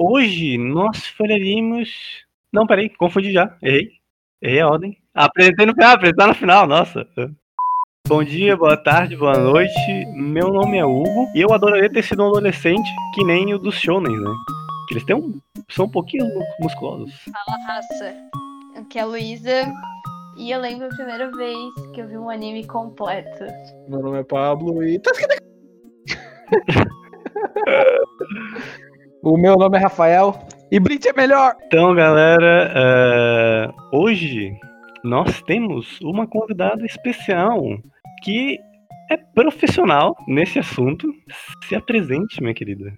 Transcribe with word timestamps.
hoje 0.00 0.56
nós 0.56 1.06
falaremos. 1.08 2.24
Não, 2.50 2.66
peraí, 2.66 2.88
confundi 2.88 3.32
já. 3.32 3.54
Errei. 3.62 3.90
Errei 4.40 4.60
a 4.60 4.68
ordem. 4.68 4.96
Apresentei 5.14 5.66
no 5.66 5.74
final, 5.74 5.92
apresentar 5.92 6.26
no 6.26 6.34
final, 6.34 6.66
nossa. 6.66 7.06
Bom 8.08 8.24
dia, 8.24 8.56
boa 8.56 8.82
tarde, 8.82 9.14
boa 9.14 9.36
noite. 9.36 10.06
Meu 10.14 10.50
nome 10.50 10.78
é 10.78 10.84
Hugo 10.84 11.28
e 11.34 11.42
eu 11.42 11.52
adoraria 11.52 11.92
ter 11.92 12.02
sido 12.02 12.24
um 12.24 12.28
adolescente 12.28 12.88
que 13.14 13.22
nem 13.24 13.52
o 13.52 13.58
dos 13.58 13.74
shonen, 13.74 14.18
né? 14.18 14.30
Que 14.88 14.94
eles 14.94 15.04
têm 15.04 15.16
um, 15.16 15.38
são 15.70 15.84
um 15.84 15.90
pouquinho 15.90 16.24
musculosos. 16.60 17.12
Fala, 17.24 17.58
raça. 17.66 18.16
Aqui 18.76 18.98
é 18.98 19.02
a 19.02 19.04
Luísa. 19.04 19.70
E 20.38 20.50
eu 20.50 20.60
lembro 20.60 20.86
a 20.86 20.90
primeira 20.90 21.30
vez 21.32 21.56
que 21.92 22.00
eu 22.00 22.08
vi 22.08 22.16
um 22.16 22.30
anime 22.30 22.66
completo. 22.66 23.44
Meu 23.88 24.00
nome 24.00 24.20
é 24.20 24.24
Pablo 24.24 24.82
e. 24.82 24.98
O 29.22 29.36
meu 29.36 29.54
nome 29.54 29.76
é 29.76 29.80
Rafael 29.80 30.34
e 30.70 30.80
Blitz 30.80 31.04
é 31.04 31.12
melhor! 31.12 31.54
Então, 31.66 31.94
galera, 31.94 32.72
é, 32.74 33.68
hoje 33.92 34.50
nós 35.04 35.42
temos 35.42 36.00
uma 36.00 36.26
convidada 36.26 36.86
especial 36.86 37.60
que 38.24 38.58
é 39.10 39.18
profissional 39.18 40.16
nesse 40.26 40.58
assunto. 40.58 41.06
Se 41.68 41.74
apresente, 41.74 42.40
minha 42.40 42.54
querida. 42.54 42.94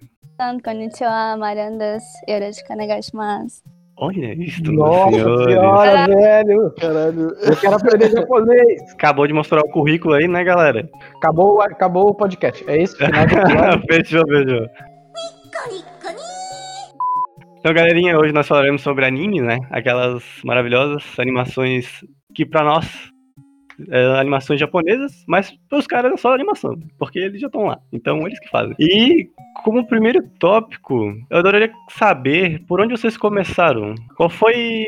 Konnichiwa, 0.63 1.35
Marandas, 1.37 2.03
Yoroshiku 2.29 2.73
Olha 3.97 4.33
isso, 4.33 4.63
Nossa 4.71 5.11
senhores. 5.11 5.45
senhora, 5.45 6.07
velho! 6.07 6.73
Caralho, 6.79 7.35
eu 7.41 7.57
quero 7.57 7.75
aprender 7.75 8.11
japonês! 8.11 8.93
Acabou 8.93 9.27
de 9.27 9.33
mostrar 9.33 9.59
o 9.59 9.69
currículo 9.69 10.13
aí, 10.13 10.27
né, 10.27 10.41
galera? 10.43 10.89
Acabou, 11.17 11.61
acabou 11.61 12.09
o 12.09 12.15
podcast, 12.15 12.63
é 12.69 12.81
isso? 12.81 12.95
Final 13.05 13.77
do 13.77 13.85
fechou, 13.87 14.25
fechou. 14.25 14.92
Então, 17.63 17.73
galerinha, 17.73 18.19
hoje 18.19 18.33
nós 18.33 18.45
falaremos 18.45 18.81
sobre 18.81 19.05
anime, 19.05 19.39
né? 19.39 19.57
Aquelas 19.71 20.21
maravilhosas 20.43 21.01
animações 21.17 22.03
que 22.35 22.45
pra 22.45 22.61
nós 22.61 22.85
é, 23.89 24.19
animações 24.19 24.59
japonesas, 24.59 25.23
mas 25.29 25.49
pros 25.69 25.87
caras 25.87 26.11
é 26.11 26.17
só 26.17 26.33
animação, 26.33 26.77
porque 26.99 27.19
eles 27.19 27.39
já 27.39 27.47
estão 27.47 27.67
lá. 27.67 27.79
Então, 27.93 28.27
eles 28.27 28.37
que 28.41 28.49
fazem. 28.49 28.75
E 28.77 29.29
como 29.63 29.87
primeiro 29.87 30.21
tópico, 30.41 31.15
eu 31.29 31.37
adoraria 31.37 31.71
saber 31.89 32.61
por 32.67 32.81
onde 32.81 32.97
vocês 32.97 33.15
começaram. 33.15 33.95
Qual 34.17 34.29
foi 34.29 34.85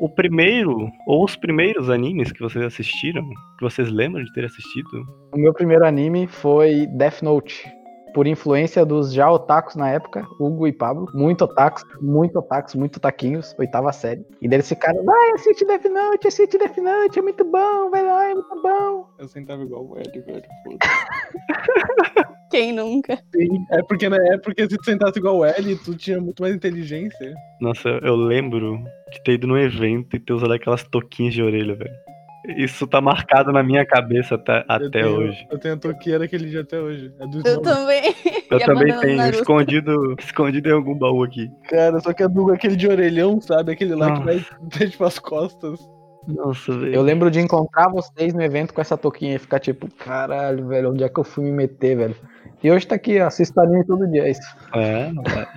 o 0.00 0.08
primeiro 0.08 0.90
ou 1.06 1.24
os 1.24 1.36
primeiros 1.36 1.88
animes 1.88 2.32
que 2.32 2.40
vocês 2.40 2.64
assistiram? 2.64 3.22
Que 3.58 3.62
vocês 3.62 3.92
lembram 3.92 4.24
de 4.24 4.32
ter 4.32 4.44
assistido? 4.44 5.06
O 5.32 5.38
meu 5.38 5.54
primeiro 5.54 5.86
anime 5.86 6.26
foi 6.26 6.88
Death 6.88 7.22
Note. 7.22 7.77
Por 8.14 8.26
influência 8.26 8.84
dos 8.84 9.12
já 9.12 9.30
otakus 9.30 9.76
na 9.76 9.90
época, 9.90 10.26
Hugo 10.38 10.66
e 10.66 10.72
Pablo. 10.72 11.08
Muito 11.14 11.44
otakus, 11.44 11.84
muito 12.00 12.38
otakus, 12.38 12.74
muito 12.74 13.00
taquinhos, 13.00 13.54
oitava 13.58 13.92
série. 13.92 14.24
E 14.40 14.48
deles 14.48 14.68
ficaram, 14.68 15.04
vai, 15.04 15.30
assiste 15.32 15.64
Death 15.64 15.84
Note, 15.84 16.26
assiste 16.26 16.58
Death 16.58 16.78
Note, 16.78 17.18
é 17.18 17.22
muito 17.22 17.44
bom, 17.44 17.90
vai 17.90 18.04
lá, 18.04 18.30
é 18.30 18.34
muito 18.34 18.62
bom. 18.62 19.08
Eu 19.18 19.28
sentava 19.28 19.62
igual 19.62 19.84
o 19.84 19.96
L, 19.96 20.20
velho. 20.20 20.42
foda. 20.64 20.78
Quem 22.50 22.72
nunca? 22.72 23.16
Sim, 23.34 23.66
É 23.70 23.82
porque, 23.82 24.08
né, 24.08 24.16
é 24.30 24.38
porque 24.38 24.62
se 24.62 24.76
tu 24.76 24.84
sentasse 24.84 25.18
igual 25.18 25.38
o 25.38 25.44
L, 25.44 25.76
tu 25.76 25.94
tinha 25.94 26.18
muito 26.18 26.42
mais 26.42 26.54
inteligência. 26.54 27.34
Nossa, 27.60 27.88
eu 28.02 28.16
lembro 28.16 28.78
de 29.12 29.22
ter 29.22 29.32
ido 29.32 29.46
num 29.46 29.58
evento 29.58 30.16
e 30.16 30.20
ter 30.20 30.32
usado 30.32 30.52
aquelas 30.54 30.82
toquinhas 30.84 31.34
de 31.34 31.42
orelha, 31.42 31.74
velho. 31.74 32.07
Isso 32.56 32.86
tá 32.86 33.00
marcado 33.00 33.52
na 33.52 33.62
minha 33.62 33.84
cabeça 33.84 34.36
até, 34.36 34.58
Eu 34.60 34.64
até 34.68 34.88
tenho- 34.90 35.16
hoje. 35.18 35.46
Eu 35.50 35.58
tenho 35.58 35.74
a 35.74 35.76
toqueira 35.76 36.18
daquele 36.20 36.48
dia 36.48 36.60
até 36.62 36.78
hoje. 36.80 37.12
É 37.18 37.24
Eu 37.24 37.28
Snow. 37.28 37.62
também. 37.62 38.14
Eu 38.50 38.58
E 38.58 38.64
também 38.64 38.98
tenho, 39.00 39.16
Naruto. 39.16 39.38
escondido, 39.38 40.14
escondido 40.18 40.68
em 40.68 40.72
algum 40.72 40.94
baú 40.96 41.22
aqui. 41.24 41.50
Cara, 41.68 41.98
só 42.00 42.12
que 42.12 42.22
é 42.22 42.28
do 42.28 42.50
aquele 42.52 42.76
de 42.76 42.86
orelhão, 42.88 43.40
sabe? 43.40 43.72
Aquele 43.72 43.94
lá 43.94 44.12
que 44.12 44.20
Ah. 44.20 44.24
vai 44.24 44.46
ter, 44.70 44.90
tipo, 44.90 45.04
as 45.04 45.18
costas. 45.18 45.78
Nossa, 46.26 46.72
velho. 46.78 46.94
Eu 46.94 47.02
lembro 47.02 47.30
de 47.30 47.40
encontrar 47.40 47.88
vocês 47.90 48.32
no 48.34 48.42
evento 48.42 48.72
com 48.74 48.80
essa 48.80 48.96
toquinha 48.98 49.36
e 49.36 49.38
ficar 49.38 49.58
tipo, 49.58 49.88
caralho, 49.96 50.66
velho, 50.68 50.90
onde 50.90 51.02
é 51.02 51.08
que 51.08 51.18
eu 51.18 51.24
fui 51.24 51.44
me 51.44 51.52
meter, 51.52 51.96
velho? 51.96 52.16
E 52.62 52.70
hoje 52.70 52.86
tá 52.86 52.96
aqui, 52.96 53.18
assisto 53.18 53.58
anime 53.60 53.84
todo 53.86 54.06
dia, 54.10 54.24
é 54.24 54.30
isso. 54.30 54.56
É, 54.74 55.10
rapaz. 55.16 55.48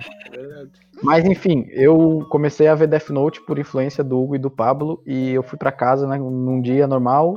Mas 1.02 1.24
enfim, 1.24 1.66
eu 1.70 2.26
comecei 2.30 2.68
a 2.68 2.74
ver 2.74 2.86
Death 2.86 3.10
Note 3.10 3.40
por 3.42 3.58
influência 3.58 4.04
do 4.04 4.20
Hugo 4.20 4.36
e 4.36 4.38
do 4.38 4.50
Pablo 4.50 5.02
e 5.06 5.30
eu 5.30 5.42
fui 5.42 5.58
pra 5.58 5.72
casa 5.72 6.06
né, 6.06 6.16
num 6.16 6.60
dia 6.60 6.86
normal, 6.86 7.36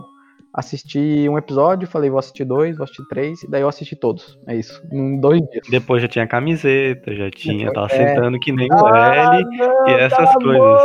assisti 0.54 1.28
um 1.28 1.38
episódio, 1.38 1.88
falei 1.88 2.10
vou 2.10 2.20
assistir 2.20 2.46
dois, 2.46 2.78
vou 2.78 2.86
assistir 2.86 3.06
três, 3.10 3.44
e 3.44 3.50
daí 3.50 3.62
eu 3.62 3.68
assisti 3.68 3.96
todos. 3.96 4.40
É 4.48 4.56
isso, 4.56 4.82
em 4.92 5.20
dois 5.20 5.42
dias. 5.50 5.68
Depois 5.70 6.02
já 6.02 6.08
tinha 6.08 6.28
camiseta, 6.28 7.14
já 7.14 7.30
tinha, 7.30 7.74
tava 7.74 7.88
É. 7.88 8.08
sentando 8.08 8.40
que 8.40 8.52
nem 8.52 8.70
o 8.72 8.88
L 8.88 9.46
e 9.88 9.92
essas 9.94 10.34
coisas. 10.36 10.82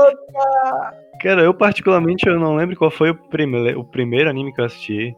Cara, 1.22 1.42
eu 1.42 1.52
particularmente 1.52 2.26
eu 2.26 2.40
não 2.40 2.56
lembro 2.56 2.76
qual 2.76 2.90
foi 2.90 3.10
o, 3.10 3.14
prime 3.14 3.74
o 3.74 3.84
primeiro 3.84 4.30
anime 4.30 4.52
que 4.54 4.60
eu 4.60 4.64
assisti, 4.64 5.14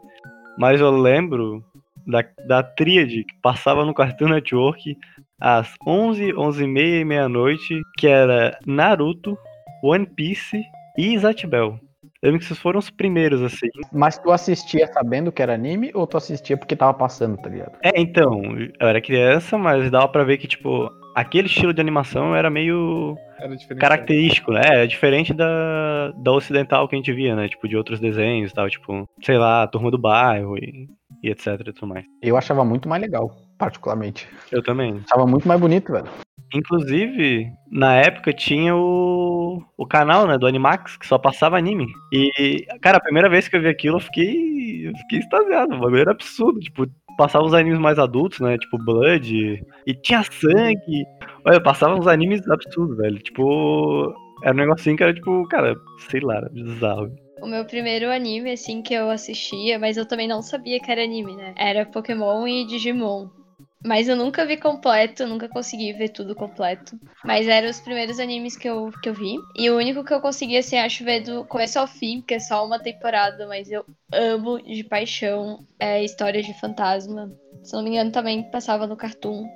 mas 0.59 0.81
eu 0.81 0.91
lembro 0.91 1.65
da, 2.07 2.25
da 2.47 2.63
tríade 2.63 3.25
que 3.25 3.35
passava 3.41 3.85
no 3.85 3.95
Cartoon 3.95 4.29
Network 4.29 4.97
às 5.43 5.75
11, 5.85 6.33
11 6.37 6.63
e 6.63 6.67
meia 6.69 7.01
e 7.01 7.05
meia-noite, 7.05 7.83
que 7.99 8.07
era 8.07 8.57
Naruto, 8.65 9.37
One 9.83 10.07
Piece 10.07 10.63
e 10.97 11.19
Zatch 11.19 11.45
Bell. 11.47 11.81
Eu 12.23 12.29
lembro 12.29 12.39
que 12.39 12.45
esses 12.45 12.59
foram 12.59 12.79
os 12.79 12.89
primeiros, 12.89 13.43
assim. 13.43 13.67
Mas 13.93 14.17
tu 14.17 14.31
assistia 14.31 14.87
sabendo 14.87 15.33
que 15.33 15.43
era 15.43 15.55
anime 15.55 15.91
ou 15.93 16.07
tu 16.07 16.17
assistia 16.17 16.57
porque 16.57 16.77
tava 16.77 16.95
passando, 16.95 17.37
tá 17.37 17.49
ligado? 17.49 17.73
É, 17.83 18.01
então, 18.01 18.41
eu 18.79 18.87
era 18.87 19.01
criança, 19.01 19.59
mas 19.59 19.91
dava 19.91 20.07
pra 20.07 20.23
ver 20.23 20.39
que, 20.39 20.47
tipo, 20.47 20.89
aquele 21.17 21.49
estilo 21.49 21.75
de 21.75 21.81
animação 21.81 22.37
era 22.37 22.49
meio 22.49 23.17
Era 23.41 23.57
diferente. 23.57 23.81
característico, 23.81 24.53
né? 24.53 24.63
É 24.65 24.87
diferente 24.87 25.35
da, 25.35 26.13
da 26.17 26.31
ocidental 26.31 26.87
que 26.87 26.95
a 26.95 26.99
gente 26.99 27.13
via, 27.13 27.35
né? 27.35 27.49
Tipo, 27.49 27.67
de 27.67 27.77
outros 27.77 27.99
desenhos 27.99 28.53
e 28.53 28.55
tal, 28.55 28.71
tipo, 28.71 29.09
sei 29.21 29.37
lá, 29.37 29.67
Turma 29.67 29.91
do 29.91 29.99
Bairro 29.99 30.57
e, 30.57 30.89
e 31.23 31.31
etc 31.31 31.61
e 31.61 31.73
tudo 31.73 31.89
mais. 31.89 32.05
Eu 32.21 32.37
achava 32.37 32.65
muito 32.65 32.89
mais 32.89 33.01
legal, 33.01 33.37
particularmente. 33.59 34.29
Eu 34.51 34.63
também. 34.63 35.01
Achava 35.05 35.27
muito 35.27 35.47
mais 35.47 35.61
bonito, 35.61 35.93
velho. 35.93 36.09
Inclusive, 36.55 37.51
na 37.71 37.95
época 37.95 38.33
tinha 38.33 38.77
o, 38.77 39.63
o 39.77 39.87
canal, 39.87 40.27
né, 40.27 40.37
do 40.37 40.47
Animax, 40.47 40.99
que 40.99 41.07
só 41.07 41.17
passava 41.17 41.57
anime. 41.57 41.87
E, 42.13 42.67
cara, 42.83 42.99
a 42.99 43.03
primeira 43.03 43.31
vez 43.31 43.49
que 43.49 43.57
eu 43.57 43.63
vi 43.63 43.69
aquilo, 43.69 43.97
eu 43.97 44.01
fiquei, 44.01 44.89
eu 44.89 44.93
fiquei 44.99 45.21
extasiado. 45.21 45.75
O 45.75 45.81
bagulho 45.81 46.01
era 46.01 46.11
absurdo. 46.11 46.61
Tipo, 46.61 46.87
passava 47.17 47.45
os 47.45 47.55
animes 47.55 47.79
mais 47.79 47.99
adultos, 47.99 48.41
né? 48.41 48.59
Tipo, 48.59 48.77
Blood. 48.85 49.63
E 49.87 49.95
tinha 49.95 50.23
sangue. 50.25 51.07
Olha, 51.47 51.61
passava 51.61 51.95
uns 51.95 52.07
animes 52.07 52.47
absurdos, 52.51 52.99
velho. 52.99 53.19
Tipo, 53.19 54.15
era 54.43 54.53
um 54.53 54.59
negocinho 54.59 54.97
que 54.97 55.03
era, 55.03 55.15
tipo, 55.15 55.49
cara, 55.49 55.75
sei 56.11 56.21
lá, 56.21 56.37
era 56.37 56.51
bizarro. 56.51 57.11
O 57.43 57.47
meu 57.47 57.65
primeiro 57.65 58.09
anime, 58.09 58.53
assim, 58.53 58.81
que 58.81 58.95
eu 58.95 59.11
assistia, 59.11 59.77
mas 59.77 59.97
eu 59.97 60.07
também 60.07 60.29
não 60.29 60.41
sabia 60.41 60.79
que 60.79 60.89
era 60.89 61.03
anime, 61.03 61.35
né? 61.35 61.53
Era 61.57 61.85
Pokémon 61.85 62.47
e 62.47 62.65
Digimon. 62.65 63.29
Mas 63.85 64.07
eu 64.07 64.15
nunca 64.15 64.47
vi 64.47 64.57
completo, 64.57 65.27
nunca 65.27 65.49
consegui 65.49 65.93
ver 65.93 66.11
tudo 66.11 66.37
completo. 66.37 66.97
Mas 67.25 67.49
eram 67.49 67.69
os 67.69 67.81
primeiros 67.81 68.21
animes 68.21 68.57
que 68.57 68.69
eu, 68.69 68.93
que 69.03 69.09
eu 69.09 69.15
vi. 69.15 69.35
E 69.59 69.69
o 69.69 69.77
único 69.77 70.05
que 70.05 70.15
eu 70.15 70.21
consegui, 70.21 70.57
assim, 70.57 70.79
acho, 70.79 71.05
ver 71.05 71.25
do 71.25 71.45
começo 71.45 71.81
ao 71.81 71.89
fim, 71.89 72.21
porque 72.21 72.35
é 72.35 72.39
só 72.39 72.65
uma 72.65 72.79
temporada, 72.79 73.45
mas 73.49 73.69
eu 73.73 73.85
amo 74.13 74.63
de 74.63 74.85
paixão 74.85 75.67
é 75.81 76.05
Histórias 76.05 76.47
de 76.47 76.55
Fantasma. 76.61 77.29
Se 77.65 77.73
não 77.73 77.83
me 77.83 77.91
engano, 77.91 78.13
também 78.13 78.49
passava 78.53 78.87
no 78.87 78.97
Cartoon. 78.97 79.49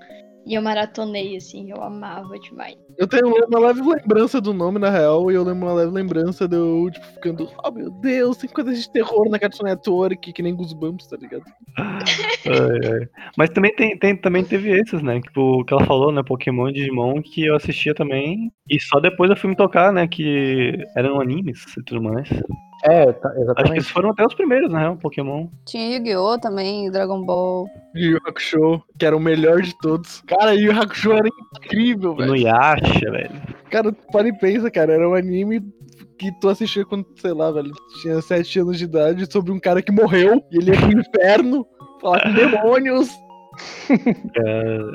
E 0.46 0.54
eu 0.54 0.62
maratonei, 0.62 1.36
assim, 1.36 1.72
eu 1.72 1.82
amava 1.82 2.38
demais. 2.38 2.76
Eu 2.96 3.08
tenho 3.08 3.26
uma 3.48 3.58
leve 3.58 3.82
lembrança 3.82 4.40
do 4.40 4.54
nome, 4.54 4.78
na 4.78 4.88
real, 4.90 5.28
e 5.28 5.34
eu 5.34 5.42
lembro 5.42 5.66
uma 5.66 5.74
leve 5.74 5.90
lembrança 5.90 6.46
de 6.46 6.54
eu, 6.54 6.88
tipo, 6.92 7.04
ficando, 7.14 7.50
oh 7.64 7.70
meu 7.72 7.90
Deus, 7.90 8.36
tem 8.36 8.48
coisas 8.48 8.80
de 8.80 8.90
terror 8.92 9.28
na 9.28 9.40
Cartoon 9.40 9.64
Network, 9.64 10.32
que 10.32 10.42
nem 10.42 10.54
Goosebumps, 10.54 11.08
tá 11.08 11.16
ligado? 11.16 11.42
Ai, 11.76 12.90
ai. 12.92 13.08
Mas 13.36 13.50
também, 13.50 13.74
tem, 13.74 13.98
tem- 13.98 14.16
também 14.16 14.44
teve 14.44 14.70
esses, 14.70 15.02
né? 15.02 15.20
Tipo, 15.20 15.64
que 15.64 15.74
ela 15.74 15.84
falou, 15.84 16.12
né? 16.12 16.22
Pokémon 16.22 16.68
e 16.68 16.72
Digimon, 16.72 17.20
que 17.22 17.44
eu 17.44 17.56
assistia 17.56 17.92
também. 17.94 18.50
E 18.70 18.78
só 18.80 19.00
depois 19.00 19.28
eu 19.30 19.36
fui 19.36 19.50
me 19.50 19.56
tocar, 19.56 19.92
né? 19.92 20.06
Que 20.06 20.78
eram 20.96 21.20
animes 21.20 21.64
e 21.76 21.82
tudo 21.82 22.00
mais. 22.02 22.28
É, 22.84 23.12
tá- 23.12 23.28
Acho 23.28 23.36
que 23.36 23.42
exatamente. 23.42 23.78
esses 23.78 23.90
foram 23.90 24.10
até 24.10 24.24
os 24.24 24.34
primeiros, 24.34 24.70
na 24.70 24.78
real, 24.78 24.96
Pokémon. 24.96 25.48
Tinha 25.66 25.96
Yu-Gi-Oh! 25.96 26.38
também, 26.38 26.90
Dragon 26.90 27.24
Ball. 27.24 27.66
Yu 27.94 28.12
Yu 28.12 28.18
Hakusho, 28.26 28.82
que 28.98 29.06
era 29.06 29.16
o 29.16 29.20
melhor 29.20 29.62
de 29.62 29.76
todos. 29.78 30.22
Cara, 30.26 30.54
Yu 30.54 30.70
Yu 30.72 30.80
Hakusho 30.80 31.12
era 31.12 31.28
incrível, 31.56 32.14
velho. 32.14 32.28
no 32.28 32.36
Yasha, 32.36 33.10
velho. 33.10 33.30
Cara, 33.70 33.92
para 34.12 34.28
e 34.28 34.38
pensa, 34.38 34.70
cara, 34.70 34.92
era 34.92 35.08
um 35.08 35.14
anime 35.14 35.60
que 36.18 36.30
tu 36.40 36.48
assistia 36.48 36.84
quando, 36.84 37.06
sei 37.16 37.32
lá, 37.32 37.50
velho, 37.50 37.72
tinha 38.02 38.20
7 38.22 38.60
anos 38.60 38.78
de 38.78 38.84
idade 38.84 39.30
sobre 39.30 39.52
um 39.52 39.58
cara 39.60 39.82
que 39.82 39.90
morreu 39.92 40.42
e 40.52 40.58
ele 40.58 40.70
ia 40.72 40.78
pro 40.80 40.92
inferno 41.00 41.66
falar 42.00 42.22
com 42.22 42.32
demônios. 42.34 43.08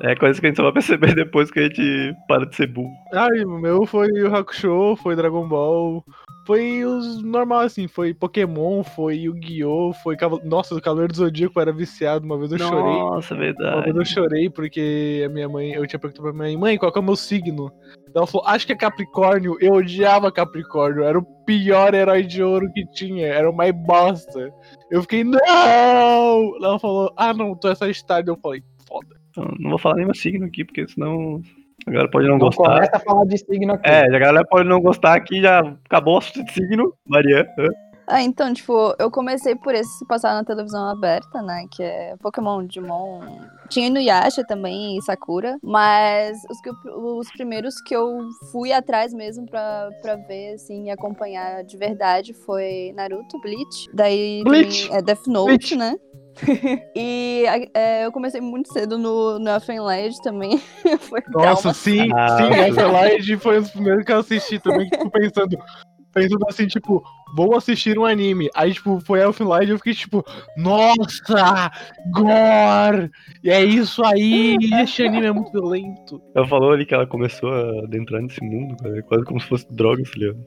É 0.04 0.16
coisa 0.16 0.40
que 0.40 0.46
a 0.46 0.50
gente 0.50 0.58
só 0.58 0.64
vai 0.64 0.74
perceber 0.74 1.16
depois 1.16 1.50
que 1.52 1.60
a 1.60 1.64
gente 1.64 2.14
para 2.28 2.46
de 2.46 2.56
ser 2.56 2.68
burro. 2.68 2.92
Ai, 3.14 3.44
o 3.44 3.58
meu 3.60 3.86
foi 3.86 4.08
Yu 4.08 4.34
Hakusho, 4.34 4.96
foi 4.98 5.16
Dragon 5.16 5.48
Ball, 5.48 6.04
Foi 6.46 6.84
os 6.84 7.22
normal, 7.22 7.60
assim, 7.62 7.88
foi 7.88 8.14
Pokémon, 8.14 8.84
foi 8.84 9.16
Yu-Gi-Oh!, 9.20 9.94
foi. 10.02 10.18
Nossa, 10.44 10.74
o 10.74 10.82
Cavaleiro 10.82 11.14
do 11.14 11.18
Zodíaco 11.18 11.60
era 11.60 11.72
viciado, 11.72 12.26
uma 12.26 12.38
vez 12.38 12.52
eu 12.52 12.58
chorei. 12.58 12.82
Nossa, 12.82 13.36
Uma 13.36 13.42
vez 13.44 13.56
verdade. 13.56 13.90
eu 13.96 14.06
chorei 14.06 14.50
porque 14.50 15.24
a 15.26 15.30
minha 15.30 15.48
mãe, 15.48 15.74
eu 15.74 15.86
tinha 15.86 16.00
perguntado 16.00 16.24
pra 16.24 16.34
minha 16.34 16.44
mãe, 16.44 16.58
mãe, 16.58 16.78
qual 16.78 16.92
que 16.92 16.98
é 16.98 17.02
o 17.02 17.06
meu 17.06 17.16
signo? 17.16 17.72
Ela 18.14 18.26
falou, 18.26 18.48
acho 18.48 18.66
que 18.66 18.74
é 18.74 18.76
Capricórnio. 18.76 19.56
Eu 19.62 19.74
odiava 19.74 20.32
Capricórnio, 20.32 21.04
era 21.04 21.18
o 21.18 21.24
pior 21.46 21.94
herói 21.94 22.24
de 22.24 22.42
ouro 22.42 22.72
que 22.74 22.86
tinha, 22.92 23.28
era 23.28 23.50
o 23.50 23.56
mais 23.56 23.72
bosta. 23.72 24.52
Eu 24.90 25.02
fiquei, 25.04 25.24
não! 25.24 25.40
Ela 26.58 26.80
falou, 26.80 27.14
ah 27.16 27.34
não, 27.34 27.56
tu 27.56 27.68
é 27.68 27.76
Sagitário. 27.76 28.30
Eu 28.32 28.38
falei, 28.38 28.64
foda. 28.88 29.16
Então, 29.30 29.48
Não 29.60 29.70
vou 29.70 29.80
falar 29.80 29.96
nem 29.96 30.06
meu 30.06 30.16
signo 30.16 30.46
aqui, 30.46 30.66
porque 30.66 30.88
senão 30.88 31.42
a 31.88 31.92
galera 31.92 32.10
pode 32.12 32.26
não, 32.28 32.34
Não 32.38 32.40
gostar. 32.46 32.64
começa 32.76 32.98
a 32.98 33.00
falar 33.00 33.26
de 33.26 33.38
signo 33.38 33.74
aqui. 33.74 33.90
É, 33.90 34.06
a 34.06 34.20
galera 34.20 34.46
pode 34.50 34.68
não 34.68 34.80
gostar 34.82 35.16
aqui, 35.16 35.42
já 35.42 35.60
acabou 35.86 36.16
o 36.16 36.18
assunto 36.20 36.44
de 36.46 36.54
signo. 36.54 36.94
Maria. 37.08 37.48
Ah, 38.08 38.22
então, 38.22 38.54
tipo, 38.54 38.94
eu 39.00 39.10
comecei 39.10 39.56
por 39.56 39.74
esse 39.74 39.90
se 40.00 40.06
passar 40.06 40.34
na 40.34 40.44
televisão 40.44 40.86
aberta, 40.90 41.42
né? 41.42 41.66
Que 41.72 41.82
é 41.82 42.16
Pokémon, 42.22 42.66
Digimon. 42.66 43.22
Tinha 43.70 43.88
Inuyasha 43.88 44.44
também 44.46 44.98
e 44.98 45.02
Sakura. 45.02 45.58
Mas 45.64 46.38
os, 46.50 46.60
que 46.60 46.70
eu- 46.70 47.18
os 47.18 47.32
primeiros 47.32 47.76
que 47.86 47.96
eu 47.96 48.20
fui 48.52 48.74
atrás 48.74 49.14
mesmo 49.14 49.46
pra, 49.46 49.90
pra 50.02 50.16
ver, 50.18 50.56
assim, 50.56 50.88
e 50.88 50.90
acompanhar 50.90 51.64
de 51.64 51.78
verdade 51.78 52.34
foi 52.34 52.92
Naruto, 52.98 53.40
Bleach. 53.40 53.88
Daí 53.94 54.44
Bleach! 54.44 54.92
é 54.92 55.02
Death 55.02 55.28
Note, 55.28 55.48
Bleach. 55.48 55.76
né? 55.78 55.96
e 56.96 57.46
é, 57.74 58.06
eu 58.06 58.12
comecei 58.12 58.42
muito 58.42 58.72
cedo 58.72 58.98
no, 58.98 59.40
no 59.40 59.50
Elfen 59.50 59.80
Lied 59.80 60.16
também. 60.24 60.58
foi 61.00 61.22
Nossa, 61.30 61.62
trauma. 61.62 61.74
sim, 61.74 62.10
Ah, 62.14 62.38
sim, 62.38 63.24
sim. 63.24 63.38
Foi 63.38 63.60
um 63.60 63.62
dos 63.62 63.72
primeiros 63.72 64.06
que 64.06 64.12
eu 64.12 64.20
assisti 64.20 64.60
também, 64.60 64.90
que 64.90 64.98
fico 64.98 65.12
pensando, 65.12 65.58
pensando 66.14 66.46
assim, 66.48 66.68
tipo, 66.68 67.04
vou 67.36 67.56
assistir 67.56 67.98
um 67.98 68.06
anime. 68.06 68.50
Aí, 68.56 68.74
tipo, 68.74 69.00
foi 69.02 69.22
Elfenlight 69.22 69.68
e 69.68 69.72
eu 69.72 69.78
fiquei 69.78 69.94
tipo, 69.94 70.24
nossa, 70.58 71.72
gore! 72.12 73.10
E 73.44 73.50
é 73.50 73.64
isso 73.64 74.04
aí, 74.06 74.58
este 74.84 75.04
anime 75.04 75.28
é 75.28 75.32
muito 75.32 75.52
violento. 75.52 76.22
Ela 76.36 76.48
falou 76.48 76.72
ali 76.72 76.86
que 76.86 76.94
ela 76.94 77.08
começou 77.08 77.52
a 77.52 77.84
adentrar 77.84 78.22
nesse 78.22 78.44
mundo, 78.44 78.76
cara, 78.78 78.98
é 78.98 79.02
quase 79.02 79.26
como 79.26 79.40
se 79.40 79.48
fosse 79.48 79.68
drogas, 79.74 80.10
tá 80.12 80.20
ligado? 80.20 80.40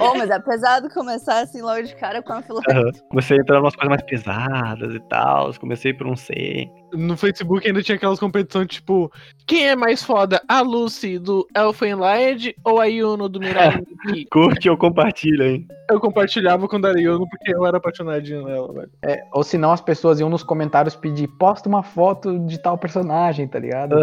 Oh, 0.00 0.14
mas 0.18 0.30
é 0.30 0.38
pesado 0.38 0.88
começar 0.90 1.40
assim 1.40 1.60
logo 1.60 1.82
de 1.82 1.94
cara 1.96 2.22
com 2.22 2.32
a 2.32 2.42
fila. 2.42 2.60
Aham. 2.70 2.90
Comecei 3.08 3.38
a 3.38 3.40
entrar 3.40 3.56
em 3.56 3.60
umas 3.60 3.74
coisas 3.74 3.88
mais 3.88 4.02
pesadas 4.02 4.94
e 4.94 5.00
tal. 5.00 5.52
Comecei 5.58 5.92
por 5.92 6.06
um 6.06 6.16
C. 6.16 6.70
No 6.92 7.16
Facebook 7.16 7.66
ainda 7.66 7.82
tinha 7.82 7.96
aquelas 7.96 8.18
competições, 8.18 8.68
tipo, 8.68 9.12
quem 9.46 9.68
é 9.68 9.76
mais 9.76 10.02
foda, 10.02 10.42
a 10.48 10.60
Lucy 10.60 11.18
do 11.18 11.46
Elfenlight 11.56 12.54
ou 12.64 12.80
a 12.80 12.86
Yuno 12.86 13.28
do 13.28 13.40
Mirai 13.40 13.78
Nikki? 13.78 14.26
Curte 14.30 14.68
ou 14.68 14.76
compartilha, 14.76 15.44
hein? 15.44 15.66
Eu 15.90 15.98
compartilhava 15.98 16.68
quando 16.68 16.86
era 16.86 17.00
Yuno 17.00 17.26
porque 17.28 17.54
eu 17.54 17.64
era 17.64 17.78
apaixonadinho 17.78 18.44
nela, 18.44 18.72
velho. 18.72 18.90
É, 19.02 19.22
ou 19.32 19.42
senão 19.42 19.72
as 19.72 19.80
pessoas 19.80 20.20
iam 20.20 20.28
nos 20.28 20.42
comentários 20.42 20.94
pedir, 20.94 21.28
posta 21.38 21.68
uma 21.68 21.82
foto 21.82 22.38
de 22.40 22.58
tal 22.58 22.76
personagem, 22.76 23.48
tá 23.48 23.58
ligado? 23.58 23.96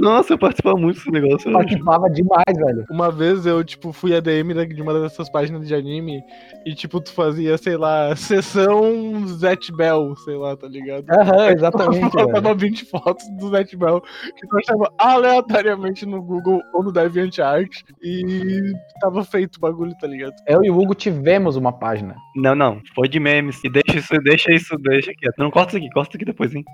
Nossa, 0.00 0.32
eu 0.32 0.38
participava 0.38 0.76
muito 0.76 0.96
desse 0.96 1.10
negócio. 1.10 1.50
Eu 1.50 1.58
acho. 1.58 1.66
participava 1.66 2.08
demais, 2.10 2.56
velho. 2.56 2.84
Uma 2.90 3.10
vez 3.10 3.44
eu, 3.44 3.62
tipo, 3.62 3.92
fui 3.92 4.16
ADM 4.16 4.54
de 4.74 4.80
uma 4.80 4.98
dessas 4.98 5.28
páginas 5.28 5.68
de 5.68 5.74
anime 5.74 6.22
e, 6.64 6.74
tipo, 6.74 6.98
tu 7.00 7.12
fazia, 7.12 7.58
sei 7.58 7.76
lá, 7.76 8.16
sessão 8.16 9.26
Zet 9.26 9.70
Bell, 9.72 10.16
sei 10.24 10.36
lá, 10.36 10.56
tá 10.56 10.66
ligado? 10.66 11.04
Aham, 11.10 11.50
exatamente, 11.50 12.17
Botava 12.26 12.54
20 12.54 12.84
fotos 12.86 13.28
do 13.36 13.50
Zet 13.50 13.76
Bell 13.76 14.00
que 14.00 14.46
tu 14.46 14.58
achava 14.58 14.92
aleatoriamente 14.98 16.06
no 16.06 16.22
Google 16.22 16.60
ou 16.72 16.82
no 16.82 16.92
DeviantArt 16.92 17.82
e 18.02 18.72
tava 19.00 19.24
feito 19.24 19.56
o 19.56 19.60
bagulho, 19.60 19.96
tá 19.98 20.06
ligado? 20.06 20.34
Eu 20.46 20.64
e 20.64 20.70
o 20.70 20.78
Hugo 20.78 20.94
tivemos 20.94 21.56
uma 21.56 21.72
página. 21.72 22.16
Não, 22.34 22.54
não. 22.54 22.80
Foi 22.94 23.08
de 23.08 23.18
memes. 23.20 23.62
E 23.64 23.70
deixa 23.70 23.98
isso, 23.98 24.14
deixa 24.22 24.52
isso, 24.52 24.76
deixa 24.78 25.10
aqui. 25.10 25.26
Não, 25.38 25.50
corta 25.50 25.70
isso 25.70 25.78
aqui, 25.78 25.90
corta 25.90 26.10
isso 26.10 26.16
aqui 26.16 26.24
depois, 26.24 26.54
hein? 26.54 26.64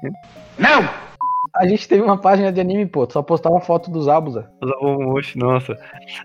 A 1.56 1.66
gente 1.68 1.86
teve 1.88 2.02
uma 2.02 2.20
página 2.20 2.50
de 2.52 2.60
anime, 2.60 2.84
pô, 2.84 3.06
tu 3.06 3.12
só 3.12 3.22
postava 3.22 3.60
foto 3.60 3.90
dos 3.90 4.08
Abusa. 4.08 4.50
Oxe, 4.80 5.38
nossa. 5.38 5.74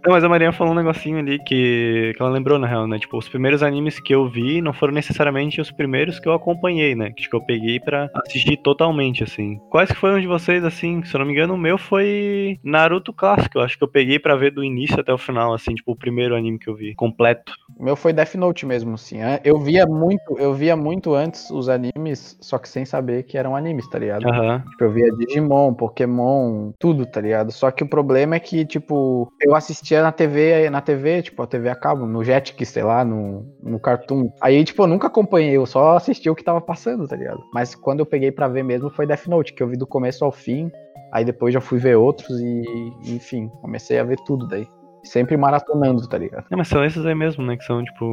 Não, 0.03 0.13
mas 0.13 0.23
a 0.23 0.29
Maria 0.29 0.51
falou 0.51 0.73
um 0.73 0.75
negocinho 0.75 1.19
ali 1.19 1.37
que, 1.43 2.13
que 2.15 2.21
ela 2.21 2.31
lembrou, 2.31 2.57
na 2.57 2.65
real, 2.65 2.87
né? 2.87 2.97
Tipo, 2.97 3.17
os 3.17 3.29
primeiros 3.29 3.61
animes 3.61 3.99
que 3.99 4.13
eu 4.13 4.27
vi 4.27 4.59
não 4.59 4.73
foram 4.73 4.93
necessariamente 4.93 5.61
os 5.61 5.69
primeiros 5.71 6.19
que 6.19 6.27
eu 6.27 6.33
acompanhei, 6.33 6.95
né? 6.95 7.11
Que, 7.11 7.21
tipo, 7.23 7.37
eu 7.37 7.45
peguei 7.45 7.79
pra 7.79 8.09
assistir 8.25 8.57
totalmente, 8.57 9.23
assim. 9.23 9.59
Quais 9.69 9.91
que 9.91 9.97
foram 9.97 10.19
de 10.19 10.25
vocês, 10.25 10.63
assim? 10.63 11.03
Se 11.03 11.15
eu 11.15 11.19
não 11.19 11.27
me 11.27 11.33
engano, 11.33 11.53
o 11.53 11.57
meu 11.57 11.77
foi 11.77 12.57
Naruto 12.63 13.13
clássico. 13.13 13.59
Eu 13.59 13.61
acho 13.61 13.77
que 13.77 13.83
eu 13.83 13.87
peguei 13.87 14.17
pra 14.17 14.35
ver 14.35 14.51
do 14.51 14.63
início 14.63 14.99
até 14.99 15.13
o 15.13 15.17
final, 15.17 15.53
assim, 15.53 15.75
tipo, 15.75 15.91
o 15.91 15.95
primeiro 15.95 16.35
anime 16.35 16.57
que 16.57 16.67
eu 16.69 16.75
vi, 16.75 16.95
completo. 16.95 17.53
O 17.77 17.83
meu 17.83 17.95
foi 17.95 18.13
Death 18.13 18.33
Note 18.33 18.65
mesmo, 18.65 18.95
assim. 18.95 19.21
é, 19.21 19.39
Eu 19.43 19.59
via 19.59 19.85
muito, 19.85 20.37
eu 20.39 20.53
via 20.55 20.75
muito 20.75 21.13
antes 21.13 21.51
os 21.51 21.69
animes, 21.69 22.35
só 22.41 22.57
que 22.57 22.67
sem 22.67 22.83
saber 22.83 23.23
que 23.23 23.37
eram 23.37 23.55
animes, 23.55 23.87
tá 23.87 23.99
ligado? 23.99 24.27
Aham. 24.27 24.63
Tipo, 24.71 24.83
eu 24.85 24.91
via 24.91 25.18
Digimon, 25.19 25.73
Pokémon, 25.73 26.71
tudo, 26.79 27.05
tá 27.05 27.19
ligado? 27.19 27.51
Só 27.51 27.69
que 27.71 27.83
o 27.83 27.89
problema 27.89 28.35
é 28.35 28.39
que, 28.39 28.65
tipo, 28.65 29.31
eu 29.41 29.55
assistia 29.55 30.01
na 30.01 30.11
TV, 30.11 30.69
na 30.69 30.81
TV, 30.81 31.21
tipo, 31.21 31.41
a 31.43 31.47
TV 31.47 31.69
a 31.69 31.75
cabo, 31.75 32.05
no 32.05 32.23
Jetix, 32.23 32.69
sei 32.69 32.83
lá, 32.83 33.03
no, 33.03 33.45
no 33.61 33.79
Cartoon. 33.79 34.31
Aí, 34.41 34.63
tipo, 34.63 34.83
eu 34.83 34.87
nunca 34.87 35.07
acompanhei, 35.07 35.57
eu 35.57 35.65
só 35.65 35.97
assistia 35.97 36.31
o 36.31 36.35
que 36.35 36.43
tava 36.43 36.61
passando, 36.61 37.07
tá 37.07 37.15
ligado? 37.15 37.43
Mas 37.53 37.75
quando 37.75 37.99
eu 37.99 38.05
peguei 38.05 38.31
pra 38.31 38.47
ver 38.47 38.63
mesmo 38.63 38.89
foi 38.89 39.05
Death 39.05 39.27
Note, 39.27 39.53
que 39.53 39.61
eu 39.61 39.67
vi 39.67 39.77
do 39.77 39.87
começo 39.87 40.23
ao 40.23 40.31
fim. 40.31 40.71
Aí 41.11 41.25
depois 41.25 41.53
já 41.53 41.59
fui 41.59 41.79
ver 41.79 41.95
outros 41.95 42.39
e, 42.39 42.63
enfim, 43.05 43.49
comecei 43.61 43.97
a 43.99 44.03
ver 44.03 44.17
tudo 44.25 44.47
daí. 44.47 44.67
Sempre 45.03 45.37
maratonando, 45.37 46.07
tá 46.07 46.17
ligado? 46.17 46.45
Não, 46.51 46.57
mas 46.57 46.67
são 46.67 46.83
esses 46.83 47.03
aí 47.05 47.15
mesmo, 47.15 47.43
né? 47.43 47.57
Que 47.57 47.63
são, 47.63 47.83
tipo, 47.83 48.05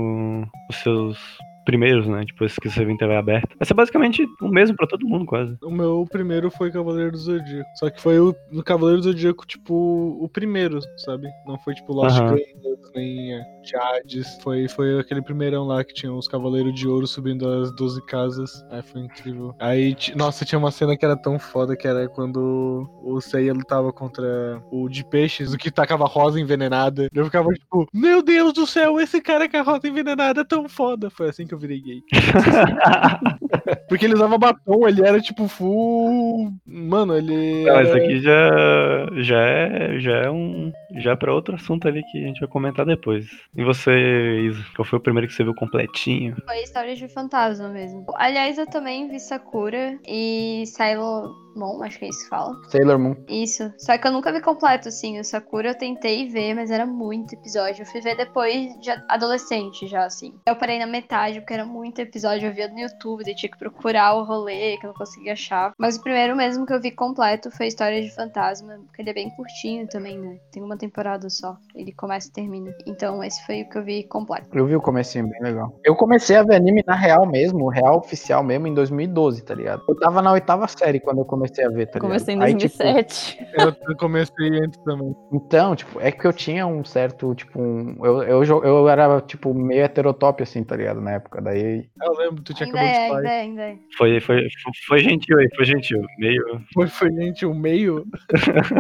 os 0.71 0.77
seus 0.83 1.19
primeiros, 1.67 2.07
né? 2.07 2.25
Esses 2.41 2.59
que 2.59 2.71
você 2.71 2.85
viu 2.85 2.95
em 2.95 2.97
TV 2.97 3.15
aberta. 3.15 3.55
Vai 3.59 3.67
ser 3.67 3.75
basicamente 3.75 4.25
o 4.41 4.49
mesmo 4.49 4.77
pra 4.77 4.87
todo 4.87 5.07
mundo, 5.07 5.27
quase. 5.27 5.59
O 5.63 5.71
meu 5.71 6.07
primeiro 6.11 6.51
foi 6.51 6.71
Cavaleiro 6.71 7.11
do 7.11 7.19
Zodíaco. 7.19 7.69
Só 7.75 7.91
que 7.91 8.01
foi 8.01 8.19
o 8.19 8.35
Cavaleiro 8.65 9.01
do 9.03 9.05
Zodíaco, 9.05 9.47
tipo, 9.47 9.75
o 10.21 10.29
primeiro, 10.29 10.81
sabe? 11.05 11.29
Não 11.47 11.59
foi 11.59 11.75
tipo 11.75 11.93
Lost 11.93 12.19
Aham. 12.19 12.37
Canvas, 12.37 12.93
nem 12.95 13.35
é, 13.35 13.43
Jades. 13.65 14.39
Foi, 14.43 14.69
foi 14.69 14.99
aquele 15.01 15.21
primeirão 15.21 15.67
lá 15.67 15.85
que 15.85 15.93
tinha 15.93 16.13
os 16.13 16.29
Cavaleiros 16.29 16.75
de 16.75 16.87
Ouro 16.87 17.07
subindo 17.07 17.49
as 17.49 17.75
12 17.75 18.05
casas. 18.07 18.65
Aí 18.71 18.83
foi 18.83 19.03
incrível. 19.03 19.55
Aí, 19.59 19.97
nossa, 20.15 20.45
tinha 20.45 20.59
uma 20.59 20.71
cena 20.71 20.97
que 20.97 21.05
era 21.05 21.17
tão 21.17 21.39
foda 21.39 21.77
que 21.77 21.89
era 21.89 22.09
quando 22.09 22.89
o 23.03 23.21
Seiya 23.21 23.53
lutava 23.53 23.93
contra 23.93 24.63
o 24.71 24.89
de 24.89 25.05
peixes, 25.05 25.53
o 25.53 25.59
que 25.59 25.71
tacava 25.71 26.05
rosa 26.07 26.41
envenenada. 26.41 27.09
Eu 27.13 27.25
ficava 27.25 27.53
tipo, 27.53 27.87
meu 27.93 28.23
Deus 28.23 28.53
do 28.53 28.67
céu, 28.67 29.01
esse 29.01 29.21
cara 29.21 29.49
com 29.49 29.57
a 29.57 29.63
rosa 29.63 29.89
envenenada 29.89 30.43
é 30.43 30.45
tão 30.45 30.69
foda. 30.69 31.11
Foi 31.11 31.29
assim 31.29 31.47
que 31.47 31.55
eu 31.55 31.56
virei 31.57 31.81
gay. 31.81 32.03
Porque 33.89 34.05
ele 34.05 34.15
usava 34.15 34.39
batom, 34.39 34.89
ele 34.89 35.07
era 35.07 35.21
tipo 35.21 35.49
full. 35.49 36.53
Mano, 36.67 37.17
ele. 37.17 37.65
Não, 37.65 37.77
era... 37.77 37.83
isso 37.85 37.97
aqui 37.97 38.21
já, 38.21 39.07
já, 39.23 39.41
é, 39.41 39.99
já 40.01 40.17
é 40.19 40.31
um. 40.31 40.73
Já 40.99 41.13
é 41.13 41.17
pra 41.17 41.35
outro 41.35 41.55
assunto 41.55 41.87
ali 41.89 42.03
que 42.11 42.25
a 42.25 42.27
gente 42.27 42.41
vai 42.41 42.49
comentar 42.49 42.87
depois. 42.87 43.27
E 43.55 43.65
você, 43.65 44.41
Isa, 44.41 44.65
qual 44.75 44.87
foi 44.87 44.99
o 44.99 45.03
primeiro 45.03 45.29
que 45.29 45.35
você 45.35 45.45
viu 45.45 45.55
completinho? 45.55 46.37
Foi 46.45 46.63
história 46.63 46.95
de 46.95 47.09
fantasma 47.09 47.69
mesmo. 47.69 48.05
Aliás, 48.15 48.59
eu 48.59 48.67
também 48.67 49.09
vi 49.09 49.21
Sakura 49.21 49.99
e 50.07 50.65
Sailor 50.67 51.47
Moon, 51.57 51.83
acho 51.83 51.99
que 51.99 52.05
é 52.05 52.09
isso 52.09 52.25
que 52.25 52.29
fala. 52.29 52.55
Sailor 52.69 52.99
Moon. 52.99 53.17
Isso. 53.29 53.73
Só 53.79 53.97
que 53.97 54.07
eu 54.07 54.13
nunca 54.13 54.33
vi 54.33 54.41
completo, 54.41 54.89
assim. 54.89 55.19
O 55.19 55.25
Sakura 55.25 55.71
eu 55.71 55.75
tentei 55.75 56.29
ver, 56.29 56.55
mas 56.55 56.71
era 56.71 56.87
muito 56.87 57.35
episódio. 57.35 57.83
Eu 57.83 57.87
fui 57.87 58.01
ver 58.01 58.17
depois 58.17 58.79
de 58.81 58.91
adolescente 59.09 59.87
já, 59.87 60.05
assim. 60.05 60.35
Eu 60.47 60.57
parei 60.57 60.79
na 60.79 60.87
metade, 60.87 61.41
porque 61.41 61.55
era 61.55 61.65
muito 61.65 62.01
episódio. 62.01 62.49
Eu 62.49 62.53
via 62.53 62.69
no 62.69 62.79
YouTube, 62.79 63.25
daí 63.25 63.35
tinha 63.35 63.51
que 63.51 63.59
procurar 63.59 64.15
o 64.15 64.25
rolê, 64.25 64.77
que 64.77 64.87
eu 64.87 64.89
não 64.89 64.95
conseguia 64.95 65.33
achar. 65.33 65.73
Mas 65.79 65.97
o 65.97 66.03
primeiro 66.03 66.37
mesmo 66.37 66.67
que 66.67 66.73
eu 66.73 66.81
vi 66.81 66.91
completo 66.91 67.51
foi 67.51 67.67
História 67.67 68.03
de 68.03 68.15
Fantasma, 68.15 68.79
porque 68.87 69.01
ele 69.01 69.11
é 69.11 69.15
bem 69.15 69.31
curtinho 69.31 69.87
também, 69.89 70.19
né? 70.19 70.39
Tem 70.53 70.63
uma 70.63 70.77
temporada 70.77 70.86
só. 71.29 71.57
Ele 71.75 71.93
começa 71.93 72.29
e 72.29 72.33
termina. 72.33 72.75
Então 72.87 73.23
esse 73.23 73.45
foi 73.45 73.63
o 73.63 73.69
que 73.69 73.79
eu 73.79 73.85
vi 73.85 74.05
completo. 74.05 74.47
Eu 74.53 74.67
vi 74.67 74.77
o 74.77 74.81
comecinho 74.81 75.29
bem 75.29 75.41
legal. 75.43 75.79
Eu 75.85 75.95
comecei 75.95 76.37
a 76.37 76.43
ver 76.43 76.57
anime 76.57 76.83
na 76.87 76.95
real 76.95 77.27
mesmo, 77.27 77.69
real 77.69 77.99
oficial 77.99 78.43
mesmo, 78.43 78.67
em 78.67 78.75
2012, 78.75 79.45
tá 79.45 79.55
ligado? 79.55 79.83
Eu 79.89 79.97
tava 79.97 80.23
na 80.23 80.33
oitava 80.33 80.67
série 80.69 81.01
quando 81.01 81.19
eu 81.19 81.25
comecei 81.25 81.65
a 81.65 81.69
ver, 81.69 81.87
tá 81.87 81.99
ligado? 81.99 82.03
Comecei 82.03 82.35
em 82.35 82.43
Aí, 82.43 82.55
tipo, 82.55 82.77
2007. 82.79 83.47
Eu, 83.89 83.97
comecei 83.97 84.49
antes 84.61 84.79
também. 84.85 85.15
Então, 85.33 85.75
tipo, 85.75 86.01
é 86.01 86.11
que 86.11 86.27
eu 86.27 86.33
tinha 86.33 86.67
um 86.67 86.85
certo, 86.85 87.35
tipo, 87.35 87.61
um, 87.61 87.97
eu, 88.05 88.23
eu, 88.23 88.65
eu 88.65 88.89
era, 88.89 89.21
tipo, 89.21 89.53
meio 89.55 89.83
heterotop, 89.83 90.43
assim, 90.43 90.63
tá 90.63 90.77
ligado? 90.77 91.01
Na 91.01 91.13
época, 91.13 91.41
daí... 91.41 91.89
Eu 92.03 92.13
lembro, 92.15 92.43
tu 92.43 92.55
tinha 92.55 92.67
Ainda 92.67 92.81
acabado 92.81 92.97
é, 92.97 93.03
de 93.03 93.09
falar. 93.09 93.19
ainda 93.19 93.31
é, 93.31 93.41
ainda 93.41 93.63
é. 93.63 93.77
Foi, 93.97 94.21
foi, 94.21 94.47
foi 94.87 94.99
gentil 94.99 95.39
aí, 95.39 95.49
foi 95.55 95.65
gentil. 95.65 96.03
Meio. 96.19 96.43
Foi, 96.73 96.87
foi, 96.89 97.13
gente, 97.13 97.47
o 97.47 97.55
meio. 97.55 98.07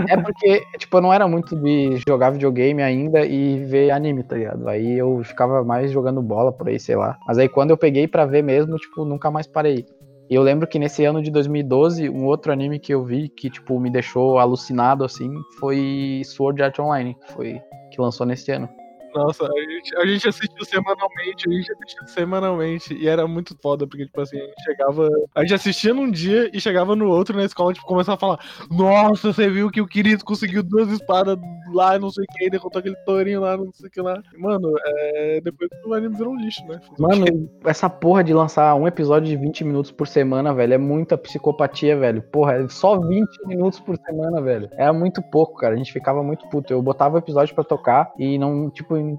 É 0.09 0.17
porque, 0.17 0.63
tipo, 0.79 0.97
eu 0.97 1.01
não 1.01 1.13
era 1.13 1.27
muito 1.27 1.57
de 1.57 1.86
jogar 2.07 2.31
videogame 2.31 2.83
ainda 2.83 3.25
e 3.25 3.65
ver 3.65 3.91
anime, 3.91 4.23
tá 4.23 4.37
ligado? 4.37 4.69
Aí 4.69 4.99
eu 4.99 5.23
ficava 5.25 5.65
mais 5.65 5.91
jogando 5.91 6.23
bola 6.23 6.53
por 6.53 6.69
aí, 6.69 6.79
sei 6.79 6.97
lá. 6.97 7.19
Mas 7.27 7.39
aí 7.39 7.49
quando 7.49 7.71
eu 7.71 7.77
peguei 7.77 8.09
pra 8.09 8.27
ver 8.27 8.43
mesmo, 8.43 8.77
tipo, 8.77 9.05
nunca 9.05 9.31
mais 9.31 9.47
parei. 9.47 9.85
E 10.29 10.35
eu 10.35 10.43
lembro 10.43 10.67
que 10.67 10.79
nesse 10.79 11.05
ano 11.05 11.23
de 11.23 11.31
2012, 11.31 12.09
um 12.09 12.25
outro 12.25 12.53
anime 12.53 12.81
que 12.81 12.93
eu 12.93 13.05
vi 13.05 13.29
que, 13.29 13.49
tipo, 13.49 13.79
me 13.79 13.91
deixou 13.91 14.39
alucinado, 14.39 15.05
assim, 15.05 15.33
foi 15.61 16.23
Sword 16.25 16.63
Art 16.63 16.79
Online. 16.81 17.17
Foi 17.29 17.61
que 17.93 18.01
lançou 18.01 18.27
nesse 18.27 18.51
ano. 18.51 18.69
Nossa, 19.17 19.47
a 19.47 19.73
gente, 19.73 19.97
a 19.97 20.07
gente 20.07 20.29
assistiu 20.29 20.65
semanalmente, 20.67 21.49
a 21.49 21.53
gente 21.53 21.73
assistiu 21.73 22.07
semanalmente. 22.07 22.95
E 22.95 23.09
era 23.09 23.27
muito 23.27 23.57
foda, 23.63 23.87
porque, 23.87 24.05
tipo 24.05 24.21
assim, 24.21 24.37
a 24.37 24.45
gente 24.45 24.63
chegava. 24.63 25.09
A 25.35 25.41
gente 25.41 25.55
assistia 25.55 25.95
num 25.95 26.11
dia 26.11 26.51
e 26.53 26.61
chegava 26.61 26.95
no 26.95 27.09
outro 27.09 27.35
na 27.35 27.45
escola, 27.45 27.73
tipo, 27.73 27.87
começava 27.87 28.17
a 28.17 28.21
falar: 28.21 28.39
Nossa, 28.71 29.33
você 29.33 29.49
viu 29.49 29.71
que 29.71 29.81
o 29.81 29.87
querido 29.87 30.23
conseguiu 30.23 30.63
duas 30.63 30.91
espadas 30.91 31.39
lá, 31.77 31.99
não 31.99 32.11
sei 32.11 32.25
o 32.25 32.27
que, 32.27 32.51
derrotou 32.51 32.81
aquele 32.81 32.97
tourinho 33.05 33.41
lá, 33.41 33.57
não 33.57 33.71
sei 33.73 33.89
o 33.89 33.91
que 33.91 34.01
lá. 34.01 34.21
Mano, 34.39 34.73
é... 34.85 35.41
depois 35.41 35.71
o 35.85 35.95
anime 35.95 36.17
virou 36.17 36.33
um 36.33 36.37
lixo, 36.37 36.67
né? 36.67 36.81
Mano, 36.99 37.25
essa 37.65 37.89
porra 37.89 38.25
de 38.25 38.33
lançar 38.33 38.75
um 38.75 38.87
episódio 38.87 39.29
de 39.29 39.37
20 39.37 39.65
minutos 39.65 39.91
por 39.91 40.09
semana, 40.09 40.55
velho, 40.55 40.75
é 40.75 40.79
muita 40.79 41.19
psicopatia, 41.19 41.97
velho. 41.97 42.23
Porra, 42.23 42.55
é 42.55 42.69
só 42.69 42.99
20 42.99 43.47
minutos 43.47 43.81
por 43.81 43.97
semana, 43.97 44.41
velho. 44.41 44.69
Era 44.73 44.93
muito 44.93 45.23
pouco, 45.23 45.57
cara. 45.57 45.75
A 45.75 45.77
gente 45.79 45.93
ficava 45.93 46.23
muito 46.23 46.49
puto. 46.49 46.73
Eu 46.73 46.83
botava 46.83 47.17
o 47.17 47.19
episódio 47.19 47.55
pra 47.55 47.65
tocar 47.65 48.13
e 48.19 48.39
não, 48.39 48.71
tipo, 48.71 48.97
em 48.97 49.19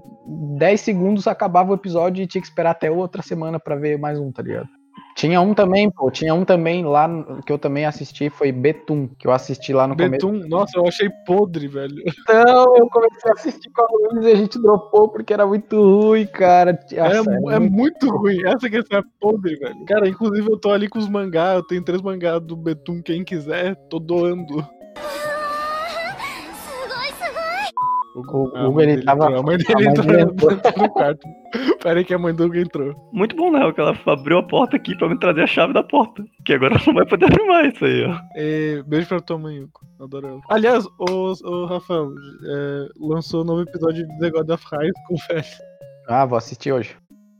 10 0.58 0.80
segundos 0.80 1.26
acabava 1.26 1.72
o 1.72 1.74
episódio 1.74 2.22
e 2.22 2.26
tinha 2.26 2.40
que 2.40 2.48
esperar 2.48 2.70
até 2.70 2.90
outra 2.90 3.22
semana 3.22 3.58
pra 3.60 3.76
ver 3.76 3.98
mais 3.98 4.18
um, 4.18 4.32
tá 4.32 4.42
ligado? 4.42 4.68
Tinha 5.18 5.40
um 5.40 5.52
também, 5.52 5.90
pô, 5.90 6.12
tinha 6.12 6.32
um 6.32 6.44
também 6.44 6.84
lá 6.84 7.08
que 7.44 7.52
eu 7.52 7.58
também 7.58 7.84
assisti, 7.84 8.30
foi 8.30 8.52
Betum, 8.52 9.08
que 9.18 9.26
eu 9.26 9.32
assisti 9.32 9.72
lá 9.72 9.84
no 9.88 9.96
começo. 9.96 10.12
Betum, 10.12 10.48
nossa, 10.48 10.78
eu 10.78 10.86
achei 10.86 11.10
podre, 11.26 11.66
velho. 11.66 11.96
Então, 12.30 12.76
eu 12.76 12.88
comecei 12.88 13.28
a 13.28 13.32
assistir 13.32 13.68
com 13.70 13.82
a 13.82 13.86
Luiz 14.12 14.26
e 14.26 14.30
a 14.30 14.34
gente 14.36 14.62
dropou 14.62 15.08
porque 15.08 15.32
era 15.32 15.44
muito 15.44 15.76
ruim, 15.76 16.24
cara. 16.24 16.78
É, 16.92 17.02
Nossa, 17.02 17.30
mu- 17.32 17.50
é 17.50 17.58
muito 17.58 18.08
ruim. 18.08 18.46
Essa 18.46 18.70
questão 18.70 19.00
é 19.00 19.02
podre, 19.20 19.56
velho. 19.56 19.84
Cara, 19.86 20.08
inclusive 20.08 20.48
eu 20.48 20.56
tô 20.56 20.70
ali 20.70 20.88
com 20.88 21.00
os 21.00 21.08
mangá. 21.08 21.54
Eu 21.54 21.64
tenho 21.66 21.82
três 21.82 22.00
mangá 22.00 22.38
do 22.38 22.54
Betum. 22.54 23.02
Quem 23.02 23.24
quiser, 23.24 23.74
tô 23.90 23.98
doando. 23.98 24.64
O, 28.26 28.48
o 28.52 28.56
a 28.56 28.68
Hugo, 28.68 28.80
ele 28.80 28.92
dele 28.92 29.04
tava. 29.04 29.24
entrou, 29.26 29.38
A 29.40 29.42
mãe 29.42 29.54
a 29.54 29.58
dele 29.58 29.74
mãe 29.74 29.84
entrou, 29.86 30.20
entrou. 30.20 30.52
entrou 30.52 30.72
no 30.82 30.90
quarto. 30.90 31.28
Pera 31.82 31.98
aí 32.00 32.04
que 32.04 32.14
a 32.14 32.18
mãe 32.18 32.34
do 32.34 32.44
Hugo 32.44 32.56
entrou. 32.56 32.94
Muito 33.12 33.36
bom, 33.36 33.50
né? 33.50 33.72
Que 33.72 33.80
ela 33.80 33.96
abriu 34.06 34.38
a 34.38 34.42
porta 34.42 34.76
aqui 34.76 34.96
pra 34.96 35.08
me 35.08 35.18
trazer 35.18 35.42
a 35.42 35.46
chave 35.46 35.72
da 35.72 35.82
porta. 35.82 36.24
Que 36.44 36.54
agora 36.54 36.74
ela 36.74 36.84
não 36.86 36.94
vai 36.94 37.06
poder 37.06 37.26
abrir 37.26 37.46
mais 37.46 37.74
isso 37.74 37.84
aí, 37.84 38.04
ó. 38.04 38.18
E 38.36 38.82
beijo 38.86 39.08
pra 39.08 39.20
tua 39.20 39.38
mãe, 39.38 39.60
Hugo. 39.60 39.80
Adoro 40.00 40.26
ela. 40.26 40.40
Aliás, 40.48 40.84
o, 40.98 41.32
o 41.44 41.66
Rafael 41.66 42.10
é, 42.46 42.88
lançou 43.00 43.42
um 43.42 43.44
novo 43.46 43.62
episódio 43.62 44.06
de 44.06 44.18
The 44.18 44.30
God 44.30 44.50
of 44.50 44.64
High 44.70 44.90
School, 45.06 45.18
velho. 45.28 45.44
Ah, 46.08 46.24
vou 46.24 46.38
assistir 46.38 46.72
hoje. 46.72 46.96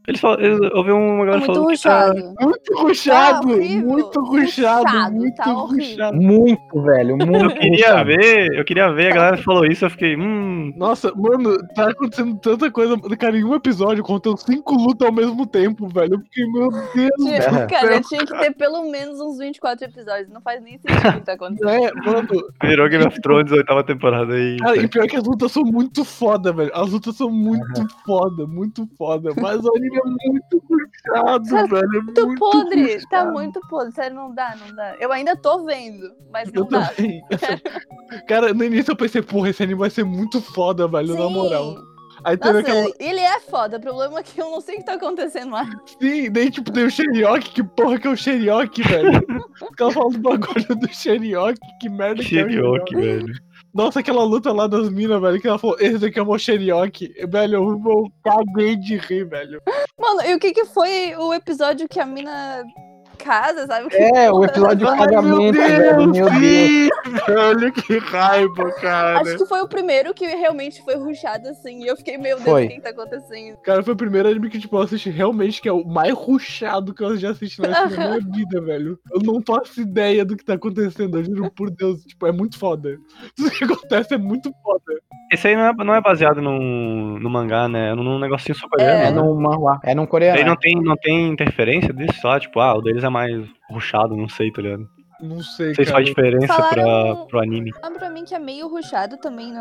Eles 0.08 0.20
falam, 0.20 0.40
eles, 0.40 0.58
eu 0.58 0.84
vi 0.84 0.90
uma 0.90 1.22
É 1.22 1.26
galera 1.26 1.38
muito 1.38 1.52
falando 1.54 1.68
que 1.68 1.82
tá, 1.82 2.06
ruchado. 2.08 2.34
Muito 2.40 2.74
ruxado, 2.82 3.48
Tá 3.48 3.80
muito 3.82 4.20
ruxado, 4.20 5.12
muito 5.12 5.34
tá 5.36 5.44
ruxado. 5.52 6.16
Muito, 6.16 6.82
velho. 6.82 7.16
Muito. 7.28 7.44
Eu 7.44 7.50
queria 7.50 7.86
ruchado. 7.88 8.06
ver, 8.06 8.58
eu 8.58 8.64
queria 8.64 8.92
ver, 8.92 9.12
a 9.12 9.14
galera 9.14 9.36
falou 9.38 9.66
isso, 9.66 9.84
eu 9.84 9.90
fiquei, 9.90 10.16
hum. 10.16 10.72
Nossa, 10.76 11.12
mano, 11.14 11.58
tá 11.74 11.90
acontecendo 11.90 12.36
tanta 12.38 12.70
coisa. 12.70 12.96
Cara, 13.18 13.36
em 13.36 13.44
um 13.44 13.54
episódio 13.54 14.02
aconteceu 14.02 14.36
cinco 14.38 14.74
lutas 14.76 15.06
ao 15.06 15.14
mesmo 15.14 15.46
tempo, 15.46 15.86
velho. 15.88 16.14
Eu 16.14 16.20
fiquei, 16.20 16.46
meu 16.52 16.70
Deus 16.70 17.10
Tinha- 17.18 17.36
É. 17.36 17.66
Cara, 17.66 18.00
tinha 18.00 18.24
que 18.24 18.38
ter 18.38 18.54
pelo 18.54 18.90
menos 18.90 19.20
uns 19.20 19.38
24 19.38 19.84
episódios. 19.84 20.28
Não 20.30 20.40
faz 20.40 20.62
nem 20.62 20.78
sentido 20.78 21.08
o 21.08 21.12
que 21.20 21.20
tá 21.26 21.32
acontecendo. 21.34 21.68
É, 21.68 21.92
mano. 21.92 22.28
Virou 22.62 22.88
Game 22.88 23.04
of 23.06 23.20
Thrones, 23.20 23.52
oitava 23.52 23.84
temporada 23.84 24.32
aí. 24.34 24.56
Cara, 24.58 24.76
e 24.78 24.88
pior 24.88 25.06
que 25.06 25.16
as 25.16 25.24
lutas 25.24 25.52
são 25.52 25.64
muito 25.64 26.02
foda, 26.04 26.52
velho. 26.52 26.70
As 26.74 26.90
lutas 26.92 27.14
são 27.16 27.30
muito 27.30 27.86
foda, 28.06 28.46
muito 28.46 28.88
foda. 28.96 29.30
Mas 29.40 29.62
o 29.64 29.76
anime 29.76 29.97
é 29.98 30.28
muito 30.30 30.62
puxado, 30.62 31.48
Tá 31.48 31.66
velho. 31.66 31.96
É 31.96 32.00
Muito 32.02 32.26
muito 32.26 32.38
podre, 32.38 32.86
tá 32.94 33.00
puxado. 33.18 33.32
muito 33.32 33.60
podre. 33.68 33.92
Sério, 33.94 34.16
não 34.16 34.34
dá, 34.34 34.56
não 34.56 34.74
dá. 34.74 34.96
Eu 35.00 35.12
ainda 35.12 35.36
tô 35.36 35.64
vendo, 35.64 36.10
mas 36.30 36.48
Eu 36.52 36.62
não 36.62 36.68
dá. 36.68 36.86
também. 36.88 37.22
Cara, 38.28 38.52
no 38.54 38.64
início 38.64 38.92
eu 38.92 38.96
pensei, 38.96 39.22
porra, 39.22 39.50
esse 39.50 39.62
anime 39.62 39.78
vai 39.78 39.90
ser 39.90 40.04
muito 40.04 40.40
foda, 40.40 40.86
velho, 40.88 41.14
na 41.14 41.26
Sim. 41.28 41.32
Aí 41.32 41.76
Aí 42.24 42.36
teve 42.36 42.62
Nossa, 42.62 42.72
aquela. 42.72 42.92
ele 42.98 43.20
é 43.20 43.38
foda. 43.40 43.76
O 43.76 43.80
problema 43.80 44.18
é 44.18 44.22
que 44.24 44.40
eu 44.40 44.50
não 44.50 44.60
sei 44.60 44.74
o 44.74 44.78
que 44.78 44.84
tá 44.84 44.94
acontecendo 44.94 45.52
lá. 45.52 45.64
Sim, 46.00 46.32
daí 46.32 46.50
tipo, 46.50 46.72
tem 46.72 46.84
o 46.84 46.90
Sheriock, 46.90 47.50
que 47.50 47.62
porra 47.62 47.96
que 47.98 48.08
é 48.08 48.10
o 48.10 48.16
Sheriock, 48.16 48.82
velho? 48.82 49.24
Os 49.62 49.76
caras 49.76 49.94
falam 49.94 50.10
do 50.10 50.18
bagulho 50.18 50.76
do 50.76 50.88
Sheriock, 50.92 51.58
que 51.80 51.88
merda 51.88 52.22
que 52.24 52.36
é 52.36 52.44
o 52.44 52.48
Shirioki, 52.50 52.96
velho. 52.96 53.34
Nossa, 53.74 54.00
aquela 54.00 54.24
luta 54.24 54.52
lá 54.52 54.66
das 54.66 54.88
minas, 54.88 55.20
velho, 55.20 55.40
que 55.40 55.46
ela 55.46 55.58
falou, 55.58 55.76
esse 55.78 56.04
aqui 56.04 56.18
é 56.18 56.22
o 56.22 56.26
meu 56.26 56.38
Sheriock. 56.38 57.12
Velho, 57.28 57.54
eu, 57.54 57.82
eu 57.90 58.12
caguei 58.24 58.76
de 58.76 58.96
rir, 58.96 59.24
velho. 59.24 59.62
Mano, 59.98 60.22
e 60.22 60.34
o 60.34 60.38
que 60.38 60.52
que 60.52 60.64
foi 60.64 61.14
o 61.16 61.34
episódio 61.34 61.88
que 61.88 62.00
a 62.00 62.06
mina 62.06 62.64
casa, 63.18 63.66
sabe? 63.66 63.88
É, 63.94 64.30
o 64.30 64.44
episódio 64.44 64.86
do 64.86 64.88
Ai, 64.88 64.96
meu 64.96 65.06
casamento, 65.06 65.56
velho. 65.56 65.96
Meu 65.96 66.12
Deus. 66.12 66.30
velho, 67.26 67.72
que 67.72 67.98
raiva, 67.98 68.72
cara. 68.80 69.20
Acho 69.20 69.36
que 69.38 69.46
foi 69.46 69.60
o 69.60 69.68
primeiro 69.68 70.14
que 70.14 70.26
realmente 70.26 70.82
foi 70.82 70.96
ruxado 70.96 71.48
assim. 71.48 71.82
E 71.82 71.86
eu 71.86 71.96
fiquei, 71.96 72.16
meu 72.16 72.38
Deus, 72.40 72.64
o 72.64 72.68
que 72.68 72.80
tá 72.80 72.90
acontecendo? 72.90 73.56
Cara, 73.58 73.82
foi 73.82 73.94
o 73.94 73.96
primeiro 73.96 74.28
anime 74.28 74.48
que, 74.48 74.58
tipo, 74.58 74.76
eu 74.76 74.82
assisti 74.82 75.10
realmente, 75.10 75.60
que 75.60 75.68
é 75.68 75.72
o 75.72 75.84
mais 75.84 76.14
ruchado 76.14 76.94
que 76.94 77.02
eu 77.02 77.16
já 77.16 77.30
assisti 77.30 77.60
na 77.60 77.68
minha 77.86 78.20
vida, 78.20 78.60
velho. 78.60 78.98
Eu 79.12 79.20
não 79.22 79.42
faço 79.46 79.80
ideia 79.80 80.24
do 80.24 80.36
que 80.36 80.44
tá 80.44 80.54
acontecendo, 80.54 81.18
eu 81.18 81.24
juro 81.24 81.50
por 81.50 81.70
Deus. 81.70 82.02
Tipo, 82.04 82.26
é 82.26 82.32
muito 82.32 82.58
foda. 82.58 82.96
Tudo 83.36 83.50
que 83.50 83.64
acontece 83.64 84.14
é 84.14 84.18
muito 84.18 84.52
foda. 84.62 84.78
Esse 85.30 85.48
aí 85.48 85.56
não 85.56 85.66
é, 85.66 85.72
não 85.84 85.94
é 85.94 86.00
baseado 86.00 86.40
num, 86.40 87.18
no 87.18 87.28
mangá, 87.28 87.68
né? 87.68 87.90
É 87.90 87.94
num, 87.94 88.18
negocinho 88.18 88.56
sul-coreano. 88.56 88.92
É. 88.92 89.08
É 89.08 89.10
né? 89.10 89.20
num 89.20 89.34
manhwa. 89.34 89.78
É 89.84 89.94
num 89.94 90.06
coreano. 90.06 90.38
Aí 90.38 90.44
não 90.44 90.56
tem, 90.56 90.74
não 90.74 90.96
tem 90.96 91.28
interferência 91.28 91.92
disso, 91.92 92.18
só, 92.20 92.38
tipo, 92.38 92.58
ah, 92.60 92.74
o 92.74 92.80
deles 92.80 93.04
é 93.04 93.07
mais 93.10 93.46
ruchado, 93.70 94.16
não 94.16 94.28
sei, 94.28 94.50
tá 94.52 94.62
ligado? 94.62 94.88
Não 95.20 95.42
sei, 95.42 95.68
Não 95.70 95.74
sei 95.74 95.84
se 95.84 95.90
cara. 95.90 95.90
faz 95.94 96.06
diferença 96.06 96.46
Falaram- 96.46 97.16
pra, 97.16 97.24
pro 97.26 97.40
anime. 97.40 97.72
Falaram 97.72 97.96
pra 97.98 98.08
mim 98.08 98.24
que 98.24 98.36
é 98.36 98.38
meio 98.38 98.68
ruxado 98.68 99.16
também 99.18 99.52
no. 99.52 99.58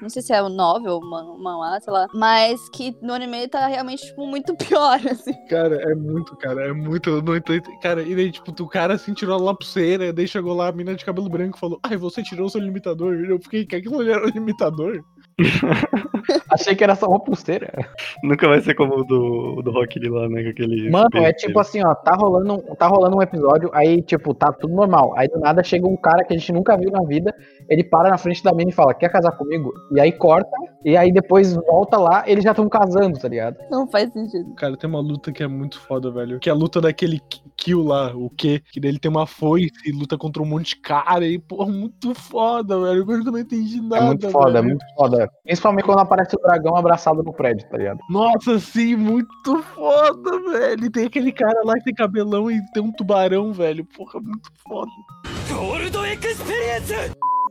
Não 0.00 0.08
sei 0.08 0.22
se 0.22 0.32
é 0.32 0.42
o 0.42 0.48
novel, 0.48 0.96
o 0.96 1.04
man- 1.04 1.34
o 1.34 1.38
manhwa, 1.42 1.78
sei 1.80 1.92
lá. 1.92 2.06
Mas 2.14 2.58
que 2.70 2.96
no 3.02 3.12
anime 3.12 3.46
tá 3.46 3.66
realmente, 3.66 4.06
tipo, 4.06 4.26
muito 4.26 4.56
pior, 4.80 4.98
assim. 5.06 5.34
Cara, 5.50 5.76
é 5.82 5.94
muito, 5.94 6.34
cara, 6.38 6.68
é 6.68 6.72
muito. 6.72 7.10
Eu 7.10 7.20
não 7.22 7.36
entendo. 7.36 7.64
Cara, 7.82 8.00
e 8.02 8.16
daí, 8.16 8.32
tipo, 8.32 8.50
o 8.62 8.66
cara 8.68 8.94
assim 8.94 9.12
tirou 9.12 9.34
a 9.38 9.42
lapiseira, 9.42 10.14
daí 10.14 10.26
chegou 10.26 10.54
lá 10.54 10.68
a 10.68 10.72
mina 10.72 10.94
de 10.94 11.04
cabelo 11.04 11.28
branco 11.28 11.58
e 11.58 11.60
falou: 11.60 11.78
Ai, 11.82 11.98
você 11.98 12.22
tirou 12.22 12.46
o 12.46 12.50
seu 12.50 12.62
limitador. 12.62 13.14
E 13.16 13.28
eu 13.28 13.38
fiquei, 13.38 13.66
que 13.66 13.76
aquilo 13.76 14.00
ali 14.00 14.10
era 14.12 14.24
o 14.24 14.30
limitador? 14.30 15.04
Achei 16.50 16.74
que 16.74 16.84
era 16.84 16.94
só 16.94 17.06
uma 17.06 17.20
pulseira. 17.20 17.72
Nunca 18.22 18.48
vai 18.48 18.60
ser 18.60 18.74
como 18.74 19.00
o 19.00 19.04
do, 19.04 19.62
do 19.62 19.70
Rock 19.70 19.98
Lee 19.98 20.10
lá, 20.10 20.28
né? 20.28 20.42
Com 20.42 20.50
aquele. 20.50 20.90
Mano, 20.90 21.08
é 21.14 21.32
tipo 21.32 21.54
dele. 21.54 21.60
assim, 21.60 21.84
ó, 21.84 21.94
tá 21.94 22.14
rolando, 22.14 22.62
tá 22.76 22.86
rolando 22.86 23.16
um 23.16 23.22
episódio, 23.22 23.70
aí, 23.72 24.02
tipo, 24.02 24.34
tá 24.34 24.52
tudo 24.52 24.74
normal. 24.74 25.14
Aí 25.16 25.28
do 25.28 25.38
nada 25.38 25.62
chega 25.62 25.86
um 25.86 25.96
cara 25.96 26.24
que 26.24 26.34
a 26.34 26.36
gente 26.36 26.52
nunca 26.52 26.76
viu 26.76 26.90
na 26.90 27.02
vida, 27.02 27.34
ele 27.70 27.84
para 27.84 28.10
na 28.10 28.18
frente 28.18 28.42
da 28.42 28.52
mina 28.52 28.70
e 28.70 28.74
fala, 28.74 28.92
quer 28.92 29.08
casar 29.10 29.32
comigo? 29.32 29.72
E 29.92 30.00
aí 30.00 30.10
corta, 30.10 30.50
e 30.84 30.96
aí 30.96 31.12
depois 31.12 31.54
volta 31.54 31.96
lá, 31.96 32.24
eles 32.26 32.42
já 32.42 32.50
estão 32.50 32.68
casando, 32.68 33.18
tá 33.18 33.28
ligado? 33.28 33.56
Não 33.70 33.86
faz 33.88 34.12
sentido. 34.12 34.52
Cara, 34.56 34.76
tem 34.76 34.90
uma 34.90 35.00
luta 35.00 35.30
que 35.30 35.42
é 35.42 35.46
muito 35.46 35.80
foda, 35.80 36.10
velho. 36.10 36.40
Que 36.40 36.48
é 36.48 36.52
a 36.52 36.56
luta 36.56 36.80
daquele 36.80 37.20
Ki- 37.20 37.42
Kill 37.56 37.82
lá, 37.84 38.12
o 38.16 38.28
Q, 38.30 38.60
que 38.72 38.80
dele 38.80 38.98
tem 38.98 39.10
uma 39.10 39.26
foice 39.26 39.70
e 39.86 39.92
luta 39.92 40.18
contra 40.18 40.42
um 40.42 40.46
monte 40.46 40.70
de 40.70 40.76
cara. 40.76 41.24
E, 41.26 41.38
porra, 41.38 41.70
muito 41.70 42.14
foda, 42.14 42.78
velho. 42.80 43.06
Eu 43.08 43.24
não 43.24 43.38
entendi 43.38 43.80
nada. 43.80 43.98
é 44.04 44.06
muito 44.06 44.30
foda, 44.30 44.50
é 44.50 44.52
velho. 44.62 44.64
muito 44.64 44.84
foda. 44.96 45.30
Principalmente 45.44 45.84
quando 45.84 45.98
aparece 46.00 46.34
o 46.36 46.40
dragão 46.42 46.74
abraçado 46.74 47.22
no 47.22 47.32
prédio, 47.32 47.68
tá 47.70 47.76
ligado? 47.78 48.00
Nossa, 48.10 48.58
sim, 48.58 48.96
muito 48.96 49.62
foda, 49.74 50.40
velho. 50.50 50.86
E 50.86 50.90
tem 50.90 51.06
aquele 51.06 51.30
cara 51.30 51.60
lá 51.64 51.74
que 51.74 51.84
tem 51.84 51.94
cabelão 51.94 52.50
e 52.50 52.58
tem 52.72 52.82
um 52.82 52.90
tubarão, 52.90 53.52
velho. 53.52 53.84
Porra, 53.96 54.18
muito 54.20 54.50
foda. 54.66 54.90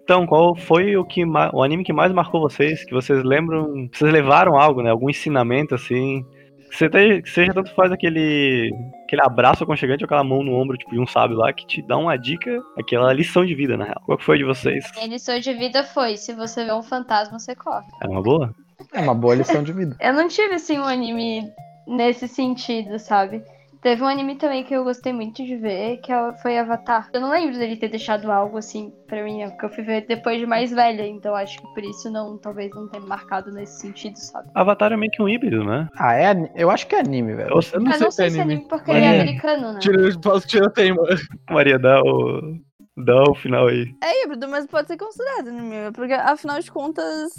Então, 0.09 0.25
qual 0.25 0.55
foi 0.55 0.97
o, 0.97 1.05
que 1.05 1.23
o 1.23 1.61
anime 1.61 1.83
que 1.83 1.93
mais 1.93 2.11
marcou 2.11 2.41
vocês? 2.41 2.83
Que 2.83 2.95
vocês 2.95 3.23
lembram. 3.23 3.87
Vocês 3.93 4.11
levaram 4.11 4.57
algo, 4.57 4.81
né? 4.81 4.89
Algum 4.89 5.07
ensinamento, 5.07 5.75
assim. 5.75 6.25
Que 6.71 7.21
que 7.21 7.29
seja 7.29 7.53
tanto 7.53 7.75
faz 7.75 7.91
aquele. 7.91 8.71
aquele 9.03 9.21
abraço 9.21 9.63
aconchegante 9.63 10.03
ou 10.03 10.05
aquela 10.07 10.23
mão 10.23 10.41
no 10.43 10.55
ombro, 10.55 10.75
tipo, 10.75 10.89
de 10.89 10.99
um 10.99 11.05
sábio 11.05 11.37
lá, 11.37 11.53
que 11.53 11.63
te 11.67 11.83
dá 11.83 11.95
uma 11.95 12.17
dica, 12.17 12.59
aquela 12.75 13.13
lição 13.13 13.45
de 13.45 13.53
vida, 13.53 13.77
na 13.77 13.85
real. 13.85 14.01
Qual 14.03 14.17
que 14.17 14.23
foi 14.23 14.39
de 14.39 14.43
vocês? 14.43 14.83
Minha 14.95 15.09
lição 15.09 15.39
de 15.39 15.53
vida 15.53 15.83
foi: 15.83 16.17
se 16.17 16.33
você 16.33 16.65
vê 16.65 16.73
um 16.73 16.81
fantasma, 16.81 17.37
você 17.37 17.53
corre. 17.53 17.85
É 18.01 18.07
uma 18.07 18.23
boa? 18.23 18.51
É 18.91 19.01
uma 19.01 19.13
boa 19.13 19.35
lição 19.35 19.61
de 19.61 19.71
vida. 19.71 19.95
Eu 20.01 20.13
não 20.13 20.27
tive, 20.27 20.55
assim, 20.55 20.79
um 20.79 20.85
anime 20.85 21.51
nesse 21.85 22.27
sentido, 22.27 22.97
sabe? 22.97 23.43
Teve 23.81 24.03
um 24.03 24.07
anime 24.07 24.35
também 24.35 24.63
que 24.65 24.73
eu 24.73 24.83
gostei 24.83 25.13
muito 25.13 25.43
de 25.45 25.55
ver, 25.55 25.97
que 26.01 26.11
é- 26.11 26.33
foi 26.41 26.57
Avatar. 26.57 27.09
Eu 27.13 27.21
não 27.21 27.31
lembro 27.31 27.57
dele 27.57 27.77
ter 27.77 27.87
deixado 27.87 28.29
algo 28.29 28.57
assim 28.57 28.93
pra 29.07 29.23
mim, 29.23 29.41
é 29.41 29.49
porque 29.49 29.65
eu 29.65 29.69
fui 29.69 29.83
ver 29.83 30.05
depois 30.05 30.37
de 30.37 30.45
mais 30.45 30.69
velha, 30.71 31.07
então 31.07 31.33
acho 31.33 31.57
que 31.57 31.67
por 31.73 31.83
isso 31.83 32.09
não, 32.11 32.37
talvez 32.37 32.69
não 32.75 32.89
tenha 32.89 33.05
marcado 33.05 33.51
nesse 33.51 33.79
sentido, 33.79 34.17
sabe? 34.17 34.49
Avatar 34.53 34.91
é 34.91 34.97
meio 34.97 35.11
que 35.11 35.21
um 35.21 35.29
híbrido, 35.29 35.63
né? 35.63 35.87
Ah, 35.97 36.13
é? 36.13 36.51
Eu 36.55 36.69
acho 36.69 36.87
que 36.87 36.95
é 36.95 36.99
anime, 36.99 37.35
velho. 37.35 37.51
Eu, 37.51 37.61
Eu 37.73 37.79
não 37.79 37.91
eu 37.91 37.97
sei 37.97 38.05
não 38.07 38.11
se 38.11 38.21
é 38.23 38.29
sei 38.29 38.29
se 38.29 38.37
é 38.39 38.41
anime. 38.41 38.53
anime 38.55 38.67
porque 38.69 38.91
Mas 38.91 38.97
ele 38.97 39.05
é 39.05 39.09
é. 39.17 39.21
americano, 39.21 39.73
né? 39.73 39.79
Tira, 39.79 40.19
posso 40.19 40.47
tirar 40.47 40.69
tema. 40.71 41.01
Maria, 41.49 41.79
dá 41.79 42.01
o. 42.01 42.57
dá 42.97 43.23
o 43.29 43.35
final 43.35 43.67
aí. 43.67 43.85
É 44.03 44.23
híbrido, 44.25 44.47
mas 44.49 44.65
pode 44.67 44.87
ser 44.87 44.97
considerado 44.97 45.47
anime, 45.47 45.91
porque 45.93 46.13
afinal 46.13 46.59
de 46.59 46.69
contas. 46.69 47.31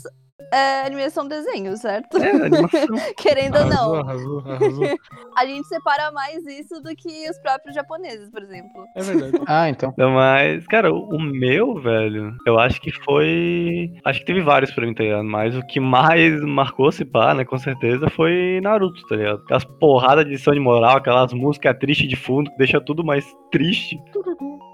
É, 0.53 0.87
anime 0.87 1.11
são 1.11 1.29
desenhos, 1.29 1.81
certo? 1.81 2.17
É, 2.17 2.31
animação. 2.31 2.89
Querendo 3.17 3.57
ou 3.57 3.63
Arrasou, 3.63 3.95
não. 3.95 4.01
arrasou, 4.01 4.43
arrasou. 4.47 4.99
A 5.37 5.47
gente 5.47 5.69
separa 5.69 6.11
mais 6.13 6.45
isso 6.47 6.81
do 6.81 6.95
que 6.97 7.29
os 7.29 7.39
próprios 7.39 7.75
japoneses, 7.75 8.31
por 8.31 8.43
exemplo. 8.43 8.85
É 8.97 9.03
verdade. 9.03 9.31
Ah, 9.47 9.69
então. 9.69 9.93
Não, 9.97 10.13
mas, 10.13 10.67
cara, 10.67 10.93
o 10.93 11.11
o 11.11 11.19
meu, 11.19 11.75
velho, 11.81 12.37
eu 12.47 12.59
acho 12.59 12.81
que 12.81 12.93
foi. 13.05 13.93
Acho 14.05 14.21
que 14.21 14.27
teve 14.27 14.41
vários 14.41 14.71
pra 14.71 14.87
mim, 14.87 14.95
tá 14.95 15.03
ligado? 15.03 15.25
Mas 15.25 15.57
o 15.57 15.67
que 15.67 15.81
mais 15.81 16.41
marcou, 16.43 16.91
se 16.93 17.05
pá, 17.05 17.35
né, 17.35 17.45
com 17.45 17.59
certeza, 17.59 18.09
foi 18.11 18.61
Naruto, 18.63 19.03
tá 19.09 19.17
ligado? 19.17 19.43
Aquelas 19.45 19.65
porradas 19.65 20.25
de 20.25 20.31
lição 20.31 20.55
de 20.55 20.61
moral, 20.61 20.97
aquelas 20.99 21.33
músicas 21.33 21.77
tristes 21.79 22.09
de 22.09 22.17
fundo 22.17 22.51
que 22.51 22.59
deixa 22.59 22.81
tudo 22.81 23.05
mais 23.05 23.25
triste. 23.51 24.01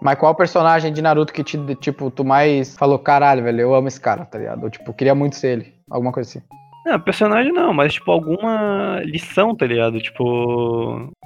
Mas 0.02 0.18
qual 0.18 0.34
personagem 0.34 0.92
de 0.92 1.00
Naruto 1.00 1.32
que 1.32 1.42
te, 1.42 1.58
tipo, 1.76 2.10
tu 2.10 2.24
mais 2.24 2.76
falou, 2.76 2.98
caralho, 2.98 3.42
velho, 3.42 3.60
eu 3.60 3.74
amo 3.74 3.88
esse 3.88 4.00
cara, 4.00 4.24
tá 4.24 4.38
ligado? 4.38 4.62
Ou, 4.64 4.70
tipo, 4.70 4.92
queria 4.92 5.14
muito 5.14 5.36
ser. 5.36 5.55
Alguma 5.90 6.12
coisa 6.12 6.28
assim. 6.28 6.46
Não, 6.86 7.00
personagem 7.00 7.52
não, 7.52 7.74
mas, 7.74 7.94
tipo, 7.94 8.12
alguma 8.12 9.02
lição, 9.04 9.56
tá 9.56 9.66
ligado? 9.66 9.98
Tipo, 10.00 10.22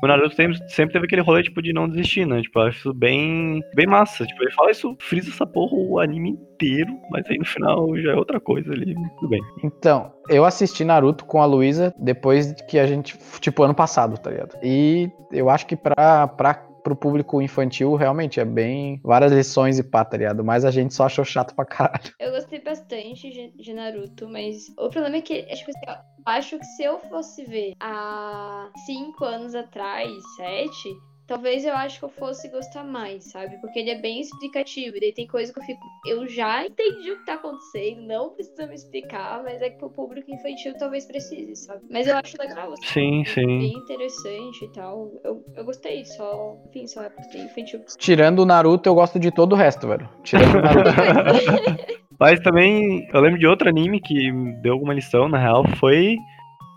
o 0.02 0.06
Naruto 0.06 0.34
sempre, 0.34 0.56
sempre 0.70 0.94
teve 0.94 1.04
aquele 1.04 1.20
rolê, 1.20 1.42
tipo, 1.42 1.60
de 1.60 1.70
não 1.70 1.86
desistir, 1.86 2.26
né? 2.26 2.40
Tipo, 2.40 2.60
eu 2.60 2.62
acho 2.68 2.78
isso 2.78 2.94
bem, 2.94 3.62
bem 3.74 3.86
massa. 3.86 4.24
Tipo, 4.24 4.42
ele 4.42 4.52
fala 4.52 4.70
isso, 4.70 4.96
frisa 4.98 5.28
essa 5.28 5.46
porra 5.46 5.74
o 5.76 5.98
anime 5.98 6.30
inteiro, 6.30 6.90
mas 7.10 7.26
aí 7.28 7.36
no 7.36 7.44
final 7.44 7.94
já 7.98 8.12
é 8.12 8.16
outra 8.16 8.40
coisa 8.40 8.72
ali, 8.72 8.94
tudo 9.18 9.28
bem. 9.28 9.40
Então, 9.62 10.10
eu 10.30 10.46
assisti 10.46 10.82
Naruto 10.82 11.26
com 11.26 11.42
a 11.42 11.44
Luísa 11.44 11.94
depois 11.98 12.54
que 12.66 12.78
a 12.78 12.86
gente, 12.86 13.18
tipo, 13.38 13.62
ano 13.62 13.74
passado, 13.74 14.16
tá 14.16 14.30
ligado? 14.30 14.56
E 14.62 15.10
eu 15.30 15.50
acho 15.50 15.66
que 15.66 15.76
pra, 15.76 16.26
pra, 16.26 16.54
pro 16.82 16.96
público 16.96 17.40
infantil, 17.40 17.94
realmente, 17.94 18.40
é 18.40 18.44
bem 18.44 19.00
várias 19.02 19.32
lições 19.32 19.78
e 19.78 19.82
pá, 19.82 20.04
tá 20.04 20.16
ligado? 20.16 20.44
Mas 20.44 20.64
a 20.64 20.70
gente 20.70 20.94
só 20.94 21.04
achou 21.04 21.24
chato 21.24 21.54
pra 21.54 21.64
caralho. 21.64 22.12
Eu 22.18 22.32
gostei 22.32 22.60
bastante 22.60 23.52
de, 23.56 23.72
Naruto, 23.72 24.28
mas 24.28 24.68
o 24.78 24.88
problema 24.88 25.16
é 25.16 25.20
que, 25.20 25.34
é, 25.34 25.54
tipo 25.54 25.70
assim, 25.70 25.86
eu 25.88 25.94
acho 26.26 26.58
que 26.58 26.64
se 26.64 26.82
eu 26.82 26.98
fosse 26.98 27.44
ver 27.44 27.74
há 27.80 28.70
cinco 28.86 29.24
anos 29.24 29.54
atrás, 29.54 30.10
sete, 30.36 30.88
talvez 31.30 31.64
eu 31.64 31.74
acho 31.74 32.00
que 32.00 32.04
eu 32.04 32.08
fosse 32.08 32.48
gostar 32.48 32.82
mais, 32.82 33.30
sabe? 33.30 33.56
Porque 33.60 33.78
ele 33.78 33.90
é 33.90 34.00
bem 34.00 34.20
explicativo, 34.20 34.96
e 34.96 35.00
daí 35.00 35.12
tem 35.12 35.28
coisa 35.28 35.52
que 35.52 35.60
eu 35.60 35.62
fico, 35.62 35.80
eu 36.04 36.26
já 36.26 36.66
entendi 36.66 37.12
o 37.12 37.18
que 37.18 37.24
tá 37.24 37.34
acontecendo, 37.34 38.02
não 38.02 38.30
precisa 38.30 38.66
me 38.66 38.74
explicar, 38.74 39.40
mas 39.44 39.62
é 39.62 39.70
que 39.70 39.78
pro 39.78 39.90
público 39.90 40.28
infantil 40.28 40.76
talvez 40.76 41.06
precise, 41.06 41.54
sabe? 41.54 41.82
Mas 41.88 42.08
eu 42.08 42.16
acho 42.16 42.36
legal, 42.36 42.72
assim, 42.72 43.22
Sim, 43.22 43.24
sim. 43.26 43.46
bem 43.46 43.76
interessante 43.76 44.64
e 44.64 44.68
tal. 44.72 45.12
Eu, 45.22 45.44
eu 45.54 45.64
gostei, 45.64 46.04
só, 46.04 46.56
enfim, 46.66 46.88
só 46.88 47.04
é 47.04 47.10
porque 47.10 47.38
infantil. 47.38 47.80
Tirando 47.96 48.40
o 48.40 48.46
Naruto, 48.46 48.88
eu 48.88 48.94
gosto 48.96 49.20
de 49.20 49.30
todo 49.30 49.52
o 49.52 49.56
resto, 49.56 49.86
velho. 49.86 50.08
Tirando 50.24 50.56
o 50.56 50.62
Naruto. 50.62 50.90
Mas 52.18 52.40
também, 52.40 53.08
eu 53.14 53.20
lembro 53.20 53.38
de 53.38 53.46
outro 53.46 53.68
anime 53.68 54.00
que 54.00 54.32
deu 54.62 54.72
alguma 54.72 54.92
lição, 54.92 55.28
na 55.28 55.38
real, 55.38 55.64
foi 55.76 56.16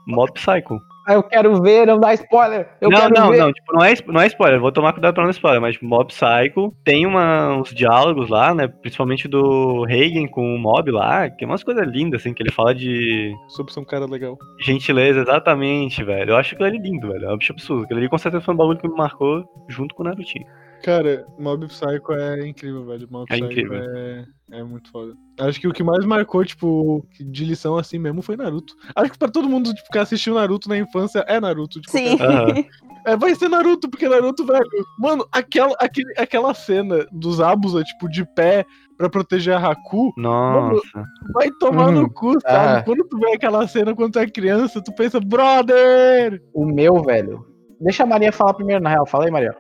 Mob 0.05 0.31
Psycho. 0.33 0.79
Ah, 1.05 1.13
eu 1.13 1.23
quero 1.23 1.61
ver, 1.61 1.87
não 1.87 1.99
dá 1.99 2.13
spoiler. 2.13 2.69
Eu 2.79 2.89
não, 2.89 2.99
quero 2.99 3.13
não, 3.13 3.29
ver. 3.31 3.37
não, 3.37 3.51
tipo, 3.51 3.73
não 3.73 3.83
é, 3.83 3.93
não 4.07 4.21
é 4.21 4.27
spoiler, 4.27 4.59
vou 4.59 4.71
tomar 4.71 4.93
cuidado 4.93 5.13
pra 5.13 5.23
não 5.23 5.31
spoiler, 5.31 5.61
mas 5.61 5.73
tipo, 5.73 5.85
Mob 5.85 6.07
Psycho 6.07 6.73
tem 6.83 7.05
uma, 7.05 7.55
uns 7.57 7.73
diálogos 7.73 8.29
lá, 8.29 8.53
né, 8.53 8.67
principalmente 8.67 9.27
do 9.27 9.83
Reagan 9.83 10.27
com 10.27 10.55
o 10.55 10.59
Mob 10.59 10.91
lá, 10.91 11.29
que 11.29 11.43
é 11.43 11.47
umas 11.47 11.63
coisas 11.63 11.87
lindas, 11.87 12.21
assim, 12.21 12.33
que 12.33 12.41
ele 12.41 12.51
fala 12.51 12.73
de 12.73 13.33
Sobre 13.49 13.73
ser 13.73 13.79
um 13.79 13.85
cara 13.85 14.05
legal. 14.05 14.37
gentileza, 14.61 15.21
exatamente, 15.21 16.03
velho. 16.03 16.31
Eu 16.31 16.37
acho 16.37 16.53
aquilo 16.53 16.67
ali 16.67 16.77
lindo, 16.77 17.07
velho, 17.07 17.25
é 17.25 17.33
um 17.33 17.37
bicho 17.37 17.53
absurdo. 17.53 17.83
Aquilo 17.83 17.99
ali 17.99 18.09
com 18.09 18.17
certeza 18.17 18.43
foi 18.43 18.53
um 18.53 18.57
bagulho 18.57 18.79
que 18.79 18.87
me 18.87 18.95
marcou 18.95 19.43
junto 19.67 19.93
com 19.95 20.03
o 20.03 20.05
Narutinho. 20.05 20.45
Cara, 20.83 21.25
Mob 21.39 21.65
Psycho 21.67 22.11
é 22.13 22.45
incrível, 22.47 22.85
velho. 22.85 23.07
Mob 23.09 23.25
É 23.29 23.35
Psycho 23.35 23.51
incrível. 23.51 23.77
É, 23.81 24.25
é 24.51 24.63
muito 24.63 24.91
foda. 24.91 25.13
Acho 25.39 25.59
que 25.59 25.67
o 25.67 25.71
que 25.73 25.81
mais 25.83 26.03
marcou, 26.05 26.43
tipo, 26.43 27.05
de 27.19 27.45
lição 27.45 27.77
assim 27.77 27.97
mesmo 27.97 28.21
foi 28.21 28.35
Naruto. 28.35 28.75
Acho 28.95 29.11
que 29.13 29.17
pra 29.17 29.29
todo 29.29 29.49
mundo 29.49 29.73
tipo, 29.73 29.89
que 29.89 29.97
assistiu 29.97 30.33
Naruto 30.35 30.67
na 30.67 30.77
infância 30.77 31.23
é 31.27 31.39
Naruto. 31.39 31.79
Tipo, 31.79 31.91
Sim. 31.97 32.17
Aham. 32.21 32.65
É, 33.05 33.17
vai 33.17 33.33
ser 33.35 33.49
Naruto, 33.49 33.89
porque 33.89 34.07
Naruto, 34.07 34.45
velho. 34.45 34.63
Mano, 34.99 35.25
aquela, 35.31 35.75
aquele, 35.79 36.13
aquela 36.17 36.53
cena 36.53 37.05
dos 37.11 37.39
Abusa, 37.41 37.81
tipo, 37.83 38.09
de 38.09 38.25
pé 38.35 38.65
pra 38.97 39.09
proteger 39.09 39.55
a 39.55 39.71
Haku, 39.71 40.13
Nossa. 40.17 41.03
vai 41.33 41.49
tomar 41.59 41.87
Uhum. 41.87 42.01
no 42.03 42.09
cu, 42.13 42.33
sabe? 42.41 42.79
Ah. 42.79 42.83
Quando 42.83 43.03
tu 43.05 43.17
vê 43.17 43.33
aquela 43.33 43.67
cena 43.67 43.93
quando 43.95 44.13
tu 44.13 44.19
é 44.19 44.27
criança, 44.29 44.81
tu 44.81 44.93
pensa, 44.95 45.19
brother! 45.19 46.41
O 46.53 46.65
meu, 46.65 47.01
velho. 47.03 47.45
Deixa 47.81 48.03
a 48.03 48.05
Maria 48.05 48.31
falar 48.31 48.53
primeiro, 48.53 48.81
na 48.81 48.89
real. 48.91 49.05
Fala 49.05 49.25
aí, 49.25 49.31
Maria. 49.31 49.57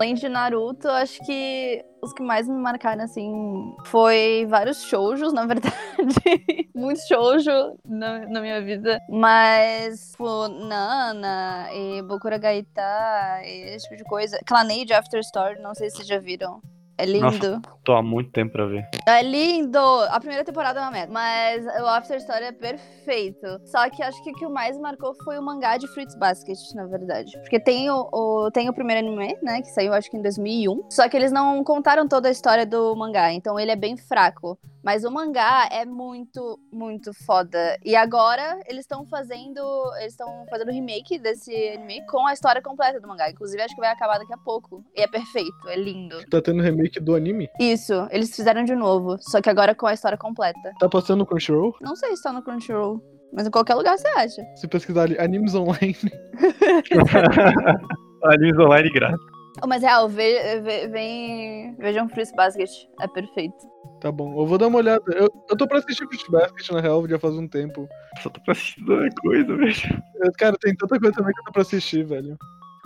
Além 0.00 0.14
de 0.14 0.30
Naruto, 0.30 0.88
acho 0.88 1.20
que 1.26 1.84
os 2.00 2.14
que 2.14 2.22
mais 2.22 2.48
me 2.48 2.54
marcaram, 2.54 3.04
assim, 3.04 3.76
foi 3.84 4.46
vários 4.48 4.84
shoujos, 4.84 5.30
na 5.30 5.44
verdade. 5.44 5.76
Muitos 6.74 7.06
shoujo 7.06 7.76
na, 7.84 8.20
na 8.26 8.40
minha 8.40 8.62
vida. 8.62 8.98
Mas, 9.10 10.12
tipo, 10.12 10.48
Nana 10.48 11.68
e 11.74 12.00
Bokura 12.00 12.38
Gaita 12.38 13.42
esse 13.44 13.84
tipo 13.84 13.96
de 13.98 14.04
coisa. 14.04 14.38
Clanade 14.46 14.90
After 14.94 15.20
Story, 15.20 15.60
não 15.60 15.74
sei 15.74 15.90
se 15.90 15.96
vocês 15.96 16.08
já 16.08 16.18
viram. 16.18 16.62
É 17.00 17.06
lindo. 17.06 17.24
Nossa. 17.24 17.62
Tô 17.82 17.92
há 17.94 18.02
muito 18.02 18.30
tempo 18.30 18.52
pra 18.52 18.66
ver. 18.66 18.84
É 19.08 19.22
lindo! 19.22 19.78
A 20.10 20.18
primeira 20.20 20.44
temporada 20.44 20.78
é 20.78 20.82
uma 20.82 20.90
merda, 20.90 21.10
mas 21.12 21.64
o 21.64 21.86
After 21.86 22.18
Story 22.18 22.44
é 22.44 22.52
perfeito. 22.52 23.46
Só 23.64 23.88
que 23.88 24.02
acho 24.02 24.22
que 24.22 24.30
o 24.30 24.34
que 24.34 24.46
mais 24.48 24.78
marcou 24.78 25.14
foi 25.24 25.38
o 25.38 25.42
mangá 25.42 25.76
de 25.78 25.86
Fruits 25.88 26.14
Basket, 26.14 26.58
na 26.74 26.86
verdade. 26.86 27.32
Porque 27.40 27.58
tem 27.58 27.90
o, 27.90 28.08
o- 28.12 28.50
tem 28.50 28.68
o 28.68 28.74
primeiro 28.74 29.06
anime, 29.06 29.36
né, 29.42 29.62
que 29.62 29.68
saiu 29.70 29.92
acho 29.94 30.10
que 30.10 30.16
em 30.16 30.22
2001. 30.22 30.90
Só 30.90 31.08
que 31.08 31.16
eles 31.16 31.32
não 31.32 31.64
contaram 31.64 32.06
toda 32.06 32.28
a 32.28 32.30
história 32.30 32.66
do 32.66 32.94
mangá, 32.94 33.32
então 33.32 33.58
ele 33.58 33.70
é 33.70 33.76
bem 33.76 33.96
fraco. 33.96 34.58
Mas 34.82 35.04
o 35.04 35.10
mangá 35.10 35.68
é 35.70 35.84
muito, 35.84 36.58
muito 36.72 37.12
foda. 37.26 37.76
E 37.84 37.94
agora 37.94 38.58
eles 38.66 38.80
estão 38.80 39.04
fazendo. 39.06 39.60
Eles 39.98 40.12
estão 40.12 40.46
fazendo 40.48 40.70
remake 40.72 41.18
desse 41.18 41.54
anime 41.74 42.04
com 42.06 42.26
a 42.26 42.32
história 42.32 42.62
completa 42.62 42.98
do 42.98 43.06
mangá. 43.06 43.30
Inclusive, 43.30 43.62
acho 43.62 43.74
que 43.74 43.80
vai 43.80 43.90
acabar 43.90 44.18
daqui 44.18 44.32
a 44.32 44.38
pouco. 44.38 44.82
E 44.96 45.02
é 45.02 45.06
perfeito, 45.06 45.68
é 45.68 45.76
lindo. 45.76 46.24
Tá 46.30 46.40
tendo 46.40 46.62
remake 46.62 46.89
do 46.98 47.14
anime? 47.14 47.48
Isso, 47.60 47.92
eles 48.10 48.34
fizeram 48.34 48.64
de 48.64 48.74
novo. 48.74 49.16
Só 49.20 49.40
que 49.40 49.50
agora 49.50 49.74
com 49.74 49.86
a 49.86 49.92
história 49.94 50.18
completa. 50.18 50.58
Tá 50.80 50.88
passando 50.88 51.18
no 51.20 51.26
Crunchyroll? 51.26 51.74
Não 51.80 51.94
sei 51.94 52.16
se 52.16 52.22
tá 52.22 52.32
no 52.32 52.42
Crunchyroll. 52.42 53.00
Mas 53.32 53.46
em 53.46 53.50
qualquer 53.50 53.74
lugar 53.74 53.96
você 53.96 54.08
acha. 54.08 54.42
Se 54.56 54.66
pesquisar 54.66 55.02
ali, 55.02 55.16
animes 55.20 55.54
online. 55.54 55.94
Animes 58.24 58.58
online 58.58 58.90
grátis. 58.90 59.20
Oh, 59.62 59.66
mas 59.66 59.82
real, 59.82 60.08
ve, 60.08 60.60
ve- 60.60 60.88
vem, 60.88 61.74
vejam 61.76 62.08
Fruits 62.08 62.32
Basket. 62.34 62.70
É 63.00 63.08
perfeito. 63.08 63.56
Tá 64.00 64.10
bom, 64.10 64.40
eu 64.40 64.46
vou 64.46 64.56
dar 64.56 64.68
uma 64.68 64.78
olhada. 64.78 65.02
Eu, 65.12 65.28
eu 65.50 65.56
tô 65.56 65.66
pra 65.66 65.78
assistir 65.78 66.06
Fruit 66.06 66.30
Basket, 66.30 66.70
na 66.70 66.80
real, 66.80 67.06
já 67.06 67.18
faz 67.18 67.34
um 67.34 67.46
tempo. 67.48 67.86
Só 68.22 68.30
tô 68.30 68.40
pra 68.42 68.52
assistir 68.52 68.80
outra 68.88 69.08
coisa, 69.20 69.56
velho. 69.56 70.02
Cara, 70.38 70.56
tem 70.60 70.74
tanta 70.74 70.98
coisa 70.98 71.14
também 71.14 71.32
que 71.34 71.40
eu 71.40 71.44
tô 71.44 71.52
pra 71.52 71.62
assistir, 71.62 72.04
velho. 72.04 72.36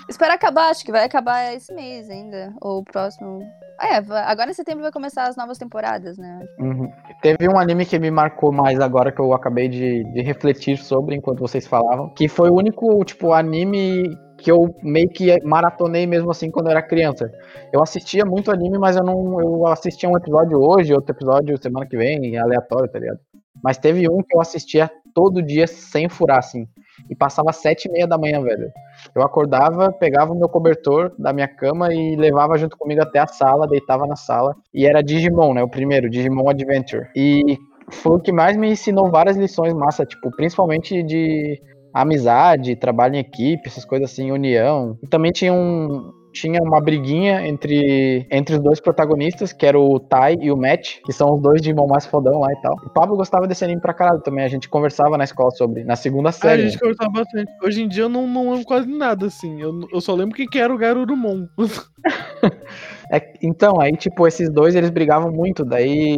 Espera 0.08 0.34
acabar, 0.34 0.70
acho 0.70 0.84
que 0.84 0.90
vai 0.90 1.04
acabar 1.04 1.54
esse 1.54 1.72
mês 1.72 2.10
ainda. 2.10 2.52
Ou 2.60 2.80
o 2.80 2.84
próximo. 2.84 3.40
É, 3.80 3.96
agora 3.96 4.50
em 4.50 4.54
setembro 4.54 4.82
vai 4.82 4.92
começar 4.92 5.28
as 5.28 5.37
novas 5.37 5.58
temporadas, 5.58 6.16
né? 6.16 6.46
Uhum. 6.58 6.90
Teve 7.20 7.48
um 7.48 7.58
anime 7.58 7.84
que 7.84 7.98
me 7.98 8.10
marcou 8.10 8.52
mais 8.52 8.78
agora 8.80 9.10
que 9.10 9.20
eu 9.20 9.32
acabei 9.32 9.68
de, 9.68 10.04
de 10.04 10.22
refletir 10.22 10.78
sobre 10.78 11.16
enquanto 11.16 11.40
vocês 11.40 11.66
falavam, 11.66 12.08
que 12.10 12.28
foi 12.28 12.50
o 12.50 12.54
único, 12.54 13.04
tipo, 13.04 13.32
anime 13.32 14.16
que 14.38 14.50
eu 14.50 14.74
meio 14.82 15.08
que 15.08 15.42
maratonei 15.44 16.06
mesmo 16.06 16.30
assim 16.30 16.50
quando 16.50 16.66
eu 16.66 16.72
era 16.72 16.82
criança. 16.82 17.30
Eu 17.72 17.82
assistia 17.82 18.24
muito 18.24 18.50
anime, 18.50 18.78
mas 18.78 18.96
eu 18.96 19.02
não. 19.02 19.40
Eu 19.40 19.66
assistia 19.66 20.08
um 20.08 20.16
episódio 20.16 20.60
hoje, 20.60 20.94
outro 20.94 21.14
episódio 21.14 21.60
semana 21.60 21.87
que 21.87 21.96
vem, 21.96 22.37
aleatório, 22.37 22.90
tá 22.90 22.98
ligado? 22.98 23.18
Mas 23.62 23.78
teve 23.78 24.08
um 24.08 24.22
que 24.22 24.37
eu 24.37 24.40
assistia 24.40 24.90
todo 25.14 25.42
dia 25.42 25.66
sem 25.66 26.09
furar, 26.09 26.38
assim. 26.38 26.66
E 27.09 27.14
passava 27.14 27.53
sete 27.53 27.87
e 27.87 27.92
meia 27.92 28.07
da 28.07 28.18
manhã, 28.18 28.42
velho. 28.42 28.70
Eu 29.14 29.22
acordava, 29.22 29.92
pegava 29.92 30.33
o 30.33 30.38
meu 30.38 30.48
cobertor 30.48 31.12
da 31.18 31.33
minha 31.33 31.48
cama 31.48 31.92
e 31.92 32.16
levava 32.16 32.59
junto 32.59 32.77
comigo 32.77 33.03
até 33.03 33.18
a 33.20 33.27
sala, 33.27 33.66
deitava 33.66 34.07
na 34.07 34.16
sala. 34.16 34.55
E 34.72 34.87
era 34.87 35.03
Digimon, 35.03 35.55
né? 35.55 35.62
O 35.62 35.68
primeiro, 35.68 36.11
Digimon 36.11 36.48
Adventure. 36.48 37.09
E 37.14 37.59
foi 37.90 38.16
o 38.16 38.20
que 38.20 38.33
mais 38.33 38.57
me 38.57 38.70
ensinou 38.70 39.11
várias 39.11 39.37
lições 39.37 39.74
massa, 39.74 40.05
tipo, 40.05 40.31
principalmente 40.31 41.03
de 41.03 41.61
amizade, 41.92 42.77
trabalho 42.77 43.14
em 43.14 43.20
equipe, 43.20 43.68
essas 43.68 43.85
coisas 43.85 44.11
assim, 44.11 44.33
união. 44.33 44.98
E 45.03 45.07
também 45.07 45.31
tinha 45.31 45.53
um. 45.53 46.12
Tinha 46.34 46.60
uma 46.62 46.80
briguinha 46.80 47.46
entre, 47.46 48.26
entre 48.30 48.56
os 48.56 48.60
dois 48.62 48.80
protagonistas, 48.80 49.52
que 49.52 49.64
era 49.64 49.78
o 49.78 50.00
Tai 50.00 50.36
e 50.40 50.50
o 50.50 50.56
Matt, 50.56 50.96
que 51.04 51.12
são 51.12 51.34
os 51.36 51.40
dois 51.40 51.62
Digimon 51.62 51.86
mais 51.86 52.04
fodão 52.06 52.40
lá 52.40 52.52
e 52.52 52.60
tal. 52.60 52.74
O 52.84 52.90
Pablo 52.90 53.16
gostava 53.16 53.46
desse 53.46 53.64
anime 53.64 53.80
pra 53.80 53.94
caralho 53.94 54.20
também. 54.20 54.44
A 54.44 54.48
gente 54.48 54.68
conversava 54.68 55.16
na 55.16 55.22
escola 55.24 55.50
sobre, 55.52 55.84
na 55.84 55.94
segunda 55.96 56.28
Ah, 56.28 56.30
a 56.30 56.32
série. 56.32 56.68
gente 56.68 56.80
conversava 56.80 57.10
bastante. 57.10 57.52
Hoje 57.62 57.82
em 57.82 57.88
dia 57.88 58.02
eu 58.02 58.08
não, 58.08 58.26
não 58.26 58.50
lembro 58.50 58.66
quase 58.66 58.88
nada, 58.88 59.26
assim. 59.26 59.62
Eu, 59.62 59.88
eu 59.92 60.00
só 60.00 60.12
lembro 60.14 60.34
quem 60.34 60.46
que 60.46 60.58
era 60.58 60.74
o 60.74 60.78
Garurumon. 60.78 61.46
É, 63.10 63.32
então, 63.42 63.80
aí, 63.80 63.92
tipo, 63.96 64.26
esses 64.26 64.48
dois, 64.50 64.74
eles 64.74 64.90
brigavam 64.90 65.30
muito, 65.30 65.64
daí, 65.64 66.16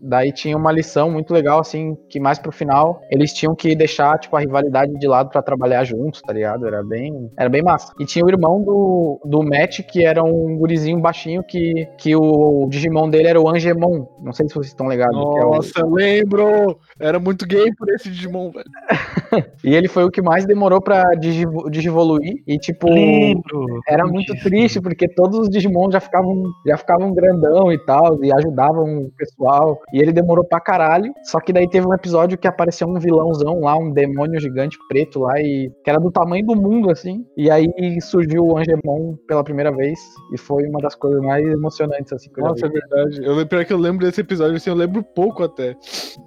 daí 0.00 0.32
tinha 0.32 0.56
uma 0.56 0.70
lição 0.72 1.10
muito 1.10 1.32
legal, 1.32 1.58
assim, 1.60 1.96
que 2.08 2.20
mais 2.20 2.38
pro 2.38 2.52
final, 2.52 3.00
eles 3.10 3.32
tinham 3.32 3.54
que 3.54 3.74
deixar, 3.74 4.18
tipo, 4.18 4.36
a 4.36 4.40
rivalidade 4.40 4.92
de 4.94 5.06
lado 5.08 5.30
pra 5.30 5.42
trabalhar 5.42 5.84
juntos, 5.84 6.20
tá 6.22 6.32
ligado? 6.32 6.66
Era 6.66 6.82
bem, 6.84 7.30
era 7.36 7.48
bem 7.48 7.62
massa. 7.62 7.92
E 7.98 8.04
tinha 8.06 8.24
o 8.24 8.28
irmão 8.30 8.62
do, 8.62 9.20
do 9.24 9.42
Matt, 9.42 9.80
que 9.82 10.04
era 10.04 10.22
um 10.22 10.56
gurizinho 10.56 11.00
baixinho, 11.00 11.42
que, 11.42 11.86
que 11.98 12.14
o 12.14 12.66
Digimon 12.68 13.08
dele 13.10 13.28
era 13.28 13.40
o 13.40 13.48
Angemon, 13.48 14.06
não 14.22 14.32
sei 14.32 14.46
se 14.48 14.54
vocês 14.54 14.68
estão 14.68 14.88
ligados. 14.88 15.16
que 15.16 15.38
é 15.40 15.44
o- 15.44 15.50
Nossa, 15.54 15.80
eu 15.80 15.90
lembro! 15.90 16.78
Era 17.00 17.18
muito 17.18 17.46
gay 17.46 17.72
por 17.76 17.88
esse 17.90 18.08
Digimon, 18.10 18.50
velho. 18.50 18.64
E 19.64 19.74
ele 19.74 19.88
foi 19.88 20.04
o 20.04 20.10
que 20.10 20.22
mais 20.22 20.46
demorou 20.46 20.80
pra 20.80 21.10
digivo- 21.14 21.70
digivoluir, 21.70 22.34
e, 22.46 22.58
tipo... 22.58 22.88
Lembro. 22.88 23.80
Era 23.88 24.06
muito 24.06 24.34
triste, 24.42 24.80
porque 24.80 25.08
todos 25.08 25.38
os 25.40 25.48
Digimon 25.50 25.90
já 25.90 26.00
ficavam, 26.00 26.42
já 26.66 26.76
ficavam 26.76 27.12
grandão 27.12 27.72
e 27.72 27.78
tal, 27.84 28.22
e 28.24 28.32
ajudavam 28.32 28.84
o 29.04 29.10
pessoal. 29.16 29.78
E 29.92 30.00
ele 30.00 30.12
demorou 30.12 30.44
pra 30.44 30.60
caralho. 30.60 31.12
Só 31.24 31.40
que 31.40 31.52
daí 31.52 31.68
teve 31.68 31.86
um 31.86 31.94
episódio 31.94 32.38
que 32.38 32.46
apareceu 32.48 32.88
um 32.88 32.98
vilãozão 32.98 33.60
lá, 33.60 33.76
um 33.76 33.92
demônio 33.92 34.40
gigante 34.40 34.78
preto 34.88 35.20
lá, 35.20 35.40
e 35.40 35.70
que 35.84 35.90
era 35.90 35.98
do 35.98 36.10
tamanho 36.10 36.46
do 36.46 36.54
mundo, 36.56 36.90
assim. 36.90 37.24
E 37.36 37.50
aí 37.50 37.68
surgiu 38.00 38.44
o 38.44 38.56
Angemon 38.58 39.16
pela 39.26 39.42
primeira 39.44 39.72
vez. 39.72 39.98
E 40.32 40.38
foi 40.38 40.64
uma 40.66 40.80
das 40.80 40.94
coisas 40.94 41.20
mais 41.22 41.44
emocionantes, 41.46 42.12
assim, 42.12 42.30
que 42.32 42.40
eu 42.40 42.44
já 42.44 42.50
Nossa, 42.50 42.66
é 42.66 42.68
vi. 42.68 42.74
verdade. 42.74 43.24
Eu 43.24 43.32
lembro 43.32 43.48
pior 43.48 43.64
que 43.64 43.72
eu 43.72 43.78
lembro 43.78 44.06
desse 44.06 44.20
episódio, 44.20 44.56
assim, 44.56 44.70
eu 44.70 44.76
lembro 44.76 45.02
pouco 45.02 45.42
até. 45.42 45.74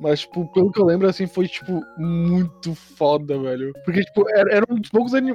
Mas, 0.02 0.22
tipo, 0.22 0.52
pelo 0.52 0.72
que 0.72 0.82
eu 0.82 0.86
lembro, 0.86 1.08
assim, 1.08 1.28
foi, 1.28 1.48
tipo, 1.48 1.82
muito 1.98 2.74
foda, 2.97 3.38
velho. 3.39 3.73
Porque, 3.86 4.04
tipo, 4.04 4.30
era, 4.30 4.56
era 4.56 4.65
um 4.69 4.75
dos 4.75 4.89
poucos 4.89 5.13
anim... 5.13 5.34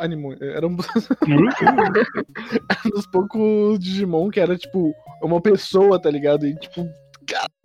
animos. 0.00 0.36
Era 0.40 0.66
um 0.66 0.76
dos 2.90 3.06
poucos 3.06 3.78
Digimon 3.78 4.30
que 4.30 4.40
era, 4.40 4.56
tipo, 4.56 4.94
uma 5.22 5.40
pessoa, 5.40 6.00
tá 6.00 6.10
ligado? 6.10 6.46
E, 6.46 6.54
tipo, 6.56 6.88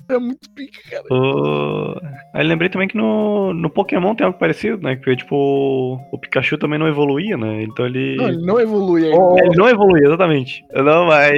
era 0.09 0.19
muito 0.19 0.49
pica, 0.51 0.79
cara. 0.89 1.03
O- 1.11 1.95
Aí 2.33 2.45
lembrei 2.45 2.69
também 2.69 2.87
que 2.87 2.95
no, 2.97 3.53
no 3.53 3.69
Pokémon 3.69 4.13
tem 4.15 4.25
algo 4.25 4.37
parecido, 4.37 4.81
né? 4.81 4.95
Que 4.95 5.15
tipo, 5.15 5.99
o 6.11 6.17
Pikachu 6.19 6.57
também 6.57 6.77
não 6.79 6.87
evoluía, 6.87 7.35
né? 7.37 7.63
Então 7.63 7.85
ele. 7.85 8.15
Não, 8.17 8.27
ele 8.29 8.45
não 8.45 8.59
evolui 8.59 9.05
ainda. 9.05 9.17
Oh, 9.17 9.37
Ele 9.37 9.55
não 9.55 9.67
evoluía, 9.67 10.05
exatamente. 10.07 10.63
Não, 10.73 11.05
mas 11.07 11.33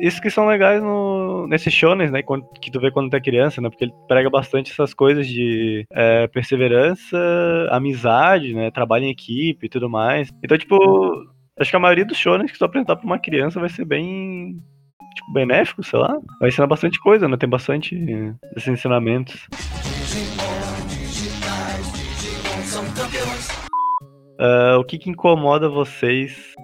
isso 0.00 0.20
que 0.22 0.30
são 0.30 0.46
legais 0.46 0.82
no, 0.82 1.46
nesses 1.46 1.72
shonens, 1.72 2.10
né? 2.10 2.22
Que 2.60 2.70
tu 2.70 2.80
vê 2.80 2.90
quando 2.90 3.10
tu 3.10 3.16
é 3.16 3.20
criança, 3.20 3.60
né? 3.60 3.68
Porque 3.68 3.84
ele 3.84 3.92
prega 4.08 4.30
bastante 4.30 4.72
essas 4.72 4.94
coisas 4.94 5.26
de 5.26 5.86
é, 5.92 6.26
perseverança, 6.28 7.16
amizade, 7.70 8.54
né? 8.54 8.70
Trabalho 8.70 9.04
em 9.04 9.10
equipe 9.10 9.66
e 9.66 9.68
tudo 9.68 9.88
mais. 9.88 10.30
Então, 10.42 10.56
tipo, 10.56 10.76
acho 11.58 11.70
que 11.70 11.76
a 11.76 11.80
maioria 11.80 12.04
dos 12.04 12.16
shonens 12.16 12.50
que 12.50 12.58
tu 12.58 12.64
apresentar 12.64 12.96
pra 12.96 13.06
uma 13.06 13.18
criança 13.18 13.60
vai 13.60 13.68
ser 13.68 13.84
bem. 13.84 14.56
Tipo, 15.14 15.32
benéfico, 15.32 15.82
sei 15.82 15.98
lá. 15.98 16.18
Vai 16.40 16.48
ensinar 16.48 16.66
bastante 16.66 17.00
coisa, 17.00 17.28
né? 17.28 17.36
Tem 17.36 17.48
bastante 17.48 17.94
eh, 17.94 18.34
desses 18.54 18.68
ensinamentos. 18.68 19.48
Ah, 24.38 24.76
o 24.78 24.84
que, 24.84 24.98
que 24.98 25.10
incomoda 25.10 25.68
vocês 25.68 26.54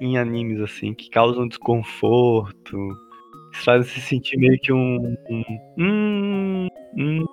em 0.00 0.18
animes, 0.18 0.60
assim, 0.60 0.92
que 0.92 1.08
causam 1.08 1.48
desconforto, 1.48 2.76
que 3.52 3.58
fazem 3.64 3.90
se 3.90 4.00
sentir 4.00 4.36
meio 4.36 4.58
que 4.60 4.72
um. 4.72 5.16
um 5.30 5.44
hum, 5.78 6.68
hum. 6.96 7.24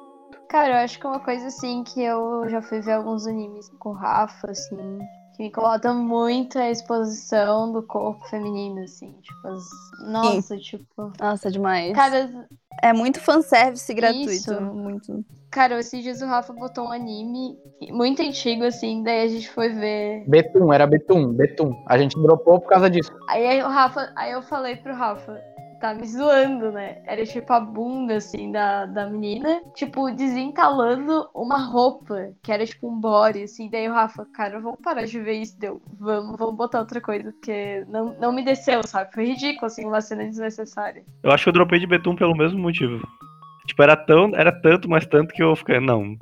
Cara, 0.49 0.69
eu 0.69 0.77
acho 0.77 0.99
que 0.99 1.07
uma 1.07 1.19
coisa 1.19 1.47
assim 1.47 1.84
que 1.84 2.01
eu 2.01 2.47
já 2.49 2.62
fui 2.62 2.81
ver 2.81 2.93
alguns 2.93 3.25
animes 3.25 3.69
com 3.79 3.89
o 3.89 3.93
Rafa, 3.93 4.51
assim, 4.51 4.99
que 5.35 5.43
me 5.43 5.49
incomoda 5.49 5.93
muito 5.93 6.57
é 6.57 6.67
a 6.67 6.71
exposição 6.71 7.71
do 7.71 7.81
corpo 7.83 8.27
feminino, 8.27 8.83
assim, 8.83 9.13
tipo, 9.21 9.47
as... 9.47 9.63
nossa, 10.07 10.57
tipo, 10.57 11.11
Nossa, 11.19 11.49
demais. 11.51 11.93
cara, 11.93 12.47
é 12.81 12.93
muito 12.93 13.19
fanservice 13.19 13.93
gratuito. 13.93 14.31
Isso. 14.31 14.61
Muito. 14.61 15.25
cara, 15.49 15.79
esses 15.79 16.01
dias 16.01 16.21
o 16.21 16.25
Rafa 16.25 16.53
botou 16.53 16.85
um 16.85 16.91
anime 16.91 17.57
muito 17.89 18.21
antigo, 18.21 18.63
assim, 18.63 19.03
daí 19.03 19.23
a 19.23 19.27
gente 19.27 19.49
foi 19.49 19.69
ver. 19.69 20.23
Betum, 20.27 20.71
era 20.71 20.87
Betum, 20.87 21.33
Betum. 21.33 21.83
A 21.87 21.97
gente 21.97 22.19
dropou 22.21 22.59
por 22.59 22.69
causa 22.69 22.89
disso. 22.89 23.11
Aí 23.27 23.61
o 23.61 23.67
Rafa, 23.67 24.11
aí 24.15 24.31
eu 24.31 24.41
falei 24.41 24.75
pro 24.75 24.93
Rafa, 24.93 25.41
tá 25.81 25.93
me 25.93 26.07
zoando, 26.07 26.71
né? 26.71 27.01
Era 27.05 27.25
tipo 27.25 27.51
a 27.51 27.59
bunda, 27.59 28.17
assim, 28.17 28.51
da, 28.51 28.85
da 28.85 29.07
menina, 29.07 29.61
tipo, 29.73 30.11
desentalando 30.11 31.27
uma 31.33 31.57
roupa, 31.57 32.29
que 32.43 32.51
era 32.51 32.65
tipo 32.65 32.87
um 32.87 32.99
body, 32.99 33.43
assim. 33.43 33.69
Daí 33.69 33.89
o 33.89 33.93
Rafa, 33.93 34.25
cara, 34.33 34.59
vamos 34.59 34.79
parar 34.79 35.05
de 35.05 35.19
ver 35.19 35.33
isso, 35.33 35.59
deu. 35.59 35.81
Vamos, 35.99 36.37
vamos 36.37 36.55
botar 36.55 36.79
outra 36.79 37.01
coisa, 37.01 37.31
porque 37.31 37.83
não, 37.89 38.15
não 38.19 38.31
me 38.31 38.45
desceu, 38.45 38.81
sabe? 38.85 39.11
Foi 39.11 39.25
ridículo, 39.25 39.65
assim, 39.65 39.85
uma 39.85 39.99
cena 39.99 40.23
desnecessária. 40.23 41.03
Eu 41.23 41.31
acho 41.31 41.43
que 41.43 41.49
eu 41.49 41.53
dropei 41.53 41.79
de 41.79 41.87
Betum 41.87 42.15
pelo 42.15 42.37
mesmo 42.37 42.59
motivo. 42.59 43.01
Tipo, 43.65 43.83
era, 43.83 43.95
tão, 43.95 44.35
era 44.35 44.51
tanto, 44.51 44.89
mas 44.89 45.05
tanto 45.05 45.33
que 45.33 45.41
eu 45.41 45.55
fiquei. 45.55 45.79
Não, 45.79 46.15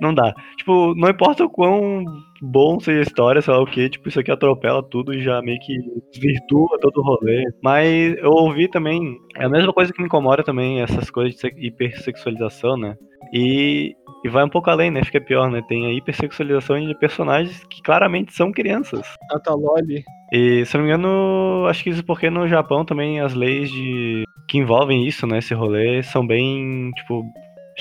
não 0.00 0.14
dá. 0.14 0.32
Tipo, 0.56 0.94
não 0.94 1.08
importa 1.08 1.44
o 1.44 1.50
quão 1.50 2.04
bom 2.42 2.80
seja 2.80 3.00
a 3.00 3.02
história, 3.02 3.42
sei 3.42 3.52
lá 3.52 3.60
o 3.60 3.66
que, 3.66 3.88
tipo, 3.88 4.08
isso 4.08 4.18
aqui 4.18 4.30
atropela 4.30 4.82
tudo 4.82 5.12
e 5.14 5.22
já 5.22 5.40
meio 5.42 5.58
que 5.60 5.76
desvirtua 6.12 6.78
todo 6.80 6.98
o 6.98 7.02
rolê. 7.02 7.44
Mas 7.62 8.16
eu 8.18 8.30
ouvi 8.30 8.68
também, 8.68 9.16
é 9.36 9.44
a 9.44 9.48
mesma 9.48 9.72
coisa 9.72 9.92
que 9.92 10.00
me 10.00 10.06
incomoda 10.06 10.42
também, 10.42 10.80
essas 10.80 11.10
coisas 11.10 11.34
de 11.34 11.40
se- 11.40 11.54
hipersexualização, 11.56 12.76
né? 12.76 12.94
E, 13.32 13.94
e 14.24 14.28
vai 14.28 14.44
um 14.44 14.48
pouco 14.48 14.70
além, 14.70 14.90
né? 14.90 15.02
Fica 15.04 15.20
pior, 15.20 15.50
né? 15.50 15.62
Tem 15.68 15.86
a 15.86 15.92
hipersexualização 15.92 16.80
de 16.80 16.94
personagens 16.98 17.62
que 17.64 17.82
claramente 17.82 18.32
são 18.34 18.50
crianças. 18.50 19.06
Tata 19.28 19.54
Loli. 19.54 20.02
E 20.32 20.64
se 20.64 20.76
não 20.76 20.84
me 20.84 20.90
engano, 20.90 21.66
acho 21.68 21.82
que 21.84 21.90
isso 21.90 22.04
porque 22.04 22.30
no 22.30 22.46
Japão 22.48 22.84
também 22.84 23.20
as 23.20 23.34
leis 23.34 23.70
de 23.70 24.24
que 24.48 24.58
envolvem 24.58 25.06
isso, 25.06 25.26
né, 25.28 25.38
esse 25.38 25.54
rolê, 25.54 26.02
são 26.02 26.26
bem, 26.26 26.90
tipo, 26.96 27.22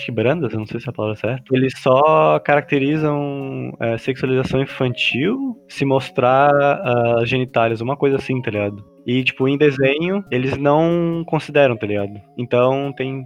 brandas, 0.08 0.54
eu 0.54 0.60
não 0.60 0.66
sei 0.66 0.80
se 0.80 0.88
é 0.88 0.90
a 0.90 0.94
palavra 0.94 1.16
certa. 1.16 1.44
Eles 1.52 1.74
só 1.78 2.40
caracterizam 2.40 3.74
é, 3.80 3.98
sexualização 3.98 4.62
infantil 4.62 5.58
se 5.68 5.86
mostrar 5.86 6.52
ah, 6.52 7.26
genitálias, 7.26 7.82
uma 7.82 7.98
coisa 7.98 8.18
assim, 8.18 8.42
tá 8.42 8.52
ligado? 8.52 8.84
E, 9.06 9.24
tipo, 9.24 9.48
em 9.48 9.58
desenho, 9.58 10.24
eles 10.30 10.58
não 10.58 11.24
consideram, 11.26 11.76
tá 11.76 11.88
ligado? 11.88 12.22
Então 12.38 12.94
tem 12.94 13.24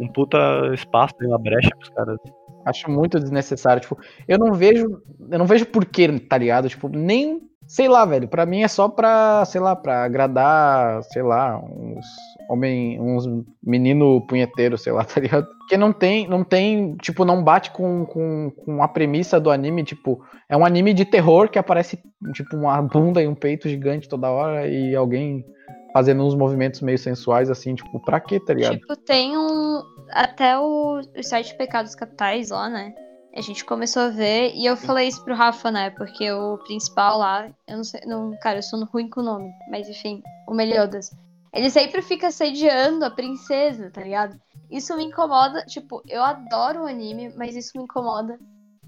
um 0.00 0.08
puta 0.08 0.38
espaço, 0.72 1.14
tem 1.14 1.28
uma 1.28 1.38
brecha 1.38 1.70
pros 1.76 1.90
caras. 1.90 2.16
Acho 2.64 2.90
muito 2.90 3.20
desnecessário. 3.20 3.80
Tipo, 3.80 3.98
eu 4.26 4.38
não 4.38 4.52
vejo. 4.52 5.02
Eu 5.30 5.38
não 5.38 5.46
vejo 5.46 5.66
porquê, 5.66 6.18
tá 6.18 6.38
ligado? 6.38 6.68
Tipo, 6.68 6.88
nem. 6.88 7.40
Sei 7.66 7.86
lá, 7.86 8.04
velho. 8.04 8.26
Pra 8.26 8.44
mim 8.44 8.62
é 8.62 8.68
só 8.68 8.88
pra, 8.88 9.44
sei 9.44 9.60
lá, 9.60 9.76
pra 9.76 10.04
agradar, 10.04 11.02
sei 11.04 11.22
lá, 11.22 11.58
uns 11.58 12.04
homem, 12.50 13.00
uns 13.00 13.24
menino 13.62 14.20
punheteiro, 14.26 14.76
sei 14.76 14.92
lá, 14.92 15.04
tá 15.04 15.20
ligado? 15.20 15.46
Porque 15.58 15.76
não 15.76 15.92
tem, 15.92 16.26
não 16.26 16.42
tem, 16.42 16.96
tipo, 16.96 17.24
não 17.24 17.42
bate 17.42 17.70
com, 17.70 18.04
com, 18.04 18.50
com 18.50 18.82
a 18.82 18.88
premissa 18.88 19.38
do 19.38 19.50
anime, 19.50 19.84
tipo, 19.84 20.20
é 20.48 20.56
um 20.56 20.64
anime 20.64 20.92
de 20.92 21.04
terror 21.04 21.48
que 21.48 21.58
aparece, 21.58 21.98
tipo, 22.32 22.56
uma 22.56 22.82
bunda 22.82 23.22
e 23.22 23.28
um 23.28 23.34
peito 23.34 23.68
gigante 23.68 24.08
toda 24.08 24.30
hora 24.30 24.66
e 24.66 24.96
alguém 24.96 25.44
fazendo 25.92 26.24
uns 26.24 26.34
movimentos 26.34 26.80
meio 26.80 26.98
sensuais, 26.98 27.50
assim, 27.50 27.74
tipo, 27.74 28.00
pra 28.00 28.18
quê, 28.18 28.40
tá 28.40 28.52
ligado? 28.52 28.78
Tipo, 28.78 28.96
tem 28.96 29.36
um. 29.36 29.82
Até 30.10 30.58
o, 30.58 31.00
o 31.00 31.22
site 31.22 31.56
Pecados 31.56 31.94
Capitais 31.94 32.50
lá, 32.50 32.68
né? 32.68 32.92
A 33.36 33.40
gente 33.40 33.64
começou 33.64 34.02
a 34.02 34.08
ver 34.08 34.52
e 34.56 34.66
eu 34.66 34.76
falei 34.76 35.06
isso 35.06 35.24
pro 35.24 35.36
Rafa, 35.36 35.70
né? 35.70 35.90
Porque 35.90 36.30
o 36.32 36.58
principal 36.58 37.16
lá, 37.18 37.48
eu 37.68 37.76
não 37.76 37.84
sei. 37.84 38.00
Não, 38.04 38.36
cara, 38.42 38.58
eu 38.58 38.62
sou 38.62 38.84
ruim 38.86 39.08
com 39.08 39.20
o 39.20 39.24
nome. 39.24 39.48
Mas 39.70 39.88
enfim, 39.88 40.20
o 40.48 40.54
Meliodas. 40.54 41.10
Ele 41.52 41.70
sempre 41.70 42.02
fica 42.02 42.28
assediando 42.28 43.04
a 43.04 43.10
princesa, 43.10 43.90
tá 43.90 44.02
ligado? 44.02 44.38
Isso 44.70 44.96
me 44.96 45.04
incomoda. 45.04 45.64
Tipo, 45.66 46.02
eu 46.08 46.22
adoro 46.22 46.82
o 46.82 46.86
anime, 46.86 47.32
mas 47.36 47.56
isso 47.56 47.72
me 47.76 47.84
incomoda 47.84 48.38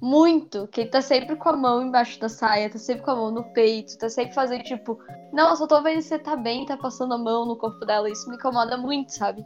muito. 0.01 0.69
Que 0.69 0.83
ele 0.83 0.91
tá 0.91 1.03
sempre 1.03 1.37
com 1.37 1.49
a 1.49 1.57
mão 1.57 1.83
embaixo 1.83 2.21
da 2.21 2.29
saia, 2.29 2.71
tá 2.71 2.79
sempre 2.79 3.05
com 3.05 3.11
a 3.11 3.17
mão 3.17 3.31
no 3.31 3.53
peito, 3.53 3.99
tá 3.99 4.09
sempre 4.09 4.35
fazendo 4.35 4.63
tipo, 4.63 4.99
não, 5.33 5.55
só 5.57 5.67
tô 5.67 5.83
vendo 5.83 6.03
se 6.03 6.09
você 6.09 6.19
tá 6.19 6.37
bem, 6.37 6.67
tá 6.67 6.77
passando 6.77 7.15
a 7.15 7.19
mão 7.19 7.47
no 7.47 7.57
corpo 7.57 7.85
dela. 7.85 8.11
Isso 8.11 8.29
me 8.29 8.37
incomoda 8.37 8.77
muito, 8.77 9.13
sabe? 9.13 9.45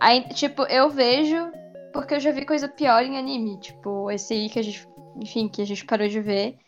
Aí, 0.00 0.22
tipo, 0.28 0.62
eu 0.64 0.88
vejo 0.88 1.50
porque 1.94 2.14
eu 2.14 2.20
já 2.20 2.32
vi 2.32 2.44
coisa 2.44 2.68
pior 2.68 3.02
em 3.02 3.16
anime. 3.16 3.58
Tipo, 3.60 4.10
esse 4.10 4.34
aí 4.34 4.50
que 4.50 4.58
a 4.58 4.62
gente. 4.62 4.86
Enfim, 5.16 5.48
que 5.48 5.62
a 5.62 5.66
gente 5.66 5.84
parou 5.86 6.08
de 6.08 6.20
ver. 6.20 6.58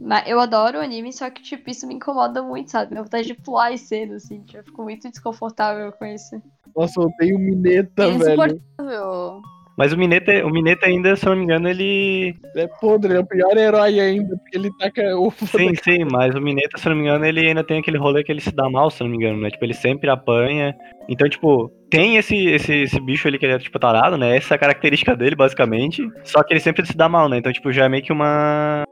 Mas 0.00 0.28
eu 0.28 0.38
adoro 0.38 0.78
o 0.78 0.80
anime, 0.80 1.12
só 1.12 1.28
que, 1.28 1.42
tipo, 1.42 1.68
isso 1.70 1.86
me 1.86 1.94
incomoda 1.94 2.42
muito, 2.42 2.70
sabe? 2.70 2.92
Minha 2.92 3.02
vontade 3.02 3.26
de 3.26 3.34
pular 3.34 3.72
as 3.72 3.80
cenas, 3.80 4.24
assim. 4.24 4.40
Tipo, 4.42 4.58
eu 4.58 4.64
fico 4.64 4.82
muito 4.82 5.10
desconfortável 5.10 5.90
com 5.92 6.04
isso. 6.06 6.40
Nossa, 6.76 7.00
eu 7.00 7.10
tenho 7.18 7.38
Mineta, 7.38 8.04
É 8.04 8.10
velho. 8.10 8.16
insuportável. 8.16 9.42
Mas 9.76 9.92
o 9.92 9.96
Mineta, 9.96 10.44
o 10.44 10.50
Mineta 10.50 10.86
ainda, 10.86 11.14
se 11.14 11.24
eu 11.24 11.30
não 11.30 11.38
me 11.38 11.44
engano, 11.44 11.68
ele. 11.68 12.34
É 12.56 12.66
podre, 12.66 13.14
é 13.14 13.20
o 13.20 13.24
pior 13.24 13.56
herói 13.56 14.00
ainda, 14.00 14.36
porque 14.36 14.58
ele 14.58 14.70
taca 14.76 15.16
o 15.16 15.30
Sim, 15.30 15.72
sim, 15.84 16.04
mas 16.10 16.34
o 16.34 16.40
Mineta, 16.40 16.76
se 16.76 16.88
eu 16.88 16.90
não 16.90 16.96
me 16.96 17.04
engano, 17.06 17.24
ele 17.24 17.46
ainda 17.46 17.62
tem 17.62 17.78
aquele 17.78 17.96
rolê 17.96 18.24
que 18.24 18.32
ele 18.32 18.40
se 18.40 18.50
dá 18.52 18.68
mal, 18.68 18.90
se 18.90 19.00
eu 19.00 19.06
não 19.06 19.16
me 19.16 19.24
engano, 19.24 19.40
né? 19.40 19.50
Tipo, 19.50 19.64
ele 19.64 19.74
sempre 19.74 20.10
apanha. 20.10 20.74
Então, 21.08 21.28
tipo, 21.28 21.70
tem 21.88 22.16
esse, 22.16 22.36
esse, 22.48 22.74
esse 22.74 23.00
bicho 23.00 23.28
ali 23.28 23.38
que 23.38 23.46
ele 23.46 23.52
é, 23.54 23.58
tipo, 23.60 23.78
tarado, 23.78 24.16
né? 24.18 24.36
Essa 24.36 24.54
é 24.54 24.56
a 24.56 24.58
característica 24.58 25.14
dele, 25.16 25.36
basicamente. 25.36 26.02
Só 26.24 26.42
que 26.42 26.52
ele 26.52 26.60
sempre 26.60 26.84
se 26.84 26.96
dá 26.96 27.08
mal, 27.08 27.28
né? 27.28 27.38
Então, 27.38 27.52
tipo, 27.52 27.72
já 27.72 27.84
é 27.84 27.88
meio 27.88 28.02
que 28.02 28.12
uma. 28.12 28.82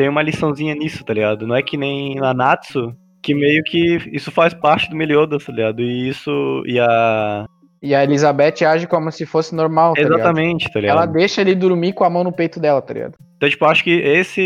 Tem 0.00 0.08
uma 0.08 0.22
liçãozinha 0.22 0.74
nisso, 0.74 1.04
tá 1.04 1.12
ligado? 1.12 1.46
Não 1.46 1.54
é 1.54 1.60
que 1.60 1.76
nem 1.76 2.14
Nanatsu, 2.14 2.96
que 3.22 3.34
meio 3.34 3.62
que 3.62 3.98
isso 4.10 4.30
faz 4.30 4.54
parte 4.54 4.88
do 4.88 4.96
Meliodas, 4.96 5.44
tá 5.44 5.52
ligado? 5.52 5.82
E 5.82 6.08
isso. 6.08 6.62
E 6.64 6.80
a. 6.80 7.44
E 7.82 7.94
a 7.94 8.02
Elizabeth 8.02 8.64
age 8.66 8.86
como 8.86 9.12
se 9.12 9.26
fosse 9.26 9.54
normal, 9.54 9.92
tá 9.92 10.00
ligado? 10.00 10.14
Exatamente, 10.14 10.72
tá 10.72 10.80
ligado? 10.80 10.96
Ela 10.96 11.04
deixa 11.04 11.42
ele 11.42 11.54
dormir 11.54 11.92
com 11.92 12.02
a 12.04 12.08
mão 12.08 12.24
no 12.24 12.32
peito 12.32 12.58
dela, 12.58 12.80
tá 12.80 12.94
ligado? 12.94 13.12
Então, 13.36 13.46
tipo, 13.50 13.62
acho 13.66 13.84
que 13.84 13.90
esse 13.90 14.40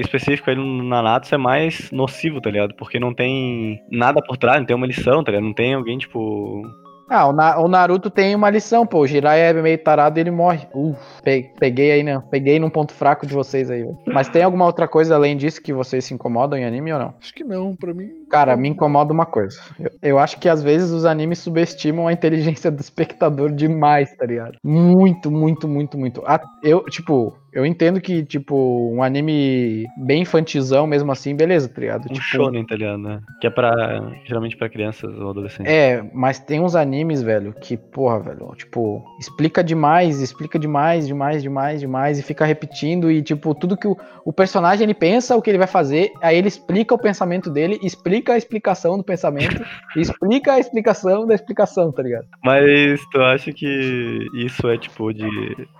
específico 0.00 0.48
aí 0.48 0.56
no 0.56 0.82
Nanatos 0.82 1.30
é 1.34 1.36
mais 1.36 1.90
nocivo, 1.92 2.40
tá 2.40 2.50
ligado? 2.50 2.74
Porque 2.74 2.98
não 2.98 3.12
tem 3.12 3.78
nada 3.92 4.22
por 4.26 4.38
trás, 4.38 4.58
não 4.58 4.64
tem 4.66 4.74
uma 4.76 4.86
lição, 4.86 5.22
tá 5.22 5.32
ligado? 5.32 5.44
Não 5.44 5.54
tem 5.54 5.74
alguém, 5.74 5.98
tipo. 5.98 6.62
Ah, 7.08 7.26
o, 7.28 7.32
Na- 7.32 7.58
o 7.58 7.68
Naruto 7.68 8.10
tem 8.10 8.34
uma 8.34 8.50
lição, 8.50 8.86
pô. 8.86 9.00
O 9.00 9.06
Jiraiya 9.06 9.44
é 9.50 9.52
meio 9.54 9.78
tarado 9.78 10.18
e 10.18 10.20
ele 10.20 10.30
morre. 10.30 10.66
Uh, 10.74 10.94
pe- 11.22 11.52
peguei 11.58 11.90
aí, 11.92 12.02
né? 12.02 12.22
Peguei 12.30 12.58
num 12.58 12.70
ponto 12.70 12.92
fraco 12.92 13.26
de 13.26 13.32
vocês 13.34 13.70
aí, 13.70 13.82
velho. 13.82 13.98
Mas 14.06 14.28
tem 14.28 14.42
alguma 14.42 14.64
outra 14.66 14.86
coisa 14.86 15.14
além 15.14 15.36
disso 15.36 15.62
que 15.62 15.72
vocês 15.72 16.04
se 16.04 16.12
incomodam 16.14 16.58
em 16.58 16.64
anime 16.64 16.92
ou 16.92 16.98
não? 16.98 17.14
Acho 17.20 17.34
que 17.34 17.44
não, 17.44 17.74
pra 17.74 17.94
mim. 17.94 18.08
Cara, 18.30 18.56
me 18.56 18.68
incomoda 18.68 19.12
uma 19.12 19.24
coisa. 19.26 19.58
Eu, 19.80 19.90
eu 20.02 20.18
acho 20.18 20.38
que 20.38 20.48
às 20.48 20.62
vezes 20.62 20.90
os 20.90 21.04
animes 21.04 21.38
subestimam 21.38 22.06
a 22.08 22.12
inteligência 22.12 22.70
do 22.70 22.80
espectador 22.80 23.52
demais, 23.52 24.14
tá 24.16 24.26
ligado? 24.26 24.58
Muito, 24.62 25.30
muito, 25.30 25.66
muito, 25.66 25.96
muito. 25.96 26.22
A- 26.26 26.40
Eu, 26.62 26.84
tipo, 26.84 27.34
eu 27.58 27.66
entendo 27.66 28.00
que, 28.00 28.24
tipo, 28.24 28.54
um 28.94 29.02
anime 29.02 29.84
bem 29.96 30.22
infantizão 30.22 30.86
mesmo 30.86 31.10
assim, 31.10 31.34
beleza, 31.34 31.68
tá 31.68 31.80
ligado? 31.80 32.04
Um 32.04 32.14
tipo, 32.14 32.24
shonen, 32.24 32.64
tá 32.64 32.76
ligado? 32.76 32.98
né? 32.98 33.20
Que 33.40 33.48
é 33.48 33.50
pra. 33.50 34.12
geralmente 34.24 34.56
pra 34.56 34.68
crianças 34.68 35.12
ou 35.18 35.30
adolescentes. 35.30 35.72
É, 35.72 36.08
mas 36.14 36.38
tem 36.38 36.60
uns 36.60 36.76
animes, 36.76 37.20
velho, 37.20 37.52
que, 37.52 37.76
porra, 37.76 38.20
velho, 38.20 38.54
tipo, 38.54 39.04
explica 39.18 39.64
demais, 39.64 40.20
explica 40.20 40.56
demais, 40.56 41.08
demais, 41.08 41.42
demais, 41.42 41.80
demais, 41.80 42.18
e 42.20 42.22
fica 42.22 42.44
repetindo, 42.44 43.10
e, 43.10 43.22
tipo, 43.22 43.52
tudo 43.56 43.76
que 43.76 43.88
o, 43.88 43.96
o 44.24 44.32
personagem 44.32 44.84
ele 44.84 44.94
pensa, 44.94 45.34
o 45.34 45.42
que 45.42 45.50
ele 45.50 45.58
vai 45.58 45.66
fazer, 45.66 46.12
aí 46.22 46.38
ele 46.38 46.46
explica 46.46 46.94
o 46.94 46.98
pensamento 46.98 47.50
dele, 47.50 47.80
explica 47.82 48.34
a 48.34 48.38
explicação 48.38 48.96
do 48.96 49.02
pensamento, 49.02 49.64
explica 49.96 50.52
a 50.52 50.60
explicação 50.60 51.26
da 51.26 51.34
explicação, 51.34 51.90
tá 51.90 52.04
ligado? 52.04 52.28
Mas 52.44 53.00
tu 53.10 53.20
acha 53.20 53.52
que 53.52 54.28
isso 54.34 54.68
é 54.68 54.78
tipo 54.78 55.12
de 55.12 55.28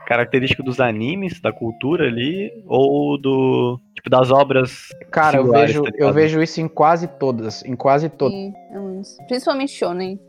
característico 0.08 0.64
dos 0.64 0.80
animes, 0.80 1.40
da 1.40 1.52
cultura 1.52 1.67
ali, 2.00 2.50
ou 2.66 3.20
do 3.20 3.80
tipo 3.94 4.10
das 4.10 4.30
obras? 4.30 4.88
Cara, 5.10 5.38
eu 5.38 5.50
vejo, 5.50 5.82
tá 5.82 5.90
eu 5.96 6.12
vejo 6.12 6.42
isso 6.42 6.60
em 6.60 6.68
quase 6.68 7.08
todas, 7.08 7.64
em 7.64 7.74
quase 7.74 8.08
todas. 8.08 8.34
É. 8.36 9.26
Principalmente 9.26 9.72
shonen. 9.72 10.20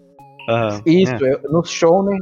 Aham, 0.49 0.81
Isso, 0.85 1.25
é. 1.25 1.33
eu, 1.33 1.51
no 1.51 1.63
shounen, 1.63 2.19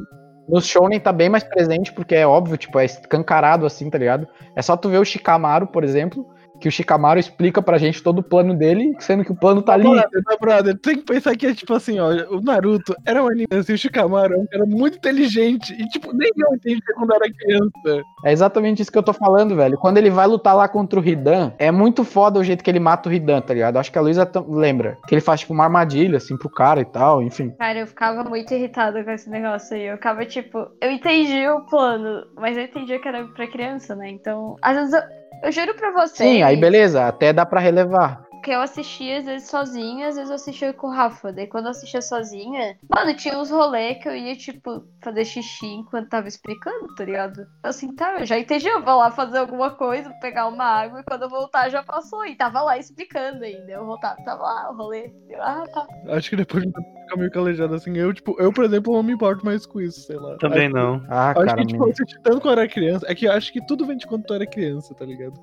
no 0.50 0.62
shounen 0.62 1.00
tá 1.00 1.14
bem 1.14 1.30
mais 1.30 1.44
presente, 1.44 1.94
porque 1.94 2.14
é 2.14 2.28
óbvio, 2.28 2.58
tipo, 2.58 2.78
é 2.78 2.86
escancarado 2.86 3.66
assim, 3.66 3.90
tá 3.90 3.98
ligado? 3.98 4.28
É 4.56 4.62
só 4.62 4.76
tu 4.76 4.90
ver 4.90 4.98
o 4.98 5.06
Shikamaru, 5.06 5.68
por 5.68 5.84
exemplo, 5.84 6.28
que 6.60 6.68
o 6.68 6.72
Shikamaru 6.72 7.20
explica 7.20 7.62
pra 7.62 7.78
gente 7.78 8.02
todo 8.02 8.20
o 8.20 8.24
plano 8.24 8.56
dele, 8.56 8.96
sendo 9.00 9.24
que 9.24 9.32
o 9.32 9.36
plano 9.36 9.62
tá 9.62 9.74
ali. 9.74 9.84
Brother, 9.84 10.24
brother, 10.40 10.78
tem 10.78 10.98
que 10.98 11.04
pensar 11.04 11.36
que 11.36 11.48
é 11.48 11.54
tipo 11.54 11.74
assim, 11.74 12.00
ó, 12.00 12.10
o 12.30 12.42
Naruto 12.42 12.96
era 13.06 13.24
um 13.24 13.28
anime 13.28 13.48
assim, 13.52 13.74
o 13.74 13.78
Shikamaru 13.78 14.34
é 14.34 14.38
um 14.38 14.46
cara 14.46 14.66
muito 14.66 14.98
inteligente. 14.98 15.74
E, 15.74 15.88
tipo, 15.88 16.16
nem 16.16 16.32
eu 16.38 16.56
entendi 16.56 16.82
quando 16.96 17.14
era 17.14 17.32
criança. 17.32 18.04
É 18.24 18.32
exatamente 18.32 18.82
isso 18.82 18.92
que 18.92 18.98
eu 18.98 19.04
tô 19.04 19.14
falando, 19.14 19.56
velho. 19.56 19.78
Quando 19.78 19.98
ele 19.98 20.10
vai 20.10 20.28
lutar 20.28 20.56
lá 20.56 20.68
contra 20.68 21.00
o 21.00 21.08
Hidan, 21.08 21.54
é 21.58 21.72
muito 21.72 22.04
foda 22.04 22.40
o 22.40 22.44
jeito 22.44 22.64
que 22.64 22.70
ele 22.70 22.80
mata 22.80 23.10
o 23.10 23.14
Hidan, 23.14 23.42
tá 23.42 23.54
ligado? 23.54 23.78
Acho 23.78 23.92
que 23.92 23.98
a 23.98 24.02
Luísa 24.02 24.30
lembra. 24.48 24.98
Que 25.08 25.16
ele 25.16 25.22
faz, 25.22 25.42
tipo, 25.42 25.54
uma 25.54 25.66
armadilha, 25.66 26.18
assim, 26.18 26.38
pro 26.38 26.50
cara 26.50 26.82
e 26.82 26.86
tal, 26.86 27.22
enfim. 27.22 27.52
Cara, 27.58 27.80
eu 27.80 27.88
ficava 27.88 28.24
muito 28.24 28.54
irritada 28.54 29.04
com 29.04 29.12
esse 29.12 29.30
negócio 29.30 29.76
aí. 29.76 29.86
Eu 29.86 29.98
ficava 29.98 30.26
tipo, 30.26 30.68
eu 30.82 30.92
entendi 30.92 31.48
o 31.48 31.62
plano, 31.62 32.26
mas 32.36 32.58
eu 32.58 32.64
entendia 32.64 33.00
que 33.00 33.08
era 33.08 33.26
pra 33.26 33.48
criança, 33.48 33.96
né? 33.96 34.10
Então, 34.10 34.56
às 34.62 34.76
vezes 34.76 34.94
eu, 34.94 35.02
eu 35.44 35.52
juro 35.52 35.74
pra 35.76 35.92
vocês. 35.92 36.18
Sim, 36.30 36.44
aí 36.44 36.56
beleza, 36.58 37.08
até 37.08 37.32
dá 37.34 37.46
pra 37.46 37.60
relevar. 37.60 38.27
Que 38.48 38.52
eu 38.54 38.62
assistia 38.62 39.20
às 39.20 39.26
vezes 39.26 39.50
sozinha, 39.50 40.08
às 40.08 40.16
vezes 40.16 40.30
eu 40.30 40.36
assistia 40.36 40.72
com 40.72 40.88
o 40.88 40.90
Rafa. 40.90 41.34
Daí 41.34 41.48
quando 41.48 41.66
eu 41.66 41.72
assistia 41.72 42.02
sozinha, 42.02 42.78
mano, 42.90 43.14
tinha 43.14 43.38
uns 43.38 43.52
rolês 43.52 44.02
que 44.02 44.08
eu 44.08 44.16
ia, 44.16 44.38
tipo, 44.38 44.86
fazer 45.04 45.26
xixi 45.26 45.66
enquanto 45.66 46.08
tava 46.08 46.30
explicando, 46.30 46.96
tá 46.96 47.04
ligado? 47.04 47.46
Assim, 47.62 47.94
tá, 47.94 48.22
eu 48.22 48.26
já 48.26 48.40
entendi, 48.40 48.66
eu 48.70 48.82
vou 48.82 49.00
lá 49.00 49.12
fazer 49.12 49.40
alguma 49.40 49.72
coisa, 49.72 50.10
pegar 50.22 50.48
uma 50.48 50.64
água 50.64 51.02
e 51.02 51.04
quando 51.04 51.24
eu 51.24 51.30
voltar 51.30 51.68
já 51.68 51.84
passou. 51.84 52.26
E 52.26 52.38
tava 52.38 52.62
lá 52.62 52.78
explicando 52.78 53.44
ainda. 53.44 53.70
Eu 53.70 53.86
voltava, 53.86 54.16
tava 54.24 54.44
lá 54.44 54.72
o 54.72 54.78
rolê. 54.78 55.12
Eu, 55.30 55.44
ah, 55.44 55.66
tá. 55.74 55.86
Acho 56.16 56.30
que 56.30 56.38
depois 56.38 56.64
de 56.64 56.72
ficar 56.72 57.18
meio 57.18 57.32
calejado 57.32 57.76
assim, 57.76 57.98
eu, 57.98 58.14
tipo, 58.14 58.34
eu, 58.40 58.54
por 58.54 58.64
exemplo, 58.64 58.94
não 58.94 59.04
me 59.04 59.12
importo 59.12 59.46
mais 59.46 59.66
com 59.66 59.82
isso, 59.82 60.00
sei 60.00 60.16
lá. 60.16 60.38
Também 60.38 60.68
acho, 60.68 60.76
não. 60.76 61.06
Ah, 61.10 61.32
Acho 61.32 61.46
cara, 61.46 61.58
que, 61.58 61.66
tipo, 61.66 61.84
eu 61.84 61.92
assisti 61.92 62.18
tanto 62.22 62.40
quando 62.40 62.54
eu 62.56 62.62
era 62.62 62.72
criança. 62.72 63.06
É 63.10 63.14
que 63.14 63.26
eu 63.26 63.32
acho 63.34 63.52
que 63.52 63.66
tudo 63.68 63.86
vem 63.86 63.98
de 63.98 64.08
quando 64.08 64.24
tu 64.24 64.34
era 64.34 64.48
criança, 64.48 64.96
tá 64.96 65.04
ligado? 65.04 65.38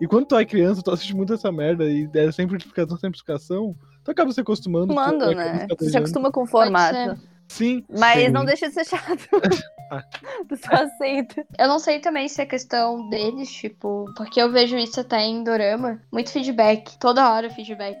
E 0.00 0.06
quando 0.06 0.26
tu 0.26 0.36
é 0.36 0.44
criança, 0.44 0.82
tu 0.82 0.90
assiste 0.90 1.14
muito 1.14 1.34
essa 1.34 1.50
merda 1.50 1.84
e 1.84 2.08
é 2.14 2.30
sempre 2.30 2.56
explicação, 2.56 2.96
sempre 2.96 3.16
explicação, 3.16 3.76
tu 4.04 4.10
acaba 4.10 4.32
se 4.32 4.40
acostumando. 4.40 4.88
tu 4.88 4.94
Mando, 4.94 5.24
acaba 5.24 5.34
né? 5.34 5.66
Tu 5.76 5.90
se 5.90 5.96
acostuma 5.96 6.30
com 6.30 6.42
o 6.42 6.46
formato. 6.46 7.20
Sim. 7.48 7.84
Mas 7.88 8.24
sim. 8.24 8.28
não 8.28 8.44
deixa 8.44 8.68
de 8.68 8.74
ser 8.74 8.84
chato. 8.84 9.28
Tu 10.48 10.56
só 10.56 10.82
aceita. 10.82 11.46
Eu 11.58 11.66
não 11.66 11.78
sei 11.78 11.98
também 11.98 12.28
se 12.28 12.42
é 12.42 12.44
questão 12.44 13.08
deles, 13.08 13.50
tipo, 13.50 14.04
porque 14.18 14.38
eu 14.38 14.52
vejo 14.52 14.76
isso 14.76 15.00
até 15.00 15.22
em 15.22 15.42
Dorama. 15.42 15.98
Muito 16.12 16.30
feedback. 16.30 16.98
Toda 16.98 17.32
hora 17.32 17.48
feedback. 17.48 17.96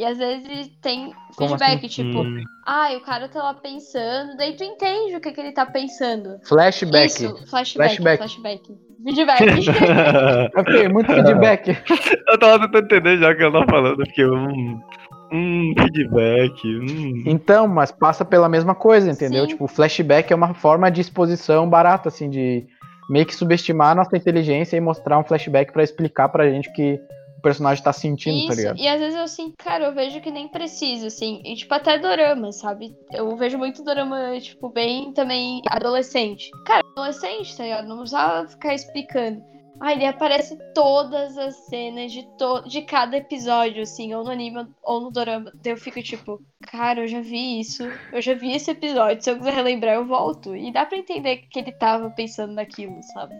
E 0.00 0.04
às 0.06 0.16
vezes 0.16 0.68
tem 0.80 1.12
Como 1.36 1.50
feedback, 1.58 1.84
assim? 1.84 1.88
tipo, 1.88 2.22
Hum, 2.22 2.42
ai, 2.66 2.96
o 2.96 3.02
cara 3.02 3.28
tá 3.28 3.42
lá 3.42 3.52
pensando, 3.52 4.34
daí 4.34 4.56
tu 4.56 4.64
entende 4.64 5.14
o 5.14 5.20
que, 5.20 5.30
que 5.30 5.38
ele 5.38 5.52
tá 5.52 5.66
pensando. 5.66 6.38
Flashback. 6.48 7.04
Isso, 7.06 7.46
flashback, 7.46 7.96
Flashback. 7.96 8.18
flashback. 8.18 8.62
Feedback. 9.04 9.66
Ok, 10.56 10.88
muito 10.88 11.12
feedback. 11.12 11.76
eu 12.28 12.38
tava 12.38 12.60
tentando 12.60 12.84
entender 12.86 13.18
já 13.18 13.30
o 13.30 13.36
que 13.36 13.42
ela 13.42 13.60
tá 13.60 13.70
falando, 13.70 13.96
porque 13.98 14.24
um, 14.24 14.80
um 15.30 15.74
feedback. 15.78 16.66
Hum. 16.66 17.22
Então, 17.26 17.68
mas 17.68 17.92
passa 17.92 18.24
pela 18.24 18.48
mesma 18.48 18.74
coisa, 18.74 19.10
entendeu? 19.10 19.42
Sim. 19.44 19.48
Tipo, 19.50 19.64
o 19.64 19.68
flashback 19.68 20.32
é 20.32 20.36
uma 20.36 20.54
forma 20.54 20.90
de 20.90 21.02
exposição 21.02 21.68
barata, 21.68 22.08
assim, 22.08 22.30
de 22.30 22.64
meio 23.10 23.26
que 23.26 23.34
subestimar 23.36 23.90
a 23.90 23.94
nossa 23.96 24.16
inteligência 24.16 24.78
e 24.78 24.80
mostrar 24.80 25.18
um 25.18 25.24
flashback 25.24 25.74
pra 25.74 25.82
explicar 25.82 26.30
pra 26.30 26.48
gente 26.48 26.70
o 26.70 26.72
que 26.72 26.98
o 27.40 27.42
personagem 27.42 27.82
tá 27.82 27.92
sentindo, 27.92 28.46
tá 28.46 28.52
Isso, 28.52 28.56
ligado? 28.60 28.78
e 28.78 28.86
às 28.86 29.00
vezes 29.00 29.16
eu 29.16 29.22
assim, 29.24 29.52
cara, 29.58 29.86
eu 29.86 29.94
vejo 29.94 30.20
que 30.20 30.30
nem 30.30 30.46
precisa, 30.46 31.06
assim, 31.06 31.40
e 31.44 31.56
tipo, 31.56 31.72
até 31.74 31.98
dorama, 31.98 32.52
sabe? 32.52 32.94
Eu 33.10 33.34
vejo 33.36 33.56
muito 33.56 33.82
dorama, 33.82 34.38
tipo, 34.38 34.68
bem 34.68 35.12
também 35.12 35.62
adolescente. 35.66 36.50
Cara, 36.66 36.84
adolescente, 36.92 37.56
tá 37.56 37.64
ligado? 37.64 37.88
Não 37.88 37.98
precisava 37.98 38.46
ficar 38.46 38.74
explicando. 38.74 39.42
Aí 39.80 39.96
ele 39.96 40.04
aparece 40.04 40.58
todas 40.74 41.38
as 41.38 41.54
cenas 41.54 42.12
de, 42.12 42.22
to 42.36 42.68
de 42.68 42.82
cada 42.82 43.16
episódio, 43.16 43.82
assim, 43.82 44.12
ou 44.12 44.22
no 44.22 44.30
anime 44.30 44.68
ou 44.82 45.00
no 45.00 45.10
dorama. 45.10 45.50
Daí 45.54 45.72
eu 45.72 45.76
fico 45.78 46.02
tipo, 46.02 46.38
cara, 46.70 47.00
eu 47.00 47.08
já 47.08 47.22
vi 47.22 47.58
isso, 47.60 47.84
eu 48.12 48.20
já 48.20 48.34
vi 48.34 48.52
esse 48.52 48.70
episódio, 48.70 49.22
se 49.22 49.30
eu 49.30 49.38
quiser 49.38 49.54
relembrar, 49.54 49.94
eu 49.94 50.04
volto. 50.04 50.54
E 50.54 50.70
dá 50.70 50.84
pra 50.84 50.98
entender 50.98 51.46
que 51.50 51.58
ele 51.58 51.72
tava 51.72 52.10
pensando 52.10 52.52
naquilo, 52.52 53.02
sabe? 53.14 53.34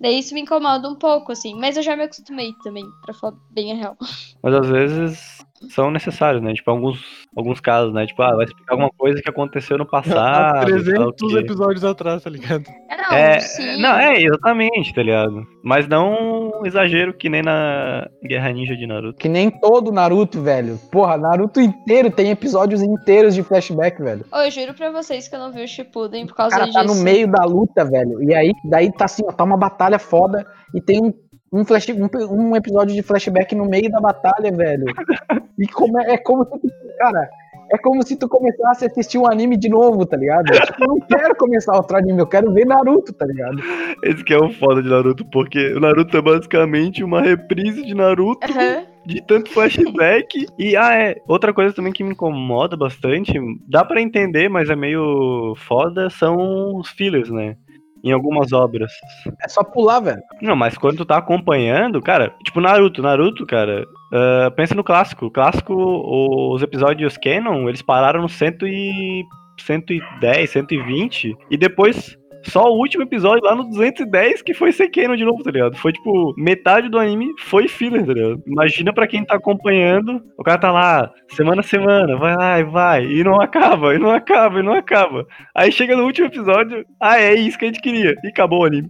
Daí 0.00 0.18
isso 0.20 0.34
me 0.34 0.42
incomoda 0.42 0.88
um 0.88 0.94
pouco, 0.94 1.32
assim, 1.32 1.54
mas 1.54 1.76
eu 1.76 1.82
já 1.82 1.96
me 1.96 2.04
acostumei 2.04 2.52
também, 2.62 2.84
pra 3.02 3.12
falar 3.12 3.36
bem 3.50 3.72
a 3.72 3.74
real. 3.74 3.96
Mas 4.42 4.54
às 4.54 4.66
vezes 4.68 5.37
são 5.70 5.90
necessários, 5.90 6.42
né? 6.42 6.52
Tipo, 6.54 6.70
alguns, 6.70 7.00
alguns 7.36 7.60
casos, 7.60 7.92
né? 7.92 8.06
Tipo, 8.06 8.22
ah, 8.22 8.34
vai 8.36 8.44
explicar 8.44 8.74
alguma 8.74 8.90
coisa 8.96 9.20
que 9.20 9.28
aconteceu 9.28 9.76
no 9.78 9.86
passado. 9.86 10.66
sei 10.84 10.98
lá 10.98 11.06
o 11.06 11.12
300 11.12 11.32
quê. 11.32 11.38
episódios 11.38 11.84
atrás, 11.84 12.22
tá 12.22 12.30
ligado? 12.30 12.64
É, 12.88 12.96
não, 12.96 13.16
É, 13.16 13.40
sim. 13.40 13.80
não, 13.80 13.98
é, 13.98 14.22
exatamente, 14.22 14.94
tá 14.94 15.02
ligado? 15.02 15.46
Mas 15.62 15.86
não 15.88 16.50
um 16.60 16.66
exagero 16.66 17.12
que 17.14 17.28
nem 17.28 17.42
na 17.42 18.08
Guerra 18.24 18.50
Ninja 18.52 18.76
de 18.76 18.86
Naruto. 18.86 19.18
Que 19.18 19.28
nem 19.28 19.50
todo 19.50 19.92
Naruto, 19.92 20.40
velho. 20.42 20.78
Porra, 20.90 21.16
Naruto 21.16 21.60
inteiro 21.60 22.10
tem 22.10 22.30
episódios 22.30 22.82
inteiros 22.82 23.34
de 23.34 23.42
flashback, 23.42 24.02
velho. 24.02 24.24
Ô, 24.32 24.38
eu 24.38 24.50
juro 24.50 24.74
pra 24.74 24.90
vocês 24.90 25.28
que 25.28 25.34
eu 25.36 25.40
não 25.40 25.52
vi 25.52 25.62
o 25.62 25.68
Shippuden 25.68 26.26
por 26.26 26.32
O 26.32 26.36
causa 26.36 26.50
cara 26.56 26.64
disso. 26.66 26.78
tá 26.78 26.84
no 26.84 26.94
meio 26.96 27.26
da 27.30 27.44
luta, 27.44 27.84
velho. 27.84 28.22
E 28.22 28.34
aí, 28.34 28.52
daí 28.64 28.92
tá 28.92 29.04
assim, 29.06 29.22
ó, 29.26 29.32
tá 29.32 29.44
uma 29.44 29.56
batalha 29.56 29.98
foda 29.98 30.44
e 30.74 30.80
tem 30.80 31.00
um, 31.02 31.12
um, 31.52 31.64
flash, 31.64 31.88
um, 31.88 32.08
um 32.30 32.56
episódio 32.56 32.94
de 32.94 33.02
flashback 33.02 33.54
no 33.54 33.64
meio 33.66 33.90
da 33.90 34.00
batalha, 34.00 34.52
velho. 34.52 34.86
E 35.58 35.66
como 35.66 36.00
é, 36.00 36.14
é 36.14 36.18
como 36.18 36.44
se 36.44 36.58
tu, 36.58 36.72
cara, 36.98 37.28
é 37.70 37.78
como 37.78 38.02
se 38.02 38.16
tu 38.16 38.28
começasse 38.28 38.84
a 38.84 38.88
assistir 38.88 39.18
um 39.18 39.26
anime 39.26 39.56
de 39.56 39.68
novo, 39.68 40.06
tá 40.06 40.16
ligado? 40.16 40.50
Tipo, 40.52 40.84
eu 40.84 40.88
não 40.88 41.00
quero 41.00 41.36
começar 41.36 41.74
outro 41.76 41.96
anime, 41.96 42.20
eu 42.20 42.26
quero 42.26 42.52
ver 42.52 42.66
Naruto, 42.66 43.12
tá 43.12 43.26
ligado? 43.26 43.58
Esse 44.02 44.24
que 44.24 44.32
é 44.32 44.38
o 44.38 44.50
foda 44.50 44.82
de 44.82 44.88
Naruto, 44.88 45.24
porque 45.26 45.74
o 45.74 45.80
Naruto 45.80 46.16
é 46.16 46.22
basicamente 46.22 47.04
uma 47.04 47.20
reprise 47.20 47.82
de 47.82 47.94
Naruto 47.94 48.50
Aham. 48.50 48.84
de 49.04 49.22
tanto 49.26 49.50
flashback. 49.50 50.46
e, 50.58 50.76
ah, 50.76 50.94
é, 50.94 51.16
outra 51.26 51.52
coisa 51.52 51.74
também 51.74 51.92
que 51.92 52.04
me 52.04 52.12
incomoda 52.12 52.76
bastante, 52.76 53.32
dá 53.68 53.84
pra 53.84 54.00
entender, 54.00 54.48
mas 54.48 54.70
é 54.70 54.76
meio 54.76 55.54
foda, 55.56 56.08
são 56.08 56.76
os 56.76 56.88
fillers, 56.90 57.30
né? 57.30 57.56
Em 58.04 58.12
algumas 58.12 58.52
obras. 58.52 58.92
É 59.42 59.48
só 59.48 59.62
pular, 59.64 60.00
velho. 60.00 60.22
Não, 60.40 60.54
mas 60.54 60.78
quando 60.78 60.98
tu 60.98 61.04
tá 61.04 61.18
acompanhando, 61.18 62.00
cara, 62.00 62.32
tipo 62.44 62.60
Naruto, 62.60 63.02
Naruto, 63.02 63.46
cara, 63.46 63.84
ah, 64.12 64.50
pensa 64.54 64.74
no 64.74 64.84
clássico. 64.84 65.26
O 65.26 65.30
clássico, 65.30 65.74
os 65.74 66.62
episódios 66.62 67.16
canon, 67.16 67.68
eles 67.68 67.82
pararam 67.82 68.22
no 68.22 68.28
100 68.28 68.58
e 68.62 69.24
110, 69.60 70.50
120, 70.50 71.36
e 71.50 71.56
depois 71.56 72.16
Só 72.44 72.70
o 72.70 72.78
último 72.78 73.02
episódio, 73.02 73.44
lá 73.44 73.54
no 73.54 73.64
210, 73.64 74.42
que 74.42 74.54
foi 74.54 74.72
Sekeno 74.72 75.16
de 75.16 75.24
novo, 75.24 75.42
tá 75.42 75.50
ligado? 75.50 75.76
Foi 75.76 75.92
tipo, 75.92 76.34
metade 76.36 76.88
do 76.88 76.98
anime 76.98 77.28
foi 77.38 77.68
filler, 77.68 78.06
tá 78.06 78.12
ligado? 78.12 78.42
Imagina 78.46 78.92
pra 78.92 79.06
quem 79.06 79.24
tá 79.24 79.36
acompanhando, 79.36 80.22
o 80.36 80.42
cara 80.42 80.58
tá 80.58 80.72
lá, 80.72 81.12
semana 81.28 81.60
a 81.60 81.64
semana, 81.64 82.16
vai 82.16 82.36
lá 82.36 82.60
e 82.60 82.64
vai, 82.64 83.04
e 83.04 83.24
não 83.24 83.40
acaba, 83.40 83.94
e 83.94 83.98
não 83.98 84.10
acaba, 84.10 84.60
e 84.60 84.62
não 84.62 84.72
acaba. 84.72 85.26
Aí 85.54 85.70
chega 85.72 85.96
no 85.96 86.04
último 86.04 86.26
episódio, 86.26 86.84
ah, 87.00 87.20
é 87.20 87.34
isso 87.34 87.58
que 87.58 87.64
a 87.64 87.68
gente 87.68 87.80
queria, 87.80 88.14
e 88.24 88.28
acabou 88.28 88.60
o 88.60 88.64
anime. 88.64 88.88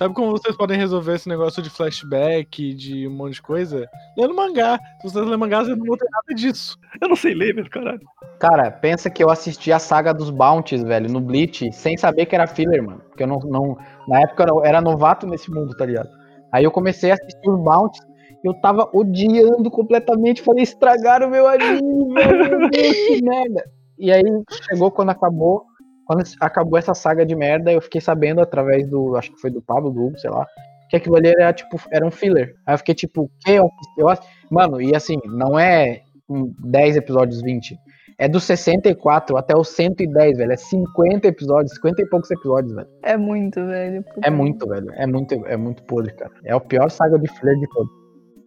Sabe 0.00 0.14
como 0.14 0.30
vocês 0.30 0.56
podem 0.56 0.78
resolver 0.78 1.16
esse 1.16 1.28
negócio 1.28 1.62
de 1.62 1.68
flashback, 1.68 2.72
de 2.72 3.06
um 3.06 3.10
monte 3.10 3.34
de 3.34 3.42
coisa? 3.42 3.86
Lendo 4.16 4.34
mangá. 4.34 4.78
Se 4.96 5.10
vocês 5.10 5.22
lerem 5.22 5.36
mangá, 5.38 5.62
vocês 5.62 5.76
não 5.76 5.84
vão 5.84 5.94
ter 5.94 6.08
nada 6.10 6.34
disso. 6.34 6.78
Eu 6.98 7.10
não 7.10 7.16
sei 7.16 7.34
ler, 7.34 7.54
meu 7.54 7.68
caralho. 7.68 8.00
Cara, 8.38 8.70
pensa 8.70 9.10
que 9.10 9.22
eu 9.22 9.28
assisti 9.28 9.70
a 9.70 9.78
saga 9.78 10.14
dos 10.14 10.30
Bounties, 10.30 10.82
velho, 10.82 11.12
no 11.12 11.20
Bleach, 11.20 11.70
sem 11.74 11.98
saber 11.98 12.24
que 12.24 12.34
era 12.34 12.46
filler, 12.46 12.82
mano. 12.82 13.02
Porque 13.10 13.24
eu 13.24 13.26
não. 13.26 13.40
não 13.40 13.76
na 14.08 14.20
época 14.22 14.46
eu 14.48 14.64
era 14.64 14.80
novato 14.80 15.26
nesse 15.26 15.50
mundo, 15.50 15.76
tá 15.76 15.84
ligado? 15.84 16.08
Aí 16.50 16.64
eu 16.64 16.70
comecei 16.70 17.10
a 17.10 17.14
assistir 17.16 17.50
os 17.50 17.62
Bounties. 17.62 18.02
Eu 18.42 18.54
tava 18.54 18.88
odiando 18.94 19.70
completamente. 19.70 20.40
Falei, 20.40 20.62
estragaram 20.62 21.26
o 21.26 21.30
meu 21.30 21.46
anime, 21.46 22.14
velho. 22.14 22.58
meu 22.58 22.70
Deus, 22.70 22.96
que 22.96 23.22
merda. 23.22 23.70
E 23.98 24.10
aí 24.10 24.22
chegou 24.66 24.90
quando 24.90 25.10
acabou. 25.10 25.66
Quando 26.10 26.24
acabou 26.40 26.76
essa 26.76 26.92
saga 26.92 27.24
de 27.24 27.36
merda, 27.36 27.70
eu 27.70 27.80
fiquei 27.80 28.00
sabendo 28.00 28.40
através 28.40 28.84
do. 28.84 29.14
Acho 29.14 29.30
que 29.30 29.40
foi 29.40 29.48
do 29.48 29.62
Pablo, 29.62 29.92
do 29.92 30.06
Hugo, 30.06 30.18
sei 30.18 30.28
lá. 30.28 30.44
Que 30.88 30.96
aquilo 30.96 31.14
ali 31.14 31.28
era 31.28 31.52
tipo, 31.52 31.80
era 31.88 32.04
um 32.04 32.10
filler. 32.10 32.56
Aí 32.66 32.74
eu 32.74 32.78
fiquei 32.78 32.96
tipo, 32.96 33.22
o 33.22 33.30
que? 33.44 33.52
Eu, 33.52 33.70
eu, 33.96 34.08
mano, 34.50 34.82
e 34.82 34.92
assim, 34.92 35.20
não 35.24 35.56
é 35.56 36.00
10 36.28 36.96
episódios, 36.96 37.40
20. 37.42 37.78
É 38.18 38.26
do 38.26 38.40
64 38.40 39.36
até 39.36 39.56
o 39.56 39.62
110, 39.62 40.38
velho. 40.38 40.50
É 40.50 40.56
50 40.56 41.28
episódios, 41.28 41.76
50 41.76 42.02
e 42.02 42.06
poucos 42.06 42.28
episódios, 42.32 42.74
velho. 42.74 42.88
É 43.04 43.16
muito, 43.16 43.64
velho. 43.64 44.04
É 44.24 44.30
muito, 44.30 44.66
velho. 44.66 44.90
É 44.94 45.06
muito, 45.06 45.46
é 45.46 45.56
muito 45.56 45.84
podre, 45.84 46.12
cara. 46.14 46.32
É 46.44 46.56
o 46.56 46.60
pior 46.60 46.90
saga 46.90 47.20
de 47.20 47.28
filler 47.28 47.56
de 47.56 47.68
todos. 47.68 47.92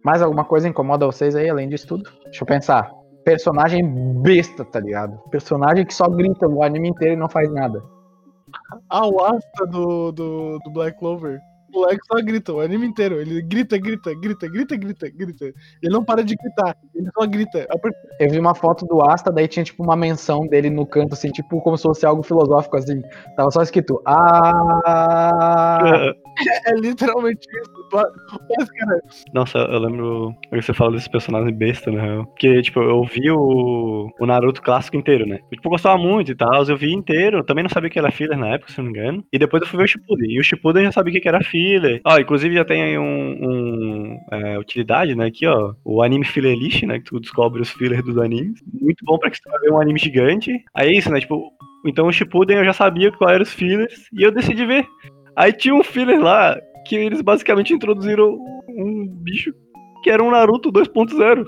Mais 0.04 0.20
alguma 0.20 0.44
coisa 0.44 0.68
incomoda 0.68 1.06
vocês 1.06 1.34
aí, 1.34 1.48
além 1.48 1.70
disso 1.70 1.86
tudo? 1.86 2.10
Deixa 2.24 2.42
eu 2.42 2.46
pensar. 2.46 3.03
Personagem 3.24 3.82
besta, 4.20 4.64
tá 4.64 4.80
ligado? 4.80 5.18
Personagem 5.30 5.86
que 5.86 5.94
só 5.94 6.08
grita 6.08 6.46
o 6.46 6.62
anime 6.62 6.90
inteiro 6.90 7.14
e 7.14 7.16
não 7.16 7.28
faz 7.28 7.50
nada. 7.52 7.82
Ah, 8.88 9.06
o 9.06 9.24
Asta 9.24 9.66
do, 9.66 10.12
do, 10.12 10.58
do 10.58 10.70
Black 10.70 10.98
Clover. 10.98 11.40
O 11.74 11.80
moleque 11.80 12.06
só 12.06 12.14
grita 12.22 12.52
o 12.52 12.60
anime 12.60 12.86
inteiro. 12.86 13.20
Ele 13.20 13.42
grita, 13.42 13.76
grita, 13.76 14.14
grita, 14.14 14.48
grita, 14.48 14.76
grita, 14.76 15.10
grita. 15.10 15.44
Ele 15.82 15.92
não 15.92 16.04
para 16.04 16.22
de 16.22 16.36
gritar. 16.36 16.76
Ele 16.94 17.08
só 17.12 17.26
grita. 17.26 17.66
Eu 18.20 18.30
vi 18.30 18.38
uma 18.38 18.54
foto 18.54 18.86
do 18.86 19.02
Asta, 19.02 19.32
daí 19.32 19.48
tinha 19.48 19.64
tipo 19.64 19.82
uma 19.82 19.96
menção 19.96 20.46
dele 20.46 20.70
no 20.70 20.86
canto, 20.86 21.14
assim, 21.14 21.30
tipo 21.30 21.60
como 21.62 21.76
se 21.76 21.82
fosse 21.82 22.06
algo 22.06 22.22
filosófico, 22.22 22.76
assim. 22.76 23.02
Tava 23.36 23.50
só 23.50 23.62
escrito 23.62 24.00
Ah. 24.06 26.12
É 26.66 26.74
literalmente 26.74 27.46
isso. 27.60 27.70
Mas, 27.92 28.68
cara, 28.70 29.00
Nossa, 29.32 29.58
eu 29.58 29.78
lembro 29.78 30.34
que 30.50 30.60
você 30.62 30.74
fala 30.74 30.92
desse 30.92 31.08
personagem 31.08 31.54
besta, 31.54 31.90
né? 31.90 32.22
Porque, 32.24 32.62
tipo, 32.62 32.80
eu 32.80 33.04
vi 33.04 33.30
o, 33.30 34.08
o 34.18 34.26
Naruto 34.26 34.60
clássico 34.62 34.96
inteiro, 34.96 35.26
né? 35.26 35.38
Eu, 35.50 35.56
tipo, 35.56 35.68
gostava 35.70 35.96
muito 35.96 36.32
e 36.32 36.34
tal, 36.34 36.64
eu 36.64 36.76
vi 36.76 36.92
inteiro. 36.92 37.38
Eu 37.38 37.44
também 37.44 37.62
não 37.62 37.70
sabia 37.70 37.88
que 37.90 37.98
era 37.98 38.10
filler 38.10 38.36
na 38.36 38.48
época, 38.54 38.72
se 38.72 38.78
não 38.78 38.86
me 38.86 38.90
engano. 38.98 39.24
E 39.32 39.38
depois 39.38 39.62
eu 39.62 39.68
fui 39.68 39.78
ver 39.78 39.84
o 39.84 39.88
Shippuden. 39.88 40.30
E 40.30 40.40
o 40.40 40.44
Shippuden 40.44 40.82
eu 40.82 40.86
já 40.86 40.92
sabia 40.92 41.20
que 41.20 41.28
era 41.28 41.42
filler. 41.42 41.63
Ó, 42.04 42.18
inclusive 42.18 42.54
já 42.54 42.64
tem 42.64 42.82
aí 42.82 42.98
um, 42.98 43.04
um 43.04 44.18
é, 44.30 44.58
utilidade, 44.58 45.14
né? 45.14 45.26
Aqui, 45.26 45.46
ó, 45.46 45.74
o 45.84 46.02
anime 46.02 46.24
filler 46.24 46.56
list, 46.56 46.82
né? 46.82 46.98
Que 46.98 47.04
tu 47.04 47.20
descobre 47.20 47.60
os 47.60 47.70
fillers 47.70 48.04
dos 48.04 48.18
animes. 48.18 48.60
Muito 48.80 49.04
bom 49.04 49.18
pra 49.18 49.30
que 49.30 49.36
você 49.36 49.48
vai 49.48 49.60
ver 49.60 49.72
um 49.72 49.80
anime 49.80 49.98
gigante. 49.98 50.52
Aí 50.74 50.88
é 50.88 50.98
isso, 50.98 51.10
né? 51.10 51.20
Tipo, 51.20 51.50
então 51.86 52.06
o 52.06 52.12
Shippuden 52.12 52.58
eu 52.58 52.64
já 52.64 52.72
sabia 52.72 53.12
qual 53.12 53.30
eram 53.30 53.42
os 53.42 53.52
fillers 53.52 54.08
e 54.12 54.22
eu 54.22 54.30
decidi 54.30 54.64
ver. 54.64 54.86
Aí 55.36 55.52
tinha 55.52 55.74
um 55.74 55.82
filler 55.82 56.20
lá 56.20 56.58
que 56.86 56.96
eles 56.96 57.20
basicamente 57.20 57.72
introduziram 57.72 58.38
um 58.68 59.06
bicho 59.06 59.52
que 60.02 60.10
era 60.10 60.22
um 60.22 60.30
Naruto 60.30 60.70
2.0. 60.70 61.44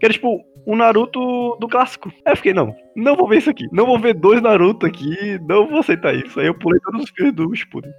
Que 0.00 0.06
era 0.06 0.12
tipo 0.12 0.40
um 0.66 0.76
Naruto 0.76 1.56
do 1.60 1.68
clássico. 1.68 2.08
Aí 2.24 2.32
eu 2.32 2.36
fiquei, 2.36 2.54
não, 2.54 2.74
não 2.96 3.16
vou 3.16 3.28
ver 3.28 3.38
isso 3.38 3.50
aqui. 3.50 3.66
Não 3.70 3.86
vou 3.86 3.98
ver 3.98 4.14
dois 4.14 4.40
Naruto 4.40 4.86
aqui, 4.86 5.38
não 5.46 5.68
vou 5.68 5.80
aceitar 5.80 6.14
isso. 6.14 6.40
Aí 6.40 6.46
eu 6.46 6.54
pulei 6.54 6.80
todos 6.80 7.04
os 7.04 7.10
fillers 7.10 7.34
do 7.34 7.54
Shippuden. 7.54 7.92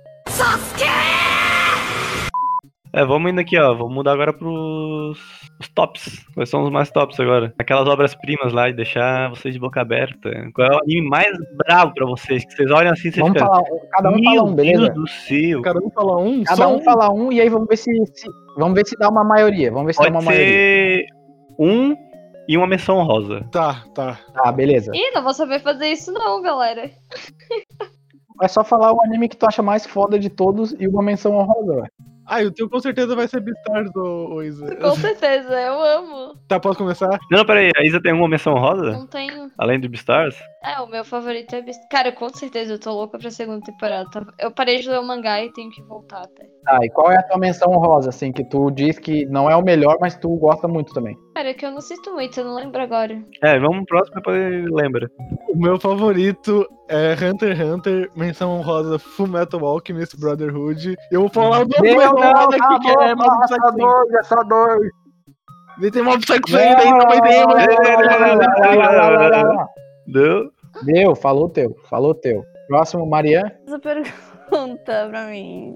É, 2.95 3.03
vamos 3.03 3.29
indo 3.29 3.41
aqui, 3.41 3.59
ó. 3.59 3.73
Vamos 3.73 3.93
mudar 3.93 4.13
agora 4.13 4.31
pros 4.31 5.19
os 5.59 5.67
tops. 5.73 6.25
Quais 6.33 6.49
são 6.49 6.63
os 6.63 6.69
mais 6.69 6.89
tops 6.89 7.19
agora? 7.19 7.53
Aquelas 7.59 7.87
obras-primas 7.89 8.53
lá 8.53 8.69
e 8.69 8.73
deixar 8.73 9.29
vocês 9.29 9.53
de 9.53 9.59
boca 9.59 9.81
aberta. 9.81 10.29
Qual 10.53 10.67
é 10.67 10.75
o 10.75 10.79
anime 10.81 11.09
mais 11.09 11.31
bravo 11.57 11.93
pra 11.93 12.05
vocês? 12.05 12.45
Que 12.45 12.53
vocês 12.53 12.71
olham 12.71 12.91
assim 12.93 13.09
e 13.09 13.11
vocês 13.11 13.17
Vamos 13.21 13.33
ficam. 13.33 13.47
falar, 13.47 13.61
um- 13.63 13.89
cada 13.91 14.09
um 14.09 14.15
Meu 14.15 14.23
fala 14.35 14.43
um, 14.49 14.55
beleza? 14.55 14.81
Deus 14.83 14.93
do 14.95 15.07
céu. 15.09 15.61
cada 15.61 15.79
um 15.79 15.89
fala 15.91 16.17
um, 16.21 16.43
Cada 16.43 16.55
só 16.55 16.73
um 16.75 16.81
fala 16.81 17.13
um 17.13 17.31
e 17.33 17.41
aí 17.41 17.49
vamos 17.49 17.67
ver 17.67 17.77
se, 17.77 17.91
se- 18.13 18.29
vamos 18.57 18.75
ver 18.75 18.85
se 18.87 18.97
dá 18.97 19.09
uma 19.09 19.23
maioria. 19.25 19.71
Vamos 19.71 19.87
ver 19.87 19.93
se 19.93 20.01
dá 20.01 20.07
uma 20.09 20.13
Pode 20.23 20.25
maioria. 20.27 20.47
ser 20.47 21.05
um 21.59 21.95
e 22.47 22.57
uma 22.57 22.67
menção 22.67 23.03
rosa. 23.03 23.45
Tá, 23.51 23.83
tá. 23.93 24.19
Tá, 24.33 24.51
beleza. 24.53 24.91
Ih, 24.95 25.11
não 25.13 25.21
vou 25.23 25.33
saber 25.33 25.59
fazer 25.59 25.87
isso 25.87 26.11
não, 26.13 26.41
galera. 26.41 26.89
É 28.41 28.47
só 28.47 28.63
falar 28.63 28.93
o 28.93 29.01
anime 29.01 29.27
que 29.29 29.37
tu 29.37 29.45
acha 29.47 29.61
mais 29.61 29.85
foda 29.85 30.17
de 30.19 30.29
todos 30.29 30.73
e 30.79 30.87
uma 30.87 31.01
menção 31.03 31.33
honrosa, 31.35 31.75
velho. 31.75 31.87
Ah, 32.27 32.41
o 32.41 32.51
teu 32.51 32.69
com 32.69 32.79
certeza 32.79 33.15
vai 33.15 33.27
ser 33.27 33.39
Beastars, 33.41 33.95
ô, 33.95 34.35
ô 34.35 34.43
Isa. 34.43 34.75
Com 34.77 34.95
certeza, 34.95 35.53
eu 35.61 35.81
amo. 35.81 36.35
Tá, 36.47 36.59
posso 36.59 36.79
começar? 36.79 37.17
Não, 37.31 37.45
peraí. 37.45 37.71
A 37.75 37.83
Isa 37.85 38.01
tem 38.01 38.13
uma 38.13 38.27
menção 38.27 38.55
rosa? 38.55 38.91
Não 38.91 39.07
tenho. 39.07 39.51
Além 39.57 39.79
do 39.79 39.87
Beastars? 39.89 40.35
É, 40.63 40.79
o 40.81 40.87
meu 40.87 41.05
favorito 41.05 41.55
é 41.55 41.61
Beast. 41.61 41.79
Cara, 41.89 42.11
com 42.11 42.27
certeza, 42.29 42.73
eu 42.73 42.79
tô 42.79 42.91
louca 42.91 43.17
pra 43.19 43.29
segunda 43.29 43.61
temporada. 43.61 44.09
tá? 44.09 44.25
Eu 44.39 44.51
parei 44.51 44.79
de 44.79 44.89
ler 44.89 44.99
o 44.99 45.03
mangá 45.07 45.43
e 45.43 45.51
tenho 45.53 45.69
que 45.69 45.81
voltar 45.83 46.23
até. 46.23 46.45
Tá, 46.63 46.79
e 46.83 46.89
qual 46.89 47.11
é 47.11 47.17
a 47.17 47.23
tua 47.23 47.37
menção 47.37 47.71
honrosa, 47.71 48.09
assim, 48.09 48.31
que 48.31 48.43
tu 48.43 48.71
diz 48.71 48.97
que 48.97 49.25
não 49.27 49.49
é 49.49 49.55
o 49.55 49.61
melhor, 49.63 49.97
mas 50.01 50.15
tu 50.17 50.29
gosta 50.37 50.67
muito 50.67 50.93
também? 50.93 51.15
Cara, 51.35 51.49
é 51.49 51.53
que 51.53 51.65
eu 51.65 51.71
não 51.71 51.79
assisto 51.79 52.13
muito, 52.13 52.39
eu 52.39 52.45
não 52.45 52.55
lembro 52.55 52.81
agora. 52.81 53.21
É, 53.43 53.59
vamos 53.59 53.83
pro 53.85 53.97
próximo 53.97 54.15
depois 54.15 54.65
lembra. 54.71 55.11
O 55.49 55.57
meu 55.57 55.77
favorito 55.77 56.65
é 56.87 57.11
Hunter 57.11 57.57
x 57.57 57.59
Hunter, 57.59 58.09
menção 58.15 58.51
honrosa 58.51 58.97
Full 58.97 59.27
Metal 59.27 59.65
Alchemist 59.65 60.17
Brotherhood. 60.17 60.95
Eu 61.11 61.19
vou 61.19 61.29
falar 61.29 61.65
o 61.65 61.67
nome 61.67 61.93
mais 61.93 62.09
honrosa 62.09 62.55
aqui, 62.55 62.79
que 62.79 62.89
é 63.03 63.13
Mob 63.15 63.45
Psycho 63.47 63.69
100. 63.69 63.77
dois, 63.77 64.13
é 64.13 64.23
só 64.23 64.43
dois. 64.43 64.89
Ele 65.77 65.91
tem 65.91 66.03
Mob 66.03 66.19
Psycho 66.19 66.49
100, 66.49 66.57
daí 66.57 66.99
também 66.99 67.21
tem... 67.21 67.45
Deu? 70.07 70.49
Deu, 70.83 71.15
falou 71.15 71.47
o 71.47 71.49
teu, 71.49 71.75
falou 71.89 72.11
o 72.11 72.15
teu. 72.15 72.45
Próximo, 72.69 73.05
Mariana. 73.05 73.53
Essa 73.67 73.77
pergunta 73.77 75.07
pra 75.09 75.25
mim. 75.27 75.75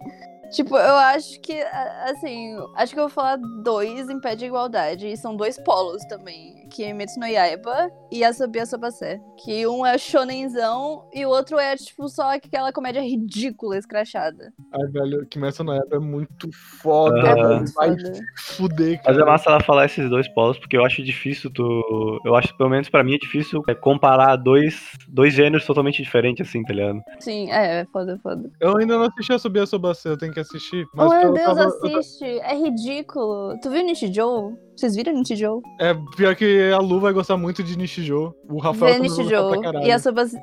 Tipo, 0.52 0.78
eu 0.78 0.96
acho 0.96 1.40
que, 1.42 1.62
assim, 2.06 2.56
acho 2.76 2.94
que 2.94 3.00
eu 3.00 3.04
vou 3.04 3.10
falar 3.10 3.38
dois 3.64 4.10
em 4.10 4.20
pé 4.20 4.36
de 4.36 4.46
igualdade. 4.46 5.08
E 5.08 5.16
são 5.18 5.36
dois 5.36 5.58
polos 5.64 6.04
também. 6.06 6.68
Que 6.70 6.84
é 6.84 6.94
Metsu 6.94 7.20
no 7.20 7.26
Yaiba 7.26 7.90
e 8.12 8.24
Asobi 8.24 8.60
Asobase. 8.60 9.20
Que 9.44 9.66
um 9.68 9.86
é 9.86 9.98
shonenzão 9.98 11.08
e 11.14 11.26
o 11.26 11.30
outro 11.30 11.58
é, 11.58 11.76
tipo, 11.76 12.08
só 12.10 12.36
aquela 12.36 12.72
comédia 12.72 13.02
ridícula, 13.02 13.78
escrachada. 13.78 14.54
Ai, 14.72 14.88
velho, 14.88 15.26
Kimetsu 15.28 15.64
no 15.64 15.74
Yaiba 15.74 15.96
é 15.96 16.00
muito 16.00 16.50
foda. 16.54 17.20
É 17.28 17.36
muito 17.58 17.74
Vai 17.74 17.90
foda. 17.90 18.20
fuder, 18.38 19.02
Mas 19.06 19.16
cara. 19.18 19.22
é 19.22 19.26
massa 19.26 19.50
ela 19.50 19.64
falar 19.64 19.86
esses 19.86 20.10
dois 20.10 20.28
polos, 20.30 20.60
porque 20.60 20.78
eu 20.78 20.86
acho 20.86 21.02
difícil 21.04 21.52
tu. 21.52 22.20
Eu 22.26 22.36
acho, 22.36 22.56
pelo 22.58 22.70
menos 22.70 22.90
pra 22.90 23.04
mim, 23.04 23.16
é 23.16 23.18
difícil 23.18 23.64
é, 23.68 23.74
comparar 23.74 24.36
dois, 24.36 24.92
dois 25.08 25.34
gêneros 25.34 25.66
totalmente 25.66 26.04
diferentes, 26.04 26.48
assim, 26.48 26.64
tá 26.64 26.74
ligado? 26.74 27.02
Sim, 27.20 27.52
é, 27.52 27.82
é 27.82 27.86
foda, 27.86 28.20
foda. 28.22 28.50
Eu 28.60 28.78
ainda 28.78 28.98
não 28.98 29.04
assisti 29.06 29.34
a 29.34 29.40
Subir 29.40 29.62
a 29.62 29.66
Sobacê, 29.66 30.10
eu 30.10 30.18
tenho 30.18 30.34
que 30.34 30.39
assistir. 30.40 30.86
Mas 30.94 31.08
oh, 31.08 31.10
meu 31.16 31.22
eu 31.28 31.34
Deus, 31.34 31.46
tava- 31.46 31.66
assiste. 31.66 32.26
É 32.26 32.56
ridículo. 32.56 33.58
Tu 33.62 33.70
viu 33.70 33.84
Nishijou? 33.84 34.54
Vocês 34.76 34.96
viram 34.96 35.12
Nishijou? 35.14 35.62
É, 35.82 35.94
pior 36.16 36.34
que 36.38 36.72
a 36.72 36.78
Lu 36.78 37.02
vai 37.02 37.12
gostar 37.12 37.36
muito 37.36 37.62
de 37.62 37.78
Nishijou. 37.78 38.34
O 38.50 38.60
Rafael 38.60 38.94
Vê 38.94 39.00
vai 39.00 39.08
gostar 39.10 39.24
Nishijou 39.24 39.50
pra 39.52 39.62
caralho. 39.62 39.86
e 39.88 39.92
Asobase. 39.92 40.38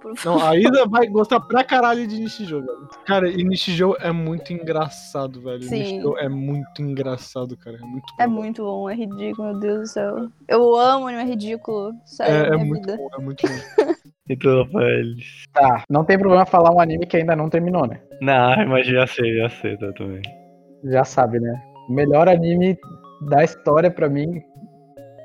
Por 0.00 0.16
favor. 0.16 0.38
Não, 0.38 0.46
a 0.48 0.56
Isa 0.56 0.86
vai 0.88 1.08
gostar 1.08 1.40
pra 1.40 1.64
caralho 1.64 2.06
de 2.06 2.20
Nishijou, 2.20 2.60
velho. 2.60 2.88
Cara, 3.04 3.28
e 3.28 3.42
Nishijou 3.42 3.96
é 3.98 4.12
muito 4.12 4.52
engraçado, 4.52 5.40
velho. 5.40 5.62
Sim. 5.64 5.78
Nishijou 5.78 6.16
é 6.18 6.28
muito 6.28 6.80
engraçado, 6.80 7.56
cara. 7.56 7.76
É 7.78 7.80
muito 7.84 8.04
É 8.20 8.26
bom. 8.28 8.32
muito 8.34 8.62
bom, 8.62 8.88
é 8.88 8.94
ridículo, 8.94 9.48
meu 9.50 9.58
Deus 9.58 9.80
do 9.80 9.86
céu. 9.88 10.28
Eu 10.48 10.76
amo 10.76 11.08
anime 11.08 11.24
ridículo. 11.24 11.92
Sério, 12.04 12.32
É, 12.32 12.46
é 12.46 12.50
minha 12.52 12.64
muito 12.64 12.82
vida. 12.86 12.96
bom, 12.96 13.08
é 13.12 13.20
muito 13.20 13.42
bom. 13.48 13.52
Então, 14.28 14.64
Rafael. 14.64 15.04
Tá, 15.52 15.84
não 15.88 16.04
tem 16.04 16.18
problema 16.18 16.44
falar 16.44 16.72
um 16.72 16.80
anime 16.80 17.06
que 17.06 17.16
ainda 17.16 17.36
não 17.36 17.48
terminou, 17.48 17.86
né? 17.86 18.00
Não, 18.20 18.66
mas 18.68 18.86
já 18.86 19.06
sei, 19.06 19.36
já 19.38 19.48
sei 19.48 19.76
tá, 19.76 19.92
também. 19.92 20.22
Já 20.84 21.04
sabe, 21.04 21.38
né? 21.40 21.62
O 21.88 21.92
melhor 21.92 22.28
anime 22.28 22.76
da 23.28 23.44
história 23.44 23.90
pra 23.90 24.08
mim, 24.08 24.42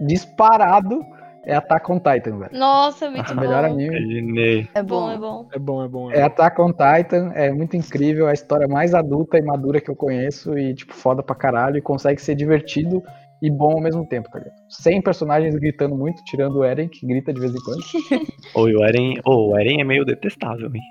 disparado, 0.06 1.02
é 1.44 1.56
Attack 1.56 1.92
on 1.92 1.98
Titan, 2.00 2.38
velho. 2.38 2.52
Nossa, 2.58 3.06
é 3.06 3.10
muito 3.10 3.32
O 3.32 3.36
bom. 3.36 3.42
melhor 3.42 3.66
anime 3.66 3.86
Imaginei. 3.98 4.70
É 4.76 4.84
Bom, 4.84 5.08
bom. 5.08 5.12
é 5.12 5.18
bom. 5.18 5.48
É 5.54 5.60
bom, 5.60 5.84
é 5.84 5.88
bom. 5.88 6.12
é 6.12 6.22
Attack 6.22 6.62
on 6.62 6.72
Titan, 6.72 7.32
é 7.34 7.52
muito 7.52 7.76
incrível, 7.76 8.28
é 8.28 8.32
a 8.32 8.34
história 8.34 8.68
mais 8.68 8.94
adulta 8.94 9.38
e 9.38 9.42
madura 9.42 9.82
que 9.82 9.90
eu 9.90 9.96
conheço 9.96 10.58
e, 10.58 10.74
tipo, 10.76 10.94
foda 10.94 11.24
pra 11.24 11.36
caralho 11.36 11.78
e 11.78 11.82
consegue 11.82 12.22
ser 12.22 12.36
divertido 12.36 13.04
e 13.42 13.50
bom 13.50 13.74
ao 13.74 13.82
mesmo 13.82 14.06
tempo, 14.08 14.30
tá 14.30 14.40
ligado? 14.40 14.56
Sem 14.70 15.02
personagens 15.02 15.56
gritando 15.56 15.96
muito, 15.96 16.24
tirando 16.24 16.58
o 16.60 16.64
Eren, 16.64 16.88
que 16.88 17.06
grita 17.06 17.34
de 17.34 17.40
vez 17.40 17.54
em 17.54 17.60
quando. 17.60 17.82
E 18.70 18.76
o 18.76 18.84
Eren. 18.84 19.20
ô, 19.26 19.52
o 19.52 19.60
Eren 19.60 19.82
é 19.82 19.84
meio 19.84 20.06
detestável, 20.06 20.70
hein? 20.74 20.82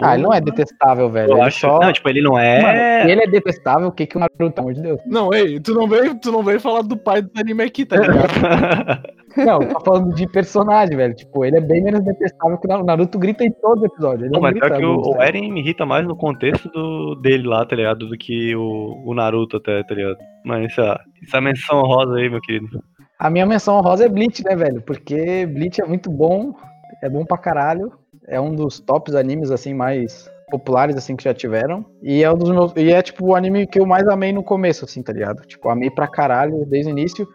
Ah, 0.00 0.14
ele 0.14 0.22
não 0.24 0.32
é 0.32 0.40
detestável, 0.40 1.08
velho. 1.10 1.30
Eu 1.30 1.36
ele 1.36 1.46
acho. 1.46 1.60
só... 1.60 1.78
Não, 1.78 1.92
tipo, 1.92 2.08
ele 2.08 2.22
não 2.22 2.32
Mano, 2.32 2.44
é. 2.44 3.02
se 3.04 3.10
ele 3.10 3.22
é 3.22 3.26
detestável, 3.26 3.88
o 3.88 3.92
que 3.92 4.06
que 4.06 4.16
o 4.16 4.20
Naruto, 4.20 4.36
pelo 4.36 4.52
amor 4.58 4.74
de 4.74 4.82
Deus? 4.82 5.00
Não, 5.06 5.32
ei, 5.32 5.60
tu 5.60 5.74
não 5.74 5.86
veio, 5.86 6.18
tu 6.18 6.32
não 6.32 6.42
veio 6.42 6.58
falar 6.58 6.82
do 6.82 6.96
pai 6.96 7.22
do 7.22 7.30
anime 7.36 7.62
aqui, 7.62 7.84
tá 7.84 7.96
ligado? 7.96 8.28
Não, 9.36 9.60
tô 9.60 9.80
falando 9.80 10.14
de 10.14 10.26
personagem, 10.26 10.96
velho. 10.96 11.14
Tipo, 11.14 11.44
ele 11.44 11.58
é 11.58 11.60
bem 11.60 11.82
menos 11.82 12.04
detestável 12.04 12.58
que 12.58 12.66
o 12.66 12.84
Naruto. 12.84 13.18
Grita 13.18 13.44
em 13.44 13.50
todo 13.50 13.86
episódio. 13.86 14.30
Não, 14.30 14.40
mas 14.40 14.52
grita 14.52 14.68
pior 14.68 14.78
que 14.78 14.84
o, 14.84 14.96
o 14.96 15.16
tá 15.16 15.26
Eren 15.26 15.52
me 15.52 15.60
irrita 15.60 15.86
mais 15.86 16.06
no 16.06 16.16
contexto 16.16 16.68
do, 16.70 17.14
dele 17.16 17.46
lá, 17.46 17.64
tá 17.64 17.76
ligado? 17.76 18.08
Do 18.08 18.16
que 18.16 18.54
o, 18.54 19.02
o 19.04 19.14
Naruto 19.14 19.56
até, 19.56 19.82
tá 19.82 19.94
ligado? 19.94 20.16
Mas 20.44 20.64
essa, 20.66 21.00
essa 21.22 21.40
menção 21.40 21.82
rosa 21.82 22.16
aí, 22.16 22.28
meu 22.28 22.40
querido. 22.40 22.82
A 23.18 23.30
minha 23.30 23.46
menção 23.46 23.76
honrosa 23.76 24.04
é 24.04 24.08
Bleach, 24.08 24.42
né, 24.44 24.56
velho? 24.56 24.82
Porque 24.82 25.46
Bleach 25.46 25.80
é 25.80 25.86
muito 25.86 26.10
bom, 26.10 26.52
é 27.00 27.08
bom 27.08 27.24
pra 27.24 27.38
caralho. 27.38 27.92
É 28.26 28.40
um 28.40 28.54
dos 28.54 28.80
tops 28.80 29.14
animes, 29.14 29.50
assim, 29.50 29.72
mais 29.72 30.28
populares, 30.50 30.96
assim, 30.96 31.14
que 31.14 31.24
já 31.24 31.32
tiveram. 31.32 31.84
E 32.02 32.22
é 32.22 32.30
um 32.30 32.36
dos 32.36 32.50
meus. 32.50 32.72
E 32.76 32.92
é, 32.92 33.00
tipo, 33.00 33.26
o 33.26 33.36
anime 33.36 33.66
que 33.66 33.78
eu 33.78 33.86
mais 33.86 34.06
amei 34.08 34.32
no 34.32 34.42
começo, 34.42 34.84
assim, 34.84 35.02
tá 35.02 35.12
ligado? 35.12 35.46
Tipo, 35.46 35.68
amei 35.68 35.90
pra 35.90 36.08
caralho 36.08 36.66
desde 36.66 36.90
o 36.90 36.98
início. 36.98 37.26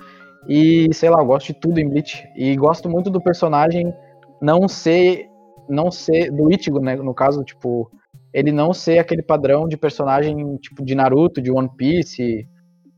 E, 0.47 0.93
sei 0.93 1.09
lá, 1.09 1.19
eu 1.19 1.25
gosto 1.25 1.47
de 1.47 1.59
tudo 1.59 1.79
em 1.79 1.87
Bleach. 1.87 2.27
E 2.35 2.55
gosto 2.55 2.89
muito 2.89 3.09
do 3.09 3.21
personagem 3.21 3.93
não 4.41 4.67
ser. 4.67 5.27
Não 5.69 5.91
ser. 5.91 6.31
Do 6.31 6.51
Ichigo, 6.51 6.79
né? 6.79 6.95
No 6.95 7.13
caso, 7.13 7.43
tipo. 7.43 7.91
Ele 8.33 8.51
não 8.51 8.73
ser 8.73 8.99
aquele 8.99 9.23
padrão 9.23 9.67
de 9.67 9.77
personagem, 9.77 10.57
tipo, 10.57 10.83
de 10.83 10.93
Naruto, 10.93 11.41
de 11.41 11.51
One 11.51 11.69
Piece 11.75 12.47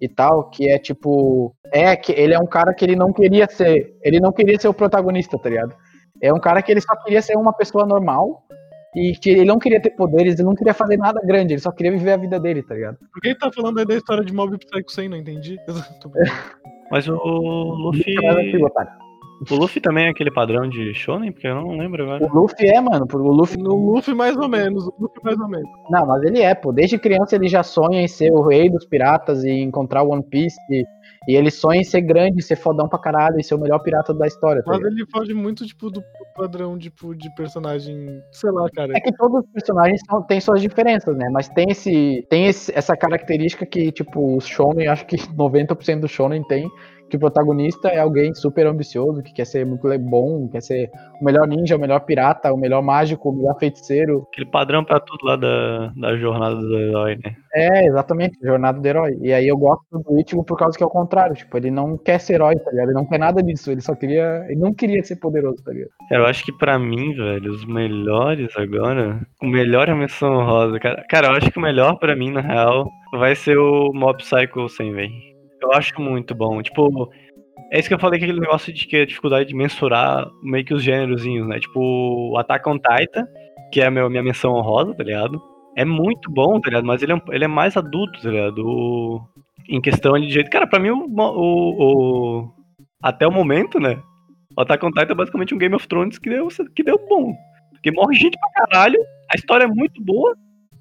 e 0.01 0.09
tal, 0.09 0.49
que 0.49 0.69
é 0.69 0.77
tipo. 0.77 1.55
É 1.71 1.95
que 1.95 2.11
ele 2.11 2.33
é 2.33 2.39
um 2.39 2.47
cara 2.47 2.73
que 2.73 2.83
ele 2.83 2.95
não 2.95 3.13
queria 3.13 3.47
ser. 3.49 3.95
Ele 4.03 4.19
não 4.19 4.31
queria 4.31 4.59
ser 4.59 4.67
o 4.67 4.73
protagonista, 4.73 5.37
tá 5.37 5.49
ligado? 5.49 5.75
É 6.21 6.33
um 6.33 6.39
cara 6.39 6.61
que 6.61 6.71
ele 6.71 6.81
só 6.81 6.95
queria 7.03 7.21
ser 7.21 7.37
uma 7.37 7.53
pessoa 7.53 7.85
normal. 7.85 8.43
E 8.95 9.13
que 9.13 9.29
ele 9.29 9.45
não 9.45 9.59
queria 9.59 9.81
ter 9.81 9.91
poderes, 9.91 10.35
ele 10.35 10.47
não 10.47 10.55
queria 10.55 10.73
fazer 10.73 10.97
nada 10.97 11.21
grande, 11.23 11.53
ele 11.53 11.61
só 11.61 11.71
queria 11.71 11.91
viver 11.91 12.13
a 12.13 12.17
vida 12.17 12.39
dele, 12.39 12.63
tá 12.63 12.73
ligado? 12.73 12.97
Por 13.13 13.21
que 13.21 13.35
tá 13.35 13.51
falando 13.51 13.79
aí 13.79 13.85
da 13.85 13.95
história 13.95 14.23
de 14.23 14.33
Mob 14.33 14.57
Psycho 14.57 14.91
100? 14.91 15.09
Não 15.09 15.17
entendi. 15.17 15.57
Mas 16.91 17.07
o 17.07 17.13
Luffy. 17.13 18.15
Otário. 18.63 19.09
O 19.49 19.55
Luffy 19.55 19.79
também 19.79 20.07
é 20.07 20.09
aquele 20.09 20.31
padrão 20.31 20.67
de 20.67 20.93
Shonen? 20.93 21.31
Porque 21.31 21.47
eu 21.47 21.55
não 21.55 21.77
lembro 21.77 22.03
agora. 22.03 22.25
O 22.25 22.41
Luffy 22.41 22.67
é, 22.67 22.81
mano, 22.81 23.07
o 23.11 23.17
Luffy. 23.17 23.57
No 23.57 23.75
Luffy, 23.75 24.13
mais 24.13 24.35
ou 24.35 24.49
menos. 24.49 24.85
O 24.85 24.93
Luffy, 24.99 25.23
mais 25.23 25.39
ou 25.39 25.47
menos. 25.47 25.69
Não, 25.89 26.05
mas 26.05 26.23
ele 26.23 26.41
é, 26.41 26.53
pô. 26.53 26.73
Desde 26.73 26.97
criança 26.97 27.35
ele 27.35 27.47
já 27.47 27.63
sonha 27.63 28.01
em 28.01 28.07
ser 28.07 28.31
o 28.31 28.41
rei 28.41 28.69
dos 28.69 28.85
piratas 28.85 29.43
e 29.45 29.51
encontrar 29.51 30.03
o 30.03 30.09
One 30.09 30.23
Piece. 30.23 30.57
E, 30.69 30.83
e 31.28 31.36
ele 31.36 31.51
sonha 31.51 31.80
em 31.82 31.84
ser 31.84 32.01
grande, 32.01 32.41
ser 32.41 32.55
fodão 32.55 32.88
pra 32.88 32.99
caralho 32.99 33.39
e 33.39 33.43
ser 33.43 33.55
o 33.55 33.59
melhor 33.59 33.80
pirata 33.80 34.13
da 34.13 34.26
história. 34.28 34.63
Tá 34.63 34.72
Mas 34.72 34.82
ele 34.82 35.05
foge 35.11 35.34
muito, 35.34 35.65
tipo, 35.65 35.89
do 35.89 36.01
padrão, 36.36 36.78
tipo, 36.78 37.15
de 37.15 37.34
personagem. 37.36 38.22
Sei 38.32 38.51
lá, 38.51 38.70
cara. 38.70 38.93
É 38.95 38.99
que 39.01 39.11
todos 39.15 39.43
os 39.43 39.51
personagens 39.51 40.01
são- 40.09 40.22
têm 40.24 40.39
suas 40.39 40.61
diferenças, 40.61 41.15
né? 41.17 41.30
Mas 41.32 41.47
tem 41.49 41.67
esse 41.70 42.26
tem 42.30 42.47
esse- 42.47 42.72
essa 42.76 42.95
característica 42.95 43.65
que, 43.65 43.91
tipo, 43.91 44.38
os 44.38 44.45
shonen, 44.47 44.88
acho 44.88 45.05
que 45.05 45.17
90% 45.36 46.01
do 46.01 46.07
shonen 46.07 46.43
tem, 46.47 46.67
que 47.10 47.18
o 47.18 47.20
protagonista 47.20 47.89
é 47.89 47.99
alguém 47.99 48.34
super 48.34 48.68
ambicioso, 48.68 49.24
que 49.24 49.34
quer 49.34 49.45
ser 49.45 49.66
muito 49.66 49.88
bom, 49.99 50.47
quer 50.49 50.62
ser 50.62 50.89
o 51.20 51.26
melhor 51.26 51.47
ninja, 51.47 51.76
o 51.76 51.80
melhor 51.80 51.99
pirata, 52.01 52.53
o 52.53 52.57
melhor 52.57 52.82
mágico, 52.82 53.30
o 53.30 53.36
melhor 53.36 53.57
feiticeiro. 53.60 54.28
Aquele 54.32 54.49
padrão 54.49 54.84
pra 54.84 54.99
tudo 54.99 55.26
lá 55.26 55.36
da, 55.36 55.88
da 55.95 56.16
jornada 56.18 56.55
do 56.55 56.78
herói, 56.78 57.18
né? 57.24 57.36
É, 57.53 57.88
exatamente, 57.88 58.38
jornada 58.41 58.80
do 58.80 58.88
herói. 58.88 59.18
E 59.22 59.34
aí 59.34 59.47
eu 59.47 59.57
gosto 59.57 59.84
do 59.91 60.20
Ichigo 60.20 60.43
por 60.43 60.57
causa 60.57 60.78
que 60.78 60.84
é 60.84 60.88
o 60.88 60.89
contrário, 60.89 61.36
tipo, 61.36 61.57
ele 61.57 61.72
não 61.72 61.97
quer 61.97 62.20
ser 62.20 62.36
herói, 62.36 62.55
tá 62.55 62.72
ligado? 62.72 62.89
Ele 62.89 62.97
não 62.97 63.05
quer 63.05 63.18
nada 63.18 63.41
disso, 63.41 63.72
ele 63.72 63.82
só 63.82 63.95
queria, 63.95 64.45
ele 64.47 64.60
não 64.60 64.74
queria 64.74 65.03
ser 65.03 65.16
poderoso, 65.16 65.64
tá 65.64 65.72
ligado? 65.72 65.89
Eu 66.12 66.26
acho 66.26 66.45
que 66.45 66.51
pra 66.53 66.78
mim, 66.78 67.14
velho, 67.14 67.51
os 67.51 67.66
melhores 67.66 68.55
agora. 68.55 69.20
O 69.41 69.47
melhor 69.47 69.89
é 69.89 69.91
a 69.91 69.95
menção 69.95 70.45
rosa, 70.45 70.80
cara. 70.80 71.03
Cara, 71.10 71.28
eu 71.28 71.32
acho 71.34 71.51
que 71.51 71.57
o 71.57 71.62
melhor 71.62 71.97
pra 71.97 72.16
mim, 72.16 72.32
na 72.32 72.41
real, 72.41 72.88
vai 73.14 73.36
ser 73.36 73.57
o 73.57 73.91
Mob 73.93 74.18
Psycho 74.20 74.70
100, 74.70 74.93
velho. 74.93 75.28
Eu 75.72 75.78
acho 75.78 75.99
muito 76.01 76.34
bom. 76.36 76.61
Tipo, 76.61 77.09
é 77.72 77.80
isso 77.80 77.88
que 77.88 77.93
eu 77.93 77.99
falei, 77.99 78.20
que 78.20 78.26
aquele 78.26 78.39
negócio 78.39 78.74
de 78.74 78.88
que 78.88 78.97
a 78.97 79.05
dificuldade 79.05 79.49
de 79.49 79.55
mensurar 79.55 80.28
meio 80.41 80.65
que 80.65 80.74
os 80.74 80.84
gênerozinhos, 80.84 81.47
né? 81.47 81.59
Tipo, 81.59 81.80
o 81.80 82.38
Attack 82.38 82.67
on 82.67 82.78
Titan, 82.78 83.28
que 83.72 83.82
é 83.82 83.88
a 83.88 83.91
minha 83.91 84.24
menção 84.24 84.53
honrosa, 84.53 84.93
tá 84.95 85.03
ligado? 85.03 85.41
É 85.76 85.86
muito 85.86 86.32
bom, 86.32 86.59
tá 86.59 86.70
ligado? 86.70 86.86
Mas 86.86 87.01
ele 87.03 87.13
é, 87.13 87.22
ele 87.32 87.45
é 87.45 87.47
mais 87.47 87.78
adulto, 87.78 88.22
tá 88.22 88.30
ligado? 88.30 88.59
O- 88.65 89.22
em 89.70 89.80
questão 89.80 90.20
de 90.20 90.30
jeito. 90.30 90.49
Cara, 90.49 90.65
pra 90.65 90.80
mim, 90.80 90.89
o, 90.89 91.05
o- 91.05 92.39
o- 92.41 92.51
até 93.03 93.28
o 93.28 93.32
momento, 93.32 93.80
né? 93.80 94.01
O 94.57 94.61
Attack 94.61 94.84
on 94.86 94.89
Titan 94.91 95.11
é 95.11 95.15
basicamente 95.15 95.53
um 95.53 95.57
Game 95.59 95.76
of 95.76 95.88
Thrones 95.88 96.17
que 96.17 96.30
deu, 96.30 96.47
que 96.76 96.84
deu 96.84 96.99
bom. 97.07 97.34
Porque 97.72 97.91
morre 97.91 98.15
gente 98.15 98.38
pra 98.39 98.65
caralho, 98.65 98.99
a 99.32 99.36
história 99.36 99.65
é 99.65 99.67
muito 99.67 100.03
boa 100.03 100.36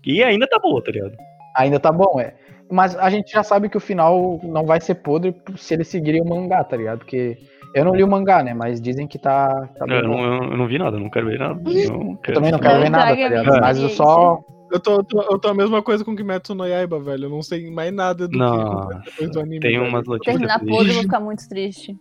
e 0.04 0.22
ainda 0.24 0.48
tá 0.48 0.58
boa, 0.58 0.82
tá 0.82 0.90
ligado? 0.90 1.12
Ainda 1.56 1.78
tá 1.78 1.92
bom, 1.92 2.18
é. 2.18 2.34
Mas 2.70 2.96
a 2.96 3.08
gente 3.10 3.32
já 3.32 3.42
sabe 3.42 3.68
que 3.68 3.76
o 3.76 3.80
final 3.80 4.40
não 4.42 4.64
vai 4.64 4.80
ser 4.80 4.96
podre 4.96 5.34
se 5.56 5.74
eles 5.74 5.88
seguirem 5.88 6.22
o 6.22 6.28
mangá, 6.28 6.62
tá 6.62 6.76
ligado? 6.76 6.98
Porque 6.98 7.38
eu 7.74 7.84
não 7.84 7.94
li 7.94 8.02
o 8.02 8.08
mangá, 8.08 8.42
né? 8.42 8.54
Mas 8.54 8.80
dizem 8.80 9.06
que 9.06 9.18
tá. 9.18 9.68
tá 9.78 9.86
bem 9.86 9.96
Eu 9.96 10.02
não, 10.02 10.24
eu, 10.24 10.56
não 10.56 10.66
vi 10.66 10.78
nada, 10.78 10.96
eu 10.96 11.00
não 11.00 11.10
quero 11.10 11.26
ver 11.26 11.38
nada. 11.38 11.60
Não 11.60 11.72
Eu 11.72 12.16
quero 12.22 12.34
também 12.34 12.52
não 12.52 12.58
quero 12.58 12.74
Não 12.74 12.82
ver 12.82 12.90
nada, 12.90 13.04
tá 13.06 13.14
ligado? 13.14 13.46
minha 13.46 13.60
Mas 13.60 13.78
eu 13.78 13.88
só. 13.88 14.40
Eu 14.70 14.80
tô, 14.80 14.96
eu 14.96 15.04
tô, 15.04 15.22
eu 15.22 15.38
tô 15.38 15.48
a 15.48 15.54
mesma 15.54 15.82
coisa 15.82 16.04
com 16.04 16.14
Kimetsu 16.14 16.54
no 16.54 16.66
Yaiba, 16.66 17.00
velho. 17.00 17.24
Eu 17.24 17.30
não 17.30 17.42
sei 17.42 17.70
mais 17.70 17.90
nada 17.92 18.28
do 18.28 18.36
que 18.36 18.44
acontece 18.44 19.04
depois 19.06 19.30
do 19.30 19.40
anime. 19.40 19.60
tem 19.60 19.78
velho. 19.78 19.88
umas 19.88 20.06
notícias. 20.06 20.36
Terminar 20.36 20.58
podre, 20.60 20.88
eu 20.90 20.94
vou 20.94 21.02
ficar 21.04 21.20
muito 21.20 21.48
triste. 21.48 21.96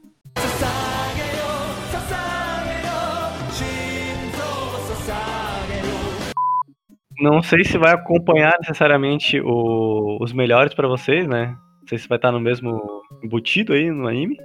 Não 7.20 7.42
sei 7.42 7.64
se 7.64 7.78
vai 7.78 7.94
acompanhar 7.94 8.54
necessariamente 8.60 9.40
o- 9.42 10.18
os 10.22 10.32
melhores 10.34 10.74
pra 10.74 10.88
vocês, 10.88 11.28
né? 11.28 11.56
Não 11.82 11.88
sei 11.88 11.98
se 11.98 12.08
vai 12.08 12.18
estar 12.18 12.32
no 12.32 12.40
mesmo 12.40 12.80
embutido 13.24 13.74
aí 13.74 13.90
no 13.90 14.08
anime. 14.08 14.38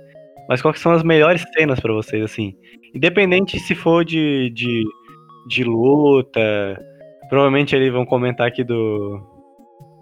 Mas 0.48 0.60
quais 0.62 0.78
são 0.80 0.92
as 0.92 1.02
melhores 1.02 1.44
cenas 1.56 1.78
pra 1.80 1.92
vocês, 1.92 2.22
assim? 2.24 2.54
Independente 2.94 3.58
se 3.60 3.74
for 3.74 4.04
de, 4.04 4.50
de, 4.50 4.82
de 5.48 5.64
luta. 5.64 6.40
Provavelmente 7.28 7.74
eles 7.76 7.92
vão 7.92 8.04
comentar 8.04 8.46
aqui 8.46 8.64
do. 8.64 9.20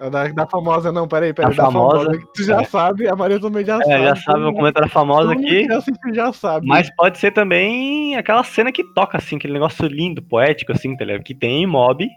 A 0.01 0.09
Da, 0.09 0.29
da 0.29 0.47
famosa, 0.47 0.91
não, 0.91 1.07
peraí, 1.07 1.33
peraí. 1.35 1.55
Da 1.55 1.65
Da, 1.65 1.71
famosa. 1.71 1.99
famosa. 2.05 2.19
que 2.19 2.33
tu 2.33 2.43
já 2.43 2.61
É. 2.63 2.65
sabe, 2.65 3.07
a 3.07 3.15
Maria 3.15 3.39
também 3.39 3.65
já 3.65 3.79
sabe. 3.79 3.93
É, 3.93 4.03
já 4.09 4.17
sabe, 4.17 4.41
vão 4.41 4.55
comentar 4.55 4.83
a 4.85 4.89
famosa 4.89 5.33
aqui. 5.33 5.67
já 6.15 6.33
sabe. 6.33 6.67
Mas 6.67 6.91
pode 6.97 7.19
ser 7.19 7.33
também 7.33 8.17
aquela 8.17 8.43
cena 8.43 8.73
que 8.73 8.83
toca, 8.95 9.19
assim, 9.19 9.37
aquele 9.37 9.53
negócio 9.53 9.87
lindo, 9.87 10.23
poético, 10.23 10.73
assim, 10.73 10.97
tá 10.97 11.05
ligado? 11.05 11.23
Que 11.23 11.35
tem 11.35 11.63
em 11.63 11.67
mob. 11.67 12.09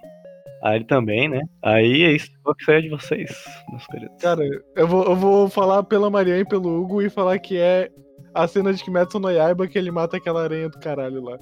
Aí 0.63 0.83
também, 0.85 1.27
né? 1.27 1.41
Aí 1.61 2.03
é 2.03 2.11
isso. 2.13 2.29
Qual 2.41 2.55
que 2.55 2.63
seria 2.63 2.81
de 2.83 2.89
vocês, 2.89 3.31
meus 3.69 3.85
queridos? 3.87 4.15
Cara, 4.21 4.43
eu 4.77 4.87
vou, 4.87 5.03
eu 5.03 5.15
vou 5.15 5.49
falar 5.49 5.83
pela 5.83 6.09
Maria 6.09 6.37
e 6.39 6.45
pelo 6.45 6.81
Hugo 6.81 7.01
e 7.01 7.09
falar 7.09 7.37
que 7.39 7.57
é 7.57 7.89
a 8.33 8.47
cena 8.47 8.73
de 8.73 8.81
Kimetsu 8.83 9.19
no 9.19 9.29
Yaiba 9.29 9.67
que 9.67 9.77
ele 9.77 9.91
mata 9.91 10.17
aquela 10.17 10.41
aranha 10.43 10.69
do 10.69 10.79
caralho 10.79 11.21
lá. 11.21 11.37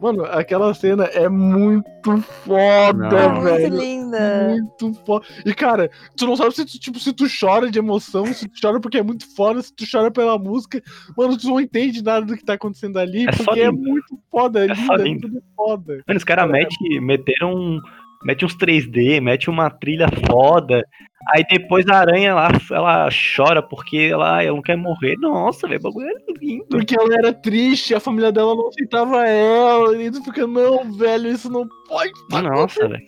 Mano, 0.00 0.24
aquela 0.24 0.74
cena 0.74 1.04
é 1.04 1.28
muito 1.28 1.88
foda, 2.44 2.92
Não. 3.08 3.16
É 3.16 3.28
muito 3.28 3.44
velho. 3.44 3.76
linda. 3.78 4.48
Muito 4.50 4.92
foda. 5.06 5.24
E, 5.46 5.54
cara, 5.54 5.88
tu 6.16 6.26
não 6.26 6.36
sabe 6.36 6.54
se 6.54 6.64
tu, 6.66 6.78
tipo, 6.80 6.98
se 6.98 7.12
tu 7.12 7.24
chora 7.40 7.70
de 7.70 7.78
emoção, 7.78 8.26
se 8.26 8.46
tu 8.48 8.54
chora 8.60 8.80
porque 8.80 8.98
é 8.98 9.02
muito 9.02 9.24
foda, 9.36 9.62
se 9.62 9.72
tu 9.74 9.84
chora 9.90 10.10
pela 10.10 10.36
música. 10.36 10.82
Mano, 11.16 11.38
tu 11.38 11.46
não 11.48 11.60
entende 11.60 12.02
nada 12.02 12.26
do 12.26 12.36
que 12.36 12.44
tá 12.44 12.54
acontecendo 12.54 12.98
ali, 12.98 13.24
É 13.26 13.30
porque 13.32 13.60
é 13.60 13.70
muito 13.70 14.18
foda, 14.30 14.66
é, 14.66 14.70
É 14.70 14.74
só 14.74 14.94
linda, 14.96 15.00
é 15.00 15.04
lindo. 15.04 15.20
tudo 15.28 15.42
foda. 15.56 16.02
Mano, 16.06 16.18
os 16.18 16.24
caras 16.24 16.50
mete, 16.50 17.00
meteram. 17.00 17.78
Mete 18.24 18.44
uns 18.44 18.56
3D, 18.56 19.20
mete 19.20 19.50
uma 19.50 19.68
trilha 19.68 20.08
foda. 20.26 20.82
Aí 21.32 21.44
depois 21.50 21.86
a 21.88 21.98
aranha 21.98 22.34
lá, 22.34 22.48
ela 22.70 23.08
chora 23.36 23.62
porque 23.62 24.08
ela, 24.12 24.42
ela 24.42 24.56
não 24.56 24.62
quer 24.62 24.76
morrer. 24.76 25.16
Nossa, 25.18 25.66
velho, 25.66 25.80
o 25.80 25.82
bagulho 25.84 26.08
é 26.08 26.32
lindo. 26.40 26.66
Porque 26.68 26.98
ela 26.98 27.14
era 27.14 27.32
triste, 27.32 27.94
a 27.94 28.00
família 28.00 28.30
dela 28.32 28.54
não 28.54 28.68
aceitava 28.68 29.26
ela, 29.26 29.96
e 30.02 30.10
tu 30.10 30.22
fica, 30.24 30.46
não, 30.46 30.92
velho, 30.92 31.28
isso 31.30 31.50
não 31.50 31.66
pode 31.88 32.12
tá 32.30 32.42
Nossa, 32.42 32.88
velho. 32.88 33.02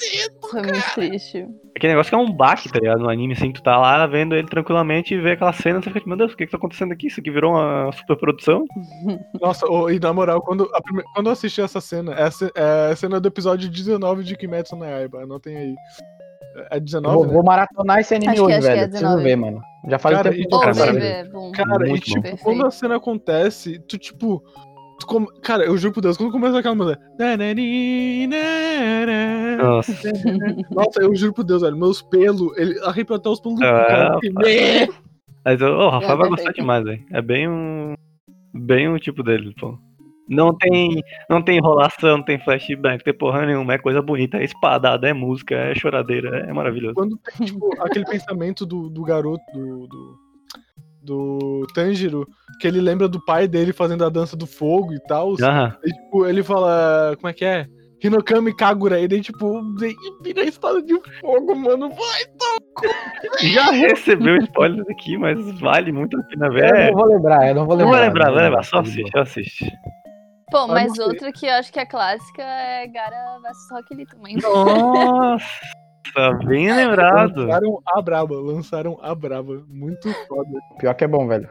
Foi 0.50 0.62
muito 0.62 0.94
triste. 0.94 1.46
Aquele 1.76 1.92
negócio 1.92 2.08
que 2.10 2.14
é 2.14 2.18
um 2.18 2.32
baque, 2.32 2.72
tá 2.72 2.78
ligado? 2.78 3.00
No 3.00 3.10
anime, 3.10 3.34
assim, 3.34 3.52
tu 3.52 3.62
tá 3.62 3.76
lá 3.76 4.06
vendo 4.06 4.34
ele 4.34 4.48
tranquilamente 4.48 5.14
e 5.14 5.20
vê 5.20 5.32
aquela 5.32 5.52
cena, 5.52 5.82
você 5.82 5.90
fica 5.90 6.08
meu 6.08 6.16
Deus, 6.16 6.32
o 6.32 6.36
que 6.36 6.46
que 6.46 6.50
tá 6.52 6.56
acontecendo 6.56 6.92
aqui? 6.92 7.08
Isso 7.08 7.20
aqui 7.20 7.30
virou 7.30 7.52
uma 7.52 7.92
superprodução? 7.92 8.64
Nossa, 9.40 9.66
ô, 9.66 9.90
e 9.90 9.98
na 9.98 10.12
moral, 10.12 10.40
quando, 10.40 10.70
a 10.74 10.80
prime- 10.80 11.04
quando 11.14 11.26
eu 11.26 11.32
assisti 11.32 11.60
essa 11.60 11.80
cena, 11.80 12.14
essa 12.14 12.50
é 12.54 12.92
a 12.92 12.96
cena 12.96 13.20
do 13.20 13.28
episódio 13.28 13.68
19 13.68 14.24
de 14.24 14.36
Kimetsu 14.36 14.74
no 14.74 14.86
Yaiba, 14.86 15.22
anotem 15.22 15.54
aí. 15.56 15.74
É 16.70 16.76
Eu 16.76 16.80
19, 16.80 17.16
vou, 17.16 17.26
né? 17.26 17.32
vou 17.32 17.42
maratonar 17.44 17.98
esse 18.00 18.14
anime 18.14 18.32
Acho 18.32 18.40
que- 18.40 18.46
hoje, 18.46 18.54
acho 18.54 18.62
que 18.66 18.68
velho. 18.68 18.80
é 18.80 18.84
Eu 18.84 18.88
preciso 18.88 19.04
19. 19.16 19.24
ver, 19.24 19.36
mano. 19.36 19.60
Já 19.88 19.98
faz 19.98 20.16
Cara, 20.16 20.28
um 20.28 20.32
tempo 20.32 20.42
e- 20.42 20.48
que 20.48 20.54
eu 20.54 20.58
Ô, 20.58 20.60
Cara, 20.60 20.92
ver, 20.92 21.30
bom. 21.30 21.52
Cara, 21.52 21.88
e 21.88 22.00
tipo, 22.00 22.22
bom. 22.22 22.36
quando 22.42 22.66
a 22.66 22.70
cena 22.70 22.96
acontece, 22.96 23.78
tu 23.88 23.96
tipo. 23.98 24.42
tu 24.98 25.06
come- 25.06 25.28
Cara, 25.42 25.64
eu 25.64 25.76
juro 25.76 25.92
por 25.94 26.00
Deus, 26.00 26.16
quando 26.16 26.32
começa 26.32 26.58
aquela 26.58 26.74
música. 26.74 26.98
Nossa. 29.62 29.92
Nossa, 30.70 31.02
eu 31.02 31.14
juro 31.14 31.32
por 31.32 31.44
Deus, 31.44 31.62
velho, 31.62 31.76
meus 31.76 32.02
pelos, 32.02 32.56
ele 32.56 32.78
arrepia 32.84 33.16
até 33.16 33.28
os 33.28 33.40
pelos 33.40 33.58
do 33.58 33.64
Ah, 33.66 33.86
cara. 33.86 34.18
né? 34.34 34.88
Mas 35.44 35.60
o 35.62 35.66
o 35.66 35.88
Rafael 35.90 36.12
É, 36.12 36.16
vai 36.16 36.28
gostar 36.30 36.52
demais, 36.52 36.84
velho. 36.84 37.02
É 37.12 37.22
bem 37.22 37.48
um. 37.48 37.94
Bem 38.54 38.88
o 38.88 38.98
tipo 38.98 39.22
dele, 39.22 39.54
pô. 39.60 39.78
Não 40.28 40.56
tem, 40.56 41.02
não 41.30 41.40
tem 41.40 41.58
enrolação, 41.58 42.18
não 42.18 42.24
tem 42.24 42.38
flashback, 42.38 42.98
não 42.98 43.04
tem 43.04 43.14
porra 43.14 43.46
nenhuma, 43.46 43.74
é 43.74 43.78
coisa 43.78 44.02
bonita, 44.02 44.38
é 44.38 44.44
espadada, 44.44 45.08
é 45.08 45.12
música, 45.12 45.54
é 45.54 45.74
choradeira, 45.74 46.40
é 46.40 46.52
maravilhoso. 46.52 46.94
Quando 46.94 47.16
tem, 47.18 47.46
tipo, 47.46 47.70
aquele 47.80 48.04
pensamento 48.04 48.66
do, 48.66 48.90
do 48.90 49.02
garoto, 49.04 49.44
do, 49.52 49.86
do, 49.86 50.18
do 51.02 51.66
Tanjiro, 51.72 52.26
que 52.60 52.66
ele 52.66 52.80
lembra 52.80 53.08
do 53.08 53.24
pai 53.24 53.46
dele 53.46 53.72
fazendo 53.72 54.04
a 54.04 54.08
dança 54.08 54.36
do 54.36 54.46
fogo 54.46 54.92
e 54.92 55.00
tal. 55.06 55.34
Aham. 55.40 55.76
E, 55.84 55.90
tipo, 55.92 56.26
ele 56.26 56.42
fala, 56.42 57.14
como 57.16 57.28
é 57.28 57.32
que 57.32 57.44
é? 57.44 57.66
Hinokami 58.02 58.54
Kagura, 58.54 59.00
e 59.00 59.08
daí, 59.08 59.20
tipo, 59.20 59.62
vira 60.22 60.42
a 60.42 60.44
espada 60.44 60.82
de 60.82 60.94
fogo, 61.20 61.54
mano. 61.54 61.88
Vai, 61.88 62.24
Já 63.42 63.70
recebeu 63.70 64.36
spoilers 64.36 64.88
aqui, 64.88 65.16
mas 65.16 65.38
vale 65.60 65.92
muito 65.92 66.18
a 66.18 66.22
pena 66.24 66.50
ver. 66.50 66.88
Eu 66.88 66.92
não 66.92 67.00
vou 67.00 67.06
lembrar, 67.06 67.48
eu 67.48 67.54
não 67.54 67.66
vou 67.66 67.76
não 67.76 67.84
lembrar. 67.84 67.98
vou 67.98 68.06
lembrar, 68.06 68.26
não 68.26 68.34
vou 68.34 68.42
lembrar, 68.42 68.62
só 68.64 68.76
tá 68.76 68.82
assiste, 68.82 69.10
só 69.10 69.20
assiste. 69.20 69.72
Pô, 70.50 70.68
mas 70.68 70.96
outra 70.98 71.32
que 71.32 71.46
eu 71.46 71.54
acho 71.54 71.72
que 71.72 71.80
é 71.80 71.86
clássica 71.86 72.42
é 72.42 72.86
Gara 72.86 73.38
vs 73.42 73.70
Rock 73.72 73.94
Lee 73.94 74.06
também. 74.06 74.36
Nossa, 74.36 75.48
bem 76.46 76.72
lembrado. 76.72 77.46
Lançaram 77.46 77.82
a 77.86 78.02
braba, 78.02 78.34
lançaram 78.36 78.98
a 79.02 79.14
braba. 79.14 79.64
Muito 79.68 80.08
foda. 80.28 80.48
Pior 80.78 80.94
que 80.94 81.04
é 81.04 81.08
bom, 81.08 81.26
velho. 81.26 81.48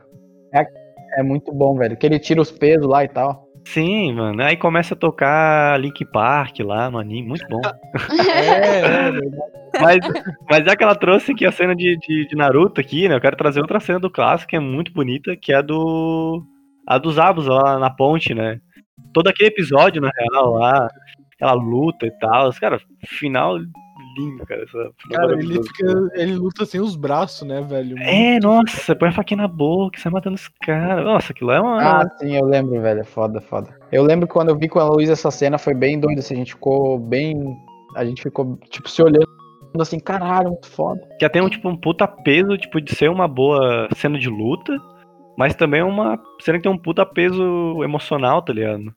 É, 0.54 0.66
é 1.20 1.24
muito 1.24 1.52
bom, 1.54 1.76
velho. 1.78 1.98
Que 1.98 2.06
ele 2.06 2.20
tira 2.20 2.42
os 2.42 2.52
pesos 2.52 2.88
lá 2.88 3.04
e 3.04 3.10
tal. 3.10 3.46
Sim, 3.66 4.14
mano. 4.14 4.42
Aí 4.42 4.56
começa 4.56 4.94
a 4.94 4.98
tocar 4.98 5.78
Link 5.80 6.06
Park 6.06 6.60
lá 6.60 6.90
no 6.90 6.98
anime, 6.98 7.28
muito 7.28 7.46
bom. 7.50 7.62
É, 8.30 8.80
é, 8.80 9.12
velho. 9.12 9.32
Mas, 9.82 9.98
mas 10.50 10.64
já 10.64 10.76
que 10.76 10.84
ela 10.84 10.96
trouxe 10.96 11.34
aqui 11.34 11.46
a 11.46 11.52
cena 11.52 11.76
de, 11.76 11.98
de, 11.98 12.28
de 12.28 12.36
Naruto 12.36 12.80
aqui, 12.80 13.10
né? 13.10 13.16
Eu 13.16 13.22
quero 13.22 13.36
trazer 13.36 13.60
outra 13.60 13.82
cena 13.82 14.00
do 14.00 14.10
clássico 14.10 14.52
que 14.52 14.56
é 14.56 14.60
muito 14.60 14.94
bonita, 14.94 15.36
que 15.36 15.52
é 15.52 15.58
a 15.58 15.62
do. 15.62 16.42
A 16.88 16.98
dos 16.98 17.18
Abus 17.18 17.48
lá 17.48 17.80
na 17.80 17.90
ponte, 17.90 18.34
né? 18.34 18.62
Todo 19.14 19.28
aquele 19.28 19.50
episódio, 19.50 20.02
na 20.02 20.12
real, 20.16 20.54
lá, 20.54 20.88
aquela 21.34 21.54
luta 21.54 22.06
e 22.06 22.12
tal. 22.12 22.52
Cara, 22.54 22.80
final 23.06 23.58
lindo, 24.18 24.46
cara. 24.46 24.64
Essa, 24.64 24.92
Cara, 25.12 25.34
ele, 25.34 25.62
fica, 25.62 26.10
ele 26.14 26.36
luta 26.36 26.66
sem 26.66 26.80
os 26.80 26.96
braços, 26.96 27.48
né, 27.48 27.62
velho? 27.62 27.98
É, 28.00 28.40
nossa, 28.40 28.96
põe 28.96 29.10
a 29.10 29.12
faquinha 29.12 29.42
na 29.42 29.48
boca, 29.48 30.00
vai 30.04 30.14
matando 30.14 30.36
os 30.36 30.48
caras. 30.62 31.04
Nossa, 31.04 31.32
aquilo 31.32 31.52
é 31.52 31.60
uma. 31.60 32.02
Ah, 32.02 32.10
sim, 32.20 32.36
eu 32.36 32.46
lembro, 32.46 32.82
velho. 32.82 33.02
É 33.02 33.04
foda, 33.04 33.42
foda. 33.42 33.76
Eu 33.92 34.04
lembro 34.04 34.28
que 34.28 34.34
quando 34.34 34.50
eu 34.50 34.58
vi 34.58 34.68
com 34.68 34.80
a 34.80 34.90
Luísa 34.90 35.14
essa 35.14 35.32
cena 35.32 35.58
foi 35.58 35.74
bem 35.74 36.00
doido, 36.00 36.20
assim, 36.20 36.36
a 36.36 36.38
gente 36.38 36.54
ficou 36.54 36.98
bem. 36.98 37.36
A 37.96 38.04
gente 38.04 38.22
ficou, 38.22 38.58
tipo, 38.70 38.90
se 38.90 39.02
olhando 39.02 39.26
assim, 39.80 40.00
caralho, 40.00 40.50
muito 40.50 40.68
foda. 40.68 41.02
Que 41.20 41.30
tem 41.30 41.42
um, 41.42 41.50
tipo, 41.50 41.68
um 41.68 41.76
puta 41.76 42.08
peso, 42.08 42.58
tipo, 42.58 42.80
de 42.80 42.96
ser 42.96 43.10
uma 43.10 43.28
boa 43.28 43.88
cena 43.96 44.18
de 44.18 44.30
luta, 44.30 44.74
mas 45.38 45.56
também 45.56 45.82
uma 45.84 46.20
cena 46.42 46.58
que 46.58 46.64
tem 46.64 46.72
um 46.72 46.78
puta 46.78 47.06
peso 47.06 47.84
emocional, 47.84 48.42
tá 48.42 48.54
ligado? 48.54 48.94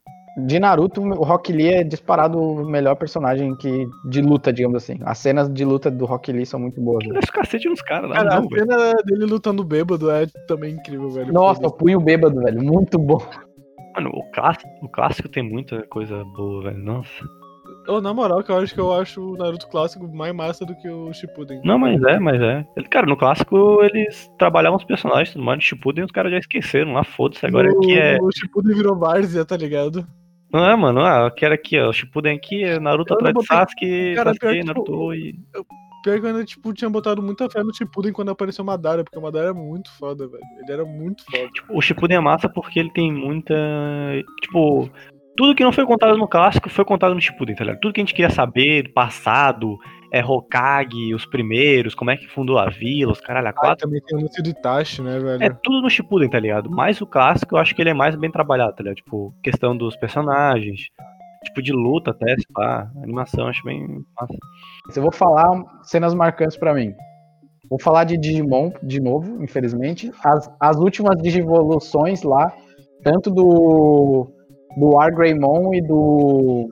De 0.47 0.61
Naruto, 0.61 1.03
o 1.03 1.25
Rock 1.25 1.53
Lee 1.53 1.69
é 1.69 1.83
disparado 1.83 2.41
o 2.41 2.65
melhor 2.65 2.95
personagem 2.95 3.57
que, 3.57 3.89
de 4.09 4.21
luta, 4.21 4.53
digamos 4.53 4.77
assim. 4.77 4.97
As 5.05 5.19
cenas 5.19 5.53
de 5.53 5.65
luta 5.65 5.91
do 5.91 6.05
Rock 6.05 6.31
Lee 6.31 6.47
são 6.47 6.61
muito 6.61 6.81
boas. 6.81 7.03
Ele 7.03 7.09
velho. 7.09 7.21
desce 7.21 7.31
o 7.31 7.35
cacete 7.35 7.69
nos 7.69 7.83
caras 7.83 8.09
lá, 8.09 8.17
Cara, 8.19 8.31
não, 8.31 8.47
a 8.47 8.49
velho. 8.49 8.59
cena 8.61 8.93
dele 9.05 9.25
lutando 9.25 9.65
bêbado 9.65 10.09
é 10.11 10.27
também 10.47 10.75
incrível, 10.75 11.11
velho. 11.11 11.33
Nossa, 11.33 11.67
o 11.67 11.73
punho 11.73 11.99
bêbado, 12.01 12.41
velho. 12.41 12.63
Muito 12.63 12.99
bom. 12.99 13.21
Mano, 13.97 14.11
o 14.15 14.31
clássico, 14.31 14.69
o 14.81 14.89
clássico 14.89 15.29
tem 15.29 15.43
muita 15.43 15.83
coisa 15.89 16.23
boa, 16.37 16.63
velho. 16.65 16.79
Nossa. 16.79 17.25
Ô, 17.89 18.01
na 18.01 18.13
moral, 18.13 18.43
que 18.43 18.51
eu 18.53 18.57
acho 18.59 18.75
que 18.75 18.81
eu 18.81 18.93
acho 18.93 19.21
o 19.33 19.37
Naruto 19.37 19.67
clássico 19.69 20.07
mais 20.15 20.35
massa 20.35 20.65
do 20.67 20.77
que 20.77 20.89
o 20.89 21.13
Shippuden. 21.13 21.61
Não, 21.65 21.79
mas 21.79 22.01
é, 22.03 22.19
mas 22.19 22.41
é. 22.41 22.67
Ele, 22.77 22.87
cara, 22.89 23.07
no 23.07 23.17
clássico 23.17 23.83
eles 23.83 24.31
trabalhavam 24.39 24.77
os 24.77 24.85
personagens, 24.85 25.33
tudo 25.33 25.45
mais. 25.45 25.57
No 25.59 25.63
Shippuden 25.63 26.05
os 26.05 26.13
caras 26.13 26.31
já 26.33 26.39
esqueceram 26.39 26.93
lá, 26.93 27.03
foda-se. 27.03 27.47
Agora 27.47 27.69
no, 27.71 27.79
aqui 27.79 27.99
é. 27.99 28.19
O 28.21 28.31
Shippuden 28.31 28.77
virou 28.77 28.97
Várzea, 28.97 29.45
tá 29.45 29.57
ligado? 29.57 30.07
Não 30.53 30.65
é, 30.69 30.77
mano. 30.77 31.01
Ah, 31.01 31.25
eu 31.27 31.31
quero 31.31 31.55
aqui, 31.55 31.79
ó. 31.81 31.89
O 31.89 31.93
Shippuden 31.93 32.37
aqui 32.37 32.63
é 32.63 32.79
Naruto 32.79 33.15
Eu 33.15 33.17
atrás 33.17 33.35
não 33.35 33.41
de 33.43 33.49
botei- 33.49 33.59
Sasuke, 33.65 34.15
Cara, 34.15 34.31
pior 34.33 34.41
Sasuke, 34.41 34.61
que, 34.61 34.61
tipo, 34.61 34.67
Naruto 34.67 35.15
e. 35.15 35.39
Pior 36.05 36.21
que 36.21 36.27
eu 36.27 36.31
ainda, 36.31 36.45
tipo, 36.45 36.73
tinha 36.73 36.89
botado 36.89 37.21
muita 37.23 37.51
fé 37.51 37.63
no 37.65 37.75
Shippuden 37.75 38.13
quando 38.13 38.31
apareceu 38.31 38.63
o 38.63 38.67
Madara, 38.67 39.03
porque 39.03 39.19
o 39.19 39.23
Madara 39.23 39.49
é 39.49 39.53
muito 39.53 39.91
foda, 39.99 40.29
velho. 40.29 40.43
Ele 40.63 40.73
era 40.73 40.85
muito 40.85 41.25
foda. 41.25 41.49
O 41.71 41.81
Shippuden 41.83 42.19
é 42.19 42.21
massa 42.21 42.49
porque 42.49 42.79
ele 42.79 42.91
tem 42.93 43.13
muita. 43.13 43.55
Tipo, 44.43 44.89
tudo 45.39 45.55
que 45.55 45.63
não 45.63 45.73
foi 45.73 45.87
contado 45.87 46.19
no 46.19 46.27
clássico 46.27 46.69
foi 46.69 46.85
contado 46.85 47.15
no 47.15 47.21
Shippuden, 47.21 47.55
tá 47.55 47.63
ligado? 47.65 47.81
Tudo 47.81 47.95
que 47.95 48.01
a 48.01 48.05
gente 48.05 48.13
queria 48.13 48.29
saber 48.29 48.83
do 48.83 48.93
passado, 48.93 49.79
é 50.13 50.21
Hokage, 50.25 51.15
os 51.15 51.25
primeiros, 51.25 51.95
como 51.95 52.11
é 52.11 52.17
que 52.17 52.27
fundou 52.27 52.59
a 52.59 52.69
vila, 52.69 53.13
os 53.13 53.21
caralho, 53.21 53.47
a 53.47 53.51
Ah, 53.51 53.53
quatro. 53.53 53.87
também 53.87 54.01
tem 54.05 54.19
o 54.19 54.23
lance 54.23 54.43
do 54.43 54.49
Itachi, 54.49 55.01
né, 55.01 55.17
velho? 55.21 55.43
É 55.45 55.49
tudo 55.63 55.81
no 55.83 55.89
Shippuden, 55.89 56.29
tá 56.29 56.41
ligado? 56.41 56.69
Mas 56.69 57.01
o 57.01 57.07
clássico 57.07 57.55
eu 57.55 57.61
acho 57.61 57.73
que 57.73 57.81
ele 57.81 57.91
é 57.91 57.95
mais 57.95 58.17
bem 58.17 58.31
trabalhado, 58.33 58.75
tá 58.75 58.83
ligado? 58.83 58.97
Tipo, 58.97 59.33
questão 59.43 59.77
dos 59.77 59.97
personagens, 59.97 60.81
tipo 61.45 61.63
de 61.63 61.73
luta 61.73 62.11
até, 62.11 62.35
sei 62.35 62.45
lá, 62.57 62.91
animação, 63.01 63.47
acho 63.47 63.63
bem 63.63 63.87
massa. 64.21 64.35
Se 64.91 64.99
eu 64.99 65.05
vou 65.05 65.13
falar 65.13 65.63
cenas 65.85 66.15
marcantes 66.15 66.57
pra 66.57 66.75
mim. 66.75 66.93
Vou 67.71 67.79
falar 67.81 68.05
de 68.05 68.17
Digimon 68.17 68.73
de 68.83 68.99
novo, 69.01 69.41
infelizmente. 69.45 70.11
As, 70.25 70.51
as 70.59 70.77
últimas 70.79 71.17
Digivoluções 71.23 72.23
lá, 72.23 72.51
tanto 73.05 73.31
do 73.31 74.27
do 74.77 74.99
Argreymon 74.99 75.75
e 75.75 75.81
do 75.81 76.69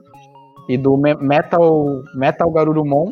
e 0.69 0.77
do 0.77 0.97
Me- 0.97 1.15
Metal 1.15 2.03
Metal 2.15 2.51
Garurumon, 2.51 3.11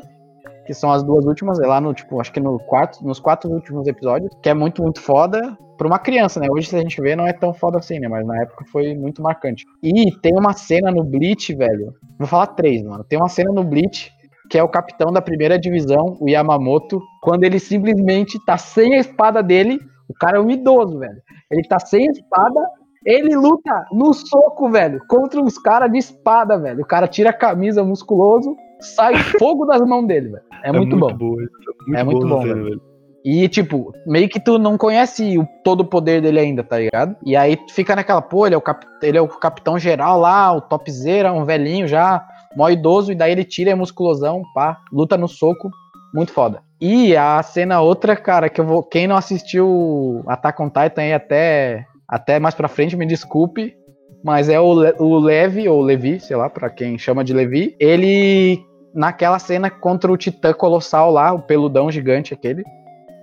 que 0.65 0.73
são 0.73 0.91
as 0.91 1.03
duas 1.03 1.25
últimas, 1.25 1.59
é 1.59 1.65
lá 1.67 1.79
no 1.79 1.93
tipo, 1.93 2.19
acho 2.19 2.31
que 2.31 2.39
no 2.39 2.59
quarto, 2.59 3.05
nos 3.05 3.19
quatro 3.19 3.49
últimos 3.49 3.87
episódios, 3.87 4.31
que 4.41 4.49
é 4.49 4.53
muito 4.53 4.81
muito 4.81 5.01
foda 5.01 5.57
pra 5.77 5.87
uma 5.87 5.99
criança, 5.99 6.39
né? 6.39 6.47
Hoje 6.49 6.67
se 6.69 6.75
a 6.75 6.79
gente 6.81 6.99
vê 7.01 7.15
não 7.15 7.27
é 7.27 7.33
tão 7.33 7.53
foda 7.53 7.77
assim, 7.77 7.99
né? 7.99 8.07
Mas 8.07 8.25
na 8.25 8.41
época 8.41 8.65
foi 8.71 8.95
muito 8.95 9.21
marcante. 9.21 9.65
E 9.83 10.11
tem 10.21 10.33
uma 10.33 10.53
cena 10.53 10.91
no 10.91 11.03
Bleach, 11.03 11.53
velho. 11.53 11.93
Vou 12.17 12.27
falar 12.27 12.47
três, 12.47 12.81
mano. 12.83 13.03
Tem 13.03 13.19
uma 13.19 13.29
cena 13.29 13.51
no 13.51 13.63
Bleach 13.63 14.11
que 14.49 14.57
é 14.57 14.63
o 14.63 14.69
capitão 14.69 15.11
da 15.11 15.21
primeira 15.23 15.57
divisão, 15.57 16.17
o 16.19 16.29
Yamamoto, 16.29 17.01
quando 17.21 17.43
ele 17.43 17.59
simplesmente 17.59 18.37
tá 18.45 18.57
sem 18.57 18.93
a 18.93 18.99
espada 18.99 19.41
dele. 19.41 19.79
O 20.07 20.13
cara 20.13 20.37
é 20.37 20.39
um 20.39 20.51
idoso, 20.51 20.99
velho. 20.99 21.19
Ele 21.49 21.63
tá 21.67 21.79
sem 21.79 22.07
a 22.07 22.11
espada, 22.11 22.59
ele 23.05 23.35
luta 23.35 23.85
no 23.91 24.13
soco, 24.13 24.69
velho, 24.69 24.99
contra 25.07 25.41
os 25.41 25.57
caras 25.57 25.91
de 25.91 25.99
espada, 25.99 26.57
velho. 26.57 26.81
O 26.81 26.87
cara 26.87 27.07
tira 27.07 27.29
a 27.29 27.33
camisa 27.33 27.83
musculoso, 27.83 28.55
sai 28.79 29.15
fogo 29.39 29.65
das 29.65 29.81
mãos 29.81 30.07
dele, 30.07 30.29
velho. 30.29 30.43
É, 30.63 30.71
muito, 30.71 30.97
bom. 30.97 31.13
boa, 31.13 31.43
isso 31.43 31.95
É 31.95 32.03
muito 32.03 32.27
bom, 32.27 32.39
essa 32.39 32.47
cena, 32.47 32.63
velho. 32.63 32.81
E, 33.23 33.47
tipo, 33.49 33.91
meio 34.05 34.29
que 34.29 34.39
tu 34.39 34.59
não 34.59 34.77
conhece 34.77 35.37
o, 35.37 35.47
todo 35.63 35.81
o 35.81 35.85
poder 35.85 36.21
dele 36.21 36.39
ainda, 36.39 36.63
tá 36.63 36.77
ligado? 36.77 37.15
E 37.25 37.35
aí 37.35 37.57
tu 37.57 37.73
fica 37.73 37.95
naquela, 37.95 38.21
pô, 38.21 38.45
ele 38.45 38.53
é 38.53 38.57
o, 38.57 38.61
cap, 38.61 38.85
ele 39.01 39.17
é 39.17 39.21
o 39.21 39.27
capitão 39.27 39.79
geral 39.79 40.19
lá, 40.19 40.53
o 40.53 40.61
topzera, 40.61 41.33
um 41.33 41.43
velhinho 41.43 41.87
já, 41.87 42.23
mó 42.55 42.69
idoso, 42.69 43.11
e 43.11 43.15
daí 43.15 43.31
ele 43.31 43.43
tira 43.43 43.73
a 43.73 43.75
musculosão, 43.75 44.43
pá, 44.53 44.79
luta 44.91 45.17
no 45.17 45.27
soco, 45.27 45.71
muito 46.13 46.31
foda. 46.31 46.61
E 46.79 47.17
a 47.17 47.41
cena 47.41 47.81
outra, 47.81 48.15
cara, 48.15 48.47
que 48.47 48.61
eu 48.61 48.65
vou. 48.65 48.83
Quem 48.83 49.07
não 49.07 49.15
assistiu 49.15 50.23
Attack 50.27 50.61
on 50.61 50.69
Titan 50.69 51.01
aí 51.01 51.13
até, 51.13 51.87
até 52.07 52.39
mais 52.39 52.55
pra 52.55 52.67
frente, 52.67 52.95
me 52.95 53.05
desculpe. 53.05 53.75
Mas 54.23 54.49
é 54.49 54.59
o, 54.59 54.73
Le- 54.73 54.95
o 54.99 55.17
Levi, 55.19 55.69
ou 55.69 55.81
Levi, 55.81 56.19
sei 56.19 56.35
lá, 56.35 56.49
pra 56.49 56.69
quem 56.69 56.97
chama 56.97 57.23
de 57.23 57.31
Levi. 57.33 57.75
Ele, 57.79 58.59
naquela 58.93 59.37
cena 59.37 59.69
contra 59.69 60.11
o 60.11 60.17
Titã 60.17 60.51
Colossal 60.51 61.11
lá, 61.11 61.31
o 61.31 61.41
peludão 61.43 61.91
gigante 61.91 62.33
aquele. 62.33 62.63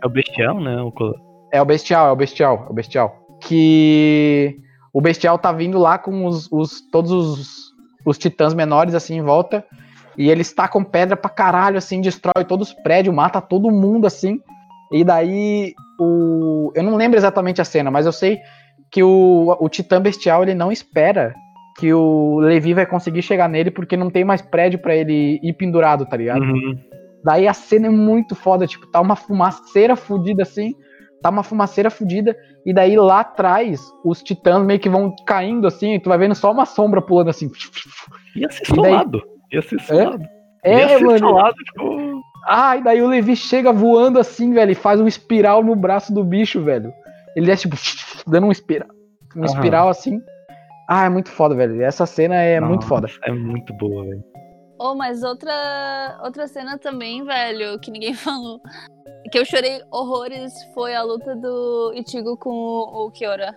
É 0.02 0.06
o 0.06 0.10
bestial, 0.10 0.60
né? 0.60 0.80
O 0.80 0.92
colo- 0.92 1.16
É 1.52 1.60
o 1.60 1.64
Bestial, 1.64 2.08
é 2.08 2.12
o 2.12 2.16
Bestial, 2.16 2.66
é 2.68 2.70
o 2.70 2.74
Bestial. 2.74 3.16
Que 3.40 4.56
o 4.92 5.00
Bestial 5.00 5.38
tá 5.38 5.50
vindo 5.52 5.78
lá 5.78 5.98
com 5.98 6.24
os, 6.24 6.48
os- 6.52 6.80
todos 6.90 7.10
os, 7.10 7.46
os 8.06 8.16
titãs 8.18 8.54
menores 8.54 8.94
assim 8.94 9.16
em 9.16 9.22
volta. 9.22 9.64
E 10.16 10.30
eles 10.30 10.52
tacam 10.52 10.84
pedra 10.84 11.16
pra 11.16 11.30
caralho, 11.30 11.78
assim, 11.78 12.00
destrói 12.00 12.44
todos 12.46 12.68
os 12.68 12.74
prédios, 12.74 13.14
mata 13.14 13.40
todo 13.40 13.70
mundo, 13.70 14.06
assim. 14.06 14.40
E 14.92 15.02
daí 15.02 15.74
o. 15.98 16.70
Eu 16.74 16.82
não 16.82 16.96
lembro 16.96 17.18
exatamente 17.18 17.60
a 17.60 17.64
cena, 17.64 17.90
mas 17.90 18.04
eu 18.06 18.12
sei 18.12 18.38
que 18.92 19.02
o, 19.02 19.56
o 19.58 19.68
Titã 19.68 20.00
Bestial 20.00 20.42
ele 20.42 20.54
não 20.54 20.70
espera 20.70 21.34
que 21.78 21.92
o 21.92 22.38
Levi 22.40 22.74
vai 22.74 22.84
conseguir 22.84 23.22
chegar 23.22 23.48
nele 23.48 23.70
porque 23.70 23.96
não 23.96 24.10
tem 24.10 24.24
mais 24.24 24.42
prédio 24.42 24.78
pra 24.78 24.94
ele 24.94 25.40
ir 25.42 25.52
pendurado, 25.54 26.04
tá 26.04 26.16
ligado? 26.16 26.42
Uhum. 26.42 26.78
Daí 27.24 27.48
a 27.48 27.54
cena 27.54 27.86
é 27.86 27.90
muito 27.90 28.34
foda, 28.34 28.66
tipo, 28.66 28.86
tá 28.88 29.00
uma 29.00 29.16
fumaceira 29.16 29.96
fudida 29.96 30.42
assim, 30.42 30.74
tá 31.22 31.30
uma 31.30 31.42
fumaceira 31.42 31.88
fudida, 31.88 32.36
e 32.66 32.74
daí 32.74 32.96
lá 32.96 33.20
atrás 33.20 33.80
os 34.04 34.22
titãs 34.22 34.62
meio 34.66 34.80
que 34.80 34.88
vão 34.90 35.14
caindo 35.26 35.66
assim, 35.66 35.94
e 35.94 36.00
tu 36.00 36.08
vai 36.08 36.18
vendo 36.18 36.34
só 36.34 36.50
uma 36.52 36.66
sombra 36.66 37.00
pulando 37.00 37.30
assim. 37.30 37.48
Ia 38.36 38.50
ser 38.50 38.64
E 38.64 38.66
daí- 38.66 38.74
solado. 38.90 39.22
Ia 39.52 39.62
ser 39.62 39.80
solado. 39.80 40.22
Ia 40.64 40.72
É, 40.72 40.88
ser 40.98 41.04
mano. 41.04 41.18
solado, 41.18 41.56
tipo. 41.64 42.20
Ah, 42.46 42.76
e 42.76 42.82
daí 42.82 43.00
o 43.00 43.06
Levi 43.08 43.36
chega 43.36 43.72
voando 43.72 44.18
assim, 44.18 44.52
velho, 44.52 44.72
e 44.72 44.74
faz 44.74 45.00
um 45.00 45.06
espiral 45.06 45.62
no 45.62 45.76
braço 45.76 46.12
do 46.12 46.24
bicho, 46.24 46.60
velho. 46.62 46.92
Ele 47.36 47.50
é 47.50 47.56
tipo, 47.56 47.76
dando 48.26 48.46
um 48.46 48.52
espiral, 48.52 48.88
um 49.36 49.44
espiral 49.44 49.88
assim. 49.88 50.20
Ah, 50.88 51.06
é 51.06 51.08
muito 51.08 51.30
foda, 51.30 51.54
velho. 51.54 51.82
Essa 51.82 52.04
cena 52.04 52.34
é 52.36 52.60
muito 52.60 52.84
foda. 52.86 53.06
Nossa, 53.06 53.18
É 53.24 53.32
muito 53.32 53.72
boa, 53.74 54.04
velho. 54.04 54.24
Oh, 54.78 54.94
mas 54.94 55.22
outra, 55.22 56.18
outra 56.24 56.48
cena 56.48 56.76
também, 56.76 57.24
velho, 57.24 57.78
que 57.78 57.90
ninguém 57.90 58.14
falou. 58.14 58.60
Que 59.30 59.38
eu 59.38 59.44
chorei 59.44 59.80
horrores 59.90 60.52
foi 60.74 60.94
a 60.94 61.02
luta 61.02 61.36
do 61.36 61.92
Ichigo 61.94 62.36
com 62.36 62.50
o, 62.50 63.06
o 63.06 63.10
Kiora. 63.12 63.54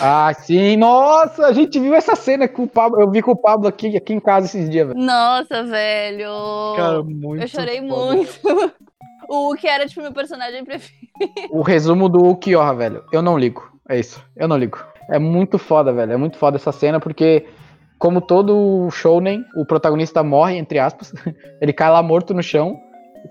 Ah, 0.00 0.32
sim, 0.32 0.76
nossa, 0.76 1.46
a 1.46 1.52
gente 1.52 1.78
viu 1.78 1.94
essa 1.94 2.16
cena 2.16 2.48
com 2.48 2.64
o 2.64 2.68
Pablo. 2.68 3.00
Eu 3.00 3.10
vi 3.10 3.20
com 3.22 3.32
o 3.32 3.36
Pablo 3.36 3.68
aqui, 3.68 3.96
aqui 3.96 4.14
em 4.14 4.20
casa 4.20 4.46
esses 4.46 4.70
dias, 4.70 4.88
velho. 4.88 4.98
Nossa, 4.98 5.62
velho. 5.62 6.30
Cara, 6.76 7.02
muito. 7.02 7.42
eu 7.42 7.48
chorei 7.48 7.86
foda. 7.86 8.14
muito. 8.14 8.40
O 9.28 9.56
que 9.56 9.66
era, 9.66 9.88
tipo, 9.88 10.02
meu 10.02 10.12
personagem 10.12 10.64
preferido. 10.64 11.05
O 11.50 11.62
resumo 11.62 12.08
do 12.08 12.24
Ukiyoha, 12.24 12.74
velho. 12.74 13.04
Eu 13.12 13.22
não 13.22 13.38
ligo. 13.38 13.70
É 13.88 13.98
isso. 13.98 14.22
Eu 14.34 14.48
não 14.48 14.56
ligo. 14.56 14.78
É 15.08 15.18
muito 15.18 15.58
foda, 15.58 15.92
velho. 15.92 16.12
É 16.12 16.16
muito 16.16 16.36
foda 16.36 16.56
essa 16.56 16.72
cena, 16.72 16.98
porque, 16.98 17.46
como 17.98 18.20
todo 18.20 18.90
shounen, 18.90 19.44
o 19.56 19.64
protagonista 19.64 20.22
morre, 20.22 20.56
entre 20.56 20.78
aspas. 20.78 21.12
Ele 21.60 21.72
cai 21.72 21.90
lá 21.90 22.02
morto 22.02 22.34
no 22.34 22.42
chão, 22.42 22.78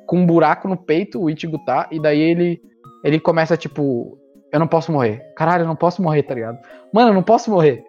com 0.06 0.20
um 0.20 0.26
buraco 0.26 0.68
no 0.68 0.78
peito, 0.78 1.22
o 1.22 1.30
Ichigo 1.30 1.60
tá, 1.66 1.88
e 1.92 2.00
daí 2.00 2.20
ele, 2.20 2.62
ele 3.04 3.20
começa, 3.20 3.56
tipo, 3.56 4.18
eu 4.52 4.60
não 4.60 4.68
posso 4.68 4.92
morrer. 4.92 5.22
Caralho, 5.36 5.64
eu 5.64 5.68
não 5.68 5.76
posso 5.76 6.02
morrer, 6.02 6.24
tá 6.24 6.34
ligado? 6.34 6.58
Mano, 6.94 7.10
eu 7.10 7.14
não 7.14 7.24
posso 7.24 7.50
morrer. 7.50 7.84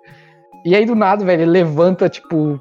E 0.64 0.74
aí, 0.74 0.84
do 0.84 0.94
nada, 0.94 1.24
velho, 1.24 1.42
ele 1.42 1.50
levanta, 1.50 2.08
tipo, 2.08 2.60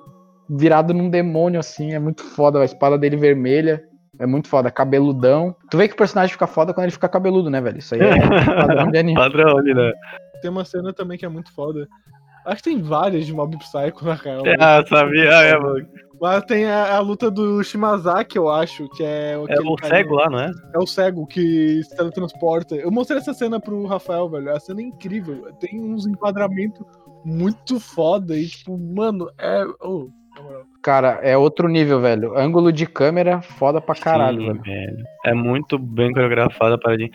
virado 0.50 0.94
num 0.94 1.10
demônio, 1.10 1.60
assim. 1.60 1.94
É 1.94 2.00
muito 2.00 2.24
foda, 2.24 2.60
a 2.60 2.66
espada 2.66 2.98
dele 2.98 3.18
vermelha. 3.18 3.84
É 4.20 4.26
muito 4.26 4.48
foda, 4.48 4.72
cabeludão. 4.72 5.56
Tu 5.70 5.78
vê 5.78 5.88
que 5.88 5.94
o 5.94 5.98
personagem 5.98 6.32
fica 6.34 6.48
foda 6.48 6.74
quando 6.74 6.86
ele 6.86 6.92
fica 6.94 7.10
cabeludo, 7.10 7.50
né, 7.50 7.60
velho? 7.62 7.80
Isso 7.80 7.96
aí 7.96 8.02
é 8.02 8.16
padrão 8.46 8.92
de 8.92 8.98
anime. 8.98 9.16
Padrão 9.20 9.58
ali, 9.58 9.74
né? 9.74 9.92
Tem 10.42 10.50
uma 10.52 10.66
cena 10.66 10.94
também 10.94 11.18
que 11.18 11.26
é 11.26 11.30
muito 11.30 11.52
foda. 11.54 11.88
Acho 12.46 12.58
que 12.58 12.70
tem 12.70 12.82
várias 12.82 13.26
de 13.26 13.34
Mob 13.34 13.58
Psycho, 13.58 14.06
na 14.06 14.14
real. 14.14 14.44
Ah, 14.60 14.84
sabia, 14.88 15.30
é, 15.30 15.58
mano. 15.58 15.86
Mas 16.22 16.44
tem 16.46 16.66
a, 16.66 16.96
a 16.96 17.00
luta 17.00 17.30
do 17.30 17.62
Shimazaki, 17.62 18.38
eu 18.38 18.50
acho, 18.50 18.88
que 18.90 19.04
é... 19.04 19.34
É 19.34 19.38
o 19.38 19.46
carinha- 19.76 19.78
cego 19.98 20.16
lá, 20.16 20.30
não 20.30 20.40
é? 20.40 20.52
É 20.74 20.80
o 20.80 20.88
cego 20.88 21.28
que 21.28 21.84
se 21.84 21.96
teletransporta. 21.96 22.76
Eu 22.76 22.90
mostrei 22.90 23.20
essa 23.20 23.34
cena 23.34 23.60
pro 23.60 23.86
Rafael, 23.86 24.30
velho. 24.30 24.56
A 24.56 24.60
cena 24.60 24.80
é 24.80 24.86
incrível. 24.86 25.52
Tem 25.60 25.78
uns 25.80 26.08
enquadramentos 26.08 26.86
muito 27.26 27.80
foda 27.80 28.36
e, 28.38 28.48
tipo, 28.48 28.78
mano, 28.78 29.30
é. 29.38 29.66
Oh. 29.82 30.08
Cara, 30.82 31.20
é 31.24 31.36
outro 31.38 31.68
nível, 31.68 32.00
velho. 32.00 32.38
Ângulo 32.38 32.72
de 32.72 32.86
câmera, 32.86 33.42
foda 33.42 33.82
pra 33.82 33.96
caralho, 33.96 34.40
Sim, 34.42 34.48
velho. 34.48 34.62
velho. 34.64 35.04
É 35.26 35.34
muito 35.34 35.78
bem 35.80 36.12
coreografada 36.12 36.76
a 36.76 36.78
paradinha. 36.78 37.10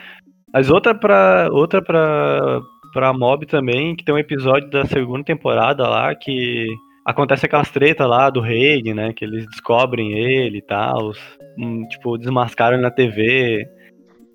Mas 0.53 0.71
outra 0.71 0.95
pra. 0.95 1.49
Outra 1.53 1.81
pra. 1.83 2.61
pra 2.93 3.13
mob 3.13 3.47
também, 3.47 3.95
que 3.95 4.05
tem 4.05 4.15
um 4.15 4.19
episódio 4.19 4.69
da 4.71 4.85
segunda 4.85 5.23
temporada 5.25 5.89
lá 5.89 6.13
que 6.15 6.67
acontece 7.07 7.47
aquelas 7.47 7.71
tretas 7.71 8.09
lá 8.09 8.29
do 8.31 8.41
Reig, 8.41 8.93
né? 8.93 9.13
Que 9.13 9.25
eles 9.25 9.47
descobrem 9.47 10.13
ele 10.19 10.59
e 10.59 10.63
tal. 10.63 11.13
hum, 11.57 11.87
tipo, 11.89 12.19
desmascaram 12.19 12.75
ele 12.75 12.83
na 12.83 12.91
TV. 12.91 13.65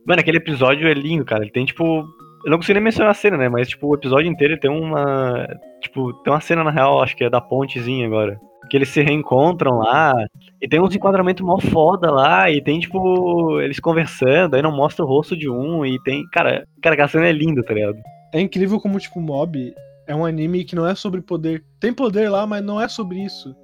Mano, 0.07 0.21
aquele 0.21 0.38
episódio 0.38 0.88
é 0.88 0.93
lindo, 0.93 1.25
cara. 1.25 1.43
Ele 1.43 1.51
tem, 1.51 1.65
tipo. 1.65 2.05
Eu 2.45 2.51
não 2.51 2.57
consigo 2.59 2.75
nem 2.75 2.83
mencionar 2.83 3.09
a 3.09 3.15
cena, 3.15 3.38
né? 3.38 3.49
Mas, 3.49 3.67
tipo, 3.67 3.88
o 3.88 3.95
episódio 3.95 4.31
inteiro 4.31 4.57
tem 4.59 4.69
uma. 4.69 5.47
Tipo, 5.81 6.13
tem 6.21 6.31
uma 6.31 6.39
cena, 6.39 6.63
na 6.63 6.69
real, 6.71 7.01
acho 7.01 7.17
que 7.17 7.23
é 7.23 7.29
da 7.29 7.41
pontezinha 7.41 8.05
agora. 8.05 8.39
Que 8.70 8.78
eles 8.78 8.89
se 8.89 9.01
reencontram 9.01 9.80
lá. 9.80 10.13
E 10.61 10.68
tem 10.68 10.82
uns 10.82 10.95
enquadramentos 10.95 11.45
mó 11.45 11.59
foda 11.59 12.11
lá. 12.11 12.49
E 12.49 12.61
tem, 12.61 12.80
tipo, 12.80 13.59
eles 13.61 13.80
conversando. 13.80 14.55
Aí 14.55 14.61
não 14.61 14.76
mostra 14.76 15.03
o 15.03 15.07
rosto 15.07 15.36
de 15.36 15.49
um. 15.49 15.86
E 15.86 16.01
tem. 16.03 16.24
Cara, 16.32 16.66
cara, 16.82 16.93
aquela 16.93 17.07
cena 17.07 17.28
é 17.28 17.32
linda, 17.32 17.63
tá 17.63 17.74
ligado? 17.74 17.97
É 18.34 18.41
incrível 18.41 18.80
como, 18.80 18.99
tipo, 18.99 19.22
Mob 19.22 19.74
é 20.07 20.16
um 20.16 20.26
anime 20.26 20.63
que 20.63 20.76
não 20.76 20.88
é 20.88 20.95
sobre 20.95 21.22
poder. 21.22 21.63
Tem 21.80 21.93
poder 21.93 22.30
lá, 22.30 22.45
mas 22.45 22.63
não 22.63 22.82
é 22.82 22.88
sobre 22.88 23.24
isso. 23.24 23.55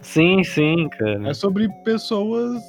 Sim, 0.00 0.44
sim, 0.44 0.88
cara. 0.90 1.28
É 1.28 1.34
sobre 1.34 1.68
pessoas 1.84 2.62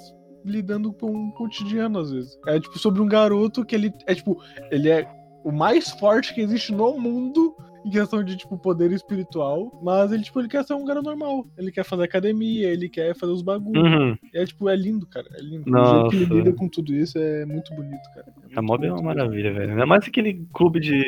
lidando 0.45 0.91
com 0.93 1.07
o 1.07 1.31
cotidiano, 1.33 1.99
às 1.99 2.11
vezes. 2.11 2.39
É, 2.47 2.59
tipo, 2.59 2.77
sobre 2.79 3.01
um 3.01 3.07
garoto 3.07 3.65
que 3.65 3.75
ele 3.75 3.93
é, 4.07 4.15
tipo, 4.15 4.41
ele 4.71 4.89
é 4.89 5.07
o 5.43 5.51
mais 5.51 5.89
forte 5.91 6.33
que 6.33 6.41
existe 6.41 6.73
no 6.73 6.97
mundo 6.97 7.55
em 7.85 7.89
questão 7.89 8.23
de, 8.23 8.35
tipo, 8.35 8.57
poder 8.57 8.91
espiritual. 8.91 9.79
Mas 9.83 10.11
ele, 10.11 10.23
tipo, 10.23 10.39
ele 10.39 10.47
quer 10.47 10.63
ser 10.63 10.73
um 10.73 10.85
cara 10.85 11.01
normal. 11.01 11.45
Ele 11.57 11.71
quer 11.71 11.83
fazer 11.83 12.03
academia, 12.03 12.67
ele 12.69 12.89
quer 12.89 13.15
fazer 13.15 13.31
os 13.31 13.41
bagulhos. 13.41 13.83
Uhum. 13.83 14.17
É, 14.33 14.45
tipo, 14.45 14.69
é 14.69 14.75
lindo, 14.75 15.05
cara. 15.07 15.27
É 15.33 15.41
lindo. 15.41 15.63
O 15.69 15.85
jeito 15.85 16.09
que 16.09 16.15
ele 16.17 16.25
Nossa. 16.25 16.33
lida 16.35 16.53
com 16.53 16.67
tudo 16.67 16.93
isso 16.93 17.17
é 17.17 17.45
muito 17.45 17.73
bonito, 17.73 18.03
cara. 18.13 18.27
É 18.27 18.41
muito 18.41 18.59
A 18.59 18.61
mob 18.61 18.85
é 18.85 18.91
uma 18.91 19.01
bonito. 19.01 19.17
maravilha, 19.17 19.53
velho. 19.53 19.71
Ainda 19.71 19.85
mais 19.85 20.07
aquele 20.07 20.45
clube 20.53 20.79
de. 20.79 21.03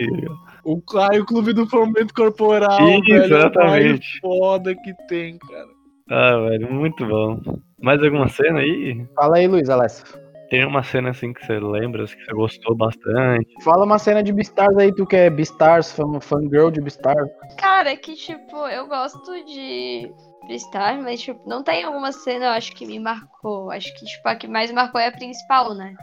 O, 0.63 0.81
ah, 0.95 1.17
o 1.19 1.25
clube 1.25 1.53
do 1.53 1.67
fomento 1.67 2.13
corporal, 2.13 2.79
Isso, 2.89 3.01
velho. 3.01 3.13
É 3.13 3.27
o 3.27 3.29
mais 3.29 3.31
exatamente. 3.31 4.19
foda 4.19 4.75
que 4.75 4.93
tem, 5.07 5.37
cara. 5.37 5.67
Ah, 6.09 6.49
velho, 6.49 6.73
muito 6.73 7.05
bom. 7.05 7.39
Mais 7.81 8.03
alguma 8.03 8.27
cena 8.27 8.59
aí? 8.59 9.05
Fala 9.15 9.37
aí, 9.37 9.47
Luiz 9.47 9.69
Alessio. 9.69 10.05
Tem 10.51 10.65
uma 10.65 10.83
cena 10.83 11.11
assim 11.11 11.31
que 11.31 11.45
você 11.45 11.57
lembra, 11.57 12.05
que 12.05 12.25
você 12.25 12.33
gostou 12.33 12.75
bastante. 12.75 13.47
Fala 13.63 13.85
uma 13.85 13.97
cena 13.97 14.21
de 14.21 14.33
Beastars 14.33 14.77
aí, 14.77 14.93
tu 14.93 15.05
que 15.05 15.15
é 15.15 15.29
Beastars, 15.29 15.93
fan, 15.93 16.19
fangirl 16.19 16.69
de 16.69 16.81
Beastars. 16.81 17.31
Cara, 17.57 17.91
é 17.91 17.95
que, 17.95 18.15
tipo, 18.15 18.67
eu 18.67 18.85
gosto 18.85 19.45
de 19.45 20.11
Beastars, 20.49 21.01
mas, 21.01 21.21
tipo, 21.21 21.39
não 21.47 21.63
tem 21.63 21.85
alguma 21.85 22.11
cena, 22.11 22.47
eu 22.47 22.49
acho, 22.49 22.75
que 22.75 22.85
me 22.85 22.99
marcou. 22.99 23.71
Acho 23.71 23.97
que, 23.97 24.05
tipo, 24.05 24.27
a 24.27 24.35
que 24.35 24.45
mais 24.45 24.69
marcou 24.73 24.99
é 24.99 25.07
a 25.07 25.11
principal, 25.13 25.73
né? 25.73 25.95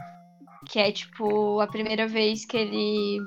Que 0.67 0.79
é, 0.79 0.91
tipo, 0.91 1.59
a 1.59 1.67
primeira 1.67 2.07
vez 2.07 2.43
que 2.43 2.57
ele. 2.57 3.19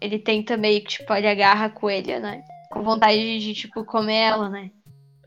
Ele 0.00 0.18
tenta 0.18 0.56
meio 0.56 0.80
que, 0.80 0.88
tipo, 0.88 1.12
ele 1.12 1.28
agarra 1.28 1.66
a 1.66 1.70
coelha, 1.70 2.18
né? 2.20 2.42
Com 2.72 2.82
vontade 2.82 3.38
de, 3.38 3.52
tipo, 3.52 3.84
comer 3.84 4.30
ela, 4.30 4.48
né? 4.48 4.70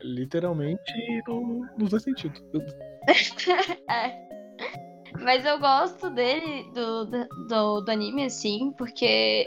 Literalmente 0.02 0.82
no, 1.28 1.64
nos 1.78 1.90
dois 1.90 2.02
sentidos. 2.02 2.42
É. 3.88 4.33
Mas 5.20 5.44
eu 5.44 5.58
gosto 5.58 6.10
dele, 6.10 6.70
do, 6.72 7.04
do, 7.06 7.80
do 7.80 7.90
anime, 7.90 8.24
assim, 8.24 8.72
porque, 8.76 9.46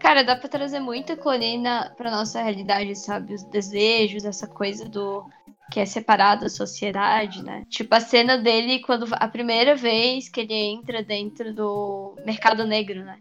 cara, 0.00 0.22
dá 0.22 0.36
pra 0.36 0.48
trazer 0.48 0.80
muita 0.80 1.16
colina 1.16 1.92
pra 1.96 2.10
nossa 2.10 2.42
realidade, 2.42 2.94
sabe? 2.96 3.34
Os 3.34 3.44
desejos, 3.44 4.24
essa 4.24 4.46
coisa 4.46 4.88
do 4.88 5.24
que 5.70 5.80
é 5.80 5.86
separado 5.86 6.42
da 6.42 6.48
sociedade, 6.48 7.42
né? 7.42 7.64
Tipo, 7.68 7.94
a 7.96 8.00
cena 8.00 8.38
dele 8.38 8.80
quando 8.80 9.06
a 9.12 9.26
primeira 9.26 9.74
vez 9.74 10.28
que 10.28 10.40
ele 10.40 10.54
entra 10.54 11.02
dentro 11.02 11.52
do 11.52 12.14
mercado 12.24 12.64
negro, 12.64 13.04
né? 13.04 13.18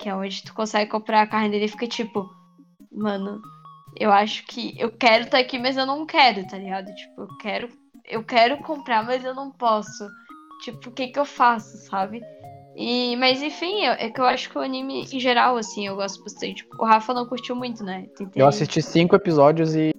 Que 0.00 0.08
é 0.08 0.14
onde 0.14 0.42
tu 0.42 0.52
consegue 0.52 0.90
comprar 0.90 1.22
a 1.22 1.26
carne 1.26 1.50
dele, 1.50 1.68
fica 1.68 1.86
tipo, 1.86 2.28
mano, 2.90 3.40
eu 3.98 4.12
acho 4.12 4.44
que 4.46 4.74
eu 4.78 4.90
quero 4.90 5.24
estar 5.24 5.38
aqui, 5.38 5.58
mas 5.58 5.76
eu 5.76 5.86
não 5.86 6.04
quero, 6.04 6.46
tá 6.46 6.58
ligado? 6.58 6.92
Tipo, 6.94 7.22
eu 7.22 7.36
quero, 7.38 7.68
eu 8.04 8.24
quero 8.24 8.58
comprar, 8.58 9.04
mas 9.04 9.24
eu 9.24 9.34
não 9.34 9.50
posso. 9.50 10.08
Tipo, 10.62 10.88
o 10.88 10.92
que 10.92 11.08
que 11.08 11.18
eu 11.18 11.24
faço, 11.24 11.76
sabe? 11.78 12.20
E, 12.74 13.16
mas 13.16 13.42
enfim, 13.42 13.84
eu- 13.84 13.92
é 13.92 14.10
que 14.10 14.20
eu 14.20 14.24
acho 14.26 14.50
que 14.50 14.58
o 14.58 14.60
anime 14.60 15.04
em 15.10 15.20
geral, 15.20 15.56
assim, 15.56 15.86
eu 15.86 15.96
gosto 15.96 16.22
bastante. 16.22 16.66
O 16.78 16.84
Rafa 16.84 17.14
não 17.14 17.26
curtiu 17.26 17.56
muito, 17.56 17.82
né? 17.82 18.06
Tentei... 18.16 18.42
Eu 18.42 18.46
assisti 18.46 18.82
cinco 18.82 19.16
episódios 19.16 19.74
e, 19.74 19.92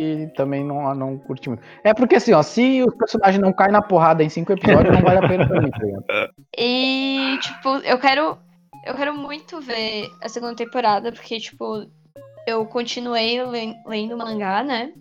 e 0.00 0.26
também 0.36 0.64
não, 0.64 0.92
não 0.94 1.16
curti 1.18 1.48
muito. 1.48 1.62
É 1.84 1.94
porque 1.94 2.16
assim, 2.16 2.32
ó, 2.32 2.42
se 2.42 2.82
os 2.82 2.94
personagens 2.96 3.40
não 3.40 3.52
caem 3.52 3.70
na 3.72 3.82
porrada 3.82 4.24
em 4.24 4.28
cinco 4.28 4.52
episódios, 4.52 4.92
não 4.94 5.02
vale 5.02 5.18
a 5.18 5.28
pena 5.28 5.46
pra 5.46 5.60
mim, 5.62 5.70
tá? 5.70 5.78
E, 6.58 7.38
tipo, 7.40 7.68
eu 7.78 7.98
quero. 7.98 8.38
Eu 8.86 8.94
quero 8.94 9.14
muito 9.16 9.60
ver 9.60 10.08
a 10.20 10.28
segunda 10.28 10.54
temporada, 10.54 11.10
porque, 11.10 11.40
tipo, 11.40 11.86
eu 12.46 12.64
continuei 12.66 13.42
le- 13.44 13.74
lendo 13.86 14.14
o 14.14 14.18
mangá, 14.18 14.62
né? 14.62 14.92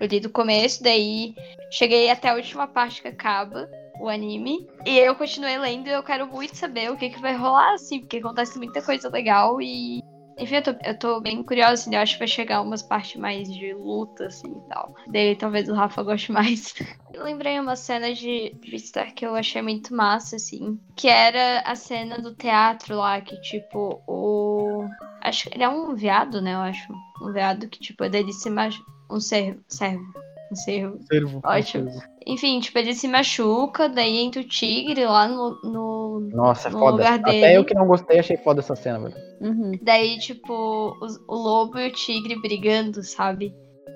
Eu 0.00 0.06
li 0.06 0.20
do 0.20 0.30
começo, 0.30 0.82
daí 0.82 1.34
cheguei 1.70 2.08
até 2.10 2.28
a 2.28 2.34
última 2.34 2.66
parte 2.66 3.02
que 3.02 3.08
acaba 3.08 3.68
o 3.98 4.08
anime. 4.08 4.66
E 4.84 4.98
eu 4.98 5.14
continuei 5.14 5.58
lendo 5.58 5.88
e 5.88 5.92
eu 5.92 6.02
quero 6.02 6.26
muito 6.26 6.56
saber 6.56 6.90
o 6.90 6.96
que, 6.96 7.10
que 7.10 7.20
vai 7.20 7.36
rolar, 7.36 7.74
assim, 7.74 8.00
porque 8.00 8.18
acontece 8.18 8.58
muita 8.58 8.82
coisa 8.82 9.08
legal 9.08 9.60
e. 9.60 10.02
Enfim, 10.36 10.56
eu 10.56 10.62
tô, 10.62 10.70
eu 10.82 10.98
tô 10.98 11.20
bem 11.20 11.44
curiosa, 11.44 11.74
assim, 11.74 11.94
eu 11.94 12.00
acho 12.00 12.14
que 12.14 12.18
vai 12.18 12.26
chegar 12.26 12.60
umas 12.60 12.82
partes 12.82 13.20
mais 13.20 13.46
de 13.52 13.72
luta, 13.72 14.26
assim 14.26 14.50
e 14.50 14.68
tal. 14.68 14.92
Daí 15.06 15.36
talvez 15.36 15.68
o 15.68 15.74
Rafa 15.74 16.02
goste 16.02 16.32
mais. 16.32 16.74
Eu 17.14 17.22
lembrei 17.22 17.60
uma 17.60 17.76
cena 17.76 18.12
de 18.12 18.52
Beastar 18.68 19.14
que 19.14 19.24
eu 19.24 19.36
achei 19.36 19.62
muito 19.62 19.94
massa, 19.94 20.34
assim. 20.34 20.76
Que 20.96 21.06
era 21.06 21.60
a 21.60 21.76
cena 21.76 22.18
do 22.18 22.34
teatro 22.34 22.96
lá, 22.96 23.20
que 23.20 23.40
tipo, 23.40 24.02
o. 24.04 24.84
Acho 25.20 25.48
que 25.48 25.56
ele 25.56 25.62
é 25.62 25.68
um 25.68 25.94
veado, 25.94 26.42
né? 26.42 26.54
Eu 26.54 26.58
acho. 26.58 26.92
Um 27.22 27.32
veado 27.32 27.68
que, 27.68 27.78
tipo, 27.78 28.08
dele 28.08 28.32
se 28.32 28.50
machu... 28.50 28.84
Um 29.08 29.20
servo. 29.20 29.60
Servo. 29.68 30.02
Um 30.50 30.56
servo. 30.56 30.98
Servo. 31.06 32.13
Enfim, 32.26 32.58
tipo, 32.60 32.78
ele 32.78 32.94
se 32.94 33.06
machuca, 33.06 33.88
daí 33.88 34.18
entra 34.18 34.40
o 34.40 34.48
tigre 34.48 35.04
lá 35.04 35.28
no. 35.28 35.60
no... 35.62 36.20
Nossa, 36.32 36.68
é 36.68 36.70
No 36.70 36.78
foda. 36.78 36.92
lugar 36.96 37.18
Até 37.20 37.32
dele. 37.32 37.56
eu 37.58 37.64
que 37.64 37.74
não 37.74 37.86
gostei, 37.86 38.18
achei 38.18 38.36
foda 38.38 38.60
essa 38.60 38.74
cena, 38.74 38.98
velho. 38.98 39.14
Uhum. 39.40 39.72
Daí, 39.82 40.18
tipo, 40.18 40.96
os- 41.02 41.18
o 41.28 41.34
lobo 41.34 41.78
e 41.78 41.88
o 41.88 41.92
tigre 41.92 42.40
brigando, 42.40 43.02
sabe? 43.02 43.52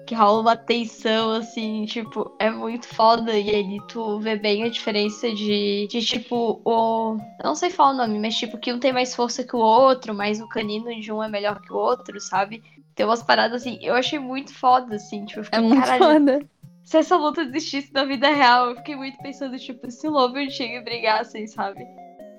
Que 0.06 0.14
rola 0.14 0.40
uma 0.40 0.56
tensão, 0.56 1.32
assim, 1.32 1.84
tipo, 1.86 2.34
é 2.38 2.50
muito 2.50 2.86
foda. 2.86 3.32
E 3.38 3.48
aí 3.50 3.78
tu 3.88 4.18
vê 4.20 4.36
bem 4.36 4.62
a 4.64 4.68
diferença 4.68 5.30
de, 5.34 5.86
de 5.86 6.00
tipo, 6.02 6.60
o. 6.64 7.16
Eu 7.38 7.44
não 7.44 7.54
sei 7.54 7.70
falar 7.70 7.92
o 7.92 7.96
nome, 7.96 8.18
mas 8.18 8.34
tipo, 8.36 8.58
que 8.58 8.72
um 8.72 8.78
tem 8.78 8.92
mais 8.92 9.14
força 9.14 9.44
que 9.44 9.54
o 9.56 9.58
outro, 9.58 10.14
mas 10.14 10.40
o 10.40 10.48
canino 10.48 10.88
de 11.00 11.12
um 11.12 11.22
é 11.22 11.28
melhor 11.28 11.60
que 11.60 11.72
o 11.72 11.76
outro, 11.76 12.18
sabe? 12.20 12.62
Tem 12.94 13.06
umas 13.06 13.22
paradas 13.22 13.62
assim, 13.62 13.78
eu 13.82 13.94
achei 13.94 14.18
muito 14.18 14.52
foda, 14.52 14.96
assim, 14.96 15.24
tipo, 15.24 15.40
eu 15.40 15.44
fiquei, 15.44 15.58
É 15.58 15.62
muito 15.62 15.80
caralho, 15.80 16.04
foda. 16.04 16.40
Se 16.88 16.96
essa 16.96 17.16
luta 17.18 17.42
existisse 17.42 17.92
na 17.92 18.02
vida 18.06 18.30
real, 18.30 18.70
eu 18.70 18.76
fiquei 18.76 18.96
muito 18.96 19.18
pensando, 19.18 19.58
tipo, 19.58 19.90
se 19.90 20.08
o 20.08 20.10
lobo 20.10 20.38
e 20.38 20.46
o 20.46 20.48
tigre 20.48 20.80
brigassem, 20.80 21.46
sabe? 21.46 21.84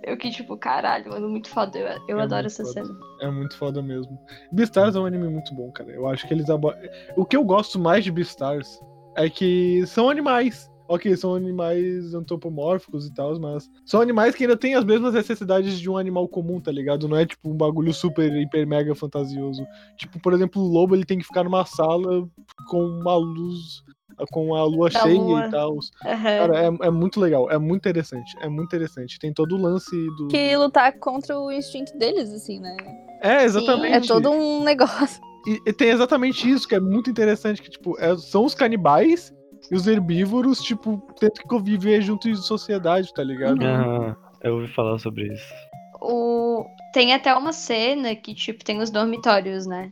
Eu 0.03 0.17
que, 0.17 0.31
tipo, 0.31 0.57
caralho, 0.57 1.11
mano, 1.11 1.29
muito 1.29 1.47
foda. 1.49 1.77
Eu, 1.77 1.99
eu 2.07 2.19
É 2.19 2.23
adoro 2.23 2.47
essa 2.47 2.63
foda. 2.63 2.73
cena. 2.73 2.99
É 3.21 3.29
muito 3.29 3.55
foda 3.55 3.79
mesmo. 3.83 4.17
Beastars 4.51 4.95
é 4.95 4.99
um 4.99 5.05
anime 5.05 5.27
muito 5.29 5.53
bom, 5.53 5.71
cara. 5.71 5.91
Eu 5.91 6.07
acho 6.07 6.27
que 6.27 6.33
eles 6.33 6.49
abordam. 6.49 6.81
O 7.15 7.25
que 7.25 7.37
eu 7.37 7.43
gosto 7.43 7.77
mais 7.77 8.03
de 8.03 8.11
Beastars 8.11 8.79
é 9.15 9.29
que 9.29 9.85
são 9.85 10.09
animais. 10.09 10.67
Ok, 10.87 11.15
são 11.15 11.35
animais 11.35 12.15
antropomórficos 12.15 13.05
e 13.05 13.13
tal, 13.13 13.39
mas 13.39 13.69
são 13.85 14.01
animais 14.01 14.33
que 14.33 14.45
ainda 14.45 14.57
têm 14.57 14.73
as 14.73 14.83
mesmas 14.83 15.13
necessidades 15.13 15.79
de 15.79 15.87
um 15.87 15.95
animal 15.95 16.27
comum, 16.27 16.59
tá 16.59 16.71
ligado? 16.71 17.07
Não 17.07 17.15
é 17.15 17.27
tipo 17.27 17.47
um 17.51 17.55
bagulho 17.55 17.93
super, 17.93 18.35
hiper, 18.35 18.65
mega 18.65 18.95
fantasioso. 18.95 19.63
Tipo, 19.95 20.19
por 20.19 20.33
exemplo, 20.33 20.59
o 20.59 20.67
lobo 20.67 20.95
ele 20.95 21.05
tem 21.05 21.19
que 21.19 21.25
ficar 21.27 21.43
numa 21.43 21.63
sala 21.63 22.27
com 22.67 22.81
uma 22.81 23.15
luz, 23.15 23.83
com 24.31 24.53
a 24.55 24.63
lua 24.63 24.89
Da 24.89 24.99
cheia 25.01 25.15
lua. 25.17 25.45
e 25.45 25.49
tal. 25.49 25.77
Aham. 26.05 26.21
Cara, 26.23 26.59
é, 26.65 26.87
é 26.87 26.89
muito 26.91 27.19
legal, 27.19 27.49
é 27.49 27.57
muito 27.57 27.81
interessante, 27.81 28.35
é 28.39 28.47
muito 28.49 28.67
interessante. 28.67 29.17
Tem 29.19 29.33
todo 29.33 29.55
o 29.55 29.61
lance 29.61 29.95
do. 30.17 30.27
Que 30.27 30.55
lutar 30.55 30.93
contra 30.99 31.39
o 31.39 31.51
instinto 31.51 31.97
deles, 31.97 32.31
assim, 32.33 32.59
né? 32.59 32.75
É, 33.21 33.43
exatamente. 33.43 33.95
É 33.95 34.01
todo 34.01 34.31
um 34.31 34.63
negócio. 34.63 35.21
E, 35.47 35.59
e 35.67 35.73
tem 35.73 35.89
exatamente 35.89 36.49
isso, 36.49 36.67
que 36.67 36.75
é 36.75 36.79
muito 36.79 37.09
interessante, 37.09 37.61
que, 37.61 37.69
tipo, 37.69 37.97
é- 37.99 38.17
são 38.17 38.43
os 38.45 38.53
canibais 38.53 39.33
e 39.71 39.75
os 39.75 39.87
herbívoros, 39.87 40.59
tipo, 40.61 41.01
tendo 41.19 41.33
que 41.33 41.47
conviver 41.47 42.01
junto 42.01 42.27
em 42.29 42.35
sociedade, 42.35 43.13
tá 43.13 43.23
ligado? 43.23 43.63
Aham, 43.63 44.15
eu 44.43 44.55
ouvi 44.55 44.67
falar 44.73 44.97
sobre 44.99 45.33
isso. 45.33 45.53
O... 46.01 46.65
Tem 46.93 47.13
até 47.13 47.33
uma 47.35 47.53
cena 47.53 48.15
que, 48.15 48.33
tipo, 48.33 48.63
tem 48.63 48.81
os 48.81 48.89
dormitórios, 48.89 49.65
né? 49.67 49.91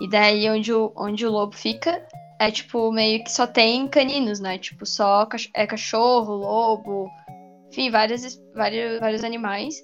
E 0.00 0.08
daí 0.08 0.48
onde 0.50 0.72
o, 0.72 0.92
onde 0.96 1.24
o 1.26 1.30
lobo 1.30 1.54
fica 1.54 2.04
é, 2.40 2.50
tipo, 2.50 2.90
meio 2.92 3.22
que 3.24 3.30
só 3.32 3.46
tem 3.46 3.86
caninos, 3.88 4.40
né? 4.40 4.58
Tipo, 4.58 4.84
só 4.86 5.26
cach- 5.26 5.50
é 5.54 5.66
cachorro, 5.66 6.34
lobo, 6.34 7.08
enfim, 7.70 7.90
vários, 7.90 8.40
vários, 8.54 9.00
vários 9.00 9.24
animais. 9.24 9.74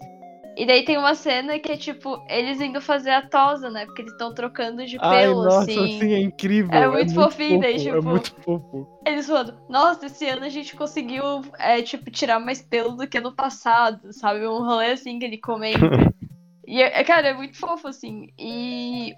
E 0.56 0.66
daí 0.66 0.84
tem 0.84 0.98
uma 0.98 1.14
cena 1.14 1.58
que 1.60 1.70
é, 1.72 1.76
tipo, 1.76 2.22
eles 2.28 2.60
indo 2.60 2.80
fazer 2.80 3.10
a 3.10 3.22
tosa, 3.26 3.70
né? 3.70 3.86
Porque 3.86 4.02
eles 4.02 4.12
estão 4.12 4.34
trocando 4.34 4.84
de 4.84 4.98
Ai, 5.00 5.20
pelo, 5.20 5.44
nossa, 5.44 5.60
assim. 5.62 5.84
assim, 5.96 6.12
é 6.12 6.18
incrível. 6.18 6.74
É 6.74 6.88
muito 6.88 7.14
fofinho, 7.14 7.60
daí, 7.60 7.78
fofo, 7.78 7.88
É 7.88 7.94
tipo- 7.94 8.08
muito 8.10 8.34
fofo. 8.42 8.88
Eles 9.06 9.26
falando, 9.26 9.56
nossa, 9.68 10.06
esse 10.06 10.28
ano 10.28 10.44
a 10.44 10.48
gente 10.48 10.76
conseguiu, 10.76 11.22
é, 11.58 11.80
tipo, 11.80 12.10
tirar 12.10 12.40
mais 12.40 12.60
pelo 12.60 12.90
do 12.96 13.06
que 13.06 13.16
ano 13.18 13.32
passado, 13.32 14.12
sabe? 14.12 14.46
Um 14.46 14.58
rolê 14.64 14.90
assim 14.90 15.18
que 15.18 15.24
ele 15.24 15.38
comenta. 15.38 15.78
e, 16.66 16.82
é, 16.82 17.02
cara, 17.04 17.28
é 17.28 17.32
muito 17.32 17.56
fofo, 17.56 17.86
assim. 17.88 18.28
E 18.38 19.14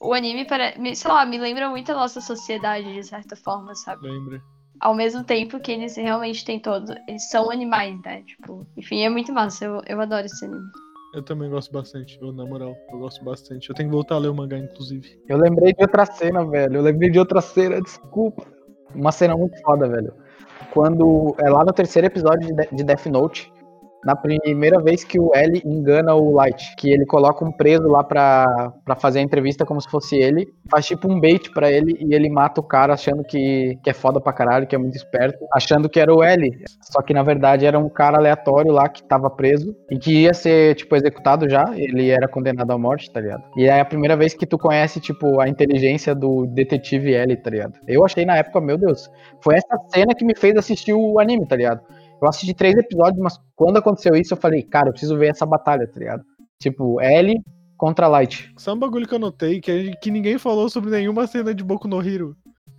o 0.00 0.12
anime, 0.12 0.44
pare... 0.44 0.78
me- 0.78 0.94
sei 0.94 1.10
lá, 1.10 1.24
me 1.24 1.38
lembra 1.38 1.68
muito 1.70 1.90
a 1.92 1.94
nossa 1.94 2.20
sociedade, 2.20 2.92
de 2.92 3.02
certa 3.04 3.36
forma, 3.36 3.74
sabe? 3.74 4.08
Lembra? 4.08 4.40
Ao 4.80 4.94
mesmo 4.94 5.24
tempo 5.24 5.60
que 5.60 5.72
eles 5.72 5.96
realmente 5.96 6.44
têm 6.44 6.58
todos. 6.60 6.90
Eles 7.08 7.28
são 7.30 7.50
animais, 7.50 7.98
né? 8.04 8.22
Tipo, 8.22 8.66
enfim, 8.76 9.02
é 9.02 9.08
muito 9.08 9.32
massa. 9.32 9.64
Eu, 9.64 9.80
eu 9.86 10.00
adoro 10.00 10.26
esse 10.26 10.44
anime. 10.44 10.64
Eu 11.14 11.22
também 11.22 11.48
gosto 11.48 11.72
bastante, 11.72 12.18
eu, 12.20 12.32
na 12.32 12.44
moral, 12.44 12.74
eu 12.90 12.98
gosto 12.98 13.24
bastante. 13.24 13.70
Eu 13.70 13.74
tenho 13.76 13.88
que 13.88 13.94
voltar 13.94 14.16
a 14.16 14.18
ler 14.18 14.28
o 14.30 14.34
mangá, 14.34 14.58
inclusive. 14.58 15.16
Eu 15.28 15.38
lembrei 15.38 15.72
de 15.72 15.80
outra 15.80 16.04
cena, 16.04 16.44
velho. 16.44 16.76
Eu 16.78 16.82
lembrei 16.82 17.08
de 17.08 17.20
outra 17.20 17.40
cena, 17.40 17.80
desculpa. 17.80 18.44
Uma 18.92 19.12
cena 19.12 19.36
muito 19.36 19.56
foda, 19.62 19.88
velho. 19.88 20.12
Quando. 20.72 21.36
É 21.38 21.48
lá 21.48 21.64
no 21.64 21.72
terceiro 21.72 22.06
episódio 22.08 22.48
de 22.72 22.82
Death 22.82 23.06
Note. 23.06 23.52
Na 24.04 24.14
primeira 24.14 24.80
vez 24.82 25.02
que 25.04 25.18
o 25.18 25.30
L 25.34 25.62
engana 25.64 26.14
o 26.14 26.32
Light, 26.32 26.74
que 26.76 26.90
ele 26.90 27.06
coloca 27.06 27.44
um 27.44 27.52
preso 27.52 27.88
lá 27.88 28.04
pra, 28.04 28.72
pra 28.84 28.94
fazer 28.96 29.20
a 29.20 29.22
entrevista 29.22 29.64
como 29.64 29.80
se 29.80 29.88
fosse 29.88 30.16
ele, 30.16 30.46
faz 30.70 30.86
tipo 30.86 31.10
um 31.10 31.18
bait 31.18 31.50
pra 31.52 31.70
ele 31.70 31.96
e 32.00 32.14
ele 32.14 32.28
mata 32.28 32.60
o 32.60 32.64
cara 32.64 32.92
achando 32.94 33.24
que, 33.24 33.78
que 33.82 33.90
é 33.90 33.94
foda 33.94 34.20
pra 34.20 34.32
caralho, 34.32 34.66
que 34.66 34.74
é 34.74 34.78
muito 34.78 34.96
esperto, 34.96 35.38
achando 35.52 35.88
que 35.88 35.98
era 35.98 36.14
o 36.14 36.22
L. 36.22 36.50
Só 36.82 37.00
que 37.02 37.14
na 37.14 37.22
verdade 37.22 37.66
era 37.66 37.78
um 37.78 37.88
cara 37.88 38.18
aleatório 38.18 38.72
lá 38.72 38.88
que 38.88 39.02
tava 39.02 39.30
preso 39.30 39.74
e 39.90 39.98
que 39.98 40.22
ia 40.22 40.34
ser, 40.34 40.74
tipo, 40.74 40.94
executado 40.96 41.48
já, 41.48 41.64
ele 41.74 42.10
era 42.10 42.28
condenado 42.28 42.70
à 42.70 42.78
morte, 42.78 43.10
tá 43.10 43.20
ligado? 43.20 43.44
E 43.56 43.64
é 43.64 43.80
a 43.80 43.84
primeira 43.84 44.16
vez 44.16 44.34
que 44.34 44.46
tu 44.46 44.58
conhece, 44.58 45.00
tipo, 45.00 45.40
a 45.40 45.48
inteligência 45.48 46.14
do 46.14 46.46
detetive 46.46 47.14
L, 47.14 47.36
tá 47.36 47.50
ligado? 47.50 47.74
Eu 47.86 48.04
achei 48.04 48.24
na 48.24 48.36
época, 48.36 48.60
meu 48.60 48.76
Deus, 48.76 49.10
foi 49.42 49.54
essa 49.56 49.78
cena 49.92 50.14
que 50.14 50.24
me 50.24 50.34
fez 50.36 50.56
assistir 50.56 50.92
o 50.92 51.18
anime, 51.18 51.46
tá 51.46 51.56
ligado? 51.56 51.80
Eu 52.22 52.28
assisti 52.28 52.54
três 52.54 52.74
episódios, 52.76 53.20
mas 53.20 53.38
quando 53.54 53.76
aconteceu 53.76 54.14
isso, 54.14 54.34
eu 54.34 54.38
falei, 54.38 54.62
cara, 54.62 54.88
eu 54.88 54.92
preciso 54.92 55.16
ver 55.16 55.30
essa 55.30 55.44
batalha, 55.44 55.86
tá 55.86 55.98
ligado? 55.98 56.22
Tipo, 56.58 57.00
L 57.00 57.34
contra 57.76 58.08
Light. 58.08 58.52
Só 58.56 58.72
um 58.72 58.78
bagulho 58.78 59.06
que 59.06 59.14
eu 59.14 59.18
notei, 59.18 59.60
que, 59.60 59.70
a 59.70 59.96
que 59.96 60.10
ninguém 60.10 60.38
falou 60.38 60.68
sobre 60.68 60.90
nenhuma 60.90 61.26
cena 61.26 61.54
de 61.54 61.64
Boku 61.64 61.88
no 61.88 62.00
Hero. 62.00 62.36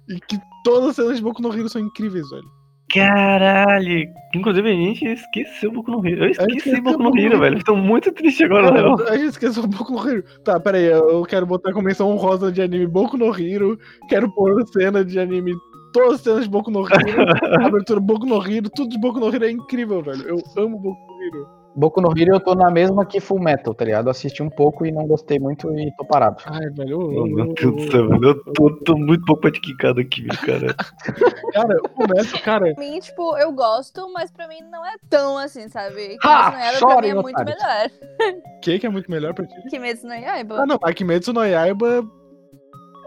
E 0.09 0.19
que 0.19 0.37
todas 0.63 0.89
as 0.89 0.95
cenas 0.95 1.17
de 1.17 1.23
Boku 1.23 1.41
no 1.41 1.53
Hero 1.53 1.69
são 1.69 1.81
incríveis, 1.81 2.29
velho. 2.29 2.45
Caralho! 2.93 4.07
Inclusive 4.33 4.69
a 4.69 4.73
gente 4.73 5.05
esqueceu 5.05 5.69
o 5.69 5.73
Boku 5.73 5.91
no 5.91 6.07
Hero. 6.07 6.25
Eu 6.25 6.29
esqueci 6.29 6.57
esqueci 6.57 6.79
o 6.79 6.83
Boku 6.83 7.03
o 7.03 7.09
no 7.09 7.19
Hero, 7.19 7.39
velho. 7.39 7.63
Tô 7.63 7.75
muito 7.75 8.11
triste 8.11 8.43
agora. 8.43 8.71
Cara, 8.71 9.11
a 9.11 9.17
gente 9.17 9.29
esqueceu 9.29 9.63
um 9.63 9.67
Boku 9.67 9.91
no 9.91 10.09
Hero. 10.09 10.23
Tá, 10.43 10.59
pera 10.59 10.77
aí, 10.77 10.85
eu 10.85 11.23
quero 11.23 11.45
botar 11.45 11.71
como 11.73 11.85
menção 11.85 12.09
honrosa 12.09 12.51
de 12.51 12.61
anime 12.61 12.87
Boku 12.87 13.17
no 13.17 13.37
Hero. 13.37 13.77
Quero 14.07 14.31
pôr 14.31 14.65
cena 14.67 15.03
de 15.03 15.19
anime, 15.19 15.53
todas 15.95 16.15
as 16.15 16.21
cenas 16.21 16.43
de 16.43 16.49
Boku 16.49 16.69
no 16.71 16.81
Hero. 16.81 17.31
abertura 17.65 17.99
Boku 17.99 18.25
no 18.25 18.35
Hero, 18.45 18.69
tudo 18.69 18.89
de 18.89 18.99
Boku 18.99 19.19
no 19.19 19.33
Hero 19.33 19.45
é 19.45 19.51
incrível, 19.51 20.01
velho. 20.01 20.27
Eu 20.27 20.37
amo 20.63 20.77
Boku 20.77 21.13
no 21.13 21.23
Hero. 21.23 21.47
Boku 21.77 21.99
no 21.99 22.09
Hero 22.17 22.35
eu 22.35 22.39
tô 22.39 22.55
na 22.55 22.71
mesma 22.71 23.05
que 23.05 23.19
Full 23.19 23.37
Metal, 23.41 23.73
tá 23.73 23.83
ligado? 23.83 24.05
Eu 24.07 24.11
assisti 24.11 24.41
um 24.41 24.49
pouco 24.49 24.85
e 24.85 24.91
não 24.93 25.05
gostei 25.07 25.37
muito 25.39 25.69
e 25.77 25.91
tô 25.97 26.05
parado. 26.05 26.37
Ai, 26.45 26.69
velho. 26.69 27.01
eu- 27.01 27.11
eu- 27.13 27.25
meu 27.27 27.53
Deus 27.53 27.75
do 27.75 27.91
céu, 27.91 28.07
velho. 28.07 28.23
Eu 28.29 28.43
tô, 28.53 28.71
tô 28.85 28.97
muito 28.97 29.25
pouco 29.25 29.41
paticado 29.41 29.99
aqui, 29.99 30.25
cara. 30.27 30.73
Cara, 31.53 31.75
o 31.83 31.89
Fullmetal, 31.95 32.41
cara, 32.41 32.73
Pra 32.73 32.83
mim, 32.83 32.99
tipo, 32.99 33.37
eu 33.37 33.51
gosto, 33.51 34.09
mas 34.13 34.29
pra 34.31 34.47
mim 34.47 34.59
não 34.71 34.85
é 34.85 34.93
tão 35.09 35.37
assim, 35.37 35.67
sabe? 35.69 36.17
Ha! 36.23 36.51
Kimetsu 36.51 36.85
no 36.85 36.91
Yaiba 36.91 36.95
pra 36.95 37.01
mim 37.01 37.07
é 37.09 37.13
muito 37.21 37.45
melhor. 37.45 37.91
o 38.57 38.59
que 38.61 38.79
que 38.79 38.85
é 38.85 38.89
muito 38.89 39.11
melhor 39.11 39.33
pra 39.33 39.45
ti? 39.45 39.55
Kimetsu 39.69 40.07
no 40.07 40.13
Yaiba. 40.13 40.61
Ah, 40.61 40.65
não, 40.65 40.77
mas 40.81 40.93
Kimetsu 40.95 41.33
no 41.33 41.43
Yaiba 41.45 42.05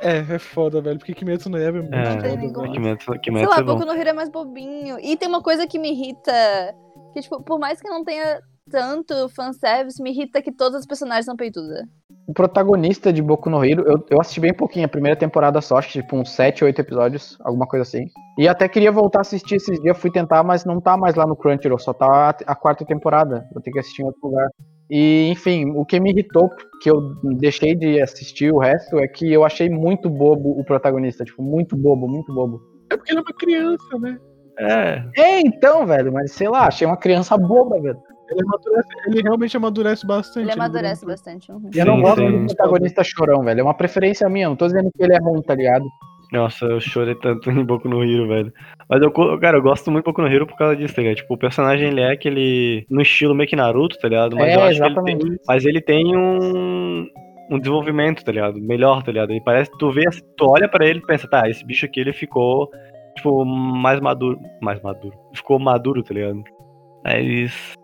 é, 0.01 0.19
é 0.35 0.39
foda, 0.39 0.81
velho. 0.81 0.99
Porque 0.99 1.15
Kimetsu 1.15 1.49
no 1.51 1.59
Yaiba 1.59 1.79
é 1.79 1.83
muito 1.83 1.95
É, 1.95 2.13
foda, 2.13 2.29
como. 2.53 2.61
velho. 2.63 2.73
Kimetsu, 2.73 3.13
Sei 3.13 3.21
Kimetsu 3.21 3.51
lá, 3.51 3.59
é. 3.59 3.63
Boku 3.63 3.85
no 3.85 3.93
Hero 3.93 4.09
é 4.09 4.13
mais 4.13 4.29
bobinho. 4.29 4.99
E 5.01 5.17
tem 5.17 5.29
uma 5.29 5.43
coisa 5.43 5.67
que 5.67 5.79
me 5.79 5.91
irrita, 5.93 6.33
que, 7.13 7.21
tipo, 7.21 7.43
por 7.43 7.59
mais 7.59 7.81
que 7.81 7.89
não 7.89 8.05
tenha 8.05 8.41
tanto 8.71 9.29
fanservice, 9.31 10.03
me 10.03 10.11
irrita 10.11 10.43
que 10.43 10.53
todas 10.53 10.81
as 10.81 10.87
personagens 10.87 11.25
são 11.25 11.35
peitudas. 11.37 11.87
O 12.27 12.35
protagonista 12.35 13.11
de 13.11 13.23
Boku 13.23 13.49
no 13.49 13.65
Hero, 13.65 13.83
eu, 13.91 14.05
eu 14.11 14.21
assisti 14.21 14.39
bem 14.41 14.53
pouquinho, 14.53 14.85
a 14.85 14.89
primeira 14.89 15.17
temporada 15.17 15.63
só, 15.63 15.79
acho 15.79 15.91
que 15.91 16.03
tipo 16.03 16.15
uns 16.15 16.31
7, 16.33 16.63
8 16.63 16.79
episódios, 16.79 17.39
alguma 17.41 17.67
coisa 17.67 17.83
assim. 17.85 18.05
E 18.37 18.47
até 18.47 18.69
queria 18.69 18.93
voltar 18.93 19.21
a 19.21 19.23
assistir 19.23 19.57
esses 19.57 19.81
dias, 19.81 19.97
fui 19.97 20.11
tentar, 20.11 20.43
mas 20.43 20.67
não 20.67 20.79
tá 20.79 20.95
mais 20.99 21.15
lá 21.15 21.27
no 21.27 21.35
Crunchyroll, 21.35 21.79
só 21.79 21.95
tá 21.95 22.07
a, 22.07 22.31
a 22.53 22.55
quarta 22.55 22.85
temporada. 22.85 23.49
Vou 23.55 23.63
ter 23.63 23.71
que 23.71 23.79
assistir 23.79 24.03
em 24.03 24.07
outro 24.07 24.21
lugar. 24.23 24.47
E, 24.91 25.29
enfim, 25.31 25.71
o 25.77 25.85
que 25.85 26.01
me 26.01 26.11
irritou, 26.11 26.49
que 26.81 26.91
eu 26.91 27.15
deixei 27.39 27.75
de 27.75 28.01
assistir 28.01 28.53
o 28.53 28.59
resto, 28.59 28.99
é 28.99 29.07
que 29.07 29.31
eu 29.33 29.45
achei 29.45 29.69
muito 29.69 30.09
bobo 30.09 30.59
o 30.59 30.65
protagonista, 30.65 31.25
tipo, 31.25 31.43
muito 31.43 31.77
bobo, 31.77 32.09
muito 32.09 32.33
bobo. 32.33 32.61
É 32.91 32.97
porque 32.97 33.13
ele 33.13 33.19
é 33.19 33.23
uma 33.23 33.35
criança, 33.35 33.99
né? 34.01 34.19
É, 34.59 35.05
É, 35.17 35.41
então, 35.41 35.87
velho, 35.87 36.13
mas 36.13 36.33
sei 36.33 36.49
lá, 36.49 36.67
achei 36.67 36.87
uma 36.87 36.97
criança 36.97 37.37
boba, 37.37 37.81
velho. 37.81 37.99
Ele, 38.31 38.43
amadurece, 38.43 38.89
ele 39.07 39.23
realmente 39.23 39.57
amadurece 39.57 40.07
bastante. 40.07 40.39
Ele 40.45 40.51
vira 40.53 40.65
amadurece 40.65 41.05
um- 41.05 41.09
bastante. 41.09 41.51
uhum. 41.53 41.71
Eu 41.75 41.87
não 41.87 41.97
Sim, 41.97 42.03
gosto 42.03 42.21
sim. 42.21 42.31
do 42.41 42.47
protagonista 42.47 43.03
chorão, 43.05 43.43
velho. 43.43 43.61
É 43.61 43.63
uma 43.63 43.75
preferência 43.75 44.29
minha, 44.29 44.49
não 44.49 44.57
tô 44.57 44.67
dizendo 44.67 44.91
que 44.95 45.03
ele 45.03 45.15
é 45.15 45.19
ruim, 45.19 45.41
tá 45.43 45.55
ligado? 45.55 45.85
Nossa, 46.33 46.67
eu 46.67 46.81
chorei 46.81 47.15
tanto 47.15 47.51
em 47.51 47.65
Boku 47.65 47.89
no 47.89 48.03
Hero, 48.05 48.29
velho. 48.29 48.53
Mas 48.89 49.01
eu, 49.03 49.11
cara, 49.39 49.57
eu 49.59 49.63
gosto 49.63 49.91
muito 49.91 50.05
de 50.05 50.11
Boku 50.11 50.23
no 50.23 50.29
Hero 50.29 50.47
por 50.47 50.57
causa 50.57 50.77
disso, 50.77 50.95
tá 50.95 51.03
ligado? 51.03 51.17
Tipo, 51.17 51.35
o 51.35 51.39
personagem 51.39 51.89
ele 51.89 52.01
é 52.01 52.13
aquele. 52.13 52.87
no 52.91 53.01
estilo 53.01 53.35
meio 53.35 53.49
que 53.49 53.57
Naruto, 53.57 53.99
tá 53.99 54.09
ligado? 54.09 54.37
Mas 54.37 54.49
É, 54.49 54.57
eu 54.57 54.61
acho 54.63 54.77
que 54.77 54.83
ele 54.83 54.87
exatamente. 54.87 55.27
tem. 55.27 55.37
Mas 55.47 55.65
ele 55.65 55.81
tem 55.81 56.17
um. 56.17 57.07
um 57.51 57.59
desenvolvimento, 57.59 58.25
tá 58.25 58.33
ligado? 58.33 58.61
Melhor, 58.61 59.03
tá 59.03 59.11
ligado? 59.13 59.31
Ele 59.31 59.41
parece. 59.41 59.71
Tu 59.79 59.91
vê, 59.91 60.05
tu 60.37 60.47
olha 60.51 60.69
pra 60.69 60.87
ele 60.87 60.99
e 60.99 61.07
pensa, 61.07 61.29
tá, 61.29 61.49
esse 61.49 61.65
bicho 61.65 61.87
aqui 61.87 62.01
ele 62.01 62.13
ficou. 62.13 62.69
Tipo, 63.17 63.45
mais 63.45 63.99
maduro. 64.01 64.39
Mais 64.63 64.81
maduro. 64.83 65.17
Ficou 65.35 65.59
maduro, 65.59 66.03
tá 66.03 66.15
ligado? 66.15 66.43
É 67.05 67.21
isso. 67.21 67.75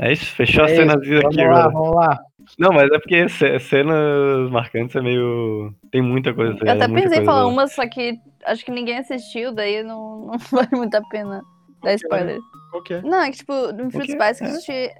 É 0.00 0.10
isso, 0.10 0.24
fechou 0.34 0.64
a 0.64 0.70
É 0.70 0.74
cena 0.74 0.94
isso, 1.02 1.26
aqui 1.26 1.36
Vamos 1.36 1.54
lá, 1.54 1.68
vamos 1.68 1.94
lá. 1.94 2.18
Não, 2.58 2.72
mas 2.72 2.90
é 2.90 2.98
porque 2.98 3.28
ce- 3.28 3.58
cenas 3.60 4.50
marcantes 4.50 4.96
é 4.96 5.00
meio. 5.00 5.74
Tem 5.90 6.02
muita 6.02 6.32
coisa. 6.34 6.52
Eu 6.52 6.58
ligado? 6.58 6.82
até 6.82 6.92
pensei 6.92 7.18
em 7.20 7.24
falar 7.24 7.46
uma, 7.46 7.66
só 7.66 7.86
que 7.88 8.18
acho 8.44 8.64
que 8.64 8.70
ninguém 8.70 8.98
assistiu, 8.98 9.52
daí 9.52 9.82
não, 9.82 10.26
não 10.26 10.38
vale 10.50 10.68
muito 10.72 10.94
a 10.94 11.02
pena 11.02 11.42
dar 11.82 11.94
spoiler. 11.94 12.38
Qual 12.70 12.82
que 12.82 12.94
é? 12.94 13.02
Não, 13.02 13.20
é 13.20 13.30
que, 13.30 13.36
tipo, 13.38 13.52
no 13.72 13.90
Fruits? 13.90 14.16
Basket, 14.16 14.48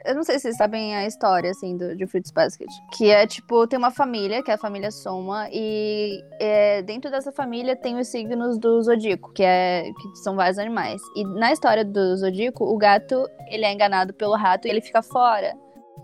eu 0.04 0.14
não 0.14 0.22
sei 0.22 0.34
se 0.34 0.42
vocês 0.42 0.56
sabem 0.56 0.94
a 0.94 1.06
história, 1.06 1.50
assim, 1.50 1.76
do, 1.76 1.96
de 1.96 2.06
Fruits 2.06 2.30
Basket. 2.30 2.68
Que 2.96 3.10
é, 3.10 3.26
tipo, 3.26 3.66
tem 3.66 3.78
uma 3.78 3.90
família, 3.90 4.42
que 4.42 4.50
é 4.50 4.54
a 4.54 4.58
família 4.58 4.90
Soma, 4.90 5.48
e 5.50 6.20
é, 6.38 6.82
dentro 6.82 7.10
dessa 7.10 7.32
família 7.32 7.74
tem 7.74 7.98
os 7.98 8.08
signos 8.08 8.58
do 8.58 8.82
Zodíaco, 8.82 9.32
que, 9.32 9.42
é, 9.42 9.84
que 9.84 10.16
são 10.16 10.36
vários 10.36 10.58
animais. 10.58 11.00
E 11.16 11.24
na 11.24 11.50
história 11.50 11.82
do 11.84 12.14
Zodíaco, 12.16 12.64
o 12.64 12.76
gato, 12.76 13.26
ele 13.48 13.64
é 13.64 13.72
enganado 13.72 14.12
pelo 14.12 14.36
rato 14.36 14.66
e 14.66 14.70
ele 14.70 14.82
fica 14.82 15.02
fora. 15.02 15.54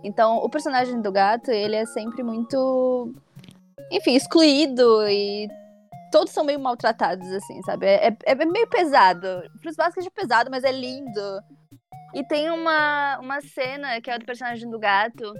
Então, 0.04 0.36
o 0.38 0.48
personagem 0.48 1.00
do 1.00 1.10
gato, 1.10 1.50
ele 1.50 1.76
é 1.76 1.84
sempre 1.86 2.22
muito, 2.22 3.12
enfim, 3.90 4.14
excluído 4.14 5.08
e 5.08 5.48
todos 6.10 6.32
são 6.32 6.44
meio 6.44 6.60
maltratados, 6.60 7.28
assim, 7.32 7.60
sabe? 7.62 7.86
É, 7.86 8.08
é, 8.08 8.16
é 8.24 8.34
meio 8.34 8.68
pesado. 8.68 9.26
Fruits 9.60 9.76
Basket 9.76 10.06
é 10.06 10.10
pesado, 10.10 10.50
mas 10.50 10.64
é 10.64 10.72
lindo. 10.72 11.40
E 12.14 12.24
tem 12.24 12.50
uma, 12.50 13.18
uma 13.18 13.40
cena 13.40 14.00
que 14.00 14.10
é 14.10 14.18
do 14.18 14.24
personagem 14.24 14.68
do 14.70 14.78
gato. 14.78 15.32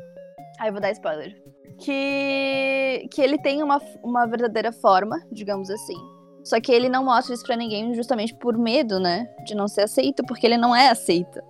Ai, 0.58 0.70
vou 0.70 0.80
dar 0.80 0.90
spoiler. 0.90 1.34
Que, 1.78 3.08
que 3.12 3.22
ele 3.22 3.38
tem 3.38 3.62
uma, 3.62 3.80
uma 4.02 4.26
verdadeira 4.26 4.72
forma, 4.72 5.16
digamos 5.32 5.70
assim. 5.70 5.96
Só 6.44 6.60
que 6.60 6.72
ele 6.72 6.88
não 6.88 7.04
mostra 7.04 7.34
isso 7.34 7.44
pra 7.44 7.56
ninguém 7.56 7.94
justamente 7.94 8.34
por 8.34 8.56
medo, 8.56 8.98
né? 8.98 9.28
De 9.44 9.54
não 9.54 9.68
ser 9.68 9.82
aceito, 9.82 10.24
porque 10.26 10.46
ele 10.46 10.56
não 10.56 10.74
é 10.74 10.88
aceita. 10.88 11.42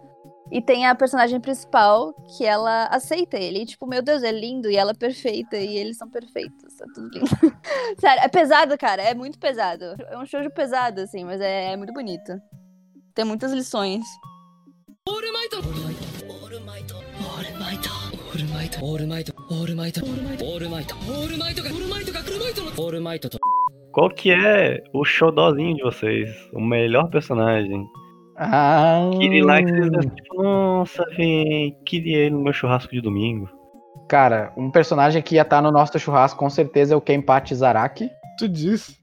E 0.50 0.62
tem 0.62 0.86
a 0.86 0.94
personagem 0.94 1.40
principal 1.40 2.14
que 2.36 2.44
ela 2.44 2.86
aceita 2.86 3.36
ele. 3.36 3.60
E, 3.60 3.66
tipo, 3.66 3.86
meu 3.86 4.02
Deus, 4.02 4.22
é 4.22 4.32
lindo 4.32 4.70
e 4.70 4.76
ela 4.76 4.92
é 4.92 4.94
perfeita 4.94 5.56
e 5.56 5.76
eles 5.76 5.98
são 5.98 6.08
perfeitos. 6.08 6.80
É 6.80 6.84
tudo 6.94 7.08
lindo. 7.12 7.26
Sério, 8.00 8.22
é 8.22 8.28
pesado, 8.28 8.78
cara. 8.78 9.02
É 9.02 9.14
muito 9.14 9.38
pesado. 9.38 9.84
É 10.08 10.16
um 10.16 10.24
shoujo 10.24 10.50
pesado, 10.50 11.02
assim, 11.02 11.24
mas 11.24 11.40
é, 11.40 11.72
é 11.72 11.76
muito 11.76 11.92
bonito. 11.92 12.40
Tem 13.14 13.24
muitas 13.24 13.52
lições. 13.52 14.04
Qual 23.92 24.10
que 24.10 24.30
é 24.30 24.82
o 24.92 25.04
xodózinho 25.04 25.76
de 25.76 25.82
vocês? 25.82 26.30
O 26.52 26.60
melhor 26.60 27.10
personagem? 27.10 27.88
Ah, 28.40 29.10
Aquele 29.12 29.42
lá 29.42 29.60
que 29.60 29.68
vocês 29.68 29.90
devem, 29.90 30.10
tipo, 30.10 30.42
nossa, 30.42 31.04
véi, 31.16 31.76
queria 31.84 32.18
ele 32.18 32.30
no 32.30 32.42
meu 32.42 32.52
churrasco 32.52 32.92
de 32.92 33.00
domingo. 33.00 33.50
Cara, 34.08 34.52
um 34.56 34.70
personagem 34.70 35.20
que 35.20 35.34
ia 35.34 35.42
estar 35.42 35.60
no 35.60 35.72
nosso 35.72 35.98
churrasco 35.98 36.38
com 36.38 36.48
certeza 36.48 36.94
é 36.94 36.96
o 36.96 37.00
Kenpachi 37.00 37.54
Zaraki. 37.54 38.08
Tu 38.38 38.48
disse. 38.48 38.96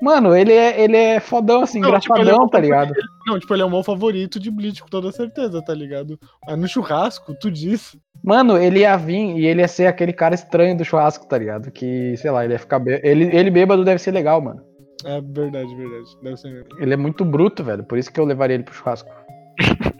Mano, 0.00 0.36
ele 0.36 0.52
é, 0.52 0.80
ele 0.80 0.96
é 0.96 1.20
fodão, 1.20 1.62
assim, 1.62 1.80
Não, 1.80 1.98
tipo, 1.98 2.14
é 2.14 2.20
engraçadão, 2.20 2.44
um 2.44 2.48
tá 2.48 2.60
ligado? 2.60 2.92
Não, 3.26 3.38
tipo, 3.38 3.52
ele 3.54 3.62
é 3.62 3.64
o 3.64 3.70
meu 3.70 3.82
favorito 3.82 4.38
de 4.38 4.50
Bleach, 4.50 4.82
com 4.82 4.88
toda 4.88 5.10
certeza, 5.10 5.62
tá 5.62 5.74
ligado? 5.74 6.18
Mas 6.46 6.58
no 6.58 6.68
churrasco, 6.68 7.34
tu 7.34 7.50
disse. 7.50 7.98
Mano, 8.22 8.58
ele 8.58 8.80
ia 8.80 8.96
vir 8.96 9.36
e 9.36 9.46
ele 9.46 9.62
ia 9.62 9.68
ser 9.68 9.86
aquele 9.86 10.12
cara 10.12 10.34
estranho 10.34 10.76
do 10.76 10.84
churrasco, 10.84 11.26
tá 11.26 11.38
ligado? 11.38 11.70
Que, 11.70 12.16
sei 12.18 12.30
lá, 12.30 12.44
ele 12.44 12.52
ia 12.52 12.58
ficar 12.58 12.78
bê... 12.78 13.00
ele, 13.02 13.34
ele 13.34 13.50
bêbado 13.50 13.84
deve 13.84 13.98
ser 13.98 14.12
legal, 14.12 14.40
mano. 14.40 14.62
É 15.04 15.20
verdade, 15.20 15.74
verdade. 15.74 16.16
Deve 16.22 16.36
ser 16.36 16.50
mesmo. 16.52 16.68
Ele 16.78 16.94
é 16.94 16.96
muito 16.96 17.24
bruto, 17.24 17.62
velho. 17.62 17.84
Por 17.84 17.98
isso 17.98 18.12
que 18.12 18.18
eu 18.18 18.24
levaria 18.24 18.54
ele 18.54 18.64
pro 18.64 18.74
churrasco. 18.74 19.10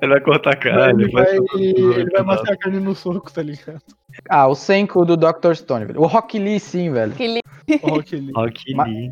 Ele 0.00 0.12
vai 0.12 0.20
cortar 0.20 0.52
a 0.52 0.56
cara, 0.56 0.90
ele 0.90 1.10
vai, 1.10 1.36
ele 1.54 2.10
vai 2.10 2.22
matar 2.22 2.52
a 2.52 2.56
carne 2.56 2.78
no 2.78 2.94
soco, 2.94 3.32
tá 3.32 3.42
ligado? 3.42 3.80
Ah, 4.28 4.46
o 4.46 4.54
Senko 4.54 5.04
do 5.04 5.16
Dr. 5.16 5.54
Stone, 5.54 5.86
velho. 5.86 6.00
O 6.00 6.06
Rock 6.06 6.38
Lee, 6.38 6.60
sim, 6.60 6.90
velho. 6.92 7.14
Li- 7.18 7.40
O 7.82 7.88
Rock 7.88 8.14
Lee. 8.16 8.32
Rock 8.34 8.74
Lee. 8.74 9.10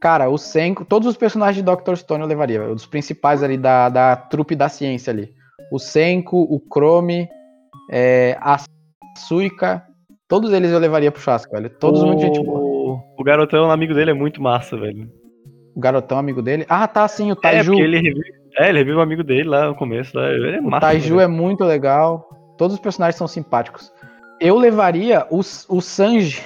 Cara, 0.00 0.28
o 0.28 0.38
Senko, 0.38 0.84
todos 0.84 1.08
os 1.08 1.16
personagens 1.16 1.64
de 1.64 1.70
Dr. 1.70 1.96
Stone 1.96 2.22
eu 2.22 2.28
levaria, 2.28 2.60
velho. 2.60 2.74
Os 2.74 2.86
principais 2.86 3.42
ali 3.42 3.56
da, 3.56 3.88
da 3.88 4.14
trupe 4.16 4.54
da 4.54 4.68
ciência 4.68 5.10
ali. 5.12 5.34
O 5.72 5.78
Senko, 5.78 6.42
o 6.42 6.60
Chrome, 6.72 7.28
é, 7.90 8.36
a 8.40 8.58
Suika, 9.26 9.82
todos 10.28 10.52
eles 10.52 10.70
eu 10.70 10.78
levaria 10.78 11.10
pro 11.10 11.20
churrasco, 11.20 11.52
velho. 11.52 11.70
Todos 11.70 12.02
o... 12.02 12.06
muito 12.06 12.20
gente 12.20 12.40
boa. 12.44 12.65
O 13.18 13.24
garotão, 13.24 13.70
amigo 13.70 13.94
dele, 13.94 14.10
é 14.10 14.14
muito 14.14 14.42
massa, 14.42 14.76
velho. 14.76 15.10
O 15.74 15.80
garotão, 15.80 16.18
amigo 16.18 16.40
dele. 16.42 16.64
Ah, 16.68 16.86
tá, 16.88 17.06
sim, 17.08 17.30
o 17.30 17.34
É, 17.34 17.36
Taiju. 17.36 17.70
porque 17.72 17.82
ele 17.82 17.96
revive, 17.98 18.32
é, 18.58 18.68
ele 18.68 18.78
revive 18.78 18.96
o 18.96 19.00
amigo 19.00 19.22
dele 19.22 19.48
lá 19.48 19.68
no 19.68 19.74
começo. 19.74 20.16
Lá. 20.16 20.28
Ele 20.30 20.56
é 20.56 20.60
O 20.60 20.64
massa. 20.64 20.80
Taiju 20.80 21.16
velho. 21.16 21.20
é 21.20 21.26
muito 21.26 21.64
legal. 21.64 22.28
Todos 22.56 22.74
os 22.74 22.80
personagens 22.80 23.16
são 23.16 23.28
simpáticos. 23.28 23.92
Eu 24.40 24.56
levaria 24.58 25.26
o, 25.30 25.38
o 25.40 25.80
Sanji. 25.80 26.42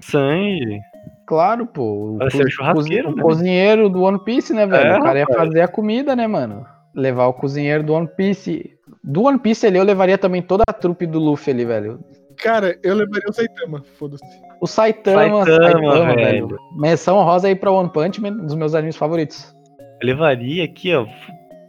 Sanji. 0.00 0.80
Claro, 1.26 1.66
pô. 1.66 2.14
O, 2.14 2.18
Vai 2.18 2.30
ser 2.30 2.44
o 2.46 2.50
churrasqueiro, 2.50 3.04
cozi- 3.08 3.16
né? 3.16 3.22
o 3.22 3.26
cozinheiro 3.26 3.88
do 3.88 4.02
One 4.02 4.18
Piece, 4.24 4.52
né, 4.52 4.66
velho? 4.66 4.86
É, 4.92 4.98
o 4.98 5.02
cara 5.02 5.18
ia 5.20 5.26
fazer 5.26 5.60
a 5.60 5.68
comida, 5.68 6.14
né, 6.16 6.26
mano? 6.26 6.66
Levar 6.94 7.26
o 7.26 7.32
cozinheiro 7.32 7.82
do 7.82 7.94
One 7.94 8.08
Piece. 8.16 8.70
Do 9.02 9.22
One 9.24 9.38
Piece 9.38 9.66
ali, 9.66 9.78
eu 9.78 9.84
levaria 9.84 10.18
também 10.18 10.42
toda 10.42 10.64
a 10.68 10.72
trupe 10.72 11.06
do 11.06 11.18
Luffy 11.18 11.52
ali, 11.54 11.64
velho. 11.64 12.00
Cara, 12.36 12.76
eu 12.82 12.94
levaria 12.94 13.28
o 13.28 13.32
Saitama, 13.32 13.82
foda-se. 13.98 14.24
O 14.62 14.66
Saitama, 14.66 15.44
Saitama, 15.44 15.64
Saitama, 15.92 16.14
velho. 16.14 16.46
velho. 16.46 16.58
Menção 16.76 17.22
rosa 17.24 17.48
aí 17.48 17.54
pra 17.56 17.70
One 17.72 17.90
Punch 17.92 18.20
Man, 18.20 18.30
um 18.30 18.46
dos 18.46 18.54
meus 18.54 18.74
animes 18.74 18.96
favoritos. 18.96 19.52
Eu 20.00 20.06
levaria 20.06 20.64
aqui, 20.64 20.94
ó. 20.94 21.04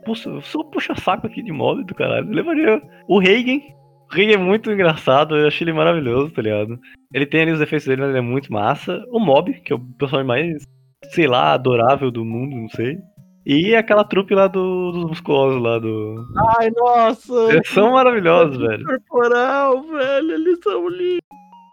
Puxa, 0.06 0.30
eu 0.30 0.42
sou 0.42 0.64
puxa-saco 0.66 1.26
aqui 1.28 1.42
de 1.42 1.52
mob 1.52 1.84
do 1.84 1.96
caralho. 1.96 2.28
Eu 2.28 2.34
levaria 2.36 2.82
o 3.08 3.20
Reigen. 3.20 3.64
O 4.12 4.16
Reigen 4.16 4.36
é 4.36 4.38
muito 4.38 4.72
engraçado, 4.72 5.36
eu 5.36 5.48
achei 5.48 5.66
ele 5.66 5.74
maravilhoso, 5.74 6.32
tá 6.32 6.42
ligado? 6.42 6.78
Ele 7.14 7.26
tem 7.26 7.42
ali 7.42 7.52
os 7.52 7.62
efeitos 7.62 7.88
dele, 7.88 8.02
mas 8.02 8.10
ele 8.12 8.20
é 8.20 8.22
muito 8.22 8.52
massa. 8.54 9.04
O 9.12 9.20
Mob, 9.20 9.52
que 9.62 9.74
é 9.74 9.76
o 9.76 9.80
personagem 9.80 10.28
mais, 10.28 10.64
sei 11.10 11.26
lá, 11.28 11.54
adorável 11.54 12.12
do 12.12 12.24
mundo, 12.24 12.56
não 12.56 12.70
sei. 12.70 12.98
E 13.46 13.76
aquela 13.76 14.04
trupe 14.04 14.34
lá 14.36 14.48
do- 14.48 14.92
dos 14.92 15.06
musculosos 15.06 15.62
lá 15.62 15.80
do. 15.80 16.16
Ai, 16.60 16.70
nossa! 16.76 17.34
Eles 17.54 17.68
são 17.70 17.92
maravilhosos, 17.94 18.58
velho. 18.58 18.86
Corporal, 18.86 19.82
velho, 19.84 20.32
eles 20.32 20.60
são 20.64 20.88
lindos, 20.88 21.20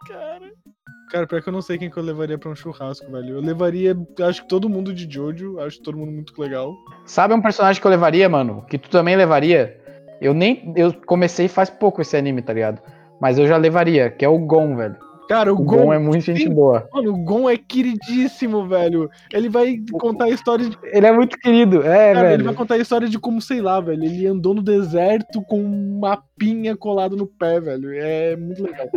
cara. 0.09 0.51
Cara, 1.11 1.27
pior 1.27 1.43
que 1.43 1.49
eu 1.49 1.53
não 1.53 1.63
sei 1.63 1.77
quem 1.77 1.91
que 1.91 1.97
eu 1.97 2.03
levaria 2.03 2.39
pra 2.39 2.51
um 2.51 2.55
churrasco, 2.55 3.11
velho. 3.11 3.37
Eu 3.37 3.41
levaria, 3.41 3.97
acho 4.23 4.43
que 4.43 4.49
todo 4.49 4.69
mundo 4.69 4.93
de 4.95 5.13
Jojo, 5.13 5.59
acho 5.59 5.83
todo 5.83 5.99
mundo 5.99 6.13
muito 6.13 6.41
legal. 6.41 6.73
Sabe 7.05 7.35
um 7.35 7.43
personagem 7.43 7.81
que 7.81 7.87
eu 7.87 7.91
levaria, 7.91 8.29
mano? 8.29 8.65
Que 8.69 8.79
tu 8.79 8.89
também 8.89 9.17
levaria? 9.17 9.77
Eu 10.21 10.33
nem. 10.33 10.73
Eu 10.77 10.95
comecei 11.07 11.49
faz 11.49 11.69
pouco 11.69 12.01
esse 12.01 12.17
anime, 12.17 12.43
tá 12.43 12.53
ligado? 12.53 12.81
Mas 13.21 13.39
eu 13.39 13.47
já 13.47 13.57
levaria, 13.57 14.09
que 14.11 14.25
é 14.25 14.29
o 14.29 14.39
Gon, 14.39 14.77
velho. 14.77 14.97
Cara, 15.29 15.53
o, 15.55 15.57
O 15.61 15.65
Gon, 15.65 15.85
Gon 15.85 15.93
é 15.93 15.99
muito 15.99 16.25
gente 16.25 16.43
sim. 16.43 16.53
boa. 16.53 16.89
Mano, 16.93 17.13
o 17.13 17.25
Gon 17.25 17.49
é 17.49 17.57
queridíssimo, 17.57 18.67
velho. 18.67 19.09
Ele 19.33 19.49
vai 19.49 19.77
contar 19.93 20.25
a 20.25 20.31
história 20.31 20.69
de. 20.69 20.77
Ele 20.85 21.07
é 21.07 21.13
muito 21.13 21.39
querido, 21.39 21.83
é, 21.83 22.15
Cara, 22.15 22.27
ele 22.29 22.29
velho. 22.39 22.45
vai 22.47 22.55
contar 22.55 22.75
a 22.75 22.79
história 22.79 23.09
de 23.09 23.17
como, 23.19 23.41
sei 23.41 23.61
lá, 23.61 23.81
velho. 23.81 24.03
Ele 24.05 24.27
andou 24.27 24.55
no 24.55 24.63
deserto 24.63 25.41
com 25.43 25.61
uma 25.63 26.21
pinha 26.37 26.77
colado 26.77 27.17
no 27.17 27.27
pé, 27.27 27.61
velho. 27.61 27.91
É 27.95 28.35
muito 28.37 28.63
legal. 28.65 28.89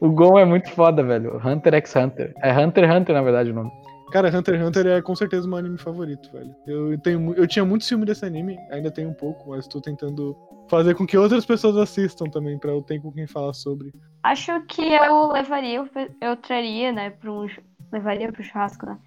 O 0.00 0.10
Gon 0.10 0.38
é 0.38 0.44
muito 0.44 0.70
foda, 0.70 1.02
velho. 1.02 1.40
Hunter 1.44 1.74
x 1.74 1.96
Hunter. 1.96 2.34
É 2.42 2.52
Hunter 2.52 2.84
x 2.84 2.96
Hunter, 2.96 3.14
na 3.14 3.22
verdade, 3.22 3.50
o 3.50 3.54
nome. 3.54 3.70
Cara, 4.12 4.28
Hunter 4.28 4.54
x 4.54 4.66
Hunter 4.66 4.86
é 4.86 5.02
com 5.02 5.14
certeza 5.14 5.46
o 5.46 5.48
meu 5.48 5.58
anime 5.58 5.76
favorito, 5.76 6.30
velho. 6.32 6.54
Eu, 6.66 6.98
tenho, 6.98 7.34
eu 7.34 7.46
tinha 7.46 7.64
muito 7.64 7.86
filme 7.86 8.06
desse 8.06 8.24
anime, 8.24 8.56
ainda 8.70 8.90
tenho 8.90 9.10
um 9.10 9.14
pouco, 9.14 9.50
mas 9.50 9.66
tô 9.66 9.80
tentando 9.80 10.36
fazer 10.68 10.94
com 10.94 11.06
que 11.06 11.18
outras 11.18 11.44
pessoas 11.44 11.76
assistam 11.76 12.26
também, 12.26 12.58
pra 12.58 12.70
eu 12.70 12.82
ter 12.82 13.00
com 13.00 13.12
quem 13.12 13.26
falar 13.26 13.52
sobre. 13.52 13.92
Acho 14.22 14.60
que 14.66 14.82
eu 14.82 15.32
levaria, 15.32 15.84
eu 16.20 16.36
traria, 16.36 16.92
né, 16.92 17.10
para 17.10 17.32
um, 17.32 17.46
levaria 17.92 18.32
pro 18.32 18.42
churrasco, 18.42 18.86
né? 18.86 18.98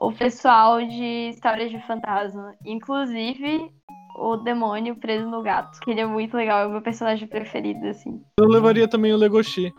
O 0.00 0.12
pessoal 0.12 0.84
de 0.84 1.30
histórias 1.30 1.70
de 1.70 1.80
fantasma, 1.86 2.52
inclusive 2.64 3.72
o 4.14 4.36
demônio 4.36 4.96
preso 4.96 5.28
no 5.28 5.42
gato, 5.42 5.80
que 5.80 5.90
ele 5.90 6.00
é 6.00 6.06
muito 6.06 6.36
legal, 6.36 6.60
é 6.60 6.66
o 6.66 6.70
meu 6.70 6.82
personagem 6.82 7.26
preferido, 7.26 7.86
assim. 7.88 8.22
Eu 8.38 8.46
levaria 8.46 8.88
também 8.88 9.12
o 9.12 9.16
Legoshi. 9.16 9.72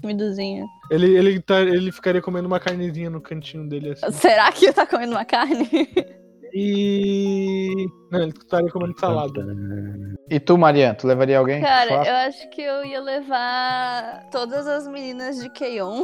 Comidozinha. 0.00 0.66
Ele, 0.90 1.16
ele, 1.16 1.40
tá, 1.40 1.60
ele 1.60 1.92
ficaria 1.92 2.22
comendo 2.22 2.46
uma 2.46 2.58
carnezinha 2.58 3.10
no 3.10 3.20
cantinho 3.20 3.68
dele 3.68 3.90
assim. 3.90 4.10
Será 4.12 4.50
que 4.50 4.72
tá 4.72 4.86
comendo 4.86 5.12
uma 5.12 5.24
carne? 5.24 5.68
E. 6.52 7.86
Não, 8.10 8.22
ele 8.22 8.32
estaria 8.36 8.70
comendo 8.70 8.98
salada. 8.98 9.46
E 10.28 10.40
tu, 10.40 10.58
Mariana, 10.58 10.94
tu 10.94 11.06
levaria 11.06 11.38
alguém? 11.38 11.60
Cara, 11.60 12.06
eu 12.06 12.28
acho 12.28 12.48
que 12.50 12.62
eu 12.62 12.84
ia 12.84 13.00
levar 13.00 14.28
todas 14.30 14.66
as 14.66 14.88
meninas 14.88 15.40
de 15.40 15.50
Keion. 15.50 16.02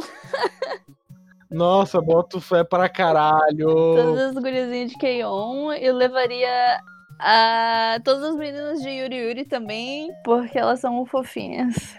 Nossa, 1.49 2.01
boto 2.01 2.39
fé 2.39 2.63
pra 2.63 2.87
caralho. 2.89 3.67
Todas 3.67 4.19
as 4.19 4.33
guriazinhas 4.35 4.91
de 4.91 4.97
Keion. 4.97 5.71
Eu 5.73 5.95
levaria 5.95 6.79
a... 7.19 7.99
todas 8.03 8.23
as 8.23 8.35
meninas 8.35 8.81
de 8.81 8.89
Yuri 8.89 9.15
Yuri 9.15 9.45
também, 9.45 10.11
porque 10.23 10.57
elas 10.57 10.79
são 10.79 11.05
fofinhas. 11.05 11.95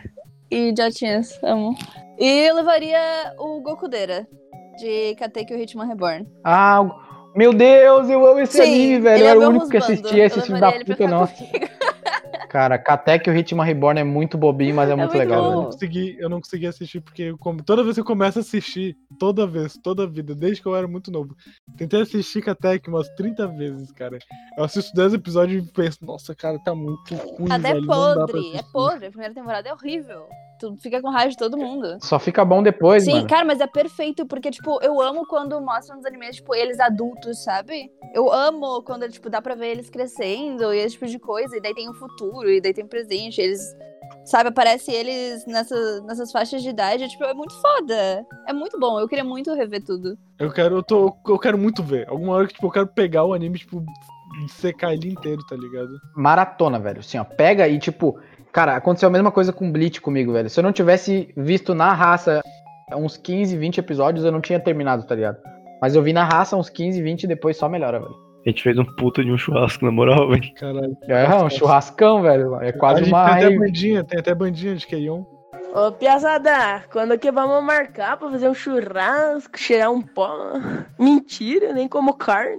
E 0.51 0.75
jatinhas, 0.77 1.39
amo. 1.43 1.77
E 2.19 2.47
eu 2.47 2.55
levaria 2.55 3.35
o 3.39 3.61
Gokudera, 3.61 4.27
de 4.79 5.15
Kateki 5.17 5.55
o 5.55 5.59
Hitman 5.59 5.87
Reborn. 5.87 6.27
Ah, 6.43 6.85
meu 7.35 7.53
Deus, 7.53 8.09
eu 8.09 8.27
amo 8.27 8.41
esse 8.41 8.61
anime, 8.61 9.01
velho. 9.01 9.23
Eu 9.23 9.27
é 9.27 9.31
era 9.31 9.39
o 9.39 9.49
único 9.51 9.69
que 9.69 9.77
assistia 9.77 10.27
esse 10.27 10.41
filme 10.41 10.61
da 10.61 10.73
puta, 10.73 11.07
nossa. 11.07 11.45
Cara, 12.47 12.79
Katek 12.79 13.29
e 13.29 13.33
o 13.33 13.37
Hitman 13.37 13.65
Reborn 13.65 14.01
é 14.01 14.05
muito 14.05 14.39
bobinho, 14.39 14.75
mas 14.75 14.89
é 14.89 14.95
muito 14.95 15.11
muito 15.11 15.19
legal, 15.19 15.43
bom. 15.43 15.49
Eu 15.49 15.57
não 15.57 15.65
consegui, 15.65 16.17
eu 16.19 16.29
não 16.29 16.41
consegui 16.41 16.67
assistir 16.67 17.01
porque 17.01 17.23
eu 17.23 17.39
toda 17.65 17.83
vez 17.83 17.95
que 17.95 18.01
eu 18.01 18.05
começo 18.05 18.39
a 18.39 18.43
assistir, 18.43 18.97
toda 19.19 19.47
vez, 19.47 19.79
toda 19.83 20.05
a 20.05 20.07
vida, 20.07 20.35
desde 20.35 20.63
que 20.63 20.69
eu 20.69 20.77
era 20.77 20.87
muito 20.87 21.11
novo, 21.11 21.37
tentei 21.77 22.03
assistir 22.03 22.43
Katek 22.43 22.89
umas 22.89 23.09
30 23.11 23.47
vezes, 23.49 23.91
cara. 23.93 24.19
Eu 24.57 24.65
assisto 24.65 24.95
10 24.95 25.15
episódios 25.15 25.65
e 25.65 25.73
penso, 25.73 26.05
nossa, 26.05 26.35
cara, 26.35 26.59
tá 26.59 26.75
muito 26.75 27.15
ruim, 27.15 27.51
Até 27.51 27.75
velho. 27.75 27.87
pra 27.87 27.95
podre, 27.97 28.37
é 28.37 28.41
assistir." 28.41 28.73
podre. 28.73 29.07
A 29.07 29.11
primeira 29.11 29.35
temporada 29.35 29.69
é 29.69 29.73
horrível. 29.73 30.27
Tu 30.59 30.77
fica 30.79 31.01
com 31.01 31.09
raiva 31.09 31.31
de 31.31 31.37
todo 31.37 31.57
mundo. 31.57 31.99
Só 32.01 32.19
fica 32.19 32.45
bom 32.45 32.63
depois, 32.63 33.05
Sim, 33.05 33.13
mano. 33.13 33.27
cara, 33.29 33.45
mas 33.45 33.61
é 33.61 33.67
perfeito, 33.67 34.27
porque, 34.27 34.51
tipo, 34.51 34.79
eu 34.83 35.01
amo 35.01 35.27
quando 35.27 35.61
mostram 35.61 35.97
nos 35.97 36.05
animes, 36.05 36.37
tipo, 36.37 36.55
eles 36.55 36.81
adultos, 36.81 37.45
sabe? 37.45 37.91
Eu 38.13 38.33
amo 38.33 38.83
quando, 38.83 39.09
tipo, 39.09 39.31
dá 39.31 39.41
pra 39.41 39.55
ver 39.55 39.69
eles 39.69 39.89
crescendo 39.89 40.73
e 40.75 40.79
esse 40.79 40.95
tipo 40.95 41.07
de 41.07 41.19
coisa, 41.19 41.57
e 41.57 41.61
daí 41.61 41.75
tem 41.75 41.89
o 41.89 41.95
futuro, 41.95 42.51
e 42.51 42.61
daí 42.61 42.75
tem 42.75 42.85
o 42.85 42.89
presente, 42.89 43.41
eles, 43.41 43.61
sabe, 44.25 44.49
aparece 44.49 44.91
eles 44.91 45.47
nessa, 45.47 46.01
nessas 46.03 46.33
faixas 46.33 46.63
de 46.63 46.71
idade, 46.71 47.09
tipo, 47.09 47.25
é 47.25 47.35
muito 47.35 47.55
foda. 47.61 48.27
É 48.47 48.53
muito 48.53 48.79
bom, 48.81 48.99
eu 48.99 49.09
queria 49.09 49.25
muito 49.25 49.55
rever 49.55 49.85
tudo. 49.85 50.19
Eu 50.39 50.51
quero, 50.53 50.77
eu, 50.77 50.83
tô, 50.83 51.15
eu 51.27 51.39
quero 51.39 51.57
muito 51.59 51.83
ver. 51.83 52.09
Alguma 52.09 52.33
hora 52.35 52.47
que 52.47 52.55
tipo, 52.55 52.67
eu 52.67 52.71
quero 52.71 52.87
pegar 52.89 53.25
o 53.25 53.35
anime, 53.35 53.59
tipo, 53.59 53.85
secar 54.49 54.93
ele 54.93 55.11
inteiro, 55.11 55.45
tá 55.47 55.57
ligado? 55.57 56.01
Maratona, 56.17 56.79
velho. 56.79 57.01
Assim, 57.01 57.19
ó, 57.19 57.25
pega 57.25 57.69
e 57.69 57.79
tipo. 57.79 58.19
Cara, 58.59 58.75
aconteceu 58.75 59.09
a 59.09 59.13
mesma 59.13 59.31
coisa 59.31 59.53
com 59.53 59.71
Bleach 59.71 60.01
comigo, 60.01 60.33
velho. 60.33 60.51
Se 60.51 60.59
eu 60.59 60.65
não 60.65 60.73
tivesse 60.73 61.29
visto 61.37 61.77
na 61.77 61.93
raça 61.93 62.43
uns 62.93 63.17
15, 63.17 63.57
20 63.57 63.79
episódios, 63.79 64.25
eu 64.25 64.33
não 64.33 64.41
tinha 64.41 64.59
terminado, 64.59 65.07
tá 65.07 65.15
ligado? 65.15 65.39
Mas 65.81 65.95
eu 65.95 66.03
vi 66.03 66.13
na 66.13 66.25
raça 66.25 66.57
uns 66.57 66.69
15, 66.69 67.01
20 67.01 67.23
e 67.23 67.27
depois 67.29 67.57
só 67.57 67.69
melhora, 67.69 68.01
velho. 68.01 68.17
A 68.45 68.49
gente 68.49 68.61
fez 68.61 68.77
um 68.77 68.85
puta 68.85 69.23
de 69.23 69.31
um 69.31 69.39
churrasco, 69.39 69.85
na 69.85 69.93
moral, 69.93 70.29
velho. 70.31 70.53
Caralho. 70.55 70.97
É 71.07 71.37
um 71.37 71.49
churrascão, 71.49 72.21
velho. 72.21 72.61
É 72.61 72.73
quase 72.73 73.05
uma 73.05 73.27
tem 73.37 73.47
até 73.47 73.57
bandinha, 73.57 74.03
tem 74.03 74.19
até 74.19 74.35
bandinha 74.35 74.75
de 74.75 74.89
Keion. 74.89 75.23
Ô, 75.73 75.93
Piazada, 75.93 76.83
quando 76.91 77.17
que 77.17 77.31
vamos 77.31 77.63
marcar 77.63 78.17
pra 78.17 78.29
fazer 78.29 78.49
um 78.49 78.55
churrasco, 78.55 79.57
cheirar 79.57 79.93
um 79.93 80.03
pó? 80.03 80.55
Mentira, 80.99 81.73
nem 81.73 81.87
como 81.87 82.13
carne. 82.13 82.59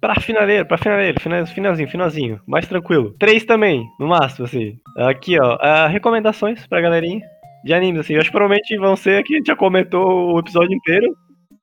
Pra 0.00 0.14
finaleiro, 0.20 0.64
pra 0.66 0.78
finaleiro, 0.78 1.20
fina- 1.20 1.46
finalzinho, 1.46 1.88
finalzinho. 1.88 2.40
Mais 2.46 2.66
tranquilo. 2.68 3.14
Três 3.18 3.44
também, 3.44 3.84
no 3.98 4.06
máximo, 4.06 4.44
assim. 4.46 4.78
Aqui, 4.96 5.38
ó. 5.40 5.58
ah, 5.60 5.88
recomendações 5.88 6.66
pra 6.66 6.80
galerinha 6.80 7.20
de 7.64 7.74
animes, 7.74 8.00
assim. 8.00 8.14
Eu 8.14 8.20
acho 8.20 8.28
que 8.30 8.36
provavelmente 8.36 8.76
vão 8.78 8.94
ser 8.94 9.18
aqui, 9.18 9.34
a 9.34 9.36
gente 9.38 9.46
já 9.48 9.56
comentou 9.56 10.34
o 10.34 10.38
episódio 10.38 10.72
inteiro. 10.74 11.16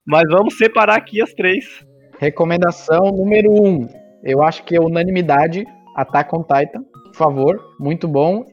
Mas 0.05 0.23
vamos 0.29 0.57
separar 0.57 0.95
aqui 0.97 1.21
as 1.21 1.33
três. 1.33 1.65
Recomendação 2.19 3.11
número 3.11 3.51
1. 3.51 3.65
Um. 3.67 3.87
Eu 4.23 4.43
acho 4.43 4.63
que 4.63 4.75
é 4.75 4.79
unanimidade. 4.79 5.65
Attack 5.95 6.35
on 6.35 6.43
Titan. 6.43 6.83
Por 7.05 7.15
favor. 7.15 7.59
Muito 7.79 8.07
bom. 8.07 8.43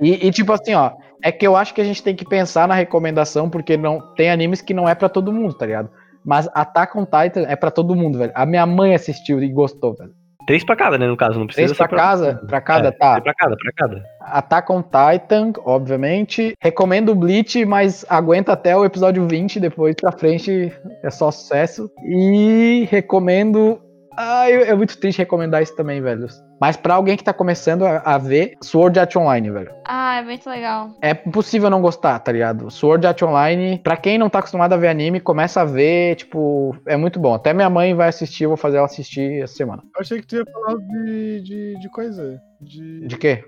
E, 0.00 0.26
e, 0.26 0.30
tipo 0.30 0.52
assim, 0.52 0.74
ó. 0.74 0.90
É 1.22 1.32
que 1.32 1.46
eu 1.46 1.56
acho 1.56 1.74
que 1.74 1.80
a 1.80 1.84
gente 1.84 2.02
tem 2.02 2.14
que 2.14 2.24
pensar 2.24 2.68
na 2.68 2.74
recomendação, 2.74 3.48
porque 3.50 3.76
não 3.76 4.00
tem 4.14 4.30
animes 4.30 4.60
que 4.60 4.72
não 4.74 4.88
é 4.88 4.94
pra 4.94 5.08
todo 5.08 5.32
mundo, 5.32 5.52
tá 5.54 5.66
ligado? 5.66 5.90
Mas 6.28 6.46
Attack 6.52 6.98
on 6.98 7.06
Titan 7.06 7.46
é 7.48 7.56
pra 7.56 7.70
todo 7.70 7.96
mundo, 7.96 8.18
velho. 8.18 8.32
A 8.34 8.44
minha 8.44 8.66
mãe 8.66 8.94
assistiu 8.94 9.42
e 9.42 9.48
gostou, 9.48 9.94
velho. 9.94 10.10
Três 10.46 10.62
pra 10.62 10.76
cada, 10.76 10.98
né, 10.98 11.06
no 11.06 11.16
caso. 11.16 11.38
Não 11.38 11.46
precisa 11.46 11.74
Três 11.74 11.78
pra 11.78 11.88
ser 11.88 11.96
casa, 11.96 12.42
pra 12.46 12.60
cada, 12.60 12.88
É, 12.88 12.90
tá. 12.90 13.12
Três 13.12 13.24
pra 13.24 13.34
cada, 13.34 13.56
pra 13.56 13.72
cada. 13.74 14.04
Attack 14.20 14.70
on 14.70 14.82
Titan, 14.82 15.52
obviamente. 15.64 16.52
Recomendo 16.60 17.12
o 17.12 17.14
Bleach, 17.14 17.64
mas 17.64 18.04
aguenta 18.10 18.52
até 18.52 18.76
o 18.76 18.84
episódio 18.84 19.26
20, 19.26 19.58
depois 19.58 19.94
pra 19.94 20.12
frente 20.12 20.70
é 21.02 21.10
só 21.10 21.30
sucesso. 21.30 21.90
E 22.04 22.86
recomendo. 22.90 23.80
Ah, 24.20 24.50
eu- 24.50 24.62
é 24.62 24.74
muito 24.74 24.98
triste 24.98 25.18
recomendar 25.18 25.62
isso 25.62 25.76
também, 25.76 26.00
velho. 26.02 26.26
Mas 26.60 26.76
pra 26.76 26.94
alguém 26.94 27.16
que 27.16 27.22
tá 27.22 27.32
começando 27.32 27.86
a, 27.86 27.98
a 27.98 28.18
ver, 28.18 28.54
Sword 28.60 28.98
Art 28.98 29.14
Online, 29.14 29.48
velho. 29.50 29.70
Ah, 29.86 30.16
é 30.16 30.22
muito 30.24 30.50
legal. 30.50 30.90
É 31.00 31.12
impossível 31.12 31.70
não 31.70 31.80
gostar, 31.80 32.18
tá 32.18 32.32
ligado? 32.32 32.68
Sword 32.68 33.06
Art 33.06 33.22
Online, 33.22 33.78
pra 33.78 33.96
quem 33.96 34.18
não 34.18 34.28
tá 34.28 34.40
acostumado 34.40 34.72
a 34.72 34.76
ver 34.76 34.88
anime, 34.88 35.20
começa 35.20 35.60
a 35.60 35.64
ver, 35.64 36.16
tipo, 36.16 36.76
é 36.84 36.96
muito 36.96 37.20
bom. 37.20 37.32
Até 37.32 37.54
minha 37.54 37.70
mãe 37.70 37.94
vai 37.94 38.08
assistir, 38.08 38.42
eu 38.44 38.50
vou 38.50 38.56
fazer 38.56 38.78
ela 38.78 38.86
assistir 38.86 39.40
essa 39.42 39.54
semana. 39.54 39.82
Eu 39.94 40.00
achei 40.00 40.20
que 40.20 40.26
tu 40.26 40.34
ia 40.36 40.44
falar 40.52 40.76
de, 40.78 41.40
de, 41.42 41.78
de 41.78 41.88
coisa. 41.90 42.40
De, 42.60 43.06
De 43.06 43.16
quê? 43.16 43.44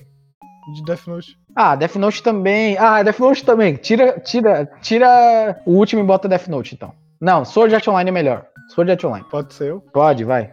de 0.74 0.84
Death 0.84 1.06
Note. 1.08 1.36
Ah, 1.56 1.74
Death 1.74 1.96
Note 1.96 2.22
também. 2.22 2.76
Ah, 2.78 3.02
Death 3.02 3.18
Note 3.18 3.44
também. 3.44 3.74
Tira, 3.74 4.20
tira, 4.20 4.70
tira 4.80 5.60
o 5.66 5.72
último 5.72 6.00
e 6.00 6.04
bota 6.06 6.28
Death 6.28 6.46
Note, 6.46 6.76
então. 6.76 6.92
Não, 7.20 7.44
Sword 7.44 7.74
Art 7.74 7.88
Online 7.88 8.08
é 8.10 8.12
melhor. 8.12 8.46
Sword 8.72 8.92
Art 8.92 9.02
Online. 9.04 9.26
Pode 9.28 9.52
ser 9.52 9.70
eu. 9.70 9.80
Pode, 9.92 10.22
vai. 10.22 10.52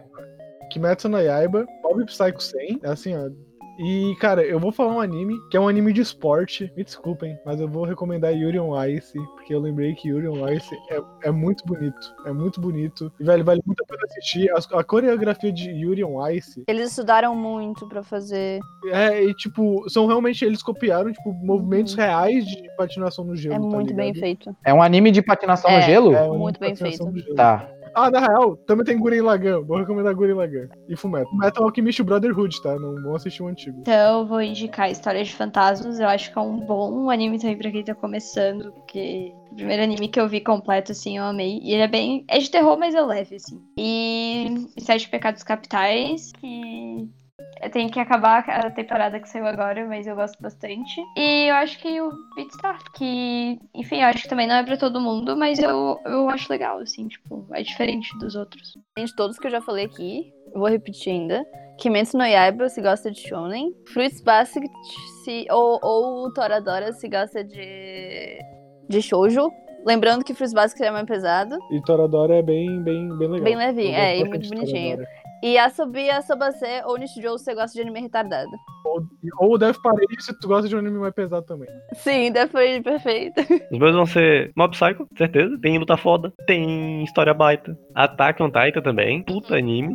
Kimetsu 0.68 1.08
no 1.08 1.18
Yaiba, 1.20 1.66
Mob 1.82 2.04
Psycho 2.06 2.40
100, 2.40 2.80
é 2.82 2.88
assim, 2.90 3.14
ó. 3.16 3.28
E, 3.80 4.16
cara, 4.16 4.42
eu 4.42 4.58
vou 4.58 4.72
falar 4.72 4.92
um 4.92 5.00
anime, 5.00 5.36
que 5.52 5.56
é 5.56 5.60
um 5.60 5.68
anime 5.68 5.92
de 5.92 6.00
esporte. 6.00 6.68
Me 6.76 6.82
desculpem, 6.82 7.38
mas 7.46 7.60
eu 7.60 7.68
vou 7.68 7.84
recomendar 7.84 8.34
Yuri 8.34 8.58
on 8.58 8.74
Ice, 8.86 9.16
porque 9.36 9.54
eu 9.54 9.60
lembrei 9.60 9.94
que 9.94 10.08
Yuri 10.08 10.26
on 10.26 10.48
Ice 10.48 10.74
é, 10.90 11.00
é 11.28 11.30
muito 11.30 11.64
bonito. 11.64 12.12
É 12.26 12.32
muito 12.32 12.60
bonito. 12.60 13.12
E, 13.20 13.22
velho, 13.22 13.44
vale 13.44 13.62
muito 13.64 13.80
a 13.80 13.86
pena 13.86 14.00
assistir. 14.10 14.50
As- 14.50 14.66
A, 14.72 14.82
coreografia 14.82 15.52
de 15.52 15.70
Yuri 15.70 16.02
on 16.02 16.26
Ice 16.30 16.64
Eles 16.66 16.90
estudaram 16.90 17.36
muito 17.36 17.88
pra 17.88 18.02
fazer. 18.02 18.58
é, 18.90 19.22
e, 19.22 19.32
tipo, 19.34 19.88
são 19.88 20.08
realmente, 20.08 20.44
eles 20.44 20.60
copiaram, 20.60 21.12
tipo, 21.12 21.32
movimentos 21.32 21.94
reais 21.94 22.44
de 22.46 22.60
patinação 22.76 23.24
no 23.24 23.36
gelo, 23.36 23.54
é 23.54 23.58
tá 23.60 23.76
muito 23.76 23.94
bem 23.94 24.12
feito. 24.12 24.56
É 24.64 24.74
um 24.74 24.82
anime 24.82 25.12
de 25.12 25.22
patinação 25.22 25.70
no 25.70 25.76
É. 25.76 25.82
gelo? 25.82 26.14
É, 26.16 26.28
um 26.28 26.36
Muito 26.36 26.58
bem 26.58 26.74
feito. 26.74 27.04
no. 27.06 27.34
Tá. 27.36 27.70
Ah, 27.94 28.10
na 28.10 28.20
real, 28.20 28.56
também 28.58 28.84
tem 28.84 28.98
Gurren 28.98 29.22
Lagann. 29.22 29.64
Vou 29.64 29.78
recomendar 29.78 30.14
Gurren 30.14 30.34
Lagann. 30.34 30.68
E 30.88 30.96
Fullmetal. 30.96 31.34
Metal 31.36 31.64
Alchemist 31.64 32.02
Brotherhood, 32.02 32.62
tá? 32.62 32.74
Não 32.76 32.94
vão 33.02 33.14
assistir 33.14 33.42
o 33.42 33.48
antigo. 33.48 33.78
Então 33.80 34.20
eu 34.20 34.26
vou 34.26 34.40
indicar 34.42 34.90
História 34.90 35.22
de 35.22 35.34
Fantasmas. 35.34 35.98
Eu 35.98 36.08
acho 36.08 36.32
que 36.32 36.38
é 36.38 36.42
um 36.42 36.60
bom 36.60 37.10
anime 37.10 37.38
também 37.38 37.58
pra 37.58 37.70
quem 37.70 37.84
tá 37.84 37.94
começando, 37.94 38.72
porque 38.72 39.32
o 39.50 39.54
primeiro 39.54 39.82
anime 39.82 40.08
que 40.08 40.20
eu 40.20 40.28
vi 40.28 40.40
completo, 40.40 40.92
assim, 40.92 41.18
eu 41.18 41.24
amei. 41.24 41.60
E 41.62 41.72
ele 41.72 41.82
é 41.82 41.88
bem. 41.88 42.24
É 42.28 42.38
de 42.38 42.50
terror, 42.50 42.78
mas 42.78 42.94
é 42.94 43.00
leve, 43.00 43.36
assim. 43.36 43.60
E 43.76 44.66
Sete 44.78 45.08
Pecados 45.08 45.42
Capitais, 45.42 46.32
que. 46.32 47.08
Tem 47.72 47.88
que 47.88 47.98
acabar 47.98 48.44
a 48.48 48.70
temporada 48.70 49.18
que 49.18 49.28
saiu 49.28 49.46
agora, 49.46 49.86
mas 49.86 50.06
eu 50.06 50.14
gosto 50.14 50.40
bastante. 50.40 51.00
E 51.16 51.48
eu 51.50 51.54
acho 51.56 51.78
que 51.78 52.00
o 52.00 52.10
Beatstar, 52.36 52.78
que, 52.94 53.58
enfim, 53.74 53.96
eu 53.96 54.06
acho 54.06 54.22
que 54.22 54.28
também 54.28 54.46
não 54.46 54.56
é 54.56 54.62
pra 54.62 54.76
todo 54.76 55.00
mundo, 55.00 55.36
mas 55.36 55.58
eu, 55.58 55.98
eu 56.04 56.28
acho 56.30 56.50
legal, 56.52 56.78
assim, 56.78 57.08
tipo, 57.08 57.46
é 57.52 57.62
diferente 57.62 58.16
dos 58.18 58.36
outros. 58.36 58.78
Gente, 58.96 59.14
todos 59.16 59.38
que 59.38 59.46
eu 59.46 59.50
já 59.50 59.60
falei 59.60 59.86
aqui, 59.86 60.32
eu 60.54 60.60
vou 60.60 60.68
repetir 60.68 61.12
ainda. 61.12 61.44
Kimetsu 61.78 62.16
no 62.16 62.24
Yaiba 62.24 62.68
se 62.68 62.80
gosta 62.80 63.10
de 63.10 63.20
shonen. 63.28 63.72
Fruits 63.92 64.20
Basket 64.22 64.70
se, 65.24 65.46
ou, 65.50 65.78
ou 65.82 66.32
Toradora 66.32 66.92
se 66.92 67.08
gosta 67.08 67.44
de, 67.44 68.38
de 68.88 69.02
shoujo. 69.02 69.50
Lembrando 69.86 70.24
que 70.24 70.34
Fruits 70.34 70.52
Basket 70.52 70.86
é 70.86 70.90
mais 70.90 71.06
pesado. 71.06 71.56
E 71.70 71.80
Toradora 71.82 72.36
é 72.36 72.42
bem, 72.42 72.82
bem, 72.82 73.08
bem 73.16 73.28
legal. 73.28 73.44
Bem 73.44 73.56
levinho, 73.56 73.94
é, 73.94 74.18
e 74.18 74.24
muito 74.24 74.42
de 74.42 74.48
bonitinho. 74.48 74.96
Toradora. 74.96 75.27
E 75.42 75.56
Asobi 75.56 76.10
Asobase 76.10 76.82
ou 76.84 76.96
Nishijou 76.96 77.38
se 77.38 77.54
gosta 77.54 77.72
de 77.74 77.82
anime 77.82 78.00
retardado. 78.00 78.50
Ou, 78.84 79.02
ou 79.38 79.54
o 79.54 79.58
Death 79.58 79.80
Parade 79.82 80.06
se 80.18 80.38
tu 80.40 80.48
gosta 80.48 80.68
de 80.68 80.74
um 80.74 80.78
anime 80.78 80.98
mais 80.98 81.14
pesado 81.14 81.46
também. 81.46 81.68
Sim, 81.94 82.32
foi 82.50 82.80
perfeito. 82.80 83.40
Os 83.70 83.78
meus 83.78 83.94
vão 83.94 84.06
ser 84.06 84.50
Mob 84.56 84.72
Psycho, 84.72 85.06
certeza. 85.16 85.58
Tem 85.60 85.78
luta 85.78 85.96
foda, 85.96 86.32
tem 86.46 87.04
história 87.04 87.32
baita. 87.32 87.78
Attack 87.94 88.42
on 88.42 88.50
Titan 88.50 88.82
também, 88.82 89.22
puta 89.22 89.56
anime. 89.56 89.94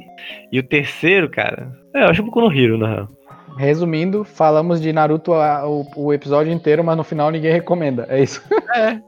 E 0.51 0.59
o 0.59 0.67
terceiro, 0.67 1.29
cara, 1.29 1.71
é, 1.93 2.03
eu 2.03 2.07
acho 2.07 2.23
Boku 2.23 2.41
no 2.41 2.51
Hero, 2.51 2.77
na 2.77 2.87
real. 2.87 3.09
Resumindo, 3.57 4.23
falamos 4.23 4.81
de 4.81 4.91
Naruto 4.91 5.33
a- 5.33 5.67
o, 5.67 5.85
o 5.95 6.13
episódio 6.13 6.51
inteiro, 6.51 6.83
mas 6.83 6.97
no 6.97 7.03
final 7.03 7.29
ninguém 7.31 7.51
recomenda. 7.51 8.05
É 8.09 8.21
isso. 8.21 8.41
É. 8.75 8.99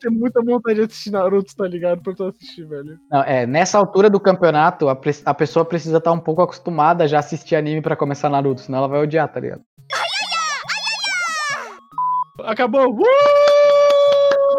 Tem 0.00 0.10
muita 0.10 0.42
vontade 0.42 0.80
de 0.80 0.84
assistir 0.86 1.10
Naruto, 1.12 1.54
tá 1.56 1.66
ligado? 1.68 2.02
Pra 2.02 2.12
tu 2.12 2.24
assistir, 2.24 2.64
velho. 2.64 2.98
Não, 3.10 3.22
é, 3.22 3.46
nessa 3.46 3.78
altura 3.78 4.10
do 4.10 4.18
campeonato, 4.18 4.88
a, 4.88 4.98
a 5.26 5.34
pessoa 5.34 5.64
precisa 5.64 5.98
estar 5.98 6.10
um 6.10 6.18
pouco 6.18 6.42
acostumada 6.42 7.04
a 7.04 7.06
já 7.06 7.20
assistir 7.20 7.54
anime 7.54 7.80
pra 7.80 7.94
começar 7.94 8.28
Naruto, 8.28 8.62
senão 8.62 8.78
ela 8.78 8.88
vai 8.88 9.00
odiar, 9.00 9.28
tá 9.32 9.38
ligado? 9.38 9.62
Acabou! 12.44 12.90
Uh! 12.90 13.04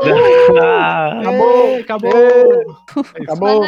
Ah, 0.61 1.19
Acabou! 1.19 1.75
Acabou! 1.79 2.11
É. 2.17 3.23
Acabou. 3.23 3.63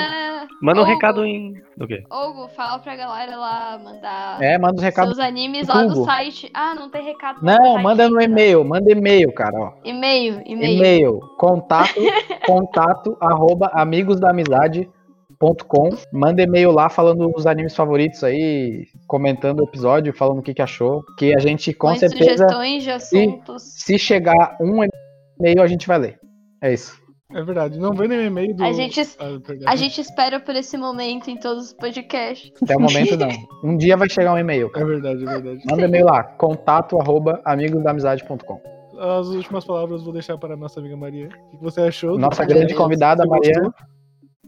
Manda... 0.62 0.80
um 0.80 0.84
Hugo, 0.84 0.92
recado 0.94 1.26
em. 1.26 1.54
Do 1.78 1.88
quê? 1.88 2.04
Hugo, 2.12 2.48
fala 2.50 2.80
pra 2.80 2.96
galera 2.96 3.36
lá 3.36 3.80
mandar 3.84 4.42
É, 4.42 4.58
manda 4.58 4.76
os 4.76 4.82
recados. 4.82 5.16
seus 5.16 5.28
animes 5.28 5.68
lá 5.68 5.84
no 5.84 5.90
Google. 5.90 6.06
site. 6.06 6.50
Ah, 6.54 6.74
não 6.74 6.90
tem 6.90 7.04
recado. 7.04 7.40
Não, 7.44 7.74
site 7.74 7.84
manda 7.84 8.10
no 8.10 8.22
e-mail, 8.22 8.64
manda 8.64 8.90
e-mail, 8.92 9.32
cara, 9.34 9.60
ó. 9.60 9.74
E-mail, 9.84 10.42
e-mail. 10.46 10.78
E-mail, 10.78 11.20
contato, 11.38 11.94
contato, 12.46 13.18
arroba 13.22 13.70
amigosdaamizade.com. 13.74 15.90
Manda 16.12 16.42
e-mail 16.42 16.72
lá 16.72 16.90
falando 16.90 17.32
os 17.36 17.46
animes 17.46 17.76
favoritos 17.76 18.24
aí, 18.24 18.86
comentando 19.06 19.60
o 19.60 19.64
episódio, 19.66 20.12
falando 20.14 20.40
o 20.40 20.44
que, 20.44 20.54
que 20.56 20.62
achou. 20.62 21.04
Que 21.18 21.36
a 21.36 21.40
gente, 21.40 21.72
com 21.74 21.94
certeza, 21.96 22.48
sugestões 22.48 22.84
de 22.84 22.92
assuntos. 22.92 23.64
se 23.64 24.00
chegar 24.00 24.58
um 24.60 24.84
e-mail, 24.84 25.62
a 25.62 25.68
gente 25.68 25.88
vai 25.88 26.00
ler. 26.00 26.20
É 26.62 26.74
isso. 26.74 26.98
É 27.34 27.44
verdade. 27.44 27.78
Não 27.78 27.94
vem 27.94 28.08
no 28.08 28.14
e-mail 28.16 28.56
do. 28.56 28.64
A 28.64 28.72
gente, 28.72 29.02
Ah, 29.20 29.72
a 29.72 29.76
gente 29.76 30.00
espera 30.00 30.40
por 30.40 30.56
esse 30.56 30.78
momento 30.78 31.30
em 31.30 31.38
todos 31.38 31.66
os 31.68 31.74
podcasts. 31.74 32.52
Até 32.64 32.76
o 32.78 32.80
momento, 32.80 33.18
não. 33.18 33.30
Um 33.64 33.76
dia 33.78 33.98
vai 33.98 34.10
chegar 34.10 34.34
um 34.34 34.38
e-mail, 34.38 34.72
É 34.74 34.86
verdade, 34.86 35.24
é 35.24 35.26
verdade. 35.26 35.60
Manda 35.70 35.84
e-mail 35.84 36.06
lá, 36.06 36.24
contato, 36.24 36.98
arroba 37.02 37.42
amigosdaamizade.com. 37.44 38.62
As 39.00 39.28
últimas 39.28 39.66
palavras 39.66 40.00
eu 40.00 40.06
vou 40.06 40.14
deixar 40.14 40.38
para 40.38 40.54
a 40.54 40.58
nossa 40.58 40.80
amiga 40.80 40.96
Maria. 40.96 41.28
O 41.54 41.58
que 41.58 41.64
você 41.64 41.82
achou? 41.82 42.18
Nossa 42.18 42.46
grande 42.46 42.74
convidada, 42.74 43.26
Maria. 43.26 43.62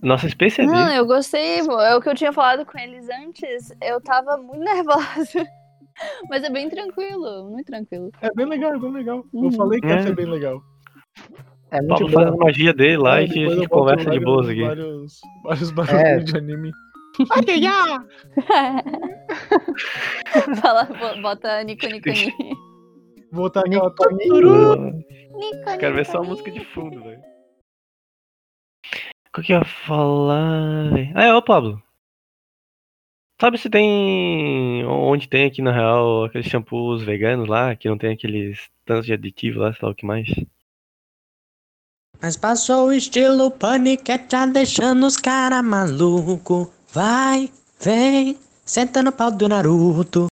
Nossa 0.01 0.27
especialista. 0.27 0.75
Não, 0.77 0.89
eu 0.95 1.05
gostei. 1.05 1.59
É 1.59 1.95
o 1.95 2.01
que 2.01 2.07
eu 2.09 2.15
tinha 2.15 2.31
falado 2.31 2.65
com 2.65 2.79
eles 2.79 3.05
antes. 3.09 3.75
Eu 3.83 3.99
tava 3.99 4.37
muito 4.37 4.63
nervosa. 4.63 5.45
Mas 6.29 6.45
é 6.45 6.49
bem 6.49 6.69
tranquilo, 6.69 7.49
muito 7.51 7.65
tranquilo. 7.65 8.09
É 8.21 8.29
bem 8.33 8.45
legal, 8.45 8.73
é 8.73 8.79
bem 8.79 8.91
legal. 8.93 9.17
Eu 9.33 9.39
Uhum. 9.41 9.51
falei 9.51 9.81
que 9.81 9.87
ia 9.87 9.95
É. 9.95 10.01
ser 10.03 10.15
bem 10.15 10.25
legal. 10.25 10.61
É 11.71 11.81
muito 11.81 11.89
Paulo 11.89 12.09
faz 12.11 12.27
a 12.27 12.35
magia 12.35 12.73
dele 12.73 12.97
lá 12.97 13.19
é, 13.19 13.25
e 13.25 13.29
que 13.29 13.45
a 13.45 13.49
gente 13.49 13.69
conversa 13.69 14.05
vários, 14.05 14.19
de 14.19 14.25
boas 14.25 14.49
aqui. 14.49 14.61
Vários, 14.61 15.21
vários 15.43 15.69
é. 15.69 15.73
barulhos 15.73 16.03
é. 16.03 16.19
de 16.19 16.37
anime. 16.37 16.71
Fala, 20.61 20.87
bota 21.21 21.63
Nico 21.63 21.85
Nico 21.87 22.09
Nico. 22.09 22.37
Botar 23.31 23.63
nico 23.67 23.93
Nico 24.11 25.03
Quero 25.79 25.95
ver 25.95 26.05
só 26.05 26.19
a 26.19 26.23
música 26.23 26.51
de 26.51 26.63
fundo, 26.65 27.01
velho. 27.03 27.21
O 29.37 29.41
que 29.41 29.53
eu 29.53 29.57
ia 29.57 29.65
falar. 29.65 30.91
Ah, 31.13 31.25
é, 31.25 31.33
ô 31.33 31.41
Pablo. 31.41 31.81
Sabe 33.39 33.57
se 33.57 33.69
tem. 33.69 34.85
Onde 34.85 35.29
tem 35.29 35.45
aqui 35.45 35.61
na 35.61 35.71
real 35.71 36.25
aqueles 36.25 36.47
shampoos 36.47 37.03
veganos 37.03 37.47
lá, 37.47 37.75
que 37.75 37.87
não 37.87 37.97
tem 37.97 38.13
aqueles 38.13 38.69
tantos 38.85 39.05
de 39.05 39.13
aditivo 39.13 39.59
lá, 39.59 39.71
sei 39.71 39.85
lá 39.85 39.91
o 39.91 39.95
que 39.95 40.05
mais? 40.05 40.27
Mas 42.21 42.35
passou 42.35 42.87
o 42.87 42.93
estilo 42.93 43.49
paniqueta, 43.49 44.11
é 44.11 44.17
tá 44.17 44.45
deixando 44.45 45.05
os 45.05 45.15
cara 45.15 45.63
maluco. 45.63 46.69
Vai, 46.93 47.49
vem, 47.79 48.37
senta 48.65 49.01
no 49.01 49.11
pau 49.11 49.31
do 49.31 49.47
Naruto. 49.47 50.27